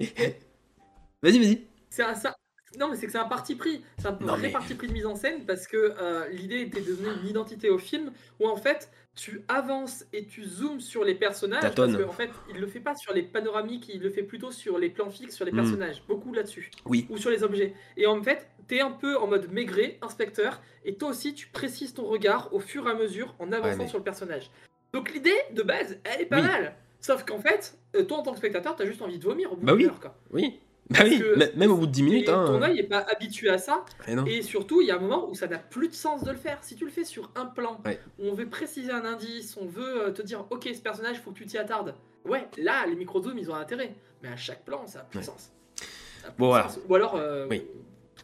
Vas-y, 1.23 1.39
vas-y. 1.39 1.61
C'est 1.91 2.03
ça- 2.15 2.37
Non, 2.79 2.89
mais 2.91 2.97
c'est 2.97 3.07
que 3.07 3.13
c'est 3.13 3.19
un 3.19 3.25
parti 3.29 3.55
pris. 3.55 3.83
C'est 3.99 4.07
un 4.09 4.13
vrai 4.13 4.39
mais- 4.43 4.51
parti 4.51 4.75
pris 4.75 4.87
de 4.89 4.93
mise 4.93 5.07
en 5.07 5.15
scène 5.15 5.45
parce 5.47 5.67
que 5.67 5.95
euh, 6.01 6.29
l'idée 6.29 6.61
était 6.61 6.81
de 6.81 6.95
donner 6.95 7.09
une 7.23 7.29
identité 7.29 7.71
au 7.71 7.79
film 7.79 8.13
où 8.41 8.49
en 8.49 8.57
fait 8.57 8.91
tu 9.15 9.41
avances 9.49 10.05
et 10.13 10.27
tu 10.27 10.45
zoomes 10.45 10.81
sur 10.81 11.03
les 11.03 11.15
personnages. 11.15 11.63
Parce 11.75 11.75
qu'en 11.97 12.13
fait, 12.13 12.29
il 12.51 12.61
le 12.61 12.67
fait 12.67 12.81
pas 12.81 12.95
sur 12.95 13.15
les 13.15 13.23
panoramiques, 13.23 13.89
il 13.89 14.03
le 14.03 14.11
fait 14.11 14.23
plutôt 14.23 14.51
sur 14.51 14.79
les 14.79 14.91
plans 14.91 15.09
fixes, 15.09 15.35
sur 15.35 15.47
les 15.47 15.53
Mm. 15.53 15.57
personnages. 15.57 16.03
Beaucoup 16.07 16.35
là-dessus. 16.35 16.71
Oui. 16.85 17.07
Ou 17.09 17.17
sur 17.17 17.31
les 17.31 17.43
objets. 17.43 17.73
Et 17.97 18.07
en 18.07 18.23
fait, 18.23 18.47
t'es 18.69 18.81
un 18.83 18.91
peu 18.91 19.17
en 19.17 19.27
mode 19.27 19.51
maigret, 19.51 19.97
inspecteur, 20.03 20.61
et 20.85 20.97
toi 20.97 21.09
aussi 21.09 21.33
tu 21.33 21.47
précises 21.47 21.95
ton 21.95 22.05
regard 22.05 22.53
au 22.53 22.61
fur 22.61 22.87
et 22.87 22.91
à 22.91 22.95
mesure 22.95 23.35
en 23.39 23.51
avançant 23.53 23.79
mais- 23.79 23.89
sur 23.89 23.97
le 23.99 24.05
personnage. 24.05 24.51
Donc 24.93 25.11
l'idée 25.15 25.35
de 25.53 25.63
base, 25.63 25.99
elle 26.05 26.21
est 26.21 26.27
pas 26.27 26.37
Oui. 26.41 26.47
mal. 26.47 26.75
Sauf 27.01 27.25
qu'en 27.25 27.39
fait, 27.39 27.79
euh, 27.95 28.03
toi 28.05 28.19
en 28.19 28.23
tant 28.23 28.33
que 28.33 28.39
spectateur, 28.39 28.77
t'as 28.77 28.85
juste 28.85 29.01
envie 29.01 29.19
de 29.19 29.25
vomir 29.25 29.51
au 29.53 29.57
bout 29.57 29.65
Bah 29.65 29.75
oui. 29.75 29.87
heure, 29.87 29.99
quoi. 30.01 30.15
Oui. 30.31 30.61
Bah 30.91 31.01
oui, 31.05 31.21
même 31.57 31.73
au 31.73 31.77
bout 31.77 31.87
de 31.87 31.93
10 31.93 32.03
minutes. 32.05 32.29
Hein. 32.29 32.45
ton 32.47 32.63
œil 32.63 32.79
est 32.79 32.85
pas 32.89 33.05
habitué 33.11 33.49
à 33.49 33.59
ça. 33.59 33.85
Et 34.27 34.43
surtout, 34.43 34.81
il 34.81 34.87
y 34.87 34.91
a 34.91 34.97
un 34.97 35.01
moment 35.01 35.29
où 35.29 35.35
ça 35.35 35.49
n'a 35.49 35.59
plus 35.59 35.89
de 35.89 35.95
sens 35.95 36.23
de 36.23 36.31
le 36.31 36.37
faire. 36.37 36.59
Si 36.63 36.77
tu 36.77 36.85
le 36.85 36.91
fais 36.93 37.05
sur 37.05 37.31
un 37.35 37.47
plan, 37.47 37.81
Ouais. 37.85 37.99
où 38.21 38.27
on 38.29 38.35
veut 38.35 38.49
préciser 38.49 38.93
un 38.93 39.05
indice, 39.05 39.57
on 39.61 39.67
veut 39.67 40.03
euh, 40.07 40.11
te 40.13 40.23
dire, 40.23 40.45
ok, 40.51 40.69
ce 40.75 40.81
personnage, 40.81 41.21
faut 41.21 41.33
que 41.33 41.39
tu 41.39 41.47
t'y 41.47 41.59
attardes. 41.59 41.95
Ouais, 42.25 42.47
là, 42.57 42.87
les 42.87 42.95
micro-zooms, 42.95 43.37
ils 43.39 43.51
ont 43.51 43.55
intérêt. 43.57 43.95
Mais 44.23 44.29
à 44.29 44.37
chaque 44.37 44.65
plan, 44.65 44.87
ça 44.87 45.01
a 45.01 45.03
plus 45.03 45.21
de 45.21 45.25
sens. 45.25 45.51
Bon, 46.39 46.49
voilà. 46.49 46.69
sens. 46.69 46.79
Ou 46.89 46.95
alors, 46.95 47.17
euh, 47.17 47.47
Oui. 47.51 47.65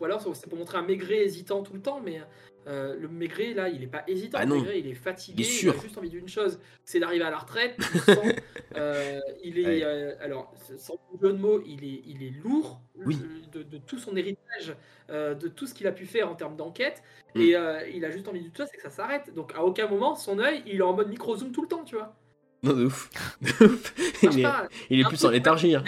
Ou 0.00 0.04
alors, 0.04 0.20
c'est 0.34 0.48
pour 0.48 0.58
montrer 0.58 0.78
un 0.78 0.82
maigret 0.82 1.24
hésitant 1.24 1.62
tout 1.62 1.74
le 1.74 1.80
temps, 1.80 2.00
mais 2.04 2.20
euh, 2.66 2.96
le 2.98 3.08
maigret, 3.08 3.54
là, 3.54 3.68
il 3.68 3.82
est 3.82 3.86
pas 3.88 4.04
hésitant. 4.06 4.38
Ah 4.40 4.44
le 4.44 4.50
non. 4.50 4.56
maigret, 4.56 4.78
il 4.80 4.86
est 4.86 4.94
fatigué. 4.94 5.42
Il 5.42 5.46
est 5.46 5.48
Il, 5.48 5.52
sûr. 5.52 5.74
a 5.78 5.82
juste 5.82 5.98
envie 5.98 6.08
d'une 6.10 6.28
chose, 6.28 6.58
c'est 6.84 6.98
d'arriver 7.00 7.24
à 7.24 7.30
la 7.30 7.38
retraite. 7.38 7.74
il 7.94 8.00
sent, 8.00 8.36
euh, 8.76 9.20
il 9.44 9.58
est, 9.58 9.66
Ouais. 9.66 9.80
euh, 9.84 10.14
alors, 10.20 10.52
sans 10.78 10.94
jeu 11.20 11.32
de 11.32 11.38
mots, 11.38 11.62
il 11.66 11.84
est, 11.84 12.02
il 12.06 12.22
est 12.22 12.32
lourd 12.42 12.80
Oui. 13.04 13.18
de, 13.52 13.62
de 13.62 13.78
tout 13.78 13.98
son 13.98 14.16
héritage, 14.16 14.74
de 15.10 15.48
tout 15.48 15.66
ce 15.66 15.74
qu'il 15.74 15.86
a 15.86 15.92
pu 15.92 16.06
faire 16.06 16.30
en 16.30 16.34
termes 16.34 16.56
d'enquête. 16.56 17.02
Mm. 17.34 17.40
Et 17.40 17.56
il 17.94 18.04
a 18.04 18.10
juste 18.10 18.28
envie 18.28 18.40
d'une 18.40 18.54
chose, 18.56 18.68
c'est 18.70 18.76
que 18.76 18.82
ça 18.82 18.90
s'arrête. 18.90 19.32
Donc 19.34 19.52
à 19.54 19.62
aucun 19.64 19.88
moment, 19.88 20.14
son 20.14 20.38
œil, 20.38 20.62
il 20.66 20.76
est 20.76 20.82
en 20.82 20.94
mode 20.94 21.08
micro-zoom 21.08 21.52
tout 21.52 21.62
le 21.62 21.68
temps, 21.68 21.84
tu 21.84 21.96
vois. 21.96 22.14
Non, 22.62 22.74
de 22.74 22.84
ouf. 22.84 23.10
Il, 24.22 24.38
est, 24.38 24.48
il 24.88 25.04
plus 25.04 25.24
en 25.24 25.30
léthargie. 25.30 25.74
hein. 25.74 25.82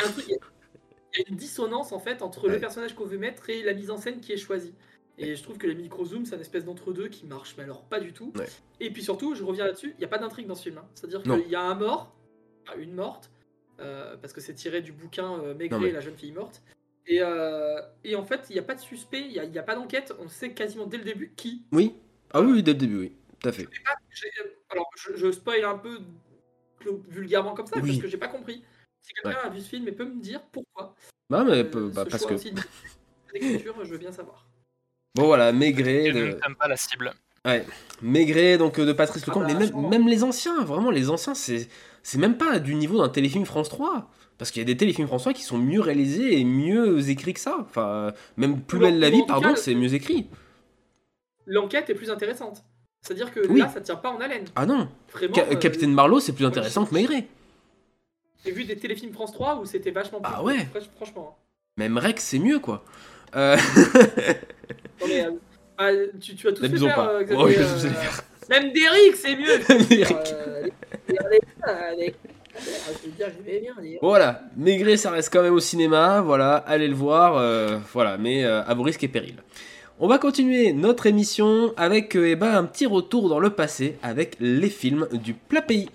Il 1.14 1.20
y 1.20 1.24
a 1.24 1.28
une 1.28 1.36
dissonance 1.36 1.92
en 1.92 1.98
fait 1.98 2.22
entre 2.22 2.46
Ouais. 2.48 2.54
le 2.54 2.60
personnage 2.60 2.94
qu'on 2.94 3.04
veut 3.04 3.18
mettre 3.18 3.48
et 3.50 3.62
la 3.62 3.72
mise 3.74 3.90
en 3.90 3.96
scène 3.96 4.20
qui 4.20 4.32
est 4.32 4.36
choisie. 4.36 4.74
Et 5.16 5.36
je 5.36 5.42
trouve 5.44 5.58
que 5.58 5.66
les 5.68 5.76
micro-zooms, 5.76 6.26
c'est 6.26 6.34
une 6.34 6.40
espèce 6.40 6.64
d'entre-deux 6.64 7.06
qui 7.08 7.24
marche, 7.26 7.54
mais 7.56 7.62
alors 7.62 7.84
pas 7.84 8.00
du 8.00 8.12
tout. 8.12 8.32
Ouais. 8.36 8.46
Et 8.80 8.90
puis 8.92 9.02
surtout, 9.02 9.34
je 9.36 9.44
reviens 9.44 9.64
là-dessus, 9.64 9.90
il 9.96 9.98
n'y 9.98 10.04
a 10.04 10.08
pas 10.08 10.18
d'intrigue 10.18 10.46
dans 10.48 10.56
ce 10.56 10.64
film. 10.64 10.78
hein. 10.78 10.88
C'est-à-dire 10.94 11.22
qu'il 11.22 11.48
y 11.48 11.54
a 11.54 11.62
un 11.62 11.74
mort, 11.76 12.16
une 12.78 12.94
morte, 12.94 13.30
euh, 13.78 14.16
parce 14.16 14.32
que 14.32 14.40
c'est 14.40 14.54
tiré 14.54 14.80
du 14.82 14.90
bouquin 14.92 15.38
euh, 15.40 15.54
Maigret, 15.54 15.78
mais- 15.78 15.90
la 15.92 16.00
jeune 16.00 16.16
fille 16.16 16.32
morte. 16.32 16.62
Et, 17.06 17.18
euh, 17.20 17.80
et 18.02 18.16
en 18.16 18.24
fait, 18.24 18.46
il 18.50 18.54
n'y 18.54 18.58
a 18.58 18.62
pas 18.64 18.74
de 18.74 18.80
suspect, 18.80 19.20
il 19.28 19.50
n'y 19.50 19.58
a, 19.58 19.62
pas 19.62 19.76
d'enquête, 19.76 20.12
on 20.18 20.26
sait 20.28 20.52
quasiment 20.52 20.86
dès 20.86 20.96
le 20.96 21.04
début 21.04 21.32
qui. 21.36 21.62
Oui. 21.70 21.94
Ah 22.32 22.40
oui, 22.40 22.50
oui, 22.54 22.62
dès 22.64 22.72
le 22.72 22.78
début, 22.78 22.98
oui. 22.98 23.12
Tout 23.38 23.48
à 23.50 23.52
fait. 23.52 23.68
J'ai- 24.10 24.30
Alors, 24.70 24.88
je, 24.96 25.14
je 25.14 25.30
spoil 25.30 25.62
un 25.64 25.78
peu 25.78 25.98
vulgairement 27.08 27.54
comme 27.54 27.66
ça, 27.66 27.76
Oui. 27.76 27.90
parce 27.90 28.02
que 28.02 28.08
j'ai 28.08 28.16
pas 28.18 28.28
compris. 28.28 28.64
Si 29.00 29.12
quelqu'un 29.12 29.38
a 29.44 29.48
vu 29.50 29.60
ce 29.60 29.68
film 29.68 29.86
et 29.86 29.92
peut 29.92 30.06
me 30.06 30.20
dire 30.20 30.42
pourquoi. 30.50 30.94
Bah, 31.30 31.44
mais 31.46 31.64
euh, 31.64 31.90
bah, 31.94 32.04
ce 32.04 32.10
parce 32.10 32.22
choix 32.22 32.32
que. 32.36 33.32
d'écriture, 33.32 33.74
je 33.84 33.90
veux 33.90 33.98
bien 33.98 34.12
savoir. 34.12 34.46
Bon, 35.14 35.26
voilà, 35.26 35.52
Maigret. 35.52 36.06
Je 36.12 36.18
de- 36.18 36.38
pas 36.58 36.68
la 36.68 36.76
cible. 36.76 37.12
Maigret, 38.02 38.58
donc 38.58 38.78
euh, 38.78 38.86
de 38.86 38.92
Patrice 38.92 39.26
Lecomte, 39.26 39.44
Ah 39.48 39.54
mais 39.58 39.68
bah, 39.70 39.88
même, 39.90 40.08
les 40.08 40.24
anciens, 40.24 40.64
vraiment, 40.64 40.90
les 40.90 41.10
anciens, 41.10 41.34
c'est 41.34 41.68
c'est 42.02 42.18
même 42.18 42.36
pas 42.36 42.58
du 42.58 42.74
niveau 42.74 42.98
d'un 42.98 43.08
téléfilm 43.08 43.44
France 43.44 43.68
3. 43.68 44.10
Parce 44.36 44.50
qu'il 44.50 44.60
y 44.60 44.64
a 44.64 44.66
des 44.66 44.76
téléfilms 44.76 45.06
France 45.06 45.22
3 45.22 45.32
qui 45.32 45.42
sont 45.42 45.58
mieux 45.58 45.80
réalisés 45.80 46.38
et 46.40 46.44
mieux 46.44 47.08
écrits 47.08 47.34
que 47.34 47.40
ça. 47.40 47.56
Enfin, 47.60 47.86
euh, 47.88 48.10
même 48.36 48.60
Plus 48.60 48.78
belle 48.80 48.98
la 48.98 49.08
vie, 49.08 49.22
pardon, 49.26 49.50
cas, 49.50 49.56
c'est 49.56 49.74
mieux 49.74 49.94
écrit. 49.94 50.26
L'enquête 51.46 51.88
est 51.90 51.94
plus 51.94 52.10
intéressante. 52.10 52.64
C'est-à-dire 53.02 53.30
que 53.32 53.46
Oui. 53.48 53.60
là, 53.60 53.68
ça 53.68 53.80
tient 53.80 53.96
pas 53.96 54.10
en 54.10 54.18
haleine. 54.20 54.46
Ah 54.56 54.66
non, 54.66 54.88
Vraiment. 55.12 55.34
Ca- 55.34 55.46
euh, 55.50 55.56
Captain 55.56 55.88
Marlowe, 55.88 56.20
c'est 56.20 56.32
plus 56.32 56.46
intéressant 56.46 56.84
que 56.86 56.94
Maigret. 56.94 57.26
J'ai 58.44 58.52
vu 58.52 58.64
des 58.64 58.76
téléfilms 58.76 59.12
France 59.12 59.32
3 59.32 59.60
où 59.60 59.64
c'était 59.64 59.90
vachement 59.90 60.20
plus. 60.20 60.32
Ah 60.34 60.42
ouais. 60.42 60.58
fr- 60.74 60.86
Franchement. 60.96 61.36
Même 61.76 61.98
Rex, 61.98 62.22
c'est 62.24 62.38
mieux, 62.38 62.58
quoi. 62.58 62.84
Euh, 63.36 63.56
Non, 65.00 65.06
mais, 65.08 65.24
euh, 65.26 65.30
ah, 65.78 65.90
tu, 66.20 66.34
tu 66.36 66.46
as 66.48 66.52
tous 66.52 66.68
faire. 66.78 66.94
pas. 66.94 67.08
euh, 67.14 67.26
Oh, 67.36 67.46
oui, 67.46 67.54
je 67.56 67.62
euh, 67.62 67.88
les 67.88 67.94
faire. 67.94 68.20
Même 68.50 68.72
Derrick, 68.72 69.16
c'est 69.16 69.36
mieux. 69.36 69.58
Derrick. 69.88 70.16
Euh. 70.32 70.68
Voilà, 74.00 74.42
Maigret, 74.56 74.96
ça 74.96 75.10
reste 75.10 75.32
quand 75.32 75.42
même 75.42 75.54
au 75.54 75.60
cinéma, 75.60 76.20
voilà, 76.20 76.56
allez 76.56 76.86
le 76.88 76.94
voir, 76.94 77.36
euh, 77.36 77.78
voilà, 77.92 78.16
mais 78.18 78.44
euh, 78.44 78.62
à 78.62 78.74
vos 78.74 78.82
risques 78.84 79.02
et 79.02 79.08
périls. 79.08 79.42
On 79.98 80.06
va 80.06 80.18
continuer 80.18 80.72
notre 80.72 81.06
émission 81.06 81.72
avec 81.76 82.16
euh, 82.16 82.28
eh 82.28 82.36
ben, 82.36 82.54
un 82.54 82.64
petit 82.64 82.86
retour 82.86 83.28
dans 83.28 83.38
le 83.40 83.50
passé 83.50 83.96
avec 84.02 84.36
les 84.40 84.68
films 84.70 85.08
du 85.12 85.34
plat 85.34 85.62
pays. 85.62 85.88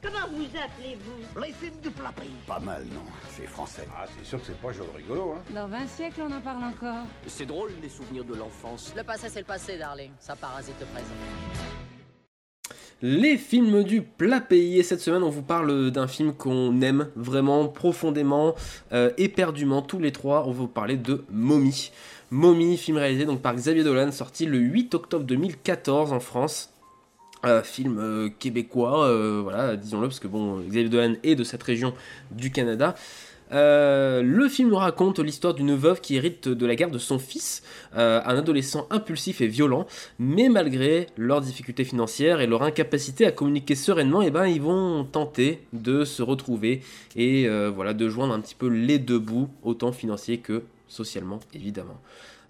Comment 0.00 0.28
vous 0.32 0.44
appelez-vous? 0.44 1.40
Les 1.40 1.52
films 1.52 1.80
du 1.82 1.90
plat 1.90 2.12
pays. 2.14 2.28
Pas 2.46 2.60
mal, 2.60 2.84
non 2.94 3.00
C'est 3.30 3.48
français. 3.48 3.88
Ah, 3.96 4.04
c'est 4.06 4.24
sûr 4.24 4.38
que 4.38 4.46
c'est 4.46 4.60
pas 4.60 4.72
joli 4.72 4.88
rigolo, 4.96 5.32
hein. 5.32 5.42
Dans 5.52 5.66
20 5.66 5.86
siècles, 5.88 6.20
on 6.28 6.32
en 6.32 6.40
parle 6.40 6.62
encore. 6.62 7.04
C'est 7.26 7.46
drôle, 7.46 7.70
les 7.82 7.88
souvenirs 7.88 8.24
de 8.24 8.36
l'enfance. 8.36 8.92
Le 8.96 9.02
passé, 9.02 9.28
c'est 9.28 9.40
le 9.40 9.44
passé, 9.44 9.76
darling. 9.76 10.12
Ça 10.20 10.36
parasite 10.36 10.76
le 10.78 10.86
présent. 10.86 11.14
Les 13.02 13.36
films 13.38 13.82
du 13.82 14.02
plat 14.02 14.40
pays. 14.40 14.78
Et 14.78 14.84
cette 14.84 15.00
semaine, 15.00 15.24
on 15.24 15.30
vous 15.30 15.42
parle 15.42 15.90
d'un 15.90 16.06
film 16.06 16.32
qu'on 16.32 16.80
aime 16.80 17.10
vraiment 17.16 17.66
profondément, 17.66 18.54
euh, 18.92 19.10
éperdument, 19.18 19.82
tous 19.82 19.98
les 19.98 20.12
trois. 20.12 20.44
On 20.46 20.52
va 20.52 20.58
vous 20.58 20.68
parler 20.68 20.96
de 20.96 21.24
Mommy. 21.28 21.90
Mommy, 22.30 22.76
film 22.76 22.98
réalisé 22.98 23.24
donc 23.24 23.42
par 23.42 23.54
Xavier 23.56 23.82
Dolan, 23.82 24.12
sorti 24.12 24.46
le 24.46 24.58
8 24.58 24.94
octobre 24.94 25.24
2014 25.24 26.12
en 26.12 26.20
France. 26.20 26.72
Film 27.62 27.98
euh, 27.98 28.28
québécois, 28.38 29.06
euh, 29.06 29.40
voilà, 29.42 29.76
disons-le, 29.76 30.08
parce 30.08 30.20
que 30.20 30.28
bon, 30.28 30.58
Xavier 30.60 30.88
Dolan 30.88 31.14
est 31.22 31.34
de 31.34 31.44
cette 31.44 31.62
région 31.62 31.94
du 32.30 32.50
Canada. 32.50 32.94
Euh, 33.50 34.22
le 34.22 34.48
film 34.48 34.74
raconte 34.74 35.20
l'histoire 35.20 35.54
d'une 35.54 35.74
veuve 35.74 36.02
qui 36.02 36.16
hérite 36.16 36.48
de 36.48 36.66
la 36.66 36.74
garde 36.74 36.92
de 36.92 36.98
son 36.98 37.18
fils, 37.18 37.62
un 37.94 38.36
adolescent 38.36 38.86
impulsif 38.90 39.40
et 39.40 39.46
violent, 39.46 39.86
mais 40.18 40.50
malgré 40.50 41.06
leurs 41.16 41.40
difficultés 41.40 41.84
financières 41.84 42.40
et 42.40 42.46
leur 42.46 42.62
incapacité 42.62 43.24
à 43.24 43.32
communiquer 43.32 43.74
sereinement, 43.74 44.20
et 44.20 44.30
ben 44.30 44.46
ils 44.46 44.60
vont 44.60 45.04
tenter 45.04 45.60
de 45.72 46.04
se 46.04 46.22
retrouver 46.22 46.82
et 47.16 47.48
voilà 47.70 47.94
de 47.94 48.08
joindre 48.10 48.34
un 48.34 48.40
petit 48.40 48.54
peu 48.54 48.68
les 48.68 48.98
deux 48.98 49.18
bouts, 49.18 49.48
autant 49.62 49.92
financier 49.92 50.38
que 50.38 50.64
socialement 50.86 51.40
évidemment. 51.54 51.98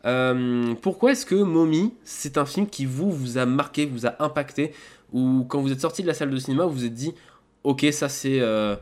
Euh, 0.04 0.74
pourquoi 0.80 1.12
est-ce 1.12 1.26
que 1.26 1.34
Mommy, 1.34 1.94
c'est 2.04 2.38
un 2.38 2.46
film 2.46 2.68
qui 2.68 2.86
vous, 2.86 3.10
vous 3.10 3.38
a 3.38 3.46
marqué, 3.46 3.86
vous 3.86 4.06
a 4.06 4.22
impacté, 4.22 4.72
ou 5.12 5.44
quand 5.48 5.60
vous 5.60 5.72
êtes 5.72 5.80
sorti 5.80 6.02
de 6.02 6.06
la 6.06 6.14
salle 6.14 6.30
de 6.30 6.38
cinéma, 6.38 6.64
vous 6.64 6.72
vous 6.72 6.84
êtes 6.84 6.94
dit, 6.94 7.14
ok, 7.64 7.86
ça 7.92 8.08
c'est 8.08 8.40
euh, 8.40 8.76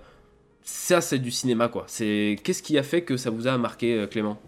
ça 0.62 1.00
c'est 1.00 1.18
du 1.18 1.30
cinéma 1.30 1.68
quoi. 1.68 1.84
C'est 1.86 2.36
qu'est-ce 2.42 2.62
qui 2.62 2.76
a 2.78 2.82
fait 2.82 3.02
que 3.02 3.16
ça 3.16 3.30
vous 3.30 3.46
a 3.46 3.56
marqué, 3.56 3.94
euh, 3.94 4.06
Clément? 4.06 4.38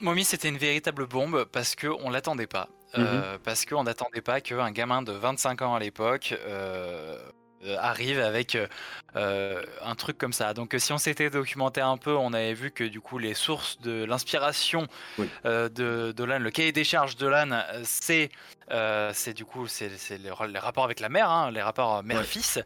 Mommy, 0.00 0.24
c'était 0.24 0.48
une 0.48 0.58
véritable 0.58 1.06
bombe 1.06 1.46
parce 1.52 1.76
que 1.76 1.86
on 1.86 2.10
l'attendait 2.10 2.48
pas. 2.48 2.68
Euh, 2.98 3.38
parce 3.42 3.64
qu'on 3.64 3.84
n'attendait 3.84 4.20
pas 4.20 4.42
qu'un 4.42 4.70
gamin 4.70 5.00
de 5.00 5.12
25 5.12 5.62
ans 5.62 5.74
à 5.74 5.78
l'époque 5.80 6.34
euh, 6.46 7.18
arrive 7.78 8.18
avec 8.20 8.54
euh, 8.54 8.66
euh, 9.16 9.62
un 9.84 9.94
truc 9.94 10.18
comme 10.18 10.32
ça. 10.32 10.54
Donc 10.54 10.74
euh, 10.74 10.78
si 10.78 10.92
on 10.92 10.98
s'était 10.98 11.30
documenté 11.30 11.80
un 11.80 11.96
peu, 11.96 12.14
on 12.16 12.32
avait 12.32 12.54
vu 12.54 12.70
que 12.70 12.84
du 12.84 13.00
coup 13.00 13.18
les 13.18 13.34
sources 13.34 13.78
de 13.80 14.04
l'inspiration 14.04 14.86
Oui. 15.18 15.28
euh, 15.44 15.68
de 15.68 16.12
Dolan, 16.16 16.38
le 16.38 16.50
cahier 16.50 16.72
des 16.72 16.84
charges 16.84 17.16
de 17.16 17.20
Dolan, 17.26 17.52
euh, 17.52 17.80
c'est 17.84 18.30
euh, 18.70 19.10
c'est 19.14 19.34
du 19.34 19.44
coup 19.44 19.66
c'est 19.66 19.90
les, 20.18 20.30
ra- 20.30 20.46
les 20.46 20.58
rapports 20.58 20.84
avec 20.84 21.00
la 21.00 21.08
mère, 21.08 21.30
hein, 21.30 21.50
les 21.50 21.62
rapports 21.62 22.02
mère-fils. 22.02 22.60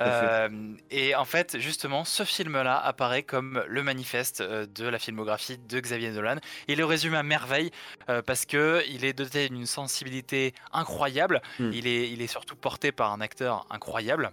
Euh, 0.00 0.48
et 0.90 1.14
en 1.14 1.24
fait, 1.24 1.58
justement, 1.58 2.04
ce 2.04 2.24
film-là 2.24 2.78
apparaît 2.78 3.22
comme 3.22 3.62
le 3.68 3.82
manifeste 3.82 4.40
euh, 4.40 4.66
de 4.66 4.86
la 4.86 4.98
filmographie 4.98 5.58
de 5.58 5.80
Xavier 5.80 6.12
Dolan. 6.12 6.36
Il 6.68 6.78
le 6.78 6.84
résume 6.84 7.14
à 7.14 7.22
merveille 7.22 7.70
euh, 8.08 8.22
parce 8.22 8.46
que 8.46 8.82
il 8.88 9.04
est 9.04 9.12
doté 9.12 9.48
d'une 9.48 9.66
sensibilité 9.66 10.54
incroyable. 10.72 11.42
Mm. 11.58 11.70
Il 11.72 11.86
est 11.86 12.10
il 12.10 12.22
est 12.22 12.26
surtout 12.26 12.56
porté 12.56 12.90
par 12.92 13.12
un 13.12 13.20
acteur 13.20 13.66
incroyable. 13.70 14.32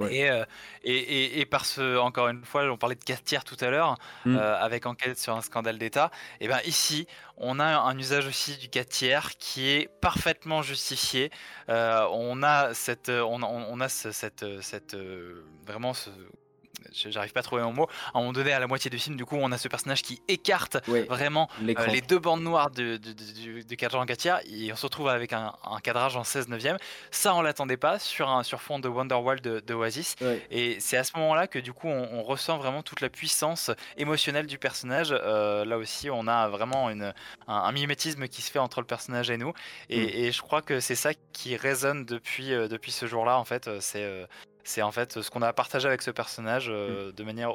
Ouais. 0.00 0.14
Et, 0.14 0.30
euh, 0.30 0.44
et, 0.84 0.94
et, 0.96 1.40
et 1.40 1.46
par 1.46 1.64
ce, 1.64 1.96
encore 1.98 2.28
une 2.28 2.44
fois, 2.44 2.64
on 2.70 2.76
parlait 2.76 2.94
de 2.94 3.02
Catière 3.04 3.44
tout 3.44 3.56
à 3.60 3.70
l'heure, 3.70 3.96
Mm. 4.24 4.36
euh, 4.36 4.58
avec 4.60 4.86
enquête 4.86 5.18
sur 5.18 5.34
un 5.34 5.42
scandale 5.42 5.78
d'État. 5.78 6.10
Et 6.40 6.48
ben 6.48 6.60
ici, 6.64 7.06
on 7.36 7.58
a 7.60 7.64
un 7.80 7.98
usage 7.98 8.26
aussi 8.26 8.56
du 8.58 8.68
4 8.68 8.88
tiers 8.88 9.30
qui 9.38 9.68
est 9.70 9.88
parfaitement 10.00 10.62
justifié. 10.62 11.30
Euh, 11.68 12.06
on 12.12 12.42
a 12.42 12.74
cette, 12.74 13.08
on, 13.10 13.80
a 13.80 13.88
ce- 13.88 14.12
cette, 14.12 14.44
cette, 14.62 14.94
euh, 14.94 15.44
vraiment 15.66 15.94
ce, 15.94 16.10
j'arrive 16.92 17.32
pas 17.32 17.40
à 17.40 17.42
trouver 17.42 17.62
mon 17.62 17.72
mot. 17.72 17.88
À 18.14 18.18
un 18.18 18.20
moment 18.20 18.32
donné, 18.32 18.52
à 18.52 18.58
la 18.58 18.66
moitié 18.66 18.90
du 18.90 18.98
film, 18.98 19.16
du 19.16 19.24
coup, 19.24 19.36
on 19.38 19.52
a 19.52 19.58
ce 19.58 19.68
personnage 19.68 20.02
qui 20.02 20.20
écarte 20.28 20.78
vraiment 21.06 21.48
euh, 21.78 21.86
les 21.86 22.00
deux 22.00 22.18
bandes 22.18 22.42
noires 22.42 22.70
de, 22.70 22.96
de- 22.96 23.12
de- 23.12 23.32
du, 23.32 23.64
du 23.64 23.76
cadran 23.76 24.04
4 24.06 24.16
tiers 24.18 24.40
et 24.46 24.72
on 24.72 24.76
se 24.76 24.86
retrouve 24.86 25.08
avec 25.08 25.32
un, 25.32 25.52
un 25.64 25.80
cadrage 25.80 26.16
en 26.16 26.24
16 26.24 26.48
neuvième. 26.48 26.76
Ça, 27.10 27.34
on 27.34 27.42
l'attendait 27.42 27.76
pas 27.76 27.98
sur 27.98 28.28
un 28.28 28.42
sur 28.42 28.60
fond 28.62 28.78
de 28.78 28.88
Wonderwall 28.88 29.40
de, 29.40 29.60
de 29.60 29.74
Oasis. 29.74 30.16
Et 30.50 30.78
c'est 30.80 30.96
à 30.96 31.04
ce 31.04 31.16
moment-là 31.16 31.46
que 31.46 31.58
du 31.58 31.72
coup, 31.72 31.88
on, 31.88 32.08
on 32.12 32.22
ressent 32.22 32.58
vraiment 32.58 32.82
toute 32.82 33.00
la 33.00 33.08
puissance 33.08 33.70
émotionnelle 33.96 34.46
du 34.46 34.58
personnage. 34.58 35.08
Euh, 35.12 35.64
là 35.64 35.78
aussi, 35.78 36.10
on 36.10 36.26
a 36.26 36.48
vraiment 36.48 36.90
une, 36.90 37.12
un, 37.46 37.54
un 37.54 37.72
mimétisme 37.72 38.28
qui 38.28 38.42
se 38.42 38.50
fait 38.50 38.58
entre 38.58 38.80
le 38.80 38.86
personnage 38.86 39.30
et 39.30 39.36
nous. 39.36 39.52
Et, 39.90 39.98
Mm. 39.98 40.10
et 40.14 40.32
je 40.32 40.42
crois 40.42 40.62
que 40.62 40.80
c'est 40.80 40.94
ça 40.94 41.10
qui 41.32 41.56
résonne 41.56 42.04
depuis, 42.04 42.52
euh, 42.52 42.68
depuis 42.68 42.92
ce 42.92 43.06
jour-là. 43.06 43.38
En 43.38 43.44
fait, 43.44 43.68
c'est 43.80 44.04
c'est 44.68 44.82
en 44.82 44.92
fait 44.92 45.20
ce 45.22 45.30
qu'on 45.30 45.42
a 45.42 45.52
partagé 45.52 45.88
avec 45.88 46.02
ce 46.02 46.10
personnage 46.10 46.68
Mm. 46.68 46.72
euh, 46.72 47.12
de 47.12 47.24
manière 47.24 47.52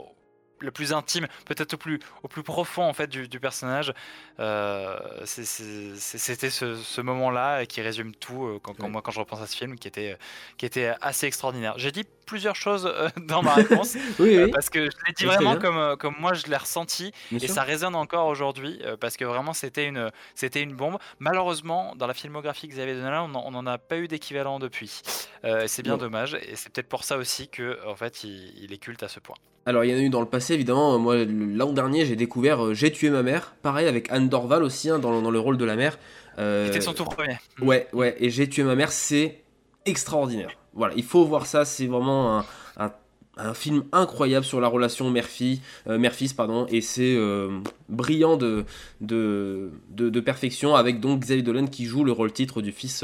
le 0.60 0.72
plus 0.72 0.94
intime, 0.94 1.28
peut-être 1.46 1.74
au 1.74 1.78
plus, 1.78 2.00
au 2.24 2.28
plus 2.30 2.42
profond 2.44 2.84
en 2.84 2.94
fait 2.94 3.08
du, 3.08 3.28
du 3.28 3.40
personnage. 3.40 3.94
Euh, 4.40 4.98
C'était 5.26 6.50
ce, 6.50 6.76
ce 6.76 7.02
moment-là 7.02 7.66
qui 7.66 7.82
résume 7.82 8.16
tout 8.16 8.46
euh, 8.46 8.60
quand, 8.64 8.88
moi 8.88 9.02
quand 9.02 9.12
je 9.12 9.20
repense 9.20 9.42
à 9.42 9.48
ce 9.48 9.58
film 9.58 9.78
qui 9.78 9.88
était, 9.90 10.18
qui 10.58 10.66
était 10.66 10.94
assez 11.02 11.28
extraordinaire. 11.28 11.74
J'ai 11.78 11.92
dit 11.92 12.06
plusieurs 12.26 12.56
choses 12.56 12.86
euh, 12.92 13.10
dans 13.28 13.42
ma 13.44 13.54
réponse 13.54 13.96
Oui, 14.20 14.36
euh, 14.36 14.46
oui, 14.46 14.52
parce 14.52 14.70
que 14.70 14.86
je 14.86 14.96
l'ai 15.08 15.14
dit 15.18 15.26
vraiment 15.26 15.58
comme, 15.58 15.78
euh, 15.78 15.96
comme 15.96 16.16
moi 16.20 16.34
je 16.34 16.48
l'ai 16.48 16.58
ressenti 16.58 17.12
bien 17.32 17.40
et 17.40 17.46
sûr. 17.48 17.56
ça 17.56 17.64
résonne 17.64 17.96
encore 17.96 18.28
aujourd'hui 18.28 18.80
euh, 18.84 18.96
parce 19.00 19.18
que 19.18 19.26
vraiment 19.26 19.54
c'était 19.54 19.86
une, 19.88 20.10
c'était 20.36 20.62
une 20.62 20.74
bombe. 20.74 20.98
Malheureusement, 21.20 21.94
dans 21.96 22.08
la 22.08 22.14
filmographie 22.14 22.68
que 22.68 22.74
Xavier 22.74 22.96
Dolan, 22.96 23.30
on 23.34 23.52
n'en 23.52 23.66
a 23.66 23.78
pas 23.78 23.98
eu 23.98 24.08
d'équivalent 24.08 24.60
depuis. 24.60 25.02
Euh, 25.46 25.64
c'est 25.68 25.84
bien 25.84 25.94
Non. 25.94 25.98
dommage 26.00 26.36
et 26.36 26.56
c'est 26.56 26.72
peut-être 26.72 26.90
pour 26.90 27.04
ça 27.04 27.18
aussi 27.18 27.48
que 27.50 27.80
en 27.88 27.96
fait 27.96 28.24
il, 28.24 28.54
il 28.64 28.74
est 28.74 28.78
culte 28.78 29.04
à 29.04 29.08
ce 29.08 29.20
point. 29.20 29.36
Alors 29.66 29.86
il 29.86 29.92
y 29.92 29.94
en 29.94 29.98
a 29.98 30.02
eu 30.02 30.10
dans 30.10 30.20
le 30.20 30.28
passé 30.28 30.54
évidemment, 30.54 31.00
moi 31.00 31.16
l'an 31.26 31.72
dernier 31.72 32.06
j'ai 32.06 32.16
découvert 32.18 32.66
euh, 32.66 32.74
J'ai 32.74 32.92
tué 32.92 33.10
ma 33.10 33.24
mère, 33.24 33.56
pareil 33.62 33.88
avec 33.88 34.12
Anne 34.12 34.28
Dorval 34.30 34.62
aussi 34.64 34.90
hein, 34.90 35.00
dans, 35.00 35.22
dans 35.22 35.32
le 35.32 35.40
rôle 35.40 35.58
de 35.58 35.64
la 35.66 35.76
mère. 35.78 35.98
Euh, 36.40 36.66
C'était 36.68 36.82
son 36.82 36.94
tout 36.94 37.06
premier. 37.06 37.38
Ouais, 37.62 37.88
ouais, 37.94 38.16
et 38.20 38.30
J'ai 38.30 38.50
tué 38.50 38.64
ma 38.64 38.76
mère, 38.76 38.92
c'est 38.92 39.42
extraordinaire. 39.86 40.50
Voilà, 40.76 40.94
il 40.96 41.04
faut 41.04 41.24
voir 41.26 41.46
ça, 41.46 41.66
c'est 41.66 41.88
vraiment 41.88 42.40
un, 42.40 42.46
un- 42.78 43.54
film 43.54 43.84
incroyable 43.92 44.46
sur 44.46 44.60
la 44.62 44.68
relation 44.68 45.08
euh, 45.08 45.98
mère-fils, 45.98 46.34
pardon, 46.34 46.66
et 46.70 46.82
c'est 46.82 47.16
euh, 47.16 47.60
brillant 47.90 48.38
de, 48.38 48.66
de, 49.02 49.72
de, 49.90 50.20
perfection 50.20 50.76
avec 50.76 51.00
donc 51.00 51.22
Xavier 51.22 51.42
Dolan 51.44 51.66
qui 51.68 51.86
joue 51.86 52.04
le 52.04 52.12
rôle 52.12 52.32
titre 52.32 52.62
du 52.62 52.72
fils 52.72 53.04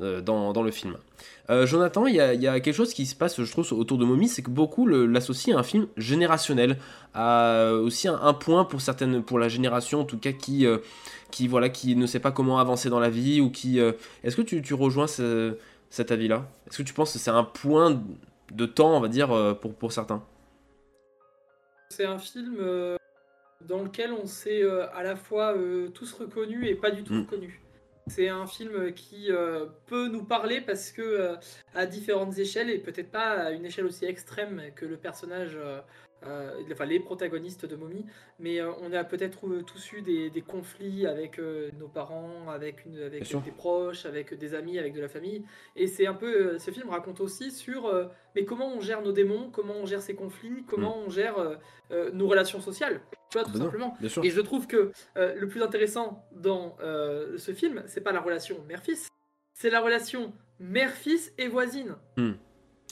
euh, 0.00 0.20
dans, 0.20 0.52
dans 0.52 0.62
le 0.62 0.70
film. 0.70 0.96
Jonathan, 1.66 2.06
il 2.06 2.14
y 2.14 2.20
a, 2.20 2.32
y 2.32 2.46
a 2.46 2.60
quelque 2.60 2.76
chose 2.76 2.94
qui 2.94 3.06
se 3.06 3.16
passe, 3.16 3.42
je 3.42 3.50
trouve, 3.50 3.72
autour 3.72 3.98
de 3.98 4.04
Mommy, 4.04 4.28
c'est 4.28 4.40
que 4.42 4.50
beaucoup 4.50 4.86
l'associent 4.86 5.56
à 5.56 5.60
un 5.60 5.64
film 5.64 5.88
générationnel, 5.96 6.78
à 7.12 7.72
aussi 7.72 8.06
un, 8.06 8.20
un 8.22 8.34
point 8.34 8.64
pour 8.64 8.80
certaines, 8.80 9.22
pour 9.24 9.40
la 9.40 9.48
génération 9.48 10.00
en 10.02 10.04
tout 10.04 10.16
cas 10.18 10.30
qui, 10.30 10.64
qui 11.32 11.48
voilà, 11.48 11.68
qui 11.68 11.96
ne 11.96 12.06
sait 12.06 12.20
pas 12.20 12.30
comment 12.30 12.60
avancer 12.60 12.88
dans 12.88 13.00
la 13.00 13.10
vie 13.10 13.40
ou 13.40 13.50
qui. 13.50 13.80
Est-ce 14.22 14.36
que 14.36 14.42
tu, 14.42 14.62
tu 14.62 14.74
rejoins 14.74 15.08
ce- 15.08 15.56
cet 15.90 16.10
avis-là 16.12 16.48
Est-ce 16.66 16.78
que 16.78 16.82
tu 16.82 16.94
penses 16.94 17.12
que 17.12 17.18
c'est 17.18 17.30
un 17.30 17.44
point 17.44 18.00
de 18.52 18.66
temps, 18.66 18.96
on 18.96 19.00
va 19.00 19.08
dire, 19.08 19.32
euh, 19.32 19.54
pour, 19.54 19.74
pour 19.74 19.92
certains? 19.92 20.24
C'est 21.90 22.04
un 22.04 22.18
film 22.18 22.56
euh, 22.60 22.96
dans 23.62 23.82
lequel 23.82 24.12
on 24.12 24.26
s'est 24.26 24.62
euh, 24.62 24.88
à 24.94 25.02
la 25.02 25.16
fois 25.16 25.56
euh, 25.56 25.88
tous 25.88 26.12
reconnus 26.12 26.66
et 26.68 26.74
pas 26.74 26.90
du 26.90 27.02
tout 27.02 27.14
Mm. 27.14 27.20
reconnus. 27.22 27.54
C'est 28.06 28.28
un 28.28 28.46
film 28.46 28.92
qui 28.94 29.28
peut 29.86 30.08
nous 30.08 30.24
parler 30.24 30.60
parce 30.60 30.90
que 30.90 31.36
à 31.74 31.86
différentes 31.86 32.36
échelles 32.38 32.68
et 32.68 32.78
peut-être 32.78 33.12
pas 33.12 33.30
à 33.34 33.50
une 33.52 33.64
échelle 33.64 33.84
aussi 33.84 34.04
extrême 34.04 34.62
que 34.74 34.84
le 34.84 34.96
personnage, 34.96 35.56
euh, 36.26 36.62
enfin 36.70 36.84
les 36.84 37.00
protagonistes 37.00 37.64
de 37.64 37.76
Mommy, 37.76 38.04
mais 38.38 38.60
euh, 38.60 38.70
on 38.82 38.92
a 38.92 39.04
peut-être 39.04 39.46
euh, 39.46 39.62
tous 39.62 39.92
eu 39.92 40.02
des, 40.02 40.28
des 40.28 40.42
conflits 40.42 41.06
avec 41.06 41.40
nos 41.78 41.88
parents, 41.88 42.48
avec, 42.50 42.84
une, 42.84 42.98
avec 42.98 43.22
Bien 43.22 43.24
sûr. 43.24 43.40
des 43.40 43.50
proches, 43.50 44.04
avec 44.04 44.34
des 44.34 44.54
amis, 44.54 44.78
avec 44.78 44.92
de 44.92 45.00
la 45.00 45.08
famille. 45.08 45.44
Et 45.76 45.86
c'est 45.86 46.06
un 46.06 46.14
peu, 46.14 46.58
ce 46.58 46.70
film 46.70 46.90
raconte 46.90 47.20
aussi 47.20 47.50
sur, 47.50 47.90
mais 48.34 48.44
comment 48.44 48.68
on 48.68 48.80
gère 48.80 49.02
nos 49.02 49.12
démons, 49.12 49.50
comment 49.50 49.74
on 49.74 49.86
gère 49.86 50.02
ces 50.02 50.14
conflits, 50.14 50.64
comment 50.66 50.98
on 50.98 51.08
gère 51.08 51.58
nos 52.12 52.28
relations 52.28 52.60
sociales, 52.60 53.00
tu 53.30 53.38
vois, 53.38 53.44
tout 53.44 53.52
Ben 53.52 53.58
non, 53.58 53.64
simplement. 53.64 53.96
Sûr. 54.06 54.24
Et 54.24 54.30
je 54.30 54.40
trouve 54.40 54.66
que 54.66 54.92
le 55.16 55.48
plus 55.48 55.62
intéressant 55.62 56.24
dans 56.32 56.76
ce 56.78 57.52
film, 57.54 57.82
c'est 57.86 58.02
pas 58.02 58.12
la 58.12 58.20
relation 58.20 58.62
mère-fils, 58.68 59.08
c'est 59.54 59.70
la 59.70 59.80
relation 59.80 60.32
mère-fils 60.58 61.32
et 61.38 61.48
voisine. 61.48 61.96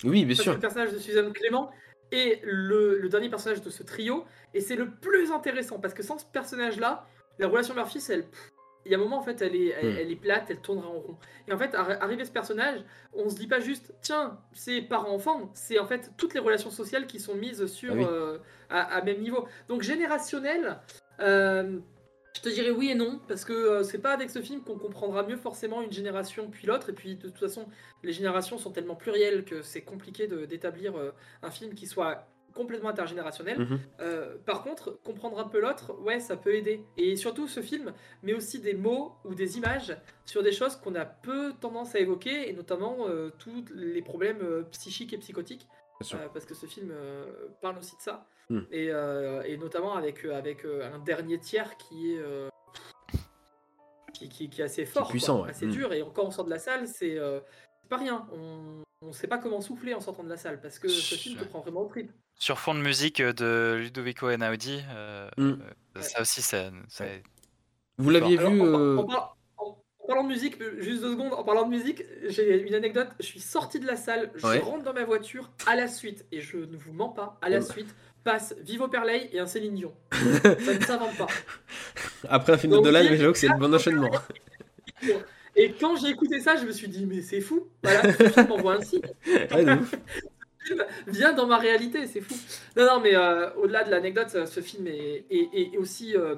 Oui, 0.04 0.24
bien 0.24 0.28
Parce 0.28 0.38
que 0.38 0.42
sûr. 0.44 0.54
le 0.54 0.60
personnage 0.60 0.92
de 0.92 0.98
Suzanne 0.98 1.32
Clément 1.32 1.70
est 2.12 2.40
le, 2.44 2.98
le 2.98 3.08
dernier 3.08 3.28
personnage 3.28 3.62
de 3.62 3.70
ce 3.70 3.82
trio, 3.82 4.24
et 4.54 4.60
c'est 4.60 4.76
le 4.76 4.90
plus 4.90 5.30
intéressant, 5.32 5.78
parce 5.78 5.94
que 5.94 6.02
sans 6.02 6.18
ce 6.18 6.24
personnage-là, 6.26 7.06
la 7.38 7.48
relation 7.48 7.74
mère-fils, 7.74 8.10
elle... 8.10 8.24
pff, 8.26 8.52
Il 8.84 8.92
y 8.92 8.94
a 8.94 8.98
un 8.98 9.00
moment, 9.00 9.18
en 9.18 9.22
fait, 9.22 9.42
elle 9.42 9.54
est, 9.54 9.68
elle, 9.78 9.92
Hmm. 9.92 9.96
elle 9.98 10.10
est 10.10 10.16
plate, 10.16 10.46
elle 10.50 10.60
tournera 10.60 10.88
en 10.88 11.00
rond. 11.00 11.18
Et 11.46 11.52
en 11.52 11.58
fait, 11.58 11.74
arri- 11.74 11.98
arrivé 12.00 12.24
ce 12.24 12.30
personnage, 12.30 12.80
on 13.12 13.28
se 13.28 13.36
dit 13.36 13.46
pas 13.46 13.60
juste, 13.60 13.92
tiens, 14.00 14.38
c'est 14.54 14.80
parent-enfant, 14.80 15.50
c'est 15.52 15.78
en 15.78 15.86
fait 15.86 16.10
toutes 16.16 16.32
les 16.32 16.40
relations 16.40 16.70
sociales 16.70 17.06
qui 17.06 17.20
sont 17.20 17.34
mises 17.34 17.66
sur, 17.66 17.92
Ah 17.92 17.96
oui. 17.96 18.04
euh, 18.08 18.38
à, 18.70 18.80
à 18.96 19.02
même 19.02 19.20
niveau. 19.20 19.46
Donc, 19.68 19.82
générationnel, 19.82 20.78
euh, 21.20 21.78
Je 22.38 22.42
te 22.42 22.54
dirais 22.54 22.70
oui 22.70 22.90
et 22.90 22.94
non, 22.94 23.20
parce 23.26 23.44
que 23.44 23.52
euh, 23.52 23.82
c'est 23.82 23.98
pas 23.98 24.12
avec 24.12 24.30
ce 24.30 24.40
film 24.40 24.62
qu'on 24.62 24.78
comprendra 24.78 25.24
mieux 25.24 25.36
forcément 25.36 25.82
une 25.82 25.92
génération 25.92 26.48
puis 26.50 26.66
l'autre, 26.66 26.90
et 26.90 26.92
puis 26.92 27.16
de 27.16 27.28
toute 27.28 27.38
façon, 27.38 27.66
les 28.02 28.12
générations 28.12 28.58
sont 28.58 28.70
tellement 28.70 28.94
plurielles 28.94 29.44
que 29.44 29.62
c'est 29.62 29.82
compliqué 29.82 30.26
d'établir 30.26 30.96
euh, 30.96 31.10
un 31.42 31.50
film 31.50 31.74
qui 31.74 31.86
soit 31.86 32.28
complètement 32.58 32.88
intergénérationnel. 32.88 33.58
Mhm. 33.58 33.78
Euh, 34.00 34.36
par 34.44 34.64
contre, 34.64 35.00
comprendre 35.04 35.38
un 35.38 35.44
peu 35.44 35.60
l'autre, 35.60 35.94
ouais, 36.02 36.18
ça 36.18 36.36
peut 36.36 36.54
aider. 36.54 36.84
Et 36.96 37.14
surtout, 37.14 37.46
ce 37.46 37.60
film 37.60 37.92
met 38.24 38.34
aussi 38.34 38.58
des 38.58 38.74
mots 38.74 39.14
ou 39.24 39.34
des 39.34 39.58
images 39.58 39.96
sur 40.24 40.42
des 40.42 40.50
choses 40.52 40.74
qu'on 40.74 40.96
a 40.96 41.04
peu 41.04 41.52
tendance 41.60 41.94
à 41.94 42.00
évoquer, 42.00 42.48
et 42.48 42.52
notamment 42.52 43.06
euh, 43.06 43.30
tous 43.38 43.64
les 43.74 44.02
problèmes 44.02 44.42
euh, 44.42 44.62
psychiques 44.72 45.12
et 45.12 45.18
psychotiques. 45.18 45.68
Euh, 46.14 46.28
parce 46.32 46.44
que 46.44 46.54
ce 46.54 46.66
film 46.66 46.90
euh, 46.92 47.48
parle 47.60 47.78
aussi 47.78 47.96
de 47.96 48.00
ça. 48.02 48.26
Hmm. 48.50 48.60
Et, 48.70 48.88
euh, 48.90 49.42
et 49.42 49.56
notamment 49.56 49.94
avec, 49.94 50.24
avec 50.24 50.64
euh, 50.64 50.90
un 50.94 50.98
dernier 51.00 51.38
tiers 51.38 51.76
qui 51.76 52.12
est, 52.14 52.18
euh, 52.18 52.48
qui, 54.14 54.28
qui- 54.28 54.48
qui 54.50 54.60
est 54.60 54.64
assez 54.64 54.86
fort, 54.86 55.04
quoi, 55.04 55.10
puissant, 55.10 55.42
ouais. 55.42 55.50
assez 55.50 55.66
Hmm. 55.66 55.70
dur. 55.72 55.92
Et 55.92 56.02
quand 56.14 56.24
on 56.24 56.30
sort 56.30 56.44
de 56.44 56.50
la 56.50 56.58
salle, 56.58 56.86
c'est 56.88 57.18
euh, 57.18 57.40
pas 57.88 57.96
rien. 57.98 58.26
On 58.32 58.82
ne 59.06 59.12
sait 59.12 59.26
pas 59.28 59.38
comment 59.38 59.60
souffler 59.60 59.94
en 59.94 60.00
sortant 60.00 60.24
de 60.24 60.28
la 60.28 60.36
salle 60.36 60.60
parce 60.60 60.78
que 60.78 60.88
ce 60.88 61.14
film 61.14 61.38
te 61.38 61.44
prend 61.44 61.60
vraiment 61.60 61.82
au 61.82 61.88
trip. 61.88 62.10
Sur 62.34 62.58
fond 62.58 62.74
de 62.74 62.80
musique 62.80 63.20
de 63.20 63.76
Ludovico 63.80 64.28
Einaudi, 64.30 64.80
euh, 64.90 65.28
Mm. 65.36 65.42
euh, 65.96 66.00
ça 66.00 66.20
aussi, 66.20 66.42
ça, 66.42 66.70
ça- 66.88 67.04
Vous 67.98 68.10
l'aviez 68.10 68.36
vu 68.36 68.62
euh, 68.62 68.96
en 68.98 69.04
par- 69.06 69.36
en- 69.56 69.82
en 69.97 69.97
parlant 70.08 70.24
de 70.24 70.28
musique, 70.28 70.56
juste 70.80 71.02
deux 71.02 71.12
secondes, 71.12 71.32
en 71.34 71.44
parlant 71.44 71.64
de 71.64 71.70
musique, 71.70 72.02
j'ai 72.28 72.60
une 72.60 72.74
anecdote. 72.74 73.08
Je 73.20 73.26
suis 73.26 73.40
sorti 73.40 73.78
de 73.78 73.86
la 73.86 73.94
salle, 73.96 74.30
je 74.34 74.46
Ouais. 74.46 74.58
rentre 74.58 74.82
dans 74.82 74.92
ma 74.94 75.04
voiture, 75.04 75.50
à 75.66 75.76
la 75.76 75.86
suite, 75.86 76.24
et 76.32 76.40
je 76.40 76.56
ne 76.56 76.76
vous 76.76 76.92
mens 76.92 77.10
pas, 77.10 77.38
à 77.42 77.48
la 77.48 77.58
Ouais. 77.58 77.64
suite, 77.64 77.94
passe 78.24 78.54
Vivo 78.60 78.88
Perley 78.88 79.28
et 79.32 79.38
un 79.38 79.46
Céline 79.46 79.74
Dion. 79.74 79.94
ça 80.42 80.74
ne 80.74 80.80
s'invente 80.84 81.16
pas. 81.16 81.26
après 82.28 82.54
un 82.54 82.58
film 82.58 82.72
de 82.72 82.76
Donc, 82.78 82.86
mais 82.92 83.16
j'avoue 83.16 83.32
que 83.32 83.38
c'est 83.38 83.48
le 83.48 83.58
bon 83.58 83.72
enchaînement. 83.74 84.10
Et 85.56 85.72
quand 85.72 85.96
j'ai 85.96 86.08
écouté 86.08 86.40
ça, 86.40 86.56
je 86.56 86.64
me 86.64 86.72
suis 86.72 86.88
dit, 86.88 87.04
mais 87.06 87.20
c'est 87.22 87.40
fou. 87.40 87.68
Voilà, 87.82 88.02
ce 88.12 88.28
film 88.28 88.48
m'envoie 88.48 88.74
un 88.76 88.82
signe. 88.82 89.02
Ouais, 89.54 89.64
vient 91.06 91.32
dans 91.32 91.46
ma 91.46 91.56
réalité, 91.56 92.06
c'est 92.06 92.20
fou. 92.20 92.34
Non, 92.76 92.84
non, 92.84 93.00
mais 93.00 93.14
euh, 93.16 93.48
au-delà 93.54 93.84
de 93.84 93.90
l'anecdote, 93.90 94.28
ce 94.28 94.44
ce 94.44 94.60
film 94.60 94.86
est, 94.86 95.24
est- 95.30 95.48
est 95.54 95.76
aussi 95.78 96.14
euh, 96.14 96.34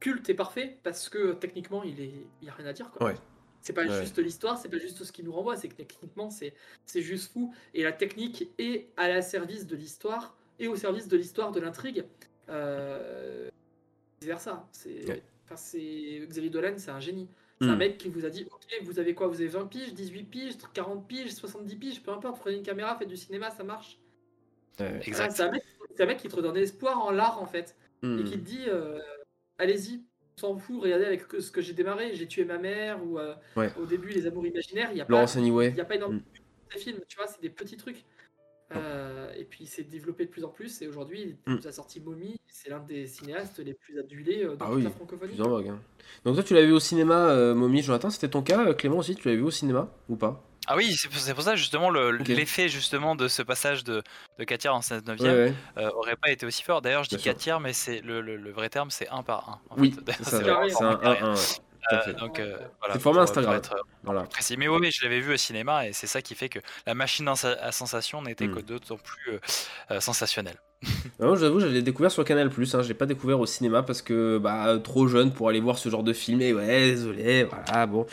culte 0.00 0.28
et 0.30 0.34
parfait 0.34 0.78
parce 0.82 1.08
que 1.08 1.32
techniquement, 1.32 1.82
il 1.82 2.00
est, 2.00 2.12
il 2.42 2.46
y 2.46 2.50
a 2.50 2.52
rien 2.54 2.66
à 2.66 2.72
dire. 2.72 2.90
Quoi. 2.90 3.06
Ouais. 3.08 3.14
C'est 3.60 3.72
pas 3.72 3.84
Ouais. 3.84 4.00
juste 4.00 4.18
l'histoire, 4.18 4.56
c'est 4.56 4.68
pas 4.68 4.78
juste 4.78 5.02
ce 5.04 5.10
qui 5.12 5.22
nous 5.22 5.32
renvoie, 5.32 5.56
c'est 5.56 5.68
que 5.68 5.74
techniquement, 5.74 6.30
c'est 6.30 6.54
c'est 6.86 7.02
juste 7.02 7.32
fou. 7.32 7.52
Et 7.74 7.82
la 7.82 7.92
technique 7.92 8.48
est 8.58 8.86
à 8.96 9.08
la 9.08 9.20
service 9.22 9.66
de 9.66 9.74
l'histoire 9.76 10.36
et 10.58 10.68
au 10.68 10.76
service 10.76 11.08
de 11.08 11.16
l'histoire 11.16 11.50
de 11.52 11.60
l'intrigue. 11.60 12.04
Euh, 12.48 13.48
vice 14.20 14.28
versa. 14.28 14.66
C'est 14.72 15.06
Ouais. 15.08 15.22
c'est- 15.56 16.26
Xavier 16.28 16.50
Dolan, 16.50 16.74
c'est 16.76 16.90
un 16.90 17.00
génie. 17.00 17.28
C'est 17.60 17.66
un 17.66 17.74
Hmm. 17.74 17.78
mec 17.78 17.98
qui 17.98 18.08
vous 18.08 18.24
a 18.24 18.30
dit 18.30 18.46
Ok, 18.52 18.82
vous 18.84 19.00
avez 19.00 19.14
quoi 19.14 19.26
Vous 19.26 19.34
avez 19.40 19.48
20 19.48 19.66
piges, 19.66 19.92
18 19.92 20.24
piges, 20.24 20.54
40 20.72 21.06
piges, 21.08 21.32
70 21.34 21.74
piges, 21.76 22.00
peu 22.02 22.12
importe, 22.12 22.38
prenez 22.38 22.56
une 22.56 22.62
caméra, 22.62 22.96
faites 22.96 23.08
du 23.08 23.16
cinéma, 23.16 23.50
ça 23.50 23.64
marche. 23.64 23.98
Exact. 24.78 25.26
Ah, 25.30 25.34
c'est 25.34 25.42
un, 25.42 25.50
mec- 25.50 25.64
c'est 25.96 26.02
un 26.04 26.06
mec 26.06 26.18
qui 26.18 26.28
te 26.28 26.36
redonne 26.36 26.56
espoir 26.56 27.00
en 27.04 27.10
l'art 27.10 27.42
en 27.42 27.46
fait. 27.46 27.76
Et 28.04 28.06
Hmm. 28.06 28.22
qui 28.24 28.30
te 28.32 28.36
dit 28.44 28.64
euh, 28.68 29.00
Allez-y, 29.58 30.02
on 30.36 30.40
s'en 30.40 30.56
fout, 30.58 30.80
regardez 30.82 31.04
avec 31.04 31.22
ce 31.38 31.50
que 31.50 31.60
j'ai 31.60 31.72
démarré, 31.72 32.14
j'ai 32.14 32.26
tué 32.28 32.44
ma 32.44 32.58
mère, 32.58 33.04
ou 33.04 33.18
euh, 33.18 33.34
Ouais. 33.56 33.70
au 33.80 33.86
début 33.86 34.08
les 34.10 34.26
amours 34.26 34.46
imaginaires, 34.46 34.90
il 34.92 34.94
n'y 34.94 35.00
a 35.00 35.04
pas. 35.04 35.36
Anyway. 35.36 35.68
Il 35.68 35.74
n'y 35.74 35.80
a 35.80 35.84
pas 35.84 35.96
énormément 35.96 36.20
Mm. 36.22 36.74
de 36.74 36.80
films, 36.80 37.00
tu 37.08 37.16
vois, 37.16 37.26
c'est 37.26 37.40
des 37.42 37.50
petits 37.50 37.76
trucs. 37.76 38.04
Euh, 38.76 39.32
et 39.34 39.44
puis 39.44 39.60
il 39.64 39.66
s'est 39.66 39.82
développé 39.82 40.26
de 40.26 40.30
plus 40.30 40.44
en 40.44 40.50
plus, 40.50 40.82
et 40.82 40.88
aujourd'hui 40.88 41.22
il 41.46 41.52
Mm. 41.52 41.56
nous 41.56 41.66
a 41.66 41.72
sorti 41.72 42.00
Mommy, 42.00 42.36
c'est 42.46 42.68
l'un 42.68 42.80
des 42.80 43.06
cinéastes 43.06 43.58
les 43.60 43.72
plus 43.74 43.98
adulés 43.98 44.44
euh, 44.44 44.50
de 44.50 44.56
Ah 44.60 44.66
toute 44.66 44.76
oui, 44.76 44.82
la 44.84 44.90
francophonie. 44.90 45.32
plus 45.34 45.42
en 45.42 45.48
vogue. 45.48 45.68
hein. 45.68 45.80
Donc 46.24 46.34
toi, 46.34 46.44
tu 46.44 46.52
l'as 46.54 46.64
vu 46.64 46.72
au 46.72 46.80
cinéma, 46.80 47.30
euh, 47.30 47.54
Mommy, 47.54 47.82
Jonathan, 47.82 48.10
c'était 48.10 48.28
ton 48.28 48.42
cas, 48.42 48.74
Clément 48.74 48.98
aussi, 48.98 49.14
tu 49.16 49.26
l'as 49.28 49.34
vu 49.36 49.42
au 49.42 49.50
cinéma 49.50 49.90
ou 50.10 50.16
pas? 50.16 50.44
Ah 50.70 50.76
oui, 50.76 50.94
c'est 50.96 51.32
pour 51.34 51.42
ça 51.42 51.56
justement 51.56 51.88
le- 51.88 52.20
Ok. 52.20 52.28
l'effet 52.28 52.68
justement 52.68 53.16
de 53.16 53.26
ce 53.26 53.40
passage 53.42 53.84
de, 53.84 54.02
de 54.38 54.44
4 54.44 54.60
tiers 54.60 54.74
en 54.74 54.80
9 54.80 55.18
Ouais, 55.20 55.28
ouais. 55.30 55.54
euh, 55.78 55.90
aurait 55.92 56.16
pas 56.16 56.30
été 56.30 56.44
aussi 56.44 56.62
fort. 56.62 56.82
D'ailleurs, 56.82 57.04
je 57.04 57.08
dis 57.08 57.16
Bien 57.16 57.22
sûr. 57.22 57.32
4 57.32 57.38
tiers, 57.40 57.60
mais 57.60 57.72
c'est 57.72 58.00
le, 58.02 58.20
le- 58.20 58.36
le 58.36 58.52
vrai 58.52 58.68
terme, 58.68 58.90
c'est 58.90 59.08
1 59.08 59.22
par 59.22 59.48
1. 59.48 59.60
Oui, 59.78 59.92
fait. 60.06 60.12
c'est 60.22 60.34
un 60.48 60.68
format 60.68 60.96
carré. 60.96 61.20
1-1. 61.20 61.30
ouais, 61.30 61.34
tout 61.34 61.94
à 61.94 61.94
Euh, 61.94 62.00
fait. 62.02 62.12
donc, 62.14 62.38
euh, 62.38 62.58
voilà, 62.80 62.92
C'est 62.92 62.98
le 62.98 63.00
format 63.00 63.20
pour 63.20 63.30
Instagram. 63.30 63.54
être, 63.56 63.74
euh, 63.74 63.82
Voilà. 64.02 64.22
précis. 64.24 64.56
Mais 64.58 64.68
oui, 64.68 64.78
oui, 64.80 64.90
je 64.90 65.02
l'avais 65.04 65.20
vu 65.20 65.32
au 65.32 65.36
cinéma 65.38 65.86
et 65.86 65.92
c'est 65.94 66.06
ça 66.06 66.20
qui 66.20 66.34
fait 66.34 66.50
que 66.50 66.58
la 66.86 66.92
machine 66.94 67.26
à 67.28 67.72
sensation 67.72 68.20
n'était 68.20 68.46
Mm. 68.46 68.54
que 68.56 68.60
d'autant 68.60 68.98
plus 68.98 69.32
euh, 69.34 69.38
euh, 69.92 70.00
sensationnelle. 70.00 70.58
Ah, 71.20 71.26
Moi, 71.26 71.36
j'avoue, 71.36 71.58
j'avais 71.58 71.82
découvert 71.82 72.12
sur 72.12 72.24
Canal 72.24 72.48
Plus. 72.48 72.74
Hein, 72.74 72.82
je 72.82 72.88
l'ai 72.88 72.94
pas 72.94 73.06
découvert 73.06 73.40
au 73.40 73.46
cinéma 73.46 73.82
parce 73.82 74.02
que 74.02 74.38
bah 74.38 74.78
trop 74.82 75.08
jeune 75.08 75.32
pour 75.32 75.48
aller 75.48 75.58
voir 75.60 75.76
ce 75.76 75.88
genre 75.88 76.04
de 76.04 76.12
film. 76.12 76.40
Et 76.40 76.52
ouais, 76.52 76.90
désolé, 76.90 77.44
voilà, 77.44 77.86
bon. 77.86 78.06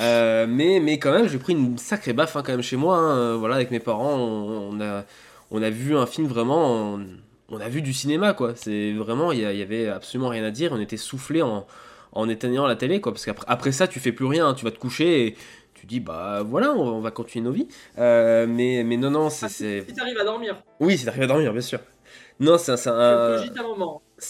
Euh, 0.00 0.46
mais 0.48 0.80
mais 0.80 0.98
quand 0.98 1.12
même, 1.12 1.28
j'ai 1.28 1.38
pris 1.38 1.52
une 1.52 1.78
sacrée 1.78 2.12
baffe 2.12 2.34
hein, 2.34 2.42
quand 2.44 2.52
même 2.52 2.62
chez 2.62 2.76
moi. 2.76 2.96
hein, 2.96 3.16
euh, 3.16 3.36
voilà, 3.36 3.54
avec 3.54 3.70
mes 3.70 3.78
parents, 3.78 4.16
on, 4.16 4.70
on 4.76 4.80
a 4.80 5.04
on 5.52 5.62
a 5.62 5.70
vu 5.70 5.96
un 5.96 6.06
film 6.06 6.26
vraiment. 6.26 6.94
On, 6.94 7.06
on 7.50 7.60
a 7.60 7.68
vu 7.68 7.82
du 7.82 7.92
cinéma 7.92 8.32
quoi. 8.32 8.52
C'est 8.56 8.92
vraiment, 8.92 9.32
il 9.32 9.40
y, 9.40 9.62
avait 9.62 9.88
absolument 9.88 10.28
rien 10.28 10.44
à 10.44 10.50
dire. 10.50 10.72
On 10.72 10.80
était 10.80 10.96
soufflé 10.96 11.42
en 11.42 11.66
en 12.12 12.28
éteignant 12.28 12.66
la 12.66 12.76
télé 12.76 13.00
quoi. 13.00 13.12
Parce 13.12 13.24
qu'après 13.24 13.46
après 13.48 13.72
ça, 13.72 13.86
tu 13.88 14.00
fais 14.00 14.12
plus 14.12 14.26
rien. 14.26 14.48
hein, 14.48 14.54
tu 14.54 14.64
vas 14.64 14.70
te 14.72 14.78
coucher 14.78 15.26
et 15.26 15.36
tu 15.74 15.86
dis 15.86 16.00
bah 16.00 16.42
voilà, 16.44 16.72
on, 16.72 17.00
va 17.00 17.10
continuer 17.10 17.44
nos 17.44 17.52
vies. 17.52 17.68
Euh, 17.98 18.46
mais 18.48 18.82
mais 18.84 18.96
non 18.96 19.10
non, 19.10 19.30
c'est 19.30 19.48
c'est 19.48 19.84
Si 19.88 19.94
t'arrives 19.94 20.18
à 20.18 20.24
dormir, 20.24 20.62
oui, 20.80 20.98
c'est 20.98 21.08
arrivé 21.08 21.24
à 21.24 21.28
dormir, 21.28 21.52
bien 21.52 21.62
sûr. 21.62 21.80
Non, 22.40 22.56
c'est 22.56 22.72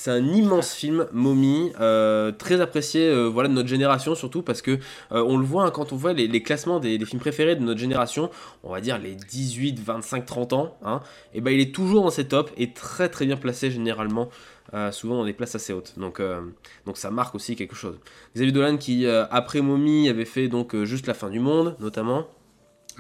un, 0.09 0.25
immense 0.25 0.75
film, 0.75 1.07
Mommy, 1.13 1.73
euh, 1.81 2.33
très 2.33 2.61
apprécié 2.61 3.09
euh, 3.09 3.29
voilà, 3.29 3.49
de 3.49 3.55
notre 3.55 3.69
génération 3.69 4.17
surtout 4.17 4.43
parce 4.43 4.63
que 4.63 4.73
euh, 5.13 5.25
on 5.27 5.37
le 5.39 5.45
voit 5.45 5.65
hein, 5.65 5.71
quand 5.71 5.93
on 5.93 5.97
voit 5.97 6.13
les, 6.13 6.27
les 6.27 6.43
classements 6.43 6.81
des, 6.81 6.99
des 6.99 7.05
films 7.05 7.21
préférés 7.21 7.55
de 7.55 7.63
notre 7.63 7.79
génération, 7.79 8.29
on 8.65 8.73
va 8.73 8.81
dire 8.81 8.99
les 8.99 9.15
18, 9.15 9.79
25, 9.79 10.27
30 10.27 10.53
ans, 10.55 10.77
hein, 10.85 11.01
et 11.35 11.41
ben 11.41 11.53
il 11.53 11.61
est 11.61 11.73
toujours 11.73 12.03
dans 12.03 12.11
ces 12.11 12.27
tops 12.27 12.53
et 12.57 12.73
très 12.73 13.09
très 13.09 13.27
bien 13.27 13.37
placé 13.37 13.71
généralement, 13.71 14.29
euh, 14.75 14.91
souvent 14.91 15.17
dans 15.19 15.25
des 15.25 15.33
places 15.33 15.55
assez 15.55 15.73
hautes. 15.73 15.95
Donc, 15.97 16.19
euh, 16.19 16.41
donc 16.87 16.97
ça 16.97 17.13
marque 17.13 17.37
aussi 17.37 17.55
quelque 17.55 17.77
chose. 17.77 17.99
Xavier 18.35 18.53
Dolan 18.53 18.77
qui 18.77 19.07
euh, 19.07 19.25
après 19.31 19.61
Mommy 19.61 20.09
avait 20.09 20.25
fait 20.25 20.49
donc 20.49 20.75
euh, 20.75 20.85
juste 20.85 21.07
la 21.07 21.15
fin 21.15 21.31
du 21.31 21.39
monde 21.39 21.77
notamment. 21.79 22.27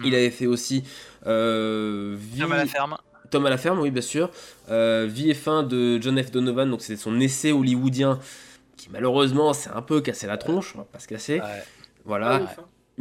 Il 0.05 0.15
avait 0.15 0.31
fait 0.31 0.47
aussi 0.47 0.85
euh, 1.27 2.17
Vie- 2.17 2.43
à 2.43 2.47
la 2.47 2.67
ferme. 2.67 2.97
Tom 3.31 3.47
à 3.47 3.51
la 3.51 3.59
ferme, 3.59 3.81
oui, 3.81 3.91
bien 3.91 4.03
sûr. 4.03 4.31
Euh, 4.71 5.07
Vie 5.09 5.31
et 5.31 5.35
fin 5.35 5.63
de 5.63 6.01
John 6.01 6.23
F. 6.23 6.31
Donovan, 6.31 6.69
donc 6.71 6.83
c'est 6.83 6.97
son 6.97 7.19
essai 7.21 7.53
hollywoodien 7.53 8.19
qui 8.77 8.89
malheureusement 8.91 9.53
s'est 9.53 9.71
un 9.75 9.83
peu 9.83 10.01
cassé 10.01 10.27
la 10.27 10.37
tronche, 10.37 10.73
on 10.75 10.79
va 10.79 10.85
pas 10.85 10.99
se 10.99 11.07
casser. 11.07 11.41
Ouais. 11.41 11.63
Voilà. 12.05 12.43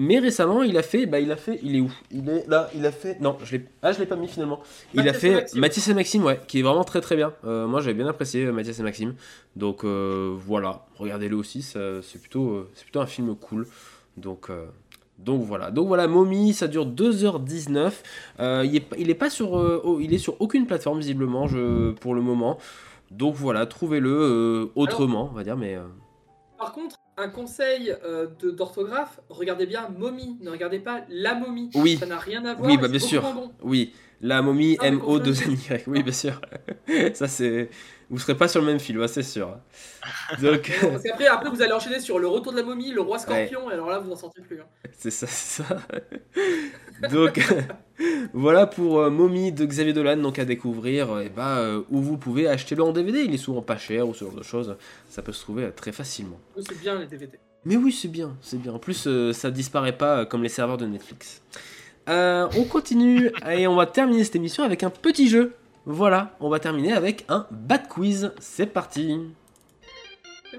Mais 0.01 0.19
récemment, 0.19 0.63
il 0.63 0.77
a 0.77 0.83
fait, 0.83 1.05
bah 1.05 1.19
il 1.19 1.29
a 1.29 1.35
fait, 1.35 1.59
il 1.61 1.75
est 1.75 1.81
où? 1.81 1.91
Il 2.11 2.29
est 2.29 2.47
là, 2.47 2.69
il 2.73 2.85
a 2.85 2.91
fait, 2.91 3.19
non, 3.19 3.37
je 3.43 3.57
l'ai, 3.57 3.65
ah 3.81 3.91
je 3.91 3.99
l'ai 3.99 4.05
pas 4.05 4.15
mis 4.15 4.29
finalement. 4.29 4.61
Il 4.93 5.01
a 5.01 5.11
et 5.11 5.13
fait. 5.13 5.53
Mathias 5.55 5.89
et 5.89 5.93
Maxime, 5.93 6.23
ouais, 6.23 6.39
qui 6.47 6.59
est 6.59 6.61
vraiment 6.61 6.85
très 6.85 7.01
très 7.01 7.17
bien. 7.17 7.33
Euh, 7.43 7.67
moi 7.67 7.81
j'avais 7.81 7.95
bien 7.95 8.07
apprécié 8.07 8.45
euh, 8.45 8.53
Mathias 8.53 8.79
et 8.79 8.83
Maxime. 8.83 9.15
Donc 9.57 9.83
euh, 9.83 10.33
voilà, 10.37 10.85
regardez-le 10.95 11.35
aussi, 11.35 11.61
c'est 11.61 12.19
plutôt, 12.19 12.49
euh, 12.49 12.69
c'est 12.75 12.83
plutôt 12.83 13.01
un 13.01 13.07
film 13.07 13.35
cool. 13.35 13.67
Donc 14.15 14.49
euh, 14.49 14.67
donc 15.23 15.43
voilà, 15.43 15.69
donc 15.69 15.87
voilà, 15.87 16.07
Mommy, 16.07 16.53
ça 16.53 16.67
dure 16.67 16.85
2h19. 16.85 17.91
Euh, 18.39 18.63
il, 18.65 18.75
est, 18.75 18.79
pas- 18.79 18.95
il 18.97 19.09
est 19.09 19.15
pas 19.15 19.29
sur, 19.29 19.57
euh, 19.59 19.81
oh, 19.83 19.99
il 19.99 20.13
est 20.13 20.17
sur 20.17 20.39
aucune 20.41 20.65
plateforme 20.65 20.99
visiblement, 20.99 21.47
je, 21.47 21.91
pour 21.91 22.15
le 22.15 22.21
moment. 22.21 22.57
Donc 23.11 23.35
voilà, 23.35 23.65
trouvez-le 23.65 24.09
euh, 24.09 24.65
autrement, 24.75 25.29
on 25.31 25.35
va 25.35 25.43
dire, 25.43 25.57
mais 25.57 25.75
euh, 25.75 25.81
Par 26.57 26.71
contre, 26.71 26.95
un 27.17 27.27
conseil 27.29 27.93
d'orthographe, 28.43 29.19
regardez 29.29 29.65
bien 29.65 29.89
momie, 29.89 30.37
ne 30.41 30.49
regardez 30.51 30.79
pas 30.79 31.01
la 31.09 31.35
momie. 31.35 31.69
Oui. 31.75 31.97
Ça 31.97 32.05
n'a 32.05 32.17
rien 32.17 32.45
à 32.45 32.53
voir. 32.53 32.69
oui, 32.69 32.77
bah 32.77 32.87
bien 32.87 32.99
sûr, 32.99 33.21
bon. 33.21 33.51
oui, 33.61 33.93
la 34.21 34.41
momie 34.41 34.77
Ah, 34.79 34.89
mais 34.89 34.97
M 34.97 35.01
O 35.03 35.19
2 35.19 35.33
confirmé. 35.33 35.43
N 35.45 35.53
Y, 35.53 35.83
oui 35.87 36.03
bien 36.03 36.13
sûr. 36.13 36.39
ça 37.13 37.27
c'est, 37.27 37.69
vous 38.09 38.19
serez 38.19 38.35
pas 38.35 38.47
sur 38.47 38.59
le 38.61 38.67
même 38.67 38.79
film, 38.79 39.07
c'est 39.07 39.23
sûr. 39.23 39.57
Donc 40.41 40.71
Parce 40.81 41.03
qu'après, 41.03 41.27
après, 41.27 41.49
vous 41.49 41.61
allez 41.61 41.73
enchaîner 41.73 41.99
sur 41.99 42.19
le 42.19 42.27
retour 42.27 42.51
de 42.51 42.57
la 42.57 42.63
momie, 42.63 42.91
le 42.91 43.01
roi 43.01 43.19
scorpion, 43.19 43.69
et 43.69 43.73
alors 43.73 43.89
là, 43.89 43.99
vous 43.99 44.09
n'en 44.09 44.15
sortez 44.15 44.41
plus. 44.41 44.59
hein. 44.61 44.65
c'est 44.97 45.11
ça, 45.11 45.27
c'est 45.27 45.63
ça. 45.63 45.79
donc 47.11 47.39
voilà 48.33 48.67
pour 48.67 48.99
euh, 48.99 49.09
Mommy 49.09 49.51
de 49.51 49.65
Xavier 49.65 49.93
Dolan, 49.93 50.17
donc 50.17 50.39
à 50.39 50.45
découvrir, 50.45 51.19
et 51.19 51.29
bah 51.29 51.59
euh, 51.59 51.83
où 51.89 52.01
vous 52.01 52.17
pouvez 52.17 52.47
acheter 52.47 52.75
le 52.75 52.83
en 52.83 52.91
DVD. 52.91 53.21
Il 53.23 53.33
est 53.33 53.37
souvent 53.37 53.61
pas 53.61 53.77
cher 53.77 54.07
ou 54.07 54.13
ce 54.13 54.25
genre 54.25 54.33
de 54.35 54.43
choses. 54.43 54.75
Ça 55.09 55.21
peut 55.21 55.31
se 55.33 55.41
trouver 55.41 55.65
euh, 55.65 55.71
très 55.71 55.91
facilement. 55.91 56.39
C'est 56.57 56.79
bien 56.79 56.99
les 56.99 57.07
DVD. 57.07 57.39
Mais 57.65 57.75
oui, 57.75 57.91
c'est 57.91 58.07
bien, 58.07 58.37
c'est 58.41 58.57
bien. 58.61 58.73
En 58.73 58.79
plus, 58.79 59.05
euh, 59.07 59.33
ça 59.33 59.51
disparaît 59.51 59.97
pas 59.97 60.19
euh, 60.19 60.25
comme 60.25 60.43
les 60.43 60.49
serveurs 60.49 60.77
de 60.77 60.85
Netflix. 60.85 61.41
Euh, 62.09 62.47
on 62.57 62.63
continue 62.63 63.31
et 63.47 63.67
on 63.67 63.75
va 63.75 63.85
terminer 63.85 64.23
cette 64.23 64.35
émission 64.35 64.63
avec 64.63 64.81
un 64.83 64.89
petit 64.89 65.29
jeu. 65.29 65.55
Voilà, 65.85 66.35
on 66.39 66.49
va 66.49 66.59
terminer 66.59 66.93
avec 66.93 67.23
un 67.29 67.45
bad 67.51 67.87
quiz. 67.87 68.31
C'est 68.39 68.65
parti. 68.65 69.19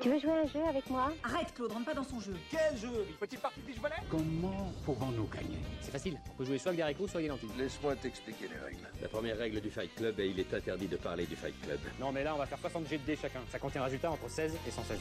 Tu 0.00 0.08
veux 0.08 0.20
jouer 0.20 0.30
à 0.30 0.42
un 0.42 0.46
jeu 0.46 0.60
avec 0.68 0.88
moi? 0.88 1.10
Arrête 1.24 1.52
Claude, 1.52 1.72
rentre 1.72 1.86
pas 1.86 1.94
dans 1.94 2.04
son 2.04 2.20
jeu. 2.20 2.34
Quel 2.48 2.78
jeu? 2.78 3.04
Une 3.08 3.16
petite 3.16 3.40
partie 3.40 3.60
de 3.60 3.80
volet 3.80 3.96
Comment 4.08 4.72
pouvons-nous 4.86 5.26
gagner? 5.26 5.58
C'est 5.80 5.90
facile, 5.90 6.16
on 6.32 6.38
peut 6.38 6.44
jouer 6.44 6.58
soit 6.58 6.68
avec 6.68 6.78
des 6.78 6.82
haricots, 6.84 7.08
soit 7.08 7.18
avec 7.18 7.26
des 7.26 7.30
lentilles. 7.30 7.58
Laisse-moi 7.58 7.96
t'expliquer 7.96 8.44
les 8.44 8.64
règles. 8.64 8.88
La 9.02 9.08
première 9.08 9.36
règle 9.36 9.60
du 9.60 9.70
Fight 9.70 9.92
Club 9.96 10.20
est 10.20 10.30
il 10.30 10.38
est 10.38 10.54
interdit 10.54 10.86
de 10.86 10.96
parler 10.96 11.26
du 11.26 11.34
Fight 11.34 11.60
Club. 11.62 11.80
Non 12.00 12.12
mais 12.12 12.22
là 12.22 12.34
on 12.36 12.38
va 12.38 12.46
faire 12.46 12.58
60 12.58 12.88
G 12.88 12.98
de 12.98 13.02
dés 13.04 13.18
chacun. 13.20 13.40
Ça 13.50 13.58
contient 13.58 13.82
un 13.82 13.86
résultat 13.86 14.12
entre 14.12 14.30
16 14.30 14.52
et 14.66 14.70
116. 14.70 14.98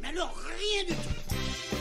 Mais 0.00 0.08
alors, 0.08 0.34
rien 0.34 0.84
du 0.84 0.94
tout 0.94 1.75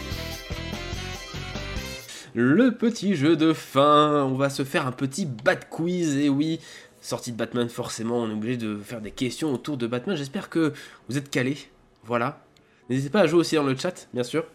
Le 2.38 2.72
petit 2.76 3.16
jeu 3.16 3.38
de 3.38 3.54
fin, 3.54 4.24
on 4.26 4.36
va 4.36 4.50
se 4.50 4.64
faire 4.66 4.86
un 4.86 4.92
petit 4.92 5.26
bat 5.26 5.56
quiz, 5.56 6.18
et 6.18 6.28
oui, 6.28 6.60
sortie 7.00 7.32
de 7.32 7.38
Batman, 7.38 7.70
forcément, 7.70 8.18
on 8.18 8.30
est 8.30 8.34
obligé 8.34 8.58
de 8.58 8.78
faire 8.78 9.00
des 9.00 9.12
questions 9.12 9.54
autour 9.54 9.78
de 9.78 9.88
Batman. 9.88 10.18
J'espère 10.18 10.50
que 10.50 10.74
vous 11.08 11.18
êtes 11.18 11.30
calés, 11.30 11.58
voilà. 12.04 12.44
N'hésitez 12.90 13.10
pas 13.10 13.22
à 13.22 13.28
jouer 13.28 13.40
aussi 13.40 13.56
dans 13.56 13.64
le 13.64 13.76
chat, 13.78 14.10
bien 14.14 14.24
sûr. 14.24 14.46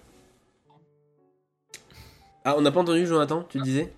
Ah, 2.45 2.55
on 2.59 2.61
n'a 2.61 2.71
pas 2.71 2.81
entendu, 2.81 3.07
Jonathan, 3.07 3.45
tu 3.45 3.57
le 3.59 3.65
disais? 3.65 3.93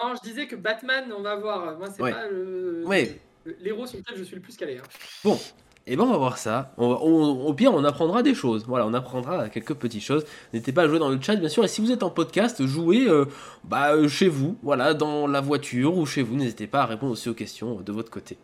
Non, 0.00 0.14
je 0.16 0.28
disais 0.28 0.48
que 0.48 0.56
Batman, 0.56 1.12
on 1.16 1.22
va 1.22 1.36
voir. 1.36 1.78
Moi, 1.78 1.88
c'est 1.94 2.02
Ouais. 2.02 2.10
pas 2.12 2.26
le- 2.28 2.82
Ouais. 2.84 3.20
l'héros 3.60 3.86
sur 3.86 3.98
lequel 3.98 4.16
je 4.18 4.24
suis 4.24 4.34
le 4.34 4.42
plus 4.42 4.56
calé. 4.56 4.78
hein. 4.78 4.82
Bon, 5.22 5.38
et 5.86 5.96
ben 5.96 6.04
on 6.04 6.10
va 6.10 6.16
voir 6.16 6.38
ça. 6.38 6.72
Au 6.76 7.52
pire, 7.54 7.74
on 7.74 7.82
apprendra 7.84 8.22
des 8.22 8.34
choses. 8.34 8.64
Voilà, 8.68 8.86
on 8.86 8.94
apprendra 8.94 9.48
quelques 9.48 9.74
petites 9.74 10.02
choses. 10.02 10.24
N'hésitez 10.52 10.72
pas 10.72 10.82
à 10.82 10.88
jouer 10.88 11.00
dans 11.00 11.08
le 11.08 11.20
chat, 11.20 11.34
bien 11.34 11.48
sûr. 11.48 11.64
Et 11.64 11.68
si 11.68 11.80
vous 11.80 11.90
êtes 11.90 12.04
en 12.04 12.10
podcast, 12.10 12.64
jouez 12.64 13.08
euh, 13.08 13.24
bah, 13.64 13.94
euh, 13.94 14.08
chez 14.08 14.28
vous, 14.28 14.56
voilà, 14.62 14.94
dans 14.94 15.26
la 15.26 15.40
voiture 15.40 15.96
ou 15.96 16.06
chez 16.06 16.22
vous. 16.22 16.36
N'hésitez 16.36 16.68
pas 16.68 16.82
à 16.82 16.86
répondre 16.86 17.12
aussi 17.12 17.28
aux 17.28 17.34
questions 17.34 17.80
de 17.80 17.92
votre 17.92 18.10
côté. 18.10 18.38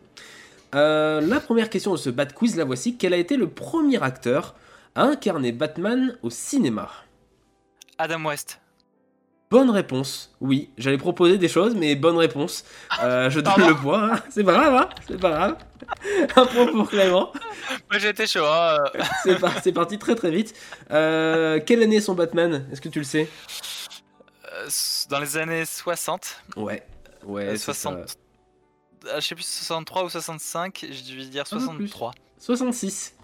Euh, 0.75 1.21
la 1.21 1.39
première 1.39 1.69
question 1.69 1.93
de 1.93 1.97
ce 1.97 2.09
Bat 2.09 2.27
Quiz, 2.27 2.57
la 2.57 2.65
voici. 2.65 2.97
Quel 2.97 3.13
a 3.13 3.17
été 3.17 3.37
le 3.37 3.49
premier 3.49 4.03
acteur 4.03 4.55
à 4.95 5.03
incarner 5.03 5.53
Batman 5.53 6.17
au 6.21 6.29
cinéma? 6.29 6.89
Adam 7.97 8.25
West. 8.25 8.59
Bonne 9.51 9.71
réponse. 9.71 10.31
Oui, 10.41 10.69
j'allais 10.77 10.99
proposer 10.99 11.39
des 11.39 11.47
choses, 11.47 11.73
mais 11.73 11.95
bonne 11.95 12.17
réponse. 12.17 12.63
Euh, 13.01 13.31
je 13.31 13.39
donne 13.39 13.67
le 13.67 13.75
point. 13.75 14.13
hein. 14.13 14.23
C'est 14.29 14.43
pas 14.43 14.53
grave, 14.53 14.75
hein 14.75 14.89
C'est 15.07 15.19
pas 15.19 15.31
grave. 15.31 15.55
Un 16.35 16.45
point 16.45 16.67
pour 16.67 16.87
Clément. 16.89 17.31
Moi 17.89 17.97
j'étais 17.99 18.27
chaud. 18.27 18.45
Hein. 18.45 18.77
C'est 19.23 19.39
par- 19.39 19.63
c'est 19.63 19.71
parti 19.71 19.97
très 19.97 20.13
très 20.13 20.29
vite. 20.29 20.53
Euh, 20.91 21.59
quelle 21.65 21.81
année 21.81 21.95
est 21.95 22.01
son 22.01 22.13
Batman? 22.13 22.67
Est-ce 22.71 22.79
que 22.81 22.89
tu 22.89 22.99
le 22.99 23.05
sais? 23.05 23.27
Euh, 24.53 24.67
Dans 25.09 25.19
les 25.19 25.35
années 25.37 25.65
60. 25.65 26.41
Ouais. 26.55 26.83
Ouais, 27.23 27.45
euh, 27.45 27.51
c'est 27.53 27.57
60. 27.65 28.07
ça. 28.07 28.15
Ah, 29.11 29.19
je 29.19 29.25
sais 29.27 29.35
plus 29.35 29.45
63 29.45 30.03
ou 30.03 30.09
65. 30.09 30.85
Je 30.91 31.15
vais 31.15 31.25
dire 31.25 31.43
Un 31.51 31.57
peu 31.57 31.65
plus. 31.75 31.87
63. 31.87 32.11
66. 32.37 33.15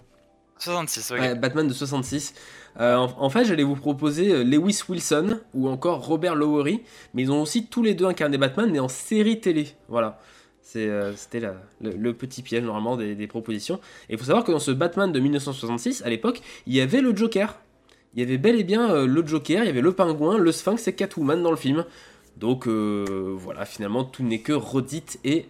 66, 0.58 1.10
ok. 1.12 1.18
Ouais, 1.18 1.34
Batman 1.34 1.68
de 1.68 1.72
66. 1.72 2.34
Euh, 2.80 2.96
en, 2.96 3.14
en 3.18 3.30
fait, 3.30 3.44
j'allais 3.44 3.62
vous 3.62 3.76
proposer 3.76 4.32
euh, 4.32 4.44
Lewis 4.44 4.80
Wilson 4.88 5.40
ou 5.54 5.68
encore 5.68 6.04
Robert 6.06 6.34
Lowery, 6.34 6.82
mais 7.14 7.22
ils 7.22 7.32
ont 7.32 7.42
aussi 7.42 7.66
tous 7.66 7.82
les 7.82 7.94
deux 7.94 8.06
incarné 8.06 8.38
Batman, 8.38 8.70
mais 8.70 8.78
en 8.78 8.88
série 8.88 9.40
télé. 9.40 9.68
Voilà. 9.88 10.20
Euh, 10.76 11.12
C'était 11.16 11.40
le, 11.40 11.52
le 11.90 12.12
petit 12.12 12.42
piège 12.42 12.64
normalement 12.64 12.96
des, 12.96 13.14
des 13.14 13.26
propositions. 13.26 13.76
Et 14.08 14.14
il 14.14 14.18
faut 14.18 14.24
savoir 14.26 14.44
que 14.44 14.52
dans 14.52 14.58
ce 14.58 14.70
Batman 14.72 15.10
de 15.12 15.20
1966, 15.20 16.02
à 16.04 16.10
l'époque, 16.10 16.42
il 16.66 16.74
y 16.74 16.80
avait 16.80 17.00
le 17.00 17.14
Joker. 17.16 17.58
Il 18.14 18.20
y 18.20 18.22
avait 18.22 18.38
bel 18.38 18.58
et 18.58 18.64
bien 18.64 18.90
euh, 18.90 19.06
le 19.06 19.26
Joker, 19.26 19.62
il 19.62 19.66
y 19.66 19.70
avait 19.70 19.80
le 19.80 19.92
pingouin, 19.92 20.38
le 20.38 20.52
Sphinx 20.52 20.86
et 20.88 20.94
Catwoman 20.94 21.42
dans 21.42 21.50
le 21.50 21.56
film. 21.56 21.84
Donc 22.36 22.66
voilà, 22.66 23.64
finalement, 23.64 24.04
tout 24.04 24.22
n'est 24.22 24.40
que 24.42 24.52
redite 24.52 25.18
et 25.24 25.46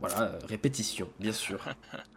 voilà, 0.00 0.38
répétition, 0.48 1.08
bien 1.20 1.32
sûr. 1.32 1.58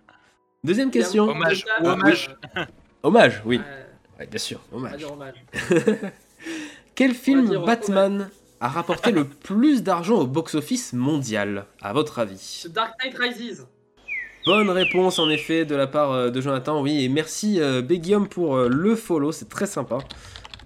Deuxième 0.64 0.92
question. 0.92 1.30
Hommage. 1.30 1.66
Ah, 1.70 1.84
ou 1.84 1.88
hommage. 1.88 2.36
Hommage, 3.04 3.42
oui. 3.46 3.62
Euh, 3.66 3.84
Ouais, 4.20 4.28
bien 4.28 4.40
sûr, 4.40 4.60
hommage. 4.74 5.06
Quel 6.96 7.14
film 7.14 7.64
Batman 7.66 8.30
a 8.60 8.68
rapporté 8.68 9.12
le 9.12 9.24
plus 9.44 9.82
d'argent 9.82 10.16
au 10.16 10.28
box-office 10.28 10.92
mondial, 10.92 11.66
à 11.82 11.94
votre 11.94 12.20
avis 12.20 12.64
The 12.66 12.74
Dark 12.74 12.94
Knight 13.02 13.18
Rises. 13.18 13.66
Bonne 14.46 14.70
réponse 14.70 15.20
en 15.20 15.30
effet 15.30 15.64
de 15.64 15.76
la 15.76 15.88
part 15.88 16.12
euh, 16.12 16.30
de 16.32 16.42
Jonathan, 16.42 16.82
oui, 16.82 17.06
et 17.06 17.08
merci 17.08 17.62
euh, 17.62 17.82
pour 18.30 18.58
euh, 18.58 18.68
le 18.68 18.96
follow, 18.96 19.32
c'est 19.32 19.48
très 19.48 19.68
sympa. 19.68 20.00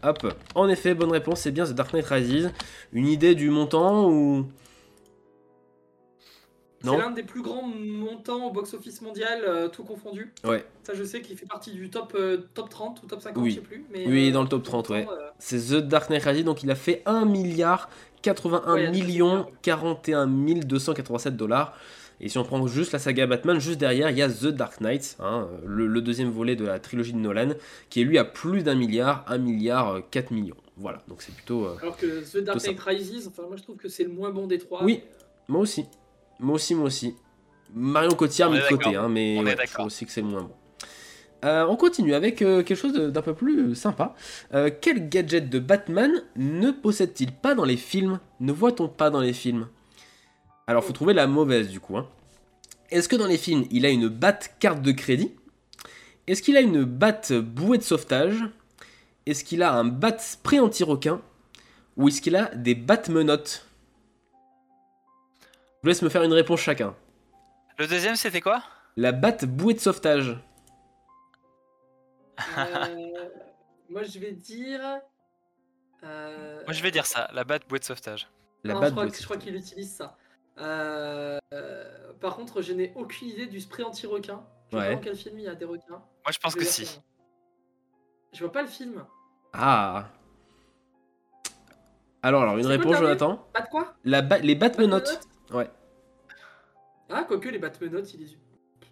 Hop, 0.01 0.33
en 0.55 0.67
effet, 0.67 0.95
bonne 0.95 1.11
réponse, 1.11 1.41
c'est 1.41 1.51
bien 1.51 1.65
The 1.65 1.73
Dark 1.73 1.93
Knight 1.93 2.07
Rises. 2.07 2.51
Une 2.91 3.07
idée 3.07 3.35
du 3.35 3.51
montant 3.51 4.09
ou... 4.09 4.47
C'est 6.83 6.97
l'un 6.97 7.11
des 7.11 7.23
plus 7.23 7.41
grands 7.41 7.63
montants 7.65 8.47
au 8.47 8.51
box-office 8.51 9.01
mondial, 9.01 9.41
euh, 9.47 9.67
tout 9.69 9.83
confondu. 9.83 10.33
Ouais, 10.43 10.65
Ça, 10.83 10.93
je 10.93 11.03
sais 11.03 11.21
qu'il 11.21 11.37
fait 11.37 11.45
partie 11.45 11.71
du 11.71 11.89
top, 11.89 12.13
euh, 12.15 12.37
top 12.53 12.69
30 12.69 13.01
ou 13.03 13.07
top 13.07 13.21
50, 13.21 13.41
Oui. 13.43 13.51
je 13.51 13.55
sais 13.55 13.61
plus. 13.61 13.85
Mais, 13.91 14.05
oui, 14.07 14.29
euh, 14.29 14.31
dans 14.33 14.41
le 14.43 14.49
top 14.49 14.63
30, 14.63 14.89
ouais. 14.89 15.07
C'est 15.39 15.59
The 15.59 15.75
Dark 15.75 16.09
Knight 16.09 16.23
Rises, 16.23 16.43
donc 16.43 16.61
il 16.63 16.69
a 16.71 16.75
fait 16.75 17.01
1 17.05 17.25
milliard 17.25 17.89
81 18.21 18.73
Ouais, 18.73 18.91
millions 18.91 19.43
trucs 19.43 19.61
41 19.61 20.27
287 20.27 21.35
dollars. 21.37 21.73
Et 22.21 22.29
si 22.29 22.37
on 22.37 22.43
prend 22.43 22.65
juste 22.67 22.91
la 22.93 22.99
saga 22.99 23.27
Batman, 23.27 23.59
juste 23.59 23.79
derrière, 23.79 24.09
il 24.09 24.17
y 24.17 24.21
a 24.21 24.29
The 24.29 24.45
Dark 24.47 24.79
Knight, 24.79 25.17
hein, 25.19 25.47
le, 25.65 25.87
le 25.87 26.01
deuxième 26.01 26.29
volet 26.29 26.55
de 26.55 26.63
la 26.65 26.79
trilogie 26.79 27.11
de 27.11 27.17
Nolan, 27.17 27.49
qui 27.89 28.01
est 28.01 28.03
lui 28.05 28.17
à 28.17 28.23
plus 28.23 28.63
d'un 28.63 28.75
milliard, 28.75 29.25
1 29.27 29.37
milliard 29.39 29.89
euh, 29.95 30.01
4 30.11 30.31
millions. 30.31 30.55
Voilà, 30.77 31.01
donc 31.09 31.21
c'est 31.21 31.33
plutôt... 31.35 31.65
euh, 31.65 31.75
Alors 31.81 31.97
que 31.97 32.21
The 32.23 32.43
Dark. 32.43 32.59
Knight 32.63 32.79
Rises, 32.79 33.27
enfin, 33.27 33.43
moi 33.47 33.57
je 33.57 33.63
trouve 33.63 33.75
que 33.77 33.89
c'est 33.89 34.03
le 34.03 34.09
moins 34.11 34.29
bon 34.29 34.47
des 34.47 34.57
trois. 34.57 34.83
Oui, 34.83 35.01
moi 35.49 35.59
aussi. 35.61 35.85
Moi 36.43 36.55
aussi, 36.55 36.75
moi 36.75 36.85
aussi. 36.87 37.15
Marion 37.73 38.11
Cotillard 38.11 38.51
mis 38.51 38.57
de 38.57 38.67
côté, 38.67 38.95
hein, 38.95 39.07
mais 39.09 39.37
On 39.39 39.45
est 39.47 39.55
ouais, 39.57 39.65
je 39.65 39.73
trouve 39.73 39.85
aussi 39.87 40.05
que 40.05 40.11
c'est 40.11 40.21
moins 40.21 40.43
bon. 40.43 40.51
Euh, 41.45 41.65
on 41.67 41.75
continue 41.75 42.13
avec 42.13 42.41
euh, 42.41 42.63
quelque 42.63 42.77
chose 42.77 42.93
d'un 42.93 43.21
peu 43.21 43.33
plus 43.33 43.75
sympa. 43.75 44.13
Euh, 44.53 44.69
quel 44.81 45.09
gadget 45.09 45.49
de 45.49 45.59
Batman 45.59 46.11
ne 46.35 46.71
possède-t-il 46.71 47.31
pas 47.31 47.55
dans 47.55 47.65
les 47.65 47.77
films? 47.77 48.19
Ne 48.39 48.51
voit-on 48.51 48.87
pas 48.87 49.09
dans 49.09 49.21
les 49.21 49.33
films? 49.33 49.67
Alors, 50.67 50.83
faut 50.83 50.93
trouver 50.93 51.13
la 51.13 51.27
mauvaise 51.27 51.69
du 51.69 51.79
coup. 51.79 51.97
hein. 51.97 52.07
Est-ce 52.91 53.09
que 53.09 53.15
dans 53.15 53.27
les 53.27 53.37
films, 53.37 53.65
il 53.71 53.85
a 53.85 53.89
une 53.89 54.07
batte 54.07 54.55
carte 54.59 54.81
de 54.81 54.91
crédit? 54.91 55.31
Est-ce 56.27 56.41
qu'il 56.41 56.55
a 56.57 56.61
une 56.61 56.83
batte 56.83 57.33
bouée 57.33 57.77
de 57.77 57.83
sauvetage? 57.83 58.37
Est-ce 59.25 59.43
qu'il 59.43 59.63
a 59.63 59.73
un 59.73 59.85
bat 59.85 60.17
spray 60.19 60.59
anti-requin? 60.59 61.21
Ou 61.97 62.09
est-ce 62.09 62.21
qu'il 62.21 62.35
a 62.35 62.53
des 62.55 62.75
battes 62.75 63.09
menottes 63.09 63.67
vous 65.83 65.87
laisse 65.89 66.01
me 66.01 66.09
faire 66.09 66.23
une 66.23 66.33
réponse 66.33 66.59
chacun. 66.61 66.95
Le 67.77 67.87
deuxième, 67.87 68.15
c'était 68.15 68.41
quoi? 68.41 68.63
La 68.97 69.11
batte 69.11 69.45
bouée 69.45 69.73
de 69.73 69.79
sauvetage. 69.79 70.37
Euh, 72.57 73.29
moi 73.89 74.03
je 74.03 74.19
vais 74.19 74.31
dire. 74.31 74.81
euh, 76.03 76.63
Moi, 76.65 76.73
je 76.73 76.81
vais 76.83 76.91
dire 76.91 77.05
ça, 77.05 77.29
la 77.33 77.43
batte 77.43 77.67
bouée 77.67 77.79
de 77.79 77.83
sauvetage. 77.83 78.27
La 78.63 78.73
non, 78.75 78.79
batte 78.79 78.89
je 78.89 78.93
crois, 78.93 79.03
bouée 79.03 79.11
de 79.11 79.15
que- 79.15 79.21
je 79.21 79.25
crois 79.25 79.37
qu'il 79.37 79.55
utilise 79.55 79.93
ça. 79.95 80.17
Euh, 80.59 81.39
euh, 81.53 82.13
par 82.21 82.35
contre, 82.35 82.61
je 82.61 82.73
n'ai 82.73 82.93
aucune 82.95 83.29
idée 83.29 83.47
du 83.47 83.59
spray 83.59 83.83
anti-requin. 83.83 84.43
Je 84.71 84.77
sais 84.77 84.83
Ouais. 84.83 84.89
pas 84.89 84.95
dans 84.95 85.01
quel 85.01 85.15
film 85.15 85.39
il 85.39 85.45
y 85.45 85.47
a 85.47 85.55
des 85.55 85.65
requins. 85.65 85.89
Moi, 85.89 86.31
je 86.31 86.37
pense 86.39 86.53
Je 86.53 86.57
que 86.59 86.65
si. 86.65 86.85
ça. 86.85 87.01
Je 88.33 88.39
vois 88.39 88.51
pas 88.51 88.61
le 88.61 88.67
film. 88.67 89.03
Ah. 89.53 90.05
Alors, 92.21 92.43
alors, 92.43 92.57
une 92.57 92.65
réponse, 92.67 92.97
Jonathan? 92.97 93.37
Pas 93.53 93.61
de 93.61 93.67
quoi? 93.67 93.93
La 94.05 94.21
ba- 94.21 94.37
Les 94.39 94.55
battes 94.55 94.77
menottes. 94.79 95.19
Ouais. 95.53 95.69
Ah, 97.09 97.25
quoique 97.27 97.49
les 97.49 97.59
battes 97.59 97.79
menottes, 97.79 98.13
il 98.13 98.21
les. 98.21 98.37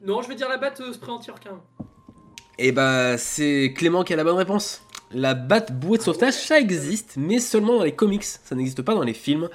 Non, 0.03 0.21
je 0.21 0.29
vais 0.29 0.35
dire 0.35 0.49
la 0.49 0.57
batte 0.57 0.81
euh, 0.81 0.93
spray 0.93 1.11
anti-requin. 1.11 1.61
Et 2.57 2.71
bah, 2.71 3.17
c'est 3.17 3.73
Clément 3.75 4.03
qui 4.03 4.13
a 4.13 4.15
la 4.15 4.23
bonne 4.23 4.37
réponse. 4.37 4.83
La 5.11 5.33
batte 5.33 5.71
bouée 5.71 5.97
de 5.97 6.03
sauvetage, 6.03 6.33
ça 6.33 6.59
existe, 6.59 7.17
mais 7.17 7.39
seulement 7.39 7.77
dans 7.77 7.83
les 7.83 7.95
comics. 7.95 8.23
Ça 8.23 8.55
n'existe 8.55 8.81
pas 8.81 8.93
dans 8.93 9.03
les 9.03 9.13
films. 9.13 9.49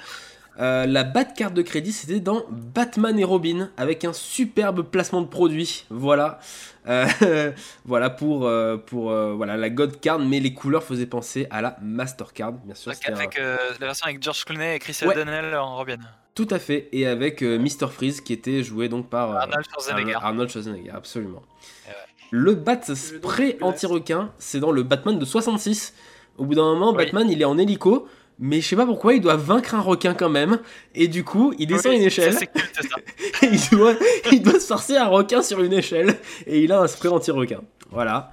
Euh, 0.59 0.85
la 0.87 1.03
batte 1.03 1.35
carte 1.35 1.53
de 1.53 1.61
crédit, 1.61 1.91
c'était 1.91 2.19
dans 2.19 2.43
Batman 2.49 3.17
et 3.19 3.23
Robin, 3.23 3.69
avec 3.77 4.03
un 4.05 4.13
superbe 4.13 4.81
placement 4.81 5.21
de 5.21 5.27
produit. 5.27 5.85
Voilà. 5.91 6.39
Euh, 6.87 7.05
voilà 7.85 8.09
pour, 8.09 8.47
euh, 8.47 8.77
pour 8.77 9.11
euh, 9.11 9.33
voilà, 9.33 9.55
la 9.55 9.69
God 9.69 9.99
Card, 9.99 10.19
mais 10.19 10.39
les 10.39 10.53
couleurs 10.53 10.83
faisaient 10.83 11.05
penser 11.05 11.45
à 11.51 11.61
la 11.61 11.77
Mastercard, 11.81 12.53
bien 12.53 12.73
sûr. 12.75 12.91
Un- 12.91 13.13
avec 13.13 13.37
euh, 13.39 13.55
la 13.79 13.85
version 13.87 14.05
avec 14.07 14.23
George 14.23 14.45
Clooney 14.45 14.75
et 14.75 14.79
Chris 14.79 14.97
Ouais. 15.03 15.09
O'Donnell 15.09 15.55
en 15.55 15.75
Robin. 15.77 15.97
Tout 16.33 16.47
à 16.51 16.59
fait, 16.59 16.87
et 16.91 17.05
avec 17.07 17.41
euh, 17.43 17.57
Mr. 17.59 17.87
Freeze 17.91 18.21
qui 18.21 18.31
était 18.33 18.63
joué 18.63 18.89
donc 18.89 19.09
par 19.09 19.31
euh, 19.31 19.35
Arnold 19.39 19.65
Schwarzenegger. 19.71 20.15
Arnold- 20.21 20.49
Schwarzenegger, 20.49 20.91
absolument. 20.91 21.41
Ouais. 21.87 21.93
Le 22.31 22.55
bat 22.55 22.79
spray 22.93 23.57
anti-requin, 23.61 24.31
c'est 24.37 24.59
dans 24.59 24.71
le 24.71 24.83
Batman 24.83 25.17
de 25.19 25.25
66. 25.25 25.93
Au 26.37 26.45
bout 26.45 26.55
d'un 26.55 26.63
moment, 26.63 26.91
Oui. 26.91 26.97
Batman 26.97 27.29
il 27.29 27.41
est 27.41 27.45
en 27.45 27.57
hélico, 27.57 28.07
mais 28.39 28.61
je 28.61 28.67
sais 28.67 28.75
pas 28.75 28.85
pourquoi 28.85 29.13
il 29.13 29.21
doit 29.21 29.35
vaincre 29.35 29.75
un 29.75 29.81
requin 29.81 30.13
quand 30.13 30.29
même, 30.29 30.59
et 30.95 31.07
du 31.07 31.23
coup 31.23 31.53
il 31.57 31.67
descend 31.67 31.91
Oui, 31.93 31.97
une 31.97 32.03
échelle, 32.03 32.33
ça, 32.33 32.39
ça. 32.39 32.45
et 33.41 33.45
il 33.51 33.77
doit, 33.77 33.95
il 34.31 34.41
doit 34.41 34.59
se 34.59 34.67
forcer 34.67 34.95
un 34.97 35.07
requin 35.07 35.41
sur 35.41 35.61
une 35.61 35.73
échelle, 35.73 36.17
et 36.45 36.63
il 36.63 36.71
a 36.71 36.81
un 36.81 36.87
spray 36.87 37.09
anti-requin. 37.09 37.61
Voilà. 37.89 38.31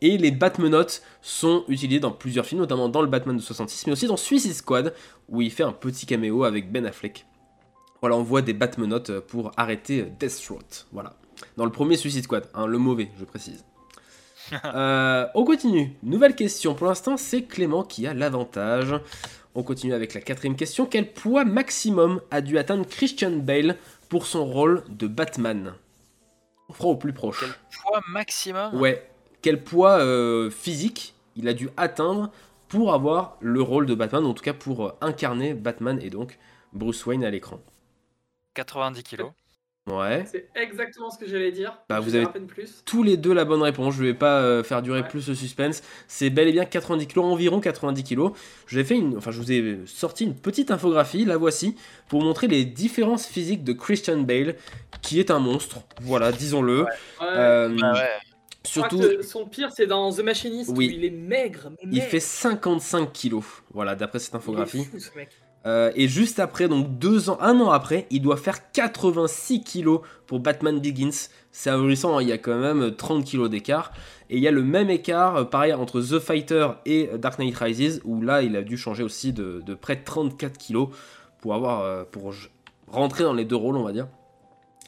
Et 0.00 0.18
les 0.18 0.32
Batmenottes 0.32 1.02
sont 1.20 1.64
utilisés 1.68 2.00
dans 2.00 2.10
plusieurs 2.10 2.44
films, 2.44 2.60
notamment 2.60 2.88
dans 2.88 3.02
le 3.02 3.08
Batman 3.08 3.36
de 3.36 3.40
66, 3.42 3.86
mais 3.86 3.92
aussi 3.92 4.06
dans 4.08 4.16
Suicide 4.16 4.52
Squad, 4.52 4.94
où 5.28 5.42
il 5.42 5.50
fait 5.52 5.62
un 5.62 5.72
petit 5.72 6.06
caméo 6.06 6.42
avec 6.42 6.72
Ben 6.72 6.84
Affleck. 6.86 7.24
Voilà, 8.00 8.16
on 8.16 8.24
voit 8.24 8.42
des 8.42 8.52
Batmenottes 8.52 9.20
pour 9.20 9.52
arrêter 9.56 10.02
Deathstroke. 10.18 10.86
Voilà. 10.92 11.14
Dans 11.56 11.64
le 11.64 11.70
premier 11.70 11.96
Suicide 11.96 12.24
Squad, 12.24 12.48
hein, 12.52 12.66
le 12.66 12.78
mauvais, 12.78 13.10
je 13.18 13.24
précise. 13.24 13.64
Euh, 14.74 15.26
on 15.34 15.44
continue. 15.44 15.96
Nouvelle 16.02 16.34
question. 16.34 16.74
Pour 16.74 16.86
l'instant, 16.86 17.16
c'est 17.16 17.42
Clément 17.42 17.84
qui 17.84 18.06
a 18.06 18.12
l'avantage. 18.12 18.94
On 19.54 19.62
continue 19.62 19.92
avec 19.92 20.14
la 20.14 20.20
quatrième 20.20 20.56
question. 20.56 20.86
Quel 20.86 21.12
poids 21.12 21.44
maximum 21.44 22.20
a 22.30 22.40
dû 22.40 22.58
atteindre 22.58 22.86
Christian 22.86 23.32
Bale 23.32 23.76
pour 24.08 24.26
son 24.26 24.46
rôle 24.46 24.82
de 24.88 25.06
Batman? 25.06 25.74
On 26.68 26.72
fera 26.72 26.88
au 26.88 26.96
plus 26.96 27.12
proche. 27.12 27.40
Quel 27.40 27.80
poids 27.82 28.00
maximum? 28.08 28.80
Ouais. 28.80 29.06
Quel 29.42 29.62
poids 29.62 29.98
euh, 29.98 30.50
physique 30.50 31.14
il 31.36 31.48
a 31.48 31.52
dû 31.52 31.68
atteindre 31.76 32.30
pour 32.68 32.94
avoir 32.94 33.36
le 33.40 33.60
rôle 33.60 33.84
de 33.84 33.94
Batman, 33.94 34.24
en 34.24 34.32
tout 34.32 34.42
cas 34.42 34.54
pour 34.54 34.86
euh, 34.86 34.92
incarner 35.02 35.52
Batman 35.52 35.98
et 36.00 36.08
donc 36.08 36.38
Bruce 36.72 37.04
Wayne 37.04 37.24
à 37.24 37.30
l'écran? 37.30 37.60
90 38.54 39.02
kilos. 39.02 39.32
Ouais. 39.90 40.24
C'est 40.30 40.48
exactement 40.54 41.10
ce 41.10 41.18
que 41.18 41.26
j'allais 41.26 41.50
dire. 41.50 41.76
Bah, 41.88 41.98
vous 41.98 42.14
avez 42.14 42.26
plus. 42.46 42.82
tous 42.84 43.02
les 43.02 43.16
deux 43.16 43.34
la 43.34 43.44
bonne 43.44 43.62
réponse. 43.62 43.94
Je 43.94 44.04
vais 44.04 44.14
pas 44.14 44.40
euh, 44.40 44.62
faire 44.62 44.80
durer 44.80 45.06
plus 45.06 45.28
le 45.28 45.34
suspense. 45.34 45.82
C'est 46.06 46.30
bel 46.30 46.46
et 46.46 46.52
bien 46.52 46.64
90 46.64 47.08
kg, 47.08 47.18
environ 47.18 47.60
90 47.60 48.04
kg. 48.04 48.28
Je, 48.66 48.78
l'ai 48.78 48.84
fait 48.84 48.96
une, 48.96 49.16
enfin, 49.16 49.32
je 49.32 49.38
vous 49.40 49.50
ai 49.50 49.80
sorti 49.86 50.24
une 50.24 50.36
petite 50.36 50.70
infographie, 50.70 51.24
la 51.24 51.36
voici, 51.36 51.74
pour 52.08 52.22
montrer 52.22 52.46
les 52.46 52.64
différences 52.64 53.26
physiques 53.26 53.64
de 53.64 53.72
Christian 53.72 54.18
Bale, 54.20 54.54
qui 55.02 55.18
est 55.18 55.32
un 55.32 55.40
monstre. 55.40 55.78
Voilà, 56.00 56.30
disons-le. 56.30 56.82
Ouais. 56.82 56.88
Euh, 57.22 57.76
Ah 57.82 57.92
ouais. 57.94 57.98
Crois 58.64 58.88
surtout, 58.88 59.00
que 59.00 59.22
son 59.22 59.46
pire, 59.48 59.70
c'est 59.74 59.86
dans 59.88 60.12
The 60.12 60.20
Machinist 60.20 60.70
Oui. 60.76 60.86
où 60.86 60.90
il 60.92 61.04
est 61.04 61.10
maigre. 61.10 61.70
mais 61.72 61.76
il 61.82 61.98
maigre. 61.98 62.04
fait 62.08 62.20
55 62.20 63.12
kg. 63.12 63.40
Voilà, 63.72 63.96
d'après 63.96 64.20
cette 64.20 64.30
Il 64.30 64.36
est 64.36 64.38
infographie. 64.38 64.84
fou, 64.84 65.00
ce 65.00 65.10
mec. 65.16 65.30
Euh, 65.64 65.92
et 65.94 66.08
juste 66.08 66.40
après, 66.40 66.68
donc 66.68 66.98
deux 66.98 67.30
ans, 67.30 67.38
un 67.40 67.60
an 67.60 67.70
après, 67.70 68.06
il 68.10 68.20
doit 68.20 68.36
faire 68.36 68.72
86 68.72 69.62
kilos 69.62 70.00
pour 70.26 70.40
Batman 70.40 70.80
Begins. 70.80 71.28
C'est 71.52 71.70
ahurissant, 71.70 72.18
hein, 72.18 72.22
il 72.22 72.28
y 72.28 72.32
a 72.32 72.38
quand 72.38 72.58
même 72.58 72.94
30 72.94 73.24
kilos 73.24 73.48
d'écart. 73.48 73.92
Et 74.30 74.38
il 74.38 74.42
y 74.42 74.48
a 74.48 74.50
le 74.50 74.62
même 74.62 74.90
écart, 74.90 75.36
euh, 75.36 75.44
pareil, 75.44 75.72
entre 75.72 76.00
The 76.00 76.18
Fighter 76.18 76.68
et 76.86 77.10
Dark 77.18 77.38
Knight 77.38 77.56
Rises, 77.56 78.00
où 78.04 78.22
là, 78.22 78.42
il 78.42 78.56
a 78.56 78.62
dû 78.62 78.76
changer 78.76 79.02
aussi 79.02 79.32
de, 79.32 79.62
de 79.64 79.74
près 79.74 79.96
de 79.96 80.04
34 80.04 80.58
kilos 80.58 80.88
pour 81.40 81.54
avoir, 81.54 81.82
euh, 81.82 82.04
pour 82.10 82.32
rentrer 82.88 83.24
dans 83.24 83.34
les 83.34 83.44
deux 83.44 83.56
rôles, 83.56 83.76
on 83.76 83.84
va 83.84 83.92
dire. 83.92 84.08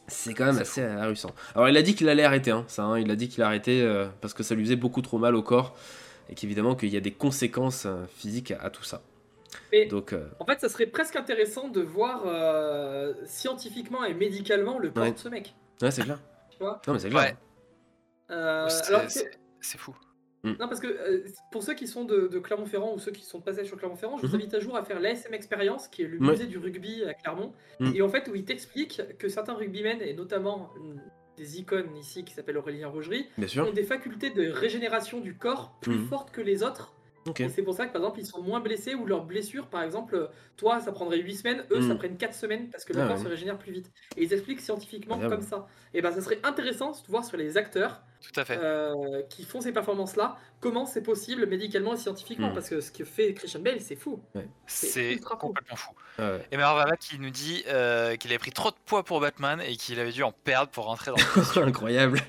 C'est 0.06 0.34
quand 0.34 0.44
même 0.46 0.58
assez 0.58 0.82
ahurissant. 0.82 1.30
Alors, 1.54 1.68
il 1.68 1.76
a 1.76 1.82
dit 1.82 1.94
qu'il 1.94 2.08
allait 2.10 2.24
arrêter, 2.24 2.50
hein, 2.50 2.64
ça. 2.66 2.82
hein, 2.84 2.98
il 2.98 3.10
a 3.10 3.16
dit 3.16 3.28
qu'il 3.28 3.42
arrêtait 3.42 3.88
parce 4.20 4.34
que 4.34 4.42
ça 4.42 4.54
lui 4.54 4.62
faisait 4.62 4.76
beaucoup 4.76 5.00
trop 5.00 5.16
mal 5.16 5.34
au 5.34 5.42
corps 5.42 5.74
et 6.28 6.34
qu'évidemment 6.34 6.74
qu'il 6.74 6.90
y 6.90 6.96
a 6.98 7.00
des 7.00 7.10
conséquences 7.10 7.86
physiques 8.14 8.50
à, 8.50 8.64
à 8.64 8.70
tout 8.70 8.84
ça. 8.84 9.00
Et 9.72 9.86
Donc, 9.86 10.12
euh, 10.12 10.28
en 10.40 10.44
fait, 10.46 10.60
ça 10.60 10.68
serait 10.68 10.86
presque 10.86 11.16
intéressant 11.16 11.68
de 11.68 11.80
voir 11.80 12.22
euh, 12.26 13.14
scientifiquement 13.24 14.04
et 14.04 14.14
médicalement 14.14 14.78
le 14.78 14.90
corps 14.90 15.02
Ouais. 15.04 15.12
de 15.12 15.18
ce 15.18 15.28
mec. 15.28 15.54
ouais, 15.82 15.90
c'est 15.90 16.02
clair. 16.02 16.20
Tu 16.50 16.58
vois? 16.58 16.80
Non, 16.86 16.92
mais 16.94 16.98
c'est 16.98 17.10
clair. 17.10 17.22
Ouais. 17.22 17.36
Euh, 18.30 18.68
C'est- 18.68 19.78
fou. 19.78 19.94
Non, 20.44 20.68
parce 20.68 20.78
que 20.80 20.86
euh, 20.88 21.24
pour 21.50 21.62
ceux 21.62 21.72
qui 21.72 21.86
sont 21.88 22.04
de, 22.04 22.28
de 22.28 22.38
Clermont-Ferrand 22.38 22.92
ou 22.94 22.98
ceux 22.98 23.12
qui 23.12 23.24
sont 23.24 23.40
passés 23.40 23.64
sur 23.64 23.78
Clermont-Ferrand, 23.78 24.18
je 24.18 24.22
vous 24.26 24.28
Mhm. 24.28 24.34
invite 24.42 24.54
à 24.54 24.60
jour 24.60 24.76
à 24.76 24.84
faire 24.84 25.00
l'ASM 25.00 25.32
Experience, 25.32 25.88
qui 25.88 26.02
est 26.02 26.06
le 26.06 26.18
Ouais. 26.20 26.32
musée 26.32 26.46
du 26.46 26.58
rugby 26.58 27.02
à 27.04 27.14
Clermont, 27.14 27.54
Mhm. 27.80 27.94
et 27.96 28.02
en 28.02 28.10
fait 28.10 28.28
où 28.28 28.34
il 28.34 28.44
t'explique 28.44 29.00
que 29.18 29.28
certains 29.30 29.54
rugbymen, 29.54 30.02
et 30.02 30.12
notamment 30.12 30.70
mm, 30.78 31.00
des 31.38 31.58
icônes 31.60 31.96
ici 31.96 32.24
qui 32.26 32.34
s'appellent 32.34 32.58
Aurélien 32.58 32.88
sûr. 33.48 33.66
ont 33.66 33.72
des 33.72 33.84
facultés 33.84 34.30
de 34.30 34.50
régénération 34.50 35.20
du 35.20 35.34
corps 35.34 35.78
plus 35.80 35.96
Mhm. 35.96 36.08
fortes 36.08 36.30
que 36.30 36.42
les 36.42 36.62
autres. 36.62 36.92
C'est 37.48 37.62
pour 37.62 37.74
ça 37.74 37.86
que 37.86 37.92
par 37.92 38.02
exemple 38.02 38.20
ils 38.20 38.26
sont 38.26 38.42
moins 38.42 38.60
blessés 38.60 38.94
ou 38.94 39.06
leurs 39.06 39.24
blessures, 39.26 39.68
par 39.70 39.82
exemple, 39.82 40.30
toi 40.56 40.80
ça 40.80 40.92
prendrait 40.92 41.18
8 41.20 41.36
semaines, 41.36 41.66
eux 41.70 41.80
ça 41.80 41.94
Mhm. 41.94 41.96
prenne 41.96 42.16
4 42.16 42.34
semaines 42.34 42.70
parce 42.70 42.84
que 42.84 42.92
le 42.92 43.02
Ah 43.02 43.04
corps 43.04 43.18
se 43.18 43.28
régénère 43.28 43.58
plus 43.58 43.72
vite. 43.72 43.90
Et 44.16 44.24
ils 44.24 44.32
expliquent 44.32 44.60
scientifiquement 44.60 45.24
comme 45.24 45.42
ça. 45.42 45.66
Et 45.92 46.02
ben 46.02 46.10
ça 46.12 46.20
serait 46.20 46.40
intéressant 46.44 46.90
de 46.92 46.96
voir 47.08 47.24
sur 47.24 47.36
les 47.36 47.56
acteurs 47.56 48.02
Tout 48.32 48.40
à 48.40 48.44
fait. 48.44 48.58
euh, 48.58 49.22
qui 49.28 49.44
font 49.44 49.60
ces 49.60 49.72
performances-là, 49.72 50.36
comment 50.60 50.86
c'est 50.86 51.02
possible 51.02 51.46
médicalement 51.46 51.94
et 51.94 51.96
scientifiquement, 51.96 52.50
Mm. 52.50 52.54
parce 52.54 52.68
que 52.68 52.80
ce 52.80 52.90
que 52.90 53.04
fait 53.04 53.34
Christian 53.34 53.60
Bale, 53.60 53.80
c'est 53.80 53.96
fou. 53.96 54.20
Ouais. 54.34 54.48
C'est 54.66 55.18
complètement 55.20 55.76
fou. 55.76 55.90
Ouais. 56.18 56.46
Et 56.52 56.56
Marvava 56.56 56.96
qui 56.96 57.18
nous 57.18 57.30
dit 57.30 57.64
euh, 57.68 58.16
qu'il 58.16 58.30
avait 58.30 58.38
pris 58.38 58.52
trop 58.52 58.70
de 58.70 58.76
poids 58.86 59.02
pour 59.02 59.20
Batman 59.20 59.60
et 59.60 59.76
qu'il 59.76 59.98
avait 60.00 60.12
dû 60.12 60.22
en 60.22 60.32
perdre 60.32 60.70
pour 60.70 60.84
rentrer 60.86 61.10
dans 61.10 61.16
le 61.60 61.62
Incroyable. 61.68 62.20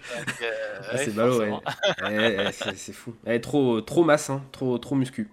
Euh, 0.41 0.51
Ah, 0.91 0.97
c'est 0.97 1.07
ouais, 1.07 1.11
ballot, 1.13 1.39
ouais. 1.39 1.49
forcément. 1.49 1.63
Ouais, 2.09 2.37
ouais, 2.37 2.51
c'est 2.75 2.93
fou. 2.93 3.15
Elle 3.25 3.35
est 3.35 3.39
trop, 3.41 3.81
trop 3.81 4.03
masse, 4.03 4.29
hein, 4.29 4.43
trop, 4.51 4.77
trop 4.77 4.95
muscu. 4.95 5.29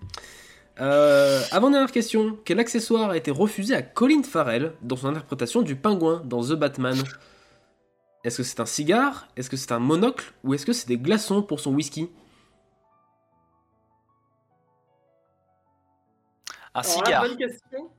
Euh, 0.80 1.42
avant-dernière 1.50 1.92
question. 1.92 2.38
Quel 2.44 2.58
accessoire 2.58 3.10
a 3.10 3.16
été 3.16 3.30
refusé 3.30 3.74
à 3.74 3.82
Colin 3.82 4.22
Farrell 4.22 4.72
dans 4.80 4.96
son 4.96 5.08
interprétation 5.08 5.60
du 5.62 5.76
pingouin 5.76 6.22
dans 6.24 6.42
The 6.42 6.52
Batman? 6.54 6.96
Est-ce 8.24 8.38
que 8.38 8.42
c'est 8.44 8.60
un 8.60 8.66
cigare? 8.66 9.28
Est-ce 9.36 9.50
que 9.50 9.56
c'est 9.56 9.72
un 9.72 9.80
monocle? 9.80 10.32
Ou 10.44 10.54
est-ce 10.54 10.64
que 10.64 10.72
c'est 10.72 10.86
des 10.88 10.98
glaçons 10.98 11.42
pour 11.42 11.58
son 11.60 11.74
whisky? 11.74 12.10
Un 16.74 16.80
Alors 16.80 16.84
cigare. 16.84 17.22
bonne 17.22 17.36
question. 17.36 17.90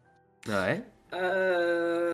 Ouais. 0.48 0.84
Euh, 1.14 2.12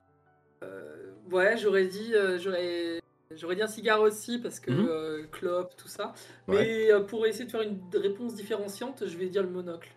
euh, 0.64 1.12
ouais, 1.32 1.56
j'aurais 1.58 1.86
dit, 1.86 2.14
euh, 2.16 2.38
j'aurais, 2.40 3.00
j'aurais 3.36 3.56
dit 3.56 3.62
un 3.62 3.68
cigare 3.68 4.02
aussi 4.02 4.40
parce 4.40 4.60
que 4.60 4.72
euh, 4.72 5.26
clope, 5.32 5.76
tout 5.78 5.88
ça. 5.88 6.14
Ouais. 6.48 6.58
Mais 6.58 6.92
euh, 6.92 7.02
pour 7.02 7.26
essayer 7.28 7.46
de 7.46 7.52
faire 7.52 7.62
une 7.62 7.80
réponse 7.94 8.34
différenciante, 8.34 9.04
je 9.06 9.18
vais 9.18 9.28
dire 9.28 9.44
le 9.44 9.50
monocle. 9.50 9.90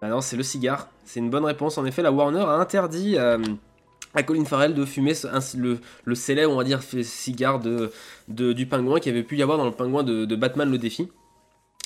Bah 0.00 0.08
non, 0.08 0.20
c'est 0.20 0.36
le 0.36 0.44
cigare. 0.44 0.90
C'est 1.04 1.18
une 1.18 1.30
bonne 1.30 1.44
réponse. 1.46 1.78
En 1.78 1.84
effet, 1.86 2.02
la 2.02 2.12
Warner 2.12 2.42
a 2.42 2.52
interdit 2.52 3.16
euh, 3.18 3.38
à 4.18 4.22
Colin 4.22 4.44
Farrell 4.44 4.74
de 4.74 4.84
fumer 4.84 5.12
le, 5.56 5.78
le 6.04 6.14
célèbre, 6.14 6.52
on 6.52 6.56
va 6.56 6.64
dire, 6.64 6.80
cigare 6.82 7.58
de, 7.60 7.90
de- 8.28 8.52
du 8.52 8.66
pingouin 8.66 9.00
qui 9.00 9.08
avait 9.08 9.22
pu 9.22 9.36
y 9.36 9.42
avoir 9.42 9.58
dans 9.58 9.64
le 9.66 9.72
pingouin 9.72 10.02
de, 10.02 10.24
de 10.24 10.36
Batman 10.36 10.70
le 10.70 10.78
défi. 10.78 11.08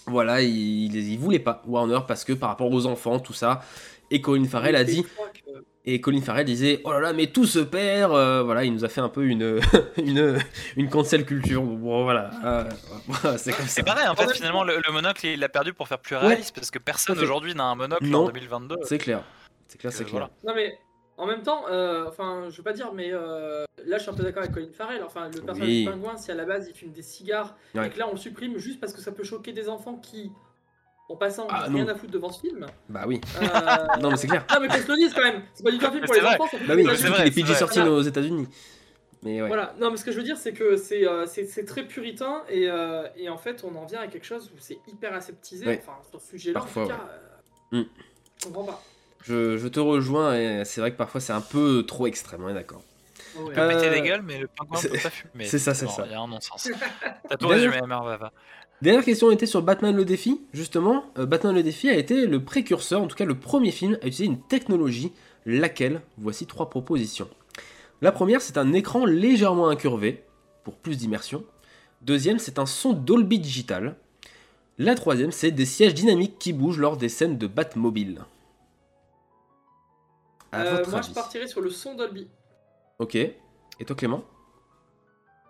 Voilà, 0.07 0.43
il, 0.43 0.51
il, 0.95 0.97
il 1.13 1.19
voulait 1.19 1.39
pas 1.39 1.63
Warner 1.67 2.01
parce 2.09 2.25
que 2.25 2.33
par 2.33 2.49
rapport 2.49 2.71
aux 2.73 2.87
enfants, 2.87 3.21
tout 3.21 3.33
ça. 3.35 3.61
Et 4.11 4.21
Colin 4.21 4.45
Farrell 4.47 4.75
a 4.77 4.83
dit, 4.85 5.07
et 5.85 6.01
Colin 6.01 6.21
Farrell 6.21 6.45
disait, 6.45 6.81
oh 6.85 6.93
là 6.93 7.01
là, 7.01 7.13
mais 7.13 7.29
tout 7.29 7.47
se 7.47 7.61
perd. 7.61 8.13
euh, 8.13 8.43
voilà, 8.43 8.65
il 8.65 8.73
nous 8.75 8.85
a 8.85 8.89
fait 8.89 9.01
un 9.01 9.09
peu 9.09 9.25
une 9.25 9.61
une 9.97 10.39
une 10.77 10.89
cancel 10.89 11.25
culture. 11.25 11.63
Bon, 11.63 12.03
voilà, 12.03 12.31
euh, 12.45 12.65
voilà, 13.07 13.39
c'est 13.39 13.53
comme 13.53 13.67
ça. 13.67 13.73
C'est 13.73 13.83
pareil, 13.85 14.07
en 14.09 14.15
fait, 14.17 14.31
finalement, 14.33 14.65
le, 14.65 14.77
le 14.85 14.93
monocle, 14.93 15.27
il 15.27 15.39
l'a 15.41 15.49
perdu 15.49 15.73
pour 15.73 15.87
faire 15.89 15.99
plus 15.99 16.17
Ouais. 16.17 16.27
réaliste 16.27 16.55
parce 16.55 16.71
que 16.71 16.79
personne 16.79 17.19
aujourd'hui 17.21 17.55
n'a 17.55 17.65
un 17.65 17.75
monocle 17.75 18.07
Non. 18.07 18.25
en 18.25 18.31
2022. 18.31 18.77
C'est 18.85 18.99
clair, 18.99 19.23
c'est 19.69 19.79
clair, 19.79 19.93
Euh, 19.93 19.97
c'est 19.97 20.05
clair. 20.05 20.13
voilà. 20.13 20.31
Non 20.45 20.53
mais 20.55 20.75
en 21.23 21.27
même 21.27 21.43
temps, 21.43 21.65
euh, 21.71 22.07
enfin, 22.09 22.47
je 22.51 22.57
veux 22.57 22.63
pas 22.63 22.73
dire, 22.73 22.93
mais 22.93 23.11
euh, 23.13 23.65
là, 23.87 23.99
je 23.99 24.03
suis 24.03 24.11
un 24.11 24.15
peu 24.15 24.23
d'accord 24.25 24.43
avec 24.43 24.55
Colin 24.55 24.73
Farrell. 24.73 25.03
Enfin, 25.05 25.27
le 25.33 25.41
personnage 25.41 25.69
Oui. 25.69 25.85
du 25.85 25.91
pingouin, 25.91 26.17
si 26.17 26.31
à 26.31 26.35
la 26.35 26.45
base 26.45 26.69
il 26.69 26.75
fume 26.75 26.91
des 26.93 27.03
cigares 27.03 27.55
Ouais. 27.75 27.87
et 27.87 27.91
que 27.91 27.99
là 27.99 28.07
on 28.09 28.13
le 28.13 28.17
supprime 28.19 28.59
juste 28.59 28.81
parce 28.81 28.93
que 28.93 29.01
ça 29.01 29.13
peut 29.13 29.23
choquer 29.25 29.53
des 29.53 29.69
enfants 29.69 29.95
qui, 29.97 30.33
en 31.09 31.17
passant, 31.17 31.47
Ah, 31.51 31.69
n'ont 31.69 31.77
rien 31.77 31.89
à 31.89 31.95
foutre 31.95 32.13
devant 32.13 32.31
ce 32.31 32.41
film. 32.41 32.67
Bah 32.89 33.05
oui. 33.07 33.21
euh, 33.41 33.47
Non, 34.01 34.11
mais 34.11 34.17
c'est 34.17 34.27
clair. 34.27 34.45
Non 34.53 34.61
mais 34.61 34.69
qu'on 34.69 34.75
se 34.75 34.89
le 34.89 34.97
dise 34.97 35.15
quand 35.15 35.23
même, 35.23 35.43
c'est 35.55 35.63
pas 35.63 35.71
du 35.71 35.79
tout 35.79 35.87
un 35.87 35.91
film 35.93 36.05
pour 36.05 36.15
les 36.15 36.21
vrai. 36.21 36.35
enfants, 36.41 36.57
Bah 36.67 36.75
oui, 36.77 36.85
c'est 36.91 36.97
surtout 36.97 37.13
vrai, 37.13 37.31
qu'il 37.31 37.33
est 37.43 37.47
c'est 37.47 37.53
PG 37.53 37.55
sorti 37.55 37.81
aux 37.81 38.03
États-Unis. 38.03 38.49
Mais 39.25 39.41
ouais. 39.41 39.47
Voilà, 39.47 39.73
non 39.79 39.93
mais 39.93 39.97
ce 39.97 40.05
que 40.05 40.11
je 40.11 40.17
veux 40.17 40.25
dire 40.25 40.37
c'est 40.37 40.53
que 40.53 40.77
c'est 40.77 41.07
euh, 41.07 41.27
très 41.65 41.85
puritain 41.85 42.43
et, 42.49 42.69
euh, 42.69 43.07
et 43.17 43.29
en 43.29 43.39
fait 43.39 43.63
on 43.63 43.73
en 43.77 43.85
vient 43.87 44.01
à 44.01 44.09
quelque 44.09 44.25
chose 44.27 44.51
où 44.53 44.57
c'est 44.59 44.79
hyper 44.89 45.15
aseptisé, 45.15 45.65
Ouais. 45.65 45.81
enfin 45.81 45.97
sur 46.11 46.21
ce 46.21 46.31
sujet-là 46.31 46.59
en 46.59 46.63
Parfois, 46.63 46.83
tout 46.83 46.89
cas, 46.89 46.95
ouais. 46.97 47.79
euh, 47.79 47.83
Mm. 47.83 47.87
je 48.41 48.45
comprends 48.47 48.65
pas. 48.65 48.83
Je, 49.23 49.57
je 49.59 49.69
te 49.69 49.81
rejoins 49.81 50.37
et 50.37 50.65
c'est 50.65 50.81
vrai 50.81 50.93
que 50.93 50.97
parfois 50.97 51.21
c'est 51.21 51.33
un 51.33 51.41
peu 51.41 51.85
trop 51.87 52.07
extrême, 52.07 52.43
on 52.45 52.49
est 52.49 52.55
d'accord. 52.55 52.83
Il 53.37 53.53
peut 53.55 53.69
péter 53.69 53.91
des 53.91 54.03
gueules, 54.03 54.23
mais 54.23 54.39
le 54.41 54.47
pingouin 54.49 54.77
c'est- 54.79 54.89
peut 54.91 54.99
pas 54.99 55.11
fumer. 55.11 55.45
c'est 55.47 55.59
ça, 55.59 55.73
c'est 55.75 55.87
Bon, 55.87 55.93
ça. 55.93 56.05
Il 56.07 56.13
y 56.13 56.15
a 56.15 56.21
un 56.21 56.29
non-sens. 56.29 56.69
T'as 57.29 57.37
tout 57.37 57.49
résumé, 57.49 57.81
Marvava. 57.87 58.31
Dernière 58.83 59.05
question 59.05 59.31
était 59.31 59.47
sur 59.47 59.63
Batman 59.63 59.95
le 59.97 60.05
défi. 60.05 60.41
Justement, 60.53 61.05
euh, 61.17 61.25
Batman 61.25 61.55
le 61.55 61.63
défi 61.63 61.89
a 61.89 61.95
été 61.97 62.27
le 62.27 62.45
précurseur, 62.45 63.01
en 63.01 63.07
tout 63.07 63.17
cas 63.17 63.25
le 63.25 63.39
premier 63.39 63.71
film 63.71 63.95
à 64.03 64.07
utiliser 64.09 64.25
une 64.27 64.41
technologie, 64.41 65.13
laquelle 65.47 66.03
Voici 66.19 66.47
trois 66.47 66.69
propositions. 66.69 67.29
La 68.03 68.11
première, 68.13 68.43
c'est 68.43 68.59
un 68.59 68.73
écran 68.73 69.07
légèrement 69.07 69.69
incurvé, 69.69 70.25
pour 70.65 70.75
plus 70.75 70.97
d'immersion. 70.99 71.45
Deuxième, 72.03 72.39
c'est 72.41 72.59
un 72.59 72.67
son 72.67 72.93
Dolby 72.93 73.39
Digital. 73.39 73.95
La 74.79 74.95
troisième, 74.97 75.31
c'est 75.31 75.53
des 75.53 75.65
sièges 75.67 75.95
dynamiques 75.95 76.39
qui 76.41 76.53
bougent 76.53 76.79
lors 76.81 76.97
des 76.97 77.09
scènes 77.09 77.39
de 77.39 77.47
Batmobile. 77.47 78.23
Euh, 80.55 80.85
moi 80.89 80.99
avis. 80.99 81.09
je 81.09 81.15
partirais 81.15 81.47
sur 81.47 81.61
le 81.61 81.71
son 81.71 81.95
Dolby. 81.95 82.29
Ok. 82.99 83.15
Et 83.17 83.85
toi 83.87 83.97
Clément? 83.97 84.25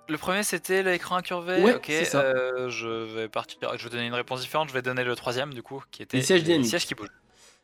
Le 0.08 0.18
premier 0.18 0.42
c'était 0.42 0.82
l'écran 0.82 1.16
incurvé. 1.16 1.62
Ouais, 1.62 1.74
ok, 1.74 1.84
c'est 1.86 2.04
ça. 2.04 2.20
euh, 2.20 2.68
je 2.68 2.88
vais 2.88 3.28
partir. 3.28 3.58
Je 3.76 3.84
vais 3.84 3.90
donner 3.90 4.06
une 4.06 4.14
réponse 4.14 4.40
différente. 4.40 4.68
Je 4.68 4.74
vais 4.74 4.82
donner 4.82 5.04
le 5.04 5.14
troisième 5.16 5.54
du 5.54 5.62
coup, 5.62 5.82
qui 5.90 6.02
était 6.02 6.16
Les 6.16 6.22
sièges 6.22 6.44
sièges 6.64 6.86
qui 6.86 6.94
bougent. 6.94 7.08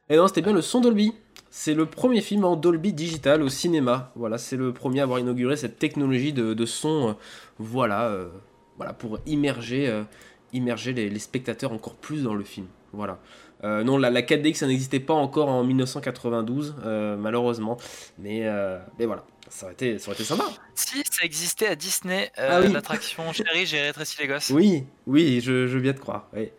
Et 0.08 0.16
non, 0.16 0.26
c'était 0.28 0.42
bien 0.42 0.52
le 0.52 0.62
son 0.62 0.80
Dolby. 0.80 1.12
C'est 1.50 1.74
le 1.74 1.86
premier 1.86 2.20
film 2.22 2.44
en 2.44 2.56
Dolby 2.56 2.92
Digital 2.92 3.42
au 3.42 3.48
cinéma. 3.48 4.12
Voilà, 4.14 4.38
c'est 4.38 4.56
le 4.56 4.72
premier 4.72 5.00
à 5.00 5.02
avoir 5.04 5.18
inauguré 5.18 5.56
cette 5.56 5.78
technologie 5.78 6.32
de, 6.32 6.54
de 6.54 6.66
son. 6.66 7.10
euh, 7.10 7.12
voilà, 7.58 8.06
euh, 8.08 8.28
voilà, 8.76 8.92
pour 8.92 9.18
immerger, 9.26 9.88
euh, 9.88 10.04
immerger 10.52 10.92
les, 10.92 11.10
les 11.10 11.18
spectateurs 11.18 11.72
encore 11.72 11.96
plus 11.96 12.22
dans 12.22 12.34
le 12.34 12.44
film. 12.44 12.66
Voilà. 12.92 13.18
Euh, 13.64 13.82
non, 13.82 13.98
la, 13.98 14.10
la 14.10 14.22
4DX, 14.22 14.54
ça 14.54 14.66
n'existait 14.66 15.00
pas 15.00 15.14
encore 15.14 15.48
en 15.48 15.64
1992, 15.64 16.76
euh, 16.84 17.16
malheureusement. 17.16 17.76
Mais, 18.18 18.46
euh, 18.46 18.78
mais 18.98 19.06
voilà, 19.06 19.24
ça 19.48 19.66
aurait, 19.66 19.72
été, 19.72 19.98
ça 19.98 20.08
aurait 20.08 20.14
été 20.14 20.24
sympa. 20.24 20.44
Si, 20.76 21.02
ça 21.10 21.24
existait 21.24 21.66
à 21.66 21.74
Disney, 21.74 22.30
euh, 22.38 22.48
Ah 22.52 22.60
oui. 22.60 22.72
l'attraction 22.72 23.32
Chérie, 23.32 23.66
j'ai 23.66 23.80
rétréci 23.80 24.16
les 24.20 24.28
gosses. 24.28 24.50
Oui, 24.50 24.84
oui, 25.08 25.40
je, 25.40 25.66
je 25.66 25.76
viens 25.78 25.92
de 25.92 25.98
croire. 25.98 26.28
oui. 26.34 26.50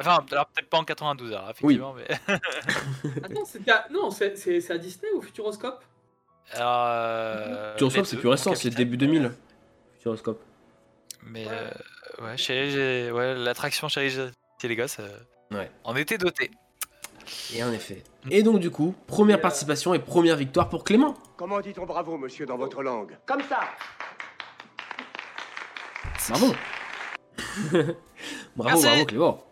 Enfin, 0.00 0.24
alors 0.32 0.46
peut-être 0.46 0.68
pas 0.68 0.78
en 0.78 0.84
92, 0.84 1.30
alors, 1.32 1.50
effectivement, 1.50 1.94
mais. 1.94 2.08
Attends, 3.22 3.44
c'était 3.44 3.70
à... 3.70 3.86
non, 3.92 4.10
c'est 4.10 4.36
c'est- 4.36 4.60
c'est 4.60 4.72
à 4.72 4.78
Disney 4.78 5.10
ou 5.14 5.22
Futuroscope? 5.22 5.84
Alors, 6.54 6.84
euh, 6.88 7.72
Futuroscope, 7.74 8.06
c'est 8.06 8.16
plus 8.16 8.28
récent, 8.28 8.54
c'est 8.56 8.70
début 8.70 8.96
2000. 8.96 9.30
Futuroscope. 9.98 10.42
Mais 11.24 11.46
euh, 11.48 11.70
ouais, 12.24 12.36
chérie, 12.36 12.72
j'ai- 12.72 13.12
ouais, 13.12 13.36
l'attraction 13.36 13.88
Chérie, 13.88 14.10
j'ai 14.10 14.68
les 14.68 14.74
gosses, 14.76 14.96
euh, 14.98 15.08
Ouais. 15.52 15.70
en 15.84 15.94
était 15.96 16.18
doté. 16.18 16.50
Et 17.54 17.62
en 17.62 17.72
effet. 17.72 18.02
Et 18.30 18.42
donc, 18.42 18.58
du 18.60 18.70
coup, 18.70 18.94
première 19.06 19.40
participation 19.40 19.94
et 19.94 19.98
première 19.98 20.36
victoire 20.36 20.68
pour 20.68 20.84
Clément. 20.84 21.14
Comment 21.36 21.60
dit-on 21.60 21.86
bravo, 21.86 22.16
monsieur, 22.18 22.46
dans 22.46 22.56
votre 22.56 22.82
langue? 22.82 23.16
Comme 23.26 23.42
ça. 23.42 23.60
Bravo 26.28 26.54
Bravo, 28.56 28.82
Merci. 28.82 28.86
bravo 28.86 29.04
Clément 29.06 29.44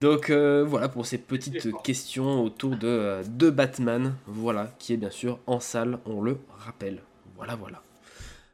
Donc 0.00 0.30
euh, 0.30 0.64
voilà 0.66 0.88
pour 0.88 1.06
ces 1.06 1.18
petites 1.18 1.82
questions 1.82 2.42
autour 2.42 2.76
de, 2.76 2.88
euh, 2.88 3.22
de 3.26 3.50
Batman, 3.50 4.14
voilà, 4.26 4.72
qui 4.78 4.94
est 4.94 4.96
bien 4.96 5.10
sûr 5.10 5.38
en 5.46 5.60
salle, 5.60 5.98
on 6.06 6.22
le 6.22 6.38
rappelle. 6.58 7.02
Voilà, 7.36 7.56
voilà. 7.56 7.82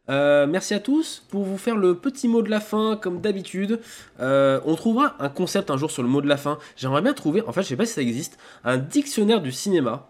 Euh, 0.08 0.46
merci 0.46 0.74
à 0.74 0.80
tous 0.80 1.22
pour 1.28 1.44
vous 1.44 1.58
faire 1.58 1.76
le 1.76 1.94
petit 1.94 2.28
mot 2.28 2.42
de 2.42 2.50
la 2.50 2.60
fin 2.60 2.96
comme 2.96 3.20
d'habitude. 3.20 3.80
Euh, 4.20 4.60
on 4.64 4.74
trouvera 4.74 5.16
un 5.18 5.28
concept 5.28 5.70
un 5.70 5.76
jour 5.76 5.90
sur 5.90 6.02
le 6.02 6.08
mot 6.08 6.20
de 6.20 6.28
la 6.28 6.36
fin. 6.36 6.58
J'aimerais 6.76 7.02
bien 7.02 7.12
trouver, 7.12 7.42
en 7.42 7.52
fait 7.52 7.62
je 7.62 7.68
sais 7.68 7.76
pas 7.76 7.86
si 7.86 7.94
ça 7.94 8.02
existe, 8.02 8.38
un 8.64 8.78
dictionnaire 8.78 9.40
du 9.40 9.52
cinéma 9.52 10.08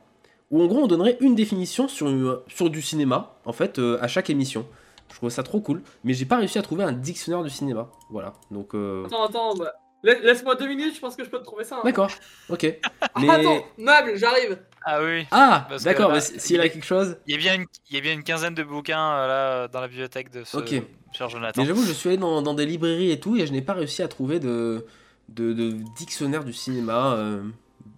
où 0.50 0.62
en 0.62 0.66
gros 0.66 0.78
on 0.78 0.86
donnerait 0.86 1.18
une 1.20 1.34
définition 1.34 1.88
sur, 1.88 2.70
du 2.70 2.82
cinéma 2.82 3.34
en 3.44 3.52
fait 3.52 3.78
euh, 3.78 3.98
à 4.00 4.08
chaque 4.08 4.30
émission. 4.30 4.66
Je 5.10 5.16
trouve 5.16 5.30
ça 5.30 5.42
trop 5.42 5.60
cool, 5.60 5.82
mais 6.04 6.12
j'ai 6.12 6.26
pas 6.26 6.36
réussi 6.36 6.58
à 6.58 6.62
trouver 6.62 6.84
un 6.84 6.92
dictionnaire 6.92 7.42
du 7.42 7.48
cinéma. 7.48 7.88
Voilà, 8.10 8.34
donc. 8.50 8.74
Attends, 9.06 9.24
attends, 9.24 9.54
bah, 9.54 9.72
laisse-moi 10.02 10.54
deux 10.54 10.68
minutes, 10.68 10.94
je 10.94 11.00
pense 11.00 11.16
que 11.16 11.24
je 11.24 11.30
peux 11.30 11.38
te 11.38 11.44
trouver 11.44 11.64
ça. 11.64 11.76
hein. 11.76 11.82
D'accord, 11.84 12.10
ok. 12.48 12.78
Ah, 13.02 13.08
Mais... 13.20 13.28
Attends, 13.30 13.64
meuble, 13.78 14.16
j'arrive. 14.16 14.58
Ah 14.84 15.02
oui. 15.02 15.26
Ah, 15.30 15.68
d'accord, 15.82 16.08
bah, 16.08 16.14
mais 16.14 16.20
s'il 16.20 16.56
y 16.56 16.60
a 16.60 16.68
quelque 16.68 16.86
chose. 16.86 17.16
Il 17.26 17.32
y 17.32 17.34
a 17.34 17.38
bien 17.38 17.54
une, 17.56 17.66
il 17.90 17.96
y 17.96 17.98
a 17.98 18.00
bien 18.00 18.12
une 18.14 18.22
quinzaine 18.22 18.54
de 18.54 18.62
bouquins 18.62 19.12
euh, 19.12 19.26
là 19.26 19.68
dans 19.68 19.80
la 19.80 19.88
bibliothèque 19.88 20.30
de 20.30 20.44
ce 20.44 20.56
Ok. 20.56 20.74
cher 21.12 21.28
Jonathan. 21.28 21.60
Mais 21.60 21.66
j'avoue, 21.66 21.82
je 21.84 21.92
suis 21.92 22.08
allé 22.10 22.18
dans, 22.18 22.40
dans 22.42 22.54
des 22.54 22.64
librairies 22.64 23.10
et 23.10 23.20
tout, 23.20 23.36
et 23.36 23.46
je 23.46 23.52
n'ai 23.52 23.60
pas 23.60 23.74
réussi 23.74 24.02
à 24.02 24.08
trouver 24.08 24.38
de, 24.40 24.86
de, 25.28 25.52
de 25.52 25.70
dictionnaire 25.96 26.44
du 26.44 26.52
cinéma 26.52 27.14
euh, 27.14 27.42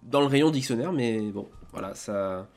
dans 0.03 0.21
le 0.21 0.27
rayon 0.27 0.49
dictionnaire, 0.49 0.91
mais 0.91 1.19
bon, 1.31 1.47
voilà, 1.71 1.93
ça, 1.93 2.47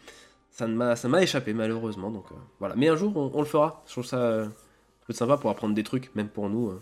ça 0.50 0.66
ne 0.66 0.74
m'a 0.74 0.96
ça 0.96 1.06
m'a 1.08 1.22
échappé 1.22 1.52
malheureusement. 1.52 2.10
Donc 2.10 2.24
euh, 2.32 2.36
voilà. 2.58 2.74
Mais 2.76 2.88
un 2.88 2.96
jour, 2.96 3.16
on, 3.16 3.30
on 3.34 3.40
le 3.40 3.46
fera. 3.46 3.82
Je 3.86 3.92
trouve 3.92 4.06
ça 4.06 4.18
euh, 4.18 4.46
peut 4.46 5.10
être 5.10 5.16
sympa 5.16 5.36
pour 5.36 5.50
apprendre 5.50 5.74
des 5.74 5.84
trucs, 5.84 6.12
même 6.16 6.28
pour 6.28 6.48
nous. 6.48 6.72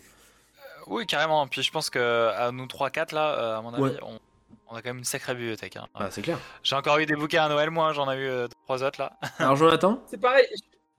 Euh. 0.83 0.95
Oui, 0.95 1.07
carrément. 1.07 1.47
Puis 1.47 1.63
je 1.63 1.71
pense 1.71 1.91
que 1.91 2.29
à 2.29 2.51
nous 2.53 2.67
3-4 2.67 3.15
là, 3.15 3.39
euh, 3.39 3.59
à 3.59 3.63
mon 3.63 3.73
avis, 3.75 3.83
Ouais. 3.83 3.97
on, 4.03 4.19
on 4.69 4.77
a 4.77 4.83
quand 4.83 4.91
même 4.91 4.99
une 4.99 5.05
sacrée 5.05 5.35
bibliothèque. 5.35 5.77
hein. 5.77 5.87
Ah, 5.95 6.09
c'est 6.11 6.23
clair. 6.23 6.39
J'ai 6.63 6.77
encore 6.77 6.99
eu 6.99 7.07
des 7.07 7.17
bouquins 7.17 7.45
à 7.45 7.49
Noël, 7.49 7.71
moi, 7.71 7.93
j'en 7.93 8.11
ai 8.11 8.17
eu 8.17 8.27
euh, 8.27 8.49
trois 8.65 8.83
autres 8.83 9.01
là. 9.01 9.13
Alors, 9.39 9.57
Jonathan? 9.57 10.03
C'est 10.07 10.21
pareil, 10.21 10.47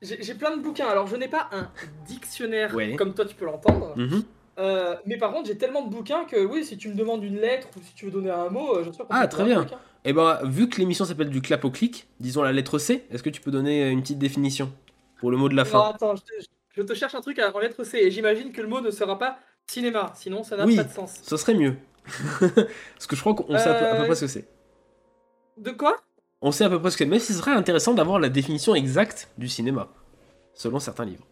j'ai 0.02 0.36
plein 0.36 0.56
de 0.58 0.62
bouquins. 0.62 0.88
Alors, 0.88 1.08
je 1.08 1.16
n'ai 1.16 1.28
pas 1.28 1.50
un 1.52 1.70
dictionnaire 2.06 2.74
Ouais. 2.76 2.96
comme 2.96 3.14
toi, 3.14 3.26
tu 3.26 3.36
peux 3.36 3.46
l'entendre. 3.46 3.94
Mhm. 3.96 4.24
Euh, 4.60 4.96
mais 5.08 5.18
par 5.18 5.32
contre, 5.32 5.48
j'ai 5.48 5.58
tellement 5.58 5.82
de 5.82 5.90
bouquins 5.90 6.26
que 6.26 6.46
oui, 6.46 6.64
si 6.64 6.78
tu 6.78 6.88
me 6.90 6.94
demandes 6.94 7.24
une 7.24 7.38
lettre 7.40 7.70
ou 7.76 7.82
si 7.84 7.96
tu 7.96 8.06
veux 8.06 8.12
donner 8.12 8.30
un 8.30 8.50
mot, 8.50 8.76
euh, 8.76 8.84
j'en 8.84 8.92
suis 8.92 8.96
sûr 8.98 9.08
qu'on 9.08 9.16
Ah, 9.16 9.28
très 9.28 9.44
bien. 9.46 9.66
Et 10.06 10.14
ben, 10.14 10.40
vu 10.44 10.70
que 10.70 10.78
l'émission 10.80 11.06
s'appelle 11.06 11.30
du 11.30 11.42
clap 11.42 11.66
au 11.66 11.72
clic, 11.72 12.08
disons 12.20 12.44
la 12.44 12.52
lettre 12.52 12.78
C, 12.78 13.04
est-ce 13.10 13.24
que 13.24 13.32
tu 13.32 13.42
peux 13.42 13.50
donner 13.50 13.90
une 13.90 14.02
petite 14.02 14.20
définition 14.20 14.72
pour 15.18 15.32
le 15.32 15.38
mot 15.38 15.50
de 15.50 15.56
la 15.56 15.64
Non, 15.64 15.70
fin 15.70 15.90
attends, 15.96 16.16
je 16.18 16.22
te, 16.22 16.34
je 16.76 16.82
te 16.84 16.94
cherche 16.94 17.16
un 17.16 17.22
truc 17.22 17.40
en 17.40 17.58
lettre 17.58 17.84
C 17.84 17.98
et 17.98 18.12
j'imagine 18.12 18.52
que 18.52 18.62
le 18.62 18.68
mot 18.68 18.80
ne 18.82 18.92
sera 18.92 19.18
pas 19.18 19.40
cinéma, 19.68 20.12
sinon 20.16 20.44
ça 20.44 20.58
n'a 20.58 20.66
Oui, 20.66 20.76
pas 20.76 20.84
de 20.84 20.92
sens. 20.94 21.20
ce 21.24 21.38
serait 21.38 21.54
mieux. 21.56 21.76
Parce 22.40 23.08
que 23.08 23.16
je 23.16 23.22
crois 23.22 23.34
qu'on 23.34 23.48
sait 23.58 23.70
à 23.70 23.74
peu, 23.76 23.86
à 23.86 23.96
peu 23.96 24.02
Euh, 24.02 24.06
près 24.06 24.16
ce 24.16 24.22
que 24.22 24.28
c'est. 24.28 24.48
De 25.58 25.72
quoi? 25.72 25.96
On 26.42 26.52
sait 26.52 26.66
à 26.66 26.70
peu 26.70 26.80
près 26.80 26.92
ce 26.92 26.98
que 26.98 27.04
c'est, 27.06 27.10
mais 27.10 27.20
ce 27.20 27.34
serait 27.34 27.52
intéressant 27.52 27.94
d'avoir 27.94 28.20
la 28.20 28.30
définition 28.30 28.76
exacte 28.76 29.30
du 29.38 29.48
cinéma, 29.48 29.90
selon 30.54 30.80
certains 30.80 31.06
livres. 31.06 31.26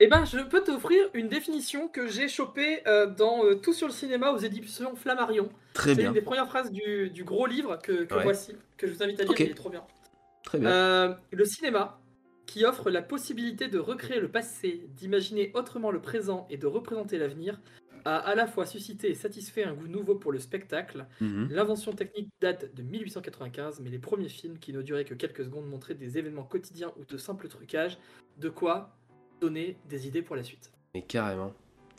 Eh 0.00 0.08
ben, 0.08 0.24
je 0.24 0.38
peux 0.38 0.62
t'offrir 0.62 1.04
une 1.14 1.28
définition 1.28 1.86
que 1.88 2.08
j'ai 2.08 2.28
chopée 2.28 2.80
euh, 2.88 3.06
dans 3.06 3.44
euh, 3.44 3.54
Tout 3.54 3.72
sur 3.72 3.86
le 3.86 3.92
cinéma 3.92 4.32
aux 4.32 4.38
éditions 4.38 4.96
Flammarion. 4.96 5.48
Très 5.72 5.90
C'est 5.90 5.96
bien. 6.00 6.08
une 6.08 6.14
des 6.14 6.20
premières 6.22 6.48
phrases 6.48 6.72
du, 6.72 7.10
du 7.10 7.22
gros 7.24 7.46
livre 7.46 7.78
que, 7.82 8.04
que 8.04 8.14
Ouais. 8.14 8.24
voici, 8.24 8.56
que 8.76 8.86
je 8.88 8.92
vous 8.92 9.02
invite 9.02 9.20
à 9.20 9.22
lire, 9.22 9.30
Ok. 9.32 9.40
il 9.40 9.50
est 9.50 9.54
trop 9.54 9.70
bien. 9.70 9.84
Très 10.42 10.58
bien. 10.58 10.68
Euh, 10.68 11.14
le 11.30 11.44
cinéma, 11.44 11.98
qui 12.46 12.64
offre 12.64 12.90
la 12.90 13.02
possibilité 13.02 13.68
de 13.68 13.78
recréer 13.78 14.20
le 14.20 14.28
passé, 14.28 14.86
d'imaginer 14.96 15.50
autrement 15.54 15.90
le 15.90 16.00
présent 16.00 16.46
et 16.50 16.56
de 16.56 16.66
représenter 16.66 17.18
l'avenir, 17.18 17.60
a 18.04 18.16
à 18.16 18.34
la 18.34 18.46
fois 18.46 18.66
suscité 18.66 19.10
et 19.10 19.14
satisfait 19.14 19.64
un 19.64 19.74
goût 19.74 19.88
nouveau 19.88 20.14
pour 20.14 20.32
le 20.32 20.38
spectacle. 20.38 21.06
Mhm. 21.20 21.48
L'invention 21.50 21.92
technique 21.92 22.28
date 22.40 22.74
de 22.74 22.82
1895, 22.82 23.80
mais 23.80 23.90
les 23.90 23.98
premiers 23.98 24.28
films, 24.28 24.58
qui 24.58 24.72
ne 24.72 24.82
duraient 24.82 25.04
que 25.04 25.14
quelques 25.14 25.44
secondes, 25.44 25.66
montraient 25.66 25.94
des 25.94 26.18
événements 26.18 26.44
quotidiens 26.44 26.92
ou 26.98 27.04
de 27.04 27.16
simples 27.16 27.48
trucages, 27.48 27.98
de 28.38 28.48
quoi 28.48 28.96
donner 29.40 29.76
des 29.88 30.06
idées 30.06 30.22
pour 30.22 30.36
la 30.36 30.42
suite. 30.42 30.70
Mais 30.94 31.02
carrément. 31.02 31.54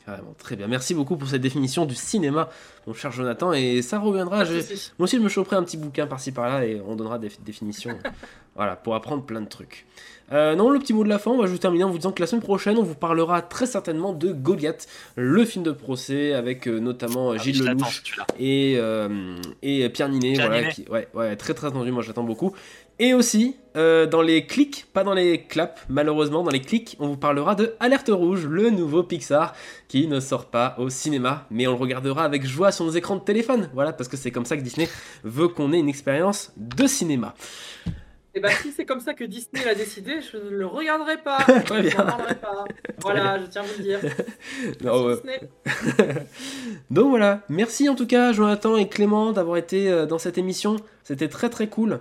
Carrément, 0.06 0.34
très 0.38 0.54
bien. 0.54 0.68
Merci 0.68 0.94
beaucoup 0.94 1.16
pour 1.16 1.28
cette 1.28 1.42
définition 1.42 1.84
du 1.84 1.96
cinéma, 1.96 2.48
mon 2.86 2.94
cher 2.94 3.10
Jonathan. 3.10 3.52
Et 3.52 3.82
ça 3.82 3.98
reviendra. 3.98 4.44
Je-. 4.44 4.52
Moi 4.98 5.04
aussi, 5.04 5.16
je 5.16 5.20
me 5.22 5.28
choperai 5.28 5.56
un 5.56 5.64
petit 5.64 5.76
bouquin 5.76 6.06
par-ci 6.06 6.30
par-là 6.30 6.64
et 6.64 6.80
on 6.86 6.94
donnera 6.94 7.18
des 7.18 7.28
définitions. 7.44 7.98
voilà, 8.54 8.76
pour 8.76 8.94
apprendre 8.94 9.24
plein 9.24 9.40
de 9.40 9.48
trucs. 9.48 9.84
Euh, 10.32 10.54
non, 10.56 10.70
le 10.70 10.78
petit 10.80 10.92
mot 10.92 11.04
de 11.04 11.08
la 11.08 11.18
fin, 11.18 11.30
on 11.32 11.38
va 11.40 11.46
juste 11.46 11.62
terminer 11.62 11.84
en 11.84 11.90
vous 11.90 11.98
disant 11.98 12.10
que 12.12 12.20
la 12.20 12.26
semaine 12.26 12.42
prochaine, 12.42 12.78
on 12.78 12.82
vous 12.82 12.94
parlera 12.96 13.42
très 13.42 13.66
certainement 13.66 14.12
de 14.12 14.32
Goliath, 14.32 14.86
le 15.16 15.44
film 15.44 15.64
de 15.64 15.70
procès 15.72 16.32
avec 16.34 16.66
euh, 16.66 16.78
notamment 16.80 17.30
Ah 17.32 17.36
Gilles 17.38 17.62
Lelouch 17.64 18.02
et, 18.38 18.74
euh, 18.76 19.36
et 19.62 19.88
Pierre 19.88 20.08
Ninet. 20.08 20.32
Pierre 20.32 20.46
voilà, 20.46 20.62
Ninet. 20.62 20.72
qui- 20.72 20.88
ouais, 20.90 21.06
ouais, 21.14 21.36
très 21.36 21.54
très 21.54 21.68
attendu, 21.68 21.92
moi 21.92 22.02
j'attends 22.02 22.24
beaucoup. 22.24 22.52
Et 22.98 23.12
aussi, 23.12 23.56
euh, 23.76 24.06
dans 24.06 24.22
les 24.22 24.46
clics, 24.46 24.86
pas 24.94 25.04
dans 25.04 25.12
les 25.12 25.42
claps, 25.42 25.82
malheureusement, 25.90 26.42
dans 26.42 26.50
les 26.50 26.62
clics, 26.62 26.96
on 26.98 27.08
vous 27.08 27.16
parlera 27.18 27.54
de 27.54 27.74
Alerte 27.78 28.08
Rouge, 28.08 28.46
le 28.46 28.70
nouveau 28.70 29.02
Pixar, 29.02 29.54
qui 29.86 30.06
ne 30.08 30.18
sort 30.18 30.46
pas 30.46 30.74
au 30.78 30.88
cinéma, 30.88 31.46
mais 31.50 31.66
on 31.66 31.72
le 31.72 31.76
regardera 31.78 32.24
avec 32.24 32.46
joie 32.46 32.72
sur 32.72 32.86
nos 32.86 32.92
écrans 32.92 33.16
de 33.16 33.20
téléphone. 33.20 33.68
Voilà, 33.74 33.92
parce 33.92 34.08
que 34.08 34.16
c'est 34.16 34.30
comme 34.30 34.46
ça 34.46 34.56
que 34.56 34.62
Disney 34.62 34.88
veut 35.24 35.48
qu'on 35.48 35.74
ait 35.74 35.78
une 35.78 35.90
expérience 35.90 36.52
de 36.56 36.86
cinéma. 36.86 37.34
Et 38.34 38.40
bah, 38.40 38.48
si 38.62 38.72
c'est 38.72 38.84
comme 38.86 39.00
ça 39.00 39.12
que 39.12 39.24
Disney 39.24 39.62
l'a 39.64 39.74
décidé, 39.74 40.20
je 40.20 40.38
ne 40.38 40.50
le 40.56 40.66
regarderai 40.66 41.18
pas. 41.18 41.38
Très 41.64 41.82
Je 41.82 41.88
bien. 41.88 41.98
n'en 41.98 42.06
parlerai 42.06 42.34
pas. 42.34 42.64
Voilà, 43.00 43.38
je 43.40 43.46
tiens 43.46 43.62
à 43.62 43.64
vous 43.64 43.74
le 43.78 43.82
dire. 43.82 44.00
Non, 44.82 45.04
ouais. 45.04 45.16
Donc 46.90 47.08
voilà, 47.08 47.42
merci 47.48 47.88
en 47.88 47.94
tout 47.94 48.06
cas 48.06 48.32
Jonathan 48.32 48.76
et 48.76 48.88
Clément 48.88 49.32
d'avoir 49.32 49.56
été 49.58 49.90
euh, 49.90 50.06
dans 50.06 50.18
cette 50.18 50.38
émission. 50.38 50.76
C'était 51.02 51.28
très 51.28 51.48
très 51.50 51.68
cool. 51.68 52.00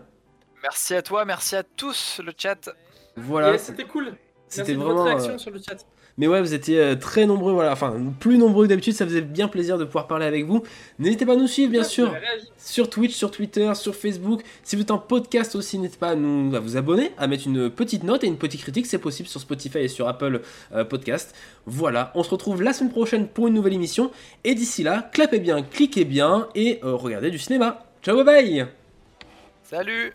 Merci 0.65 0.95
à 0.95 1.03
toi, 1.03 1.25
merci 1.25 1.55
à 1.55 1.61
tous 1.61 2.19
le 2.25 2.33
chat. 2.35 2.71
Voilà. 3.15 3.49
Yeah, 3.49 3.57
C'était 3.59 3.83
cool. 3.83 4.13
C'était 4.47 4.73
vraiment, 4.73 4.95
votre 4.95 5.03
réaction 5.03 5.33
euh, 5.33 5.37
sur 5.37 5.51
le 5.51 5.59
chat. 5.59 5.85
Mais 6.17 6.27
ouais, 6.27 6.41
vous 6.41 6.55
étiez 6.55 6.79
euh, 6.79 6.95
très 6.95 7.27
nombreux, 7.27 7.53
voilà, 7.53 7.71
enfin 7.71 7.93
plus 8.19 8.39
nombreux 8.39 8.65
que 8.65 8.69
d'habitude, 8.69 8.95
ça 8.95 9.05
faisait 9.05 9.21
bien 9.21 9.47
plaisir 9.47 9.77
de 9.77 9.85
pouvoir 9.85 10.07
parler 10.07 10.25
avec 10.25 10.45
vous. 10.45 10.63
N'hésitez 10.97 11.23
pas 11.23 11.33
à 11.33 11.35
nous 11.35 11.47
suivre, 11.47 11.71
bien 11.71 11.83
sûr, 11.83 12.11
sur 12.57 12.89
Twitch, 12.89 13.13
sur 13.13 13.29
Twitter, 13.29 13.71
sur 13.75 13.95
Facebook. 13.95 14.41
Si 14.63 14.75
vous 14.75 14.81
êtes 14.81 14.89
en 14.89 14.97
podcast 14.97 15.53
aussi, 15.53 15.77
n'hésitez 15.77 15.99
pas 15.99 16.09
à, 16.09 16.15
nous, 16.15 16.55
à 16.55 16.59
vous 16.59 16.77
abonner, 16.77 17.11
à 17.19 17.27
mettre 17.27 17.45
une 17.45 17.69
petite 17.69 18.03
note 18.03 18.23
et 18.23 18.27
une 18.27 18.37
petite 18.37 18.61
critique, 18.61 18.87
c'est 18.87 18.97
possible 18.97 19.29
sur 19.29 19.41
Spotify 19.41 19.79
et 19.79 19.87
sur 19.87 20.07
Apple 20.07 20.41
euh, 20.73 20.83
Podcast. 20.83 21.35
Voilà, 21.67 22.11
on 22.15 22.23
se 22.23 22.31
retrouve 22.31 22.63
la 22.63 22.73
semaine 22.73 22.91
prochaine 22.91 23.27
pour 23.27 23.49
une 23.49 23.53
nouvelle 23.53 23.73
émission. 23.73 24.09
Et 24.43 24.55
d'ici 24.55 24.81
là, 24.81 25.11
clapez 25.13 25.39
bien, 25.39 25.61
cliquez 25.61 26.05
bien 26.05 26.47
et 26.55 26.79
euh, 26.83 26.95
regardez 26.95 27.29
du 27.29 27.37
cinéma. 27.37 27.85
Ciao, 28.01 28.15
bye 28.15 28.25
bye 28.25 28.67
Salut 29.63 30.13